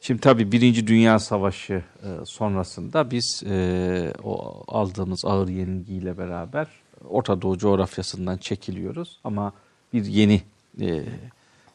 Şimdi 0.00 0.20
tabii 0.20 0.52
Birinci 0.52 0.86
Dünya 0.86 1.18
Savaşı 1.18 1.72
e, 2.02 2.08
sonrasında 2.24 3.10
biz 3.10 3.42
e, 3.46 4.12
o 4.24 4.64
aldığımız 4.68 5.24
ağır 5.24 5.48
yenilgiyle 5.48 6.18
beraber 6.18 6.66
Orta 7.08 7.42
Doğu 7.42 7.58
coğrafyasından 7.58 8.38
çekiliyoruz. 8.38 9.20
Ama 9.24 9.52
bir 9.92 10.04
yeni 10.04 10.42
e, 10.80 11.04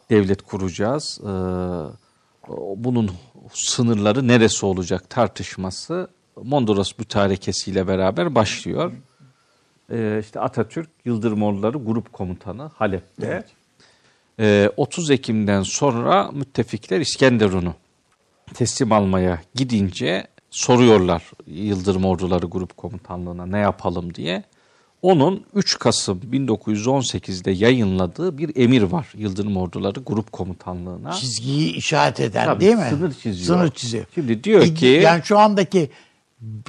devlet 0.09 0.41
kuracağız. 0.41 1.19
E, 1.23 1.31
bunun 2.75 3.11
sınırları 3.53 4.27
neresi 4.27 4.65
olacak 4.65 5.09
tartışması 5.09 6.07
Mondros 6.43 6.97
Mütarekesi 6.99 7.87
beraber 7.87 8.35
başlıyor. 8.35 8.91
E, 9.91 10.19
işte 10.21 10.39
Atatürk 10.39 10.89
Yıldırımoğulları 11.05 11.77
Grup 11.77 12.13
Komutanı 12.13 12.71
Halep'te. 12.75 13.45
E, 14.39 14.69
30 14.77 15.11
Ekim'den 15.11 15.63
sonra 15.63 16.31
müttefikler 16.31 16.99
İskenderun'u 16.99 17.73
teslim 18.53 18.91
almaya 18.91 19.41
gidince 19.55 20.27
soruyorlar 20.49 21.31
Yıldırım 21.47 22.05
Orduları 22.05 22.45
Grup 22.45 22.77
Komutanlığı'na 22.77 23.45
ne 23.45 23.59
yapalım 23.59 24.13
diye. 24.13 24.43
Onun 25.01 25.43
3 25.53 25.79
Kasım 25.79 26.19
1918'de 26.31 27.51
yayınladığı 27.51 28.37
bir 28.37 28.51
emir 28.63 28.81
var 28.81 29.07
Yıldırım 29.17 29.57
Orduları 29.57 29.99
Grup 29.99 30.31
Komutanlığı'na. 30.31 31.11
Çizgiyi 31.13 31.73
işaret 31.75 32.19
eden 32.19 32.45
Tabii, 32.45 32.61
değil 32.61 32.75
mi? 32.75 32.87
sınır 32.89 33.13
çiziyor. 33.13 33.57
Sınır 33.59 33.71
çiziyor. 33.71 34.05
Şimdi 34.15 34.43
diyor 34.43 34.61
E, 34.61 34.73
ki 34.73 34.85
Yani 34.85 35.21
şu 35.23 35.39
andaki 35.39 35.89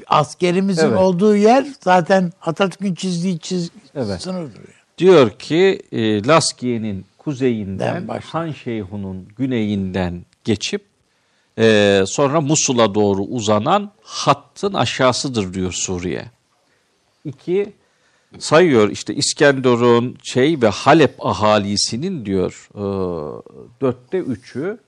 askerimizin 0.06 0.86
Evet. 0.86 0.98
olduğu 0.98 1.36
yer 1.36 1.66
zaten 1.80 2.32
Atatürk'ün 2.42 2.94
çizdiği 2.94 3.38
çiz 3.38 3.70
Evet. 3.94 4.22
sınırdır. 4.22 4.60
diyor 4.98 5.30
ki 5.30 5.82
e, 5.92 6.26
Laskiye'nin 6.26 7.04
kuzeyinden. 7.18 8.08
Han 8.22 8.52
Şeyhun'un 8.52 9.28
güneyinden 9.36 10.24
geçip 10.44 10.84
e, 11.58 12.02
sonra 12.06 12.40
Musul'a 12.40 12.94
doğru 12.94 13.22
uzanan 13.22 13.90
hattın 14.02 14.74
aşağısıdır 14.74 15.54
diyor 15.54 15.72
Suriye. 15.72 16.24
İki 17.24 17.72
sayıyor 18.38 18.90
işte 18.90 19.14
İskenderun 19.14 20.16
şey 20.22 20.62
ve 20.62 20.68
Halep 20.68 21.26
ahalisinin 21.26 22.24
diyor 22.24 22.68
e, 22.74 22.80
dörtte 23.80 24.18
üçü 24.18 24.78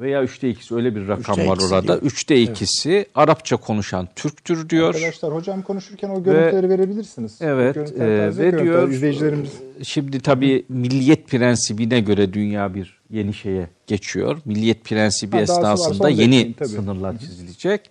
veya 0.00 0.22
üçte 0.22 0.48
ikisi 0.50 0.74
öyle 0.74 0.94
bir 0.94 1.08
rakam 1.08 1.34
Üçte 1.38 1.48
var 1.48 1.56
ikisi 1.56 1.74
orada. 1.74 1.86
diyor. 1.86 2.02
Üçte 2.02 2.42
ikisi 2.42 3.06
Arapça 3.14 3.56
konuşan 3.56 4.08
Türktür 4.16 4.68
diyor. 4.68 4.94
Arkadaşlar 4.94 5.34
hocam 5.34 5.62
konuşurken 5.62 6.08
o 6.10 6.22
görüntüleri 6.22 6.68
verebilirsiniz. 6.68 7.38
Evet 7.40 7.76
e, 7.76 7.80
ve 7.80 8.26
görüntüler, 8.26 8.64
diyor 8.64 8.88
izleyicilerimiz 8.88 9.50
şimdi 9.82 10.20
tabii 10.20 10.64
milliyet 10.68 11.28
prensibine 11.28 12.00
göre 12.00 12.32
dünya 12.32 12.74
bir 12.74 13.00
yeni 13.10 13.34
şeye 13.34 13.68
geçiyor. 13.86 14.38
Milliyet 14.44 14.84
prensibi 14.84 15.36
Ha, 15.36 15.42
esnasında 15.42 15.94
son 15.94 16.08
yeni 16.08 16.54
tabii. 16.54 16.68
sınırlar 16.68 17.18
çizilecek. 17.18 17.90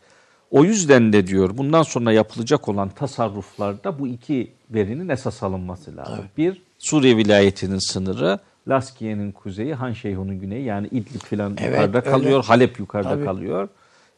O 0.52 0.64
yüzden 0.64 1.14
de 1.14 1.28
diyor 1.28 1.58
bundan 1.58 1.84
sonra 1.84 2.12
yapılacak 2.12 2.70
olan 2.70 2.90
tasarruflarda 2.90 4.00
bu 4.00 4.08
iki 4.08 4.52
verinin 4.70 5.10
esas 5.10 5.44
alınması 5.44 5.98
lazım. 5.98 6.26
Bir 6.38 6.62
Suriye 6.80 7.18
vilayetinin 7.18 7.92
sınırı, 7.92 8.40
Laskiye'nin 8.68 9.31
kuzeyi, 9.31 9.73
Han 9.73 9.94
Şeyhun'un 9.94 10.40
güneyi 10.40 10.64
yani 10.65 10.88
İdlib 10.88 11.22
filan 11.22 11.56
Evet, 11.60 11.72
yukarıda 11.72 11.98
öyle. 11.98 12.10
kalıyor, 12.11 12.45
Halep 12.45 12.80
yukarıda 12.80 13.10
Tabii. 13.10 13.26
kalıyor. 13.26 13.69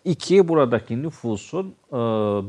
İki, 0.06 0.48
buradaki 0.48 1.04
nüfusun 1.04 1.74
e, 1.90 1.96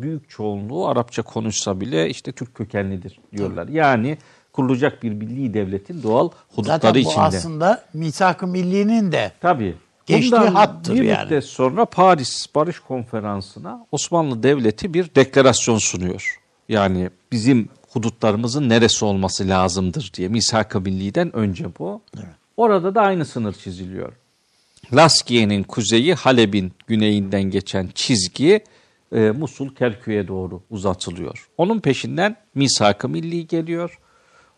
büyük 0.02 0.30
çoğunluğu 0.30 0.88
Arapça 0.88 1.22
konuşsa 1.22 1.80
bile 1.80 2.08
işte 2.08 2.32
Türk 2.32 2.54
kökenlidir 2.54 3.20
diyorlar. 3.36 3.68
Yani 3.68 4.18
kurulacak 4.52 5.02
bir 5.02 5.10
milli 5.12 5.54
devletin 5.54 6.02
doğal 6.02 6.28
hudutları 6.48 6.76
Zaten 6.78 6.94
bu 6.94 6.98
içinde. 6.98 7.20
aslında 7.20 7.82
misak-ı 7.94 8.46
milli'nin 8.46 9.12
de 9.12 9.32
Tabii. 9.40 9.74
Geçtiği 10.06 10.32
Bundan 10.32 10.54
hattır 10.54 10.94
bir 10.94 11.02
yani. 11.02 11.24
müddet 11.24 11.44
sonra 11.44 11.84
Paris 11.84 12.46
Barış 12.54 12.78
Konferansı'na 12.80 13.86
Osmanlı 13.92 14.42
Devleti 14.42 14.94
bir 14.94 15.14
deklarasyon 15.14 15.78
sunuyor. 15.78 16.40
Yani 16.68 17.10
bizim 17.32 17.68
hudutlarımızın 17.92 18.68
neresi 18.68 19.04
olması 19.04 19.48
lazımdır 19.48 20.10
diye. 20.14 20.28
Misak-ı 20.28 20.80
Milli'den 20.80 21.36
önce 21.36 21.66
bu. 21.78 22.02
Orada 22.56 22.94
da 22.94 23.00
aynı 23.00 23.24
sınır 23.24 23.52
çiziliyor. 23.52 24.12
Laskiye'nin 24.92 25.62
kuzeyi 25.62 26.14
Halep'in 26.14 26.72
güneyinden 26.86 27.42
geçen 27.42 27.88
çizgi 27.94 28.64
e, 29.12 29.30
Musul 29.30 29.74
Kerkük'e 29.74 30.28
doğru 30.28 30.62
uzatılıyor. 30.70 31.48
Onun 31.58 31.80
peşinden 31.80 32.36
Misak-ı 32.54 33.08
Milli 33.08 33.46
geliyor. 33.46 33.98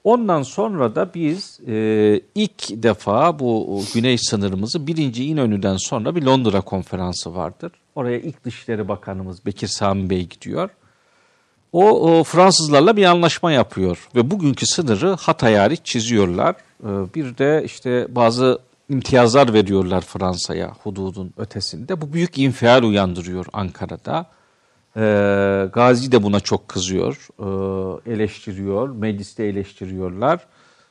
Ondan 0.04 0.42
sonra 0.42 0.94
da 0.94 1.14
biz 1.14 1.60
e, 1.66 2.20
ilk 2.34 2.82
defa 2.82 3.38
bu 3.38 3.82
güney 3.94 4.18
sınırımızı 4.18 4.86
birinci 4.86 5.24
İnönü'den 5.24 5.76
sonra 5.76 6.16
bir 6.16 6.22
Londra 6.22 6.60
konferansı 6.60 7.34
vardır. 7.34 7.72
Oraya 7.94 8.18
ilk 8.18 8.44
Dışişleri 8.44 8.88
Bakanımız 8.88 9.46
Bekir 9.46 9.66
Sami 9.66 10.10
Bey 10.10 10.28
gidiyor. 10.28 10.70
O, 11.74 12.18
o 12.18 12.24
Fransızlarla 12.24 12.96
bir 12.96 13.04
anlaşma 13.04 13.52
yapıyor 13.52 14.08
ve 14.14 14.30
bugünkü 14.30 14.66
sınırı 14.66 15.16
Hatay 15.20 15.76
çiziyorlar. 15.76 16.54
Ee, 16.84 17.14
Bir 17.14 17.38
de 17.38 17.62
işte 17.64 18.06
bazı 18.10 18.58
imtiyazlar 18.88 19.52
veriyorlar 19.52 20.00
Fransa'ya 20.00 20.72
hududun 20.82 21.34
ötesinde. 21.36 22.00
Bu 22.00 22.12
büyük 22.12 22.38
infial 22.38 22.82
uyandırıyor 22.82 23.46
Ankara'da. 23.52 24.26
Ee, 24.96 25.68
Gazi 25.72 26.12
de 26.12 26.22
buna 26.22 26.40
çok 26.40 26.68
kızıyor, 26.68 27.28
ee, 27.38 28.12
eleştiriyor, 28.12 28.88
mecliste 28.88 29.44
eleştiriyorlar. 29.44 30.46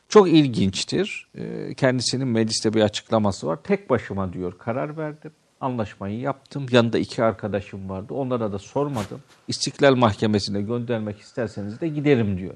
Çok 0.09 0.29
ilginçtir. 0.29 1.27
Ee, 1.37 1.73
kendisinin 1.73 2.27
mecliste 2.27 2.73
bir 2.73 2.81
açıklaması 2.81 3.47
var. 3.47 3.59
Tek 3.63 3.89
başıma 3.89 4.33
diyor 4.33 4.57
karar 4.57 4.97
verdim. 4.97 5.31
Anlaşmayı 5.63 6.19
yaptım. 6.19 6.65
Yanında 6.71 6.97
iki 6.97 7.23
arkadaşım 7.23 7.89
vardı. 7.89 8.13
Onlara 8.13 8.51
da 8.51 8.59
sormadım. 8.59 9.21
İstiklal 9.47 9.95
Mahkemesi'ne 9.95 10.61
göndermek 10.61 11.19
isterseniz 11.19 11.81
de 11.81 11.87
giderim 11.87 12.37
diyor. 12.37 12.55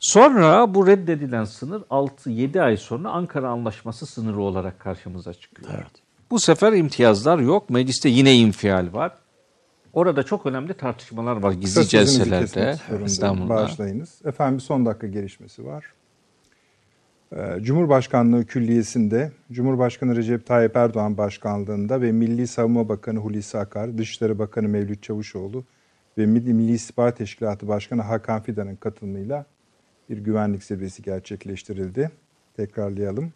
Sonra 0.00 0.74
bu 0.74 0.86
reddedilen 0.86 1.44
sınır 1.44 1.82
6-7 1.82 2.62
ay 2.62 2.76
sonra 2.76 3.10
Ankara 3.10 3.48
Anlaşması 3.48 4.06
sınırı 4.06 4.40
olarak 4.40 4.80
karşımıza 4.80 5.34
çıkıyor. 5.34 5.68
Bu 6.30 6.40
sefer 6.40 6.72
imtiyazlar 6.72 7.38
yok. 7.38 7.70
Mecliste 7.70 8.08
yine 8.08 8.34
infial 8.34 8.92
var. 8.92 9.12
Orada 9.92 10.22
çok 10.22 10.46
önemli 10.46 10.74
tartışmalar 10.74 11.36
var 11.36 11.52
gizli 11.52 11.80
Kısa 11.80 11.84
celselerde. 11.88 12.76
İstanbul'da. 13.04 13.48
Bağışlayınız. 13.48 14.20
Efendim 14.24 14.58
bir 14.58 14.62
son 14.62 14.86
dakika 14.86 15.06
gelişmesi 15.06 15.64
var. 15.66 15.84
Cumhurbaşkanlığı 17.60 18.46
Külliyesi'nde 18.46 19.32
Cumhurbaşkanı 19.52 20.16
Recep 20.16 20.46
Tayyip 20.46 20.76
Erdoğan 20.76 21.18
başkanlığında 21.18 22.02
ve 22.02 22.12
Milli 22.12 22.46
Savunma 22.46 22.88
Bakanı 22.88 23.18
Hulusi 23.18 23.58
Akar, 23.58 23.98
Dışişleri 23.98 24.38
Bakanı 24.38 24.68
Mevlüt 24.68 25.02
Çavuşoğlu 25.02 25.64
ve 26.18 26.26
Milli, 26.26 26.72
İstihbarat 26.72 27.16
Teşkilatı 27.16 27.68
Başkanı 27.68 28.02
Hakan 28.02 28.42
Fidan'ın 28.42 28.76
katılımıyla 28.76 29.46
bir 30.10 30.18
güvenlik 30.18 30.64
zirvesi 30.64 31.02
gerçekleştirildi. 31.02 32.10
Tekrarlayalım. 32.56 33.32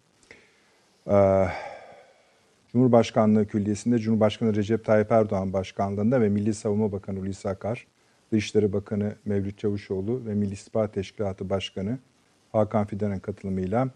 Cumhurbaşkanlığı 2.71 3.47
Külliyesi'nde 3.47 3.99
Cumhurbaşkanı 3.99 4.55
Recep 4.55 4.85
Tayyip 4.85 5.11
Erdoğan 5.11 5.53
başkanlığında 5.53 6.21
ve 6.21 6.29
Milli 6.29 6.53
Savunma 6.53 6.91
Bakanı 6.91 7.19
Hulusi 7.19 7.49
Akar, 7.49 7.87
Dışişleri 8.31 8.73
Bakanı 8.73 9.15
Mevlüt 9.25 9.57
Çavuşoğlu 9.57 10.25
ve 10.25 10.33
Milli 10.33 10.53
İstihbarat 10.53 10.93
Teşkilatı 10.93 11.49
Başkanı 11.49 11.99
Hakan 12.51 12.85
Fidan'ın 12.85 13.19
katılımıyla 13.19 13.89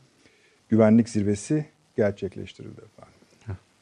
güvenlik 0.69 1.09
zirvesi 1.09 1.65
gerçekleştirildi 1.97 2.81
efendim. 2.81 3.13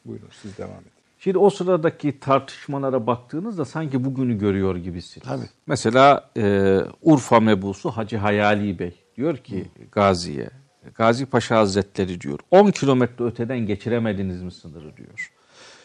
Buyurun 0.04 0.28
siz 0.42 0.58
devam 0.58 0.70
edin. 0.70 0.92
Şimdi 1.18 1.38
o 1.38 1.50
sıradaki 1.50 2.20
tartışmalara 2.20 3.06
baktığınızda 3.06 3.64
sanki 3.64 4.04
bugünü 4.04 4.38
görüyor 4.38 4.76
gibisiniz. 4.76 5.28
Tabii. 5.28 5.46
Mesela 5.66 6.30
e, 6.36 6.78
Urfa 7.02 7.40
mebusu 7.40 7.90
Hacı 7.90 8.16
Hayali 8.16 8.78
Bey 8.78 8.94
diyor 9.16 9.36
ki 9.36 9.64
Gazi'ye, 9.92 10.50
Gazi 10.94 11.26
Paşa 11.26 11.56
Hazretleri 11.56 12.20
diyor 12.20 12.38
10 12.50 12.70
kilometre 12.70 13.24
öteden 13.24 13.58
geçiremediniz 13.58 14.42
mi 14.42 14.52
sınırı 14.52 14.96
diyor. 14.96 15.32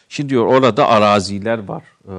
Şimdi 0.08 0.28
diyor 0.28 0.46
orada 0.46 0.88
araziler 0.88 1.58
var 1.58 1.84
e, 2.08 2.12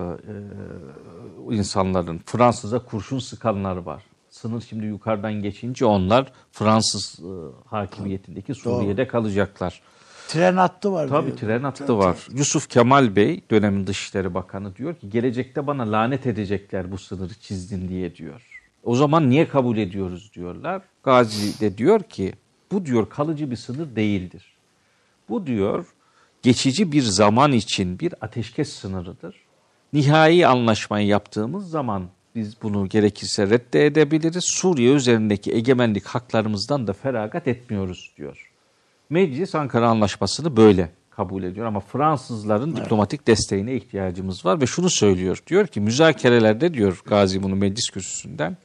e, 1.52 1.56
insanların. 1.56 2.22
Fransız'a 2.26 2.80
kurşun 2.80 3.20
sıkanlar 3.20 3.78
var. 3.78 4.04
Sınır 4.30 4.62
şimdi 4.70 4.86
yukarıdan 4.86 5.34
geçince 5.34 5.86
onlar 5.86 6.32
Fransız 6.52 7.20
e, 7.20 7.32
hakimiyetindeki 7.70 8.56
Suriye'de 8.56 9.08
kalacaklar. 9.08 9.82
Tren 10.28 10.58
hattı 10.58 10.92
var. 10.92 11.08
Tabii 11.08 11.28
diyor. 11.28 11.38
tren 11.38 11.64
hattı 11.64 11.98
var. 11.98 12.18
Yusuf 12.32 12.70
Kemal 12.70 13.16
Bey 13.16 13.42
dönemin 13.52 13.88
Dışişleri 13.88 14.34
Bakanı 14.34 14.76
diyor 14.76 14.96
ki 14.96 15.10
gelecekte 15.10 15.68
bana 15.68 15.92
lanet 15.92 16.28
edecekler 16.28 16.92
bu 16.92 16.98
sınırı 16.98 17.34
çizdin 17.34 17.88
diye 17.88 18.16
diyor. 18.16 18.42
O 18.84 18.96
zaman 18.96 19.30
niye 19.30 19.48
kabul 19.48 19.78
ediyoruz 19.78 20.32
diyorlar. 20.36 20.82
Gazi 21.04 21.60
de 21.60 21.78
diyor 21.78 22.04
ki 22.04 22.34
bu 22.72 22.86
diyor 22.86 23.10
kalıcı 23.10 23.52
bir 23.52 23.56
sınır 23.56 23.96
değildir. 23.96 24.54
Bu 25.30 25.48
diyor 25.48 25.86
geçici 26.42 26.92
bir 26.92 27.02
zaman 27.02 27.52
için 27.52 28.00
bir 28.00 28.14
ateşkes 28.22 28.74
sınırıdır. 28.74 29.36
Nihai 29.94 30.48
anlaşmayı 30.48 31.08
yaptığımız 31.08 31.70
zaman 31.70 32.04
biz 32.36 32.62
bunu 32.62 32.90
gerekirse 32.90 33.50
reddedebiliriz. 33.50 34.44
Suriye 34.48 34.94
üzerindeki 34.94 35.54
egemenlik 35.54 36.06
haklarımızdan 36.06 36.88
da 36.88 36.94
feragat 36.94 37.48
etmiyoruz 37.48 38.14
diyor. 38.18 38.52
Meclis 39.10 39.56
Ankara 39.56 39.90
Anlaşması'nı 39.90 40.58
böyle 40.58 40.90
kabul 41.10 41.44
ediyor 41.44 41.66
ama 41.66 41.80
Fransızların 41.80 42.76
diplomatik 42.76 43.28
desteğine 43.28 43.76
ihtiyacımız 43.76 44.46
var 44.46 44.62
ve 44.62 44.66
şunu 44.66 44.90
söylüyor. 44.90 45.44
Diyor 45.48 45.68
ki 45.68 45.82
müzakerelerde 45.82 46.74
diyor 46.74 47.02
Gazi 47.06 47.44
bunu 47.44 47.56
meclis 47.56 47.90
kürsüsünden 47.90 48.58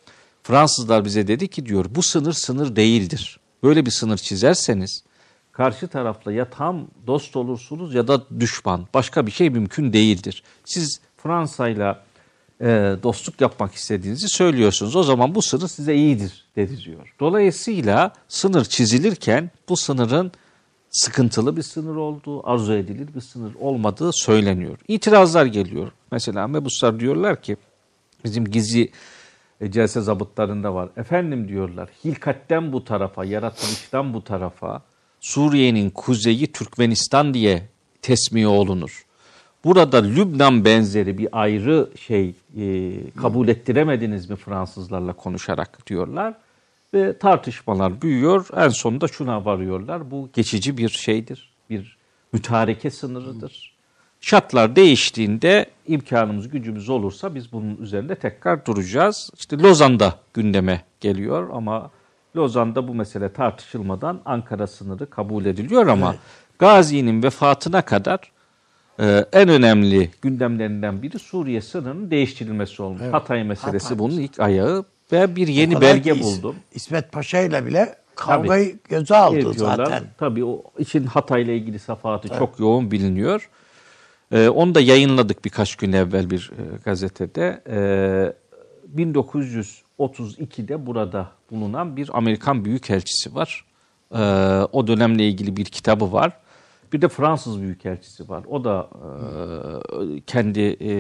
Fransızlar 0.43 1.05
bize 1.05 1.26
dedi 1.26 1.49
ki 1.49 1.67
diyor 1.67 1.86
bu 1.91 2.02
sınır 2.02 2.33
sınır 2.33 2.76
değildir. 2.76 3.41
Böyle 3.62 3.86
bir 3.86 3.91
sınır 3.91 4.17
çizerseniz 4.17 5.05
karşı 5.52 5.89
tarafla 5.89 6.33
ya 6.33 6.51
tam 6.51 6.86
dost 7.07 7.36
olursunuz 7.36 7.94
ya 7.94 8.09
da 8.09 8.41
düşman. 8.41 8.86
Başka 8.94 9.26
bir 9.26 9.31
şey 9.31 9.51
mümkün 9.51 9.93
değildir. 9.93 10.43
Siz 10.65 11.01
Fransa'yla 11.17 12.05
e, 12.60 12.97
dostluk 13.02 13.41
yapmak 13.41 13.74
istediğinizi 13.74 14.28
söylüyorsunuz. 14.28 14.97
O 14.97 15.02
zaman 15.02 15.34
bu 15.34 15.42
sınır 15.42 15.68
size 15.68 15.94
iyidir 15.94 16.44
dedi 16.57 16.84
diyor. 16.84 17.15
Dolayısıyla 17.20 18.12
sınır 18.28 18.65
çizilirken 18.65 19.50
bu 19.68 19.76
sınırın 19.76 20.33
sıkıntılı 20.91 21.57
bir 21.57 21.62
sınır 21.62 21.97
olduğu, 21.97 22.49
arzu 22.49 22.73
edilir 22.73 23.15
bir 23.15 23.20
sınır 23.20 23.55
olmadığı 23.55 24.10
söyleniyor. 24.12 24.78
İtirazlar 24.89 25.47
geliyor. 25.47 25.92
Mesela 26.12 26.49
mebuslar 26.49 27.00
diyorlar 27.00 27.42
ki 27.42 27.57
bizim 28.24 28.44
gizli 28.44 28.91
e, 29.60 29.70
celse 29.70 30.00
zabıtlarında 30.00 30.74
var. 30.74 30.89
Efendim 30.97 31.49
diyorlar 31.49 31.89
hilkatten 32.05 32.73
bu 32.73 32.84
tarafa, 32.84 33.24
yaratılıştan 33.24 34.15
bu 34.15 34.24
tarafa 34.24 34.83
Suriye'nin 35.20 35.91
kuzeyi 35.91 36.52
Türkmenistan 36.52 37.34
diye 37.34 37.68
tesmiye 38.02 38.47
olunur. 38.47 39.05
Burada 39.65 40.02
Lübnan 40.02 40.65
benzeri 40.65 41.18
bir 41.18 41.28
ayrı 41.33 41.91
şey 42.01 42.34
e, 42.57 42.93
kabul 43.10 43.49
ettiremediniz 43.49 44.31
mi 44.31 44.36
Fransızlarla 44.36 45.12
konuşarak 45.12 45.86
diyorlar. 45.86 46.34
Ve 46.94 47.18
tartışmalar 47.18 48.02
büyüyor. 48.02 48.49
En 48.57 48.68
sonunda 48.68 49.09
şuna 49.09 49.44
varıyorlar. 49.44 50.10
Bu 50.10 50.28
geçici 50.33 50.78
bir 50.78 50.89
şeydir. 50.89 51.51
Bir 51.70 51.97
mütareke 52.33 52.91
sınırıdır. 52.91 53.75
Şartlar 54.20 54.76
değiştiğinde 54.76 55.67
imkanımız 55.86 56.49
gücümüz 56.49 56.89
olursa 56.89 57.34
biz 57.34 57.52
bunun 57.52 57.76
üzerinde 57.76 58.15
tekrar 58.15 58.67
duracağız. 58.67 59.31
İşte 59.39 59.59
Lozan'da 59.59 60.15
gündeme 60.34 60.83
geliyor 61.01 61.51
ama 61.52 61.91
Lozan'da 62.36 62.89
bu 62.89 62.94
mesele 62.94 63.33
tartışılmadan 63.33 64.20
Ankara 64.25 64.67
sınırı 64.67 65.10
kabul 65.10 65.44
ediliyor 65.44 65.86
ama 65.86 66.17
Gazi'nin 66.59 67.23
vefatına 67.23 67.83
kadar 67.83 68.33
ee, 69.00 69.24
en 69.32 69.48
önemli 69.48 70.10
gündemlerinden 70.23 71.02
biri 71.02 71.18
Suriye 71.18 71.60
sınırının 71.60 72.10
değiştirilmesi 72.10 72.82
olmuş. 72.82 73.02
Hatay 73.12 73.44
meselesi 73.44 73.84
Hatay 73.89 73.98
bunun 73.98 74.18
ilk 74.20 74.40
ayağı 74.40 74.84
ve 75.12 75.36
bir 75.36 75.48
yeni 75.48 75.81
belge 75.81 76.10
İs- 76.10 76.23
buldum. 76.23 76.56
İsmet 76.74 77.12
Paşa 77.12 77.40
ile 77.40 77.66
bile 77.66 77.94
kavgayı 78.14 78.78
göze 78.89 79.16
aldı 79.16 79.36
Ediyorlar. 79.39 79.76
zaten. 79.76 80.02
Tabii 80.18 80.44
o 80.44 80.62
için 80.78 81.06
Hatay 81.06 81.42
ile 81.42 81.56
ilgili 81.56 81.78
safahatı 81.78 82.28
çok 82.28 82.60
yoğun 82.60 82.90
biliniyor. 82.90 83.50
Ee, 84.32 84.48
onu 84.48 84.74
da 84.74 84.81
yayınladık 84.81 85.44
birkaç 85.44 85.76
gün 85.76 85.92
evvel 85.92 86.31
bir 86.31 86.50
e, 86.58 86.76
gazetede. 86.84 87.62
Ee, 87.68 88.32
1932'de 89.98 90.86
burada 90.86 91.31
bulunan 91.50 91.97
bir 91.97 92.10
Amerikan 92.12 92.64
büyükelçisi 92.64 93.34
var. 93.34 93.64
Ee, 94.14 94.18
o 94.73 94.86
dönemle 94.86 95.28
ilgili 95.28 95.56
bir 95.56 95.64
kitabı 95.64 96.12
var. 96.12 96.32
Bir 96.94 97.02
de 97.02 97.08
Fransız 97.08 97.60
büyükelçisi 97.60 98.28
var. 98.28 98.44
O 98.48 98.64
da 98.64 98.89
e, 98.94 100.20
kendi 100.20 100.60
e, 100.60 100.92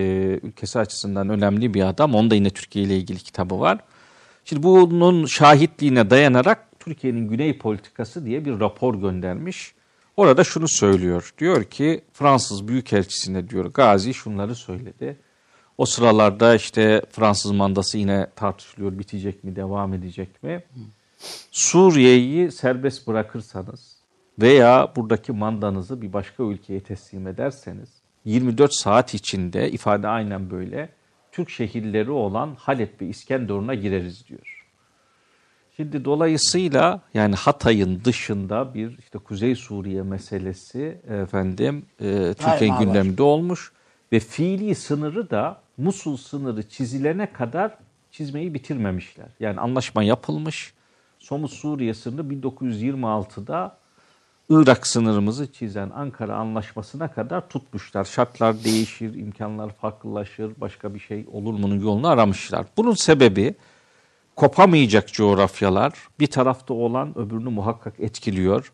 ülkesi 0.42 0.78
açısından 0.78 1.28
önemli 1.28 1.74
bir 1.74 1.88
adam. 1.88 2.14
Onun 2.14 2.30
da 2.30 2.34
yine 2.34 2.50
Türkiye 2.50 2.84
ile 2.84 2.96
ilgili 2.96 3.18
kitabı 3.18 3.60
var. 3.60 3.78
Şimdi 4.44 4.62
bunun 4.62 5.26
şahitliğine 5.26 6.10
dayanarak 6.10 6.66
Türkiye'nin 6.80 7.28
güney 7.28 7.58
politikası 7.58 8.26
diye 8.26 8.44
bir 8.44 8.60
rapor 8.60 8.94
göndermiş. 8.94 9.74
Orada 10.16 10.44
şunu 10.44 10.68
söylüyor. 10.68 11.34
Diyor 11.38 11.64
ki 11.64 12.04
Fransız 12.12 12.68
büyükelçisine 12.68 13.48
diyor 13.48 13.64
Gazi 13.64 14.14
şunları 14.14 14.54
söyledi. 14.54 15.16
O 15.78 15.86
sıralarda 15.86 16.54
işte 16.54 17.02
Fransız 17.10 17.50
mandası 17.50 17.98
yine 17.98 18.26
tartışılıyor. 18.36 18.98
Bitecek 18.98 19.44
mi, 19.44 19.56
devam 19.56 19.94
edecek 19.94 20.42
mi? 20.42 20.64
Suriye'yi 21.50 22.52
serbest 22.52 23.06
bırakırsanız 23.06 23.93
veya 24.38 24.92
buradaki 24.96 25.32
mandanızı 25.32 26.02
bir 26.02 26.12
başka 26.12 26.42
ülkeye 26.42 26.80
teslim 26.80 27.26
ederseniz 27.26 27.88
24 28.24 28.74
saat 28.74 29.14
içinde 29.14 29.70
ifade 29.70 30.08
aynen 30.08 30.50
böyle 30.50 30.88
Türk 31.32 31.50
şehirleri 31.50 32.10
olan 32.10 32.54
Halep 32.58 33.02
ve 33.02 33.06
İskenderun'a 33.06 33.74
gireriz 33.74 34.28
diyor. 34.28 34.64
Şimdi 35.76 36.04
dolayısıyla 36.04 37.00
yani 37.14 37.34
Hatay'ın 37.34 38.04
dışında 38.04 38.74
bir 38.74 38.98
işte 38.98 39.18
Kuzey 39.18 39.54
Suriye 39.54 40.02
meselesi 40.02 40.98
efendim 41.08 41.86
e, 42.00 42.34
Türkiye 42.34 42.60
Daima 42.60 42.74
var. 42.74 42.84
gündeminde 42.84 43.22
olmuş 43.22 43.72
ve 44.12 44.20
fiili 44.20 44.74
sınırı 44.74 45.30
da 45.30 45.60
Musul 45.76 46.16
sınırı 46.16 46.68
çizilene 46.68 47.32
kadar 47.32 47.78
çizmeyi 48.10 48.54
bitirmemişler. 48.54 49.26
Yani 49.40 49.60
anlaşma 49.60 50.02
yapılmış. 50.02 50.74
Somut 51.18 51.50
Suriye 51.50 51.94
sınırı 51.94 52.22
1926'da 52.22 53.76
Irak 54.48 54.86
sınırımızı 54.86 55.52
çizen 55.52 55.90
Ankara 55.90 56.36
Anlaşması'na 56.36 57.12
kadar 57.12 57.48
tutmuşlar. 57.48 58.04
Şartlar 58.04 58.64
değişir, 58.64 59.14
imkanlar 59.14 59.70
farklılaşır, 59.70 60.52
başka 60.60 60.94
bir 60.94 60.98
şey 60.98 61.26
olur 61.32 61.54
mu'nun 61.54 61.80
yolunu 61.80 62.08
aramışlar. 62.08 62.66
Bunun 62.76 62.94
sebebi 62.94 63.54
kopamayacak 64.36 65.12
coğrafyalar 65.12 65.92
bir 66.20 66.26
tarafta 66.26 66.74
olan 66.74 67.18
öbürünü 67.18 67.48
muhakkak 67.48 68.00
etkiliyor. 68.00 68.72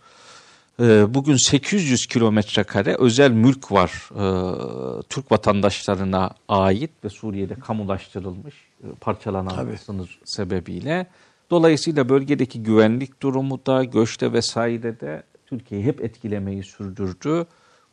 Ee, 0.80 1.14
Bugün 1.14 1.36
800 1.36 2.06
kilometre 2.06 2.64
kare 2.64 2.94
özel 2.98 3.30
mülk 3.30 3.72
var 3.72 4.08
ee, 4.10 5.02
Türk 5.08 5.32
vatandaşlarına 5.32 6.30
ait 6.48 6.90
ve 7.04 7.08
Suriye'de 7.08 7.54
kamulaştırılmış 7.54 8.54
e, 8.84 8.86
parçalanan 9.00 9.56
Tabii. 9.56 9.78
sınır 9.78 10.20
sebebiyle. 10.24 11.06
Dolayısıyla 11.50 12.08
bölgedeki 12.08 12.62
güvenlik 12.62 13.22
durumu 13.22 13.60
da 13.66 13.84
göçte 13.84 14.32
vesaire 14.32 15.00
de 15.00 15.22
Türkiye'yi 15.50 15.86
hep 15.86 16.00
etkilemeyi 16.04 16.62
sürdürdü. 16.62 17.46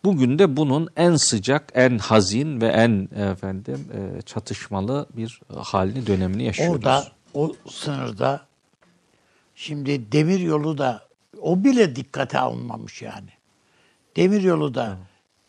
Bugün 0.04 0.40
de 0.40 0.58
bunun 0.58 0.90
en 0.96 1.16
sıcak, 1.16 1.72
en 1.76 1.98
hazin 1.98 2.62
ve 2.62 2.68
en 2.68 3.10
efendim 3.32 3.88
e, 3.94 4.22
çatışmalı 4.22 5.08
bir 5.16 5.42
halini 5.58 6.08
dönemini 6.08 6.44
yaşıyoruz. 6.44 6.76
Orada 6.76 7.08
o 7.34 7.56
sınırda 7.70 8.42
şimdi 9.56 10.12
demir 10.12 10.40
yolu 10.40 10.78
da 10.78 11.08
o 11.42 11.64
bile 11.64 11.96
dikkate 11.96 12.40
alınmamış 12.40 13.02
yani. 13.02 13.30
Demir 14.16 14.42
yolu 14.42 14.74
da 14.76 14.98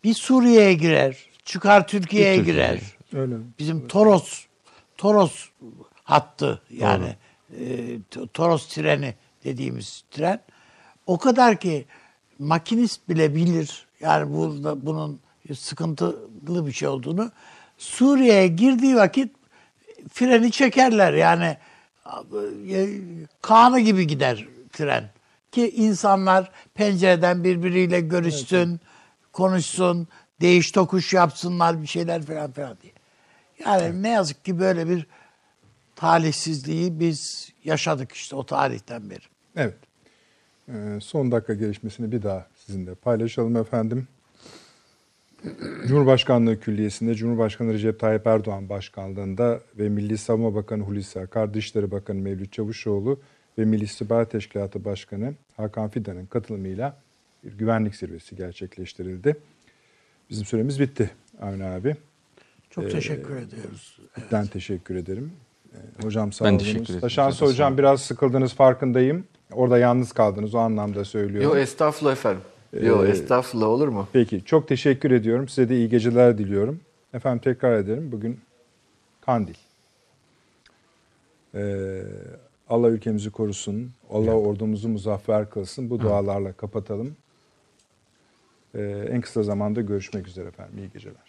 bir 0.05 0.15
Suriye'ye 0.15 0.75
girer, 0.75 1.17
çıkar 1.45 1.89
Türkiye'ye 1.89 2.33
Bir 2.33 2.45
Türkiye'ye. 2.45 2.75
girer. 2.75 3.21
Öyle? 3.21 3.35
Bizim 3.59 3.89
Toros 3.89 4.45
Toros 4.97 5.49
hattı 6.05 6.63
yani 6.71 7.17
e, 7.61 7.97
Toros 8.35 8.67
treni 8.69 9.15
dediğimiz 9.45 10.05
tren 10.11 10.41
o 11.09 11.19
kadar 11.19 11.57
ki 11.57 11.87
makinist 12.39 13.09
bile 13.09 13.35
bilir 13.35 13.87
yani 14.01 14.35
burada 14.37 14.87
bunun 14.87 15.21
sıkıntılı 15.55 16.67
bir 16.67 16.73
şey 16.73 16.89
olduğunu 16.89 17.31
Suriye'ye 17.79 18.49
girdiği 18.49 18.97
vakit 18.97 19.35
freni 20.13 20.51
çekerler 20.53 21.13
yani 21.13 21.57
e, 22.71 22.89
kanı 23.43 23.81
gibi 23.81 24.07
gider 24.07 24.49
tren 24.73 25.11
ki 25.53 25.71
insanlar 25.71 26.51
pencereden 26.75 27.45
birbiriyle 27.45 28.01
görüşsün, 28.01 28.81
konuşsun, 29.33 30.09
değiş 30.41 30.73
tokuş 30.73 31.15
yapsınlar 31.15 31.83
bir 31.83 31.87
şeyler 31.87 32.23
falan 32.23 32.53
falan 32.53 32.77
diye. 32.83 32.93
Yani 33.65 34.03
ne 34.03 34.09
yazık 34.09 34.45
ki 34.45 34.59
böyle 34.59 34.89
bir 34.89 35.07
talihsizliği 35.97 37.01
biz 37.01 37.53
yaşadık 37.65 38.13
işte 38.13 38.37
o 38.37 38.47
tarihten 38.47 39.11
beri. 39.11 39.25
Evet. 39.57 39.88
Ee, 40.69 40.99
son 41.01 41.33
dakika 41.33 41.55
gelişmesini 41.55 42.13
bir 42.13 42.23
daha 42.23 42.47
sizinle 42.55 42.95
paylaşalım 42.95 43.57
efendim. 43.57 44.09
Cumhurbaşkanlığı 45.87 46.61
Külliyesi'nde 46.61 47.15
Cumhurbaşkanı 47.15 47.73
Recep 47.73 48.01
Tayyip 48.01 48.27
Erdoğan 48.27 48.69
başkanlığında 48.69 49.61
ve 49.79 49.89
Milli 49.89 50.19
Savunma 50.19 50.55
Bakanı 50.55 50.83
Hulusi 50.83 51.21
Akar, 51.21 51.55
Dışişleri 51.55 51.91
Bakanı 51.91 52.21
Mevlüt 52.21 52.53
Çavuşoğlu 52.53 53.21
ve 53.59 53.65
Milli 53.65 53.85
İstihbarat 53.85 54.31
Teşkilatı 54.31 54.85
Başkanı 54.85 55.35
Hakan 55.57 55.89
Fidan'ın 55.89 56.27
katılımıyla 56.27 56.97
bir 57.45 57.53
güvenlik 57.59 57.97
zirvesi 57.97 58.37
gerçekleştirildi. 58.37 59.37
Bizim 60.31 60.45
süremiz 60.45 60.81
bitti 60.81 61.11
Avni 61.41 61.65
abi. 61.65 61.97
Çok 62.71 62.91
teşekkür 62.91 63.37
ediyoruz. 63.37 63.99
Ben 64.33 64.47
teşekkür 64.47 64.97
ederim. 64.97 65.33
Ee, 65.75 66.05
Hocam 66.05 66.33
sağ 66.33 66.45
Ben 66.45 66.51
olunuz. 66.51 66.65
teşekkür 66.65 66.85
ederim. 66.85 67.01
Taşansı 67.01 67.45
hocam 67.45 67.69
olun. 67.69 67.79
biraz 67.79 68.03
sıkıldınız 68.03 68.55
farkındayım. 68.55 69.25
Orada 69.53 69.79
yalnız 69.79 70.13
kaldınız 70.13 70.55
o 70.55 70.59
anlamda 70.59 71.05
söylüyorum. 71.05 71.49
Yok 71.51 71.57
estağfurullah 71.59 72.13
efendim. 72.13 72.41
Yok 72.83 73.05
Ee, 73.07 73.09
estağfurullah 73.11 73.67
olur 73.67 73.89
mu? 73.89 74.09
Peki 74.13 74.45
çok 74.45 74.69
teşekkür 74.69 75.11
ediyorum. 75.11 75.49
Size 75.49 75.69
de 75.69 75.77
iyi 75.77 75.89
geceler 75.89 76.39
diliyorum. 76.39 76.81
Efendim 77.15 77.41
tekrar 77.45 77.79
ederim. 77.79 78.13
Bugün 78.13 78.41
Kandil. 79.21 79.55
Ee, 81.55 82.03
Allah 82.69 82.89
ülkemizi 82.89 83.31
korusun. 83.31 83.91
Allah 84.11 84.33
ordumuzu 84.35 84.89
muzaffer 84.89 85.51
kılsın. 85.51 85.91
Bu 85.91 86.01
dualarla 86.01 86.53
kapatalım. 86.53 87.17
Ee, 88.75 89.09
en 89.11 89.21
kısa 89.21 89.43
zamanda 89.43 89.81
görüşmek 89.81 90.29
üzere 90.29 90.49
efendim. 90.49 90.79
İyi 90.79 90.91
geceler. 90.93 91.28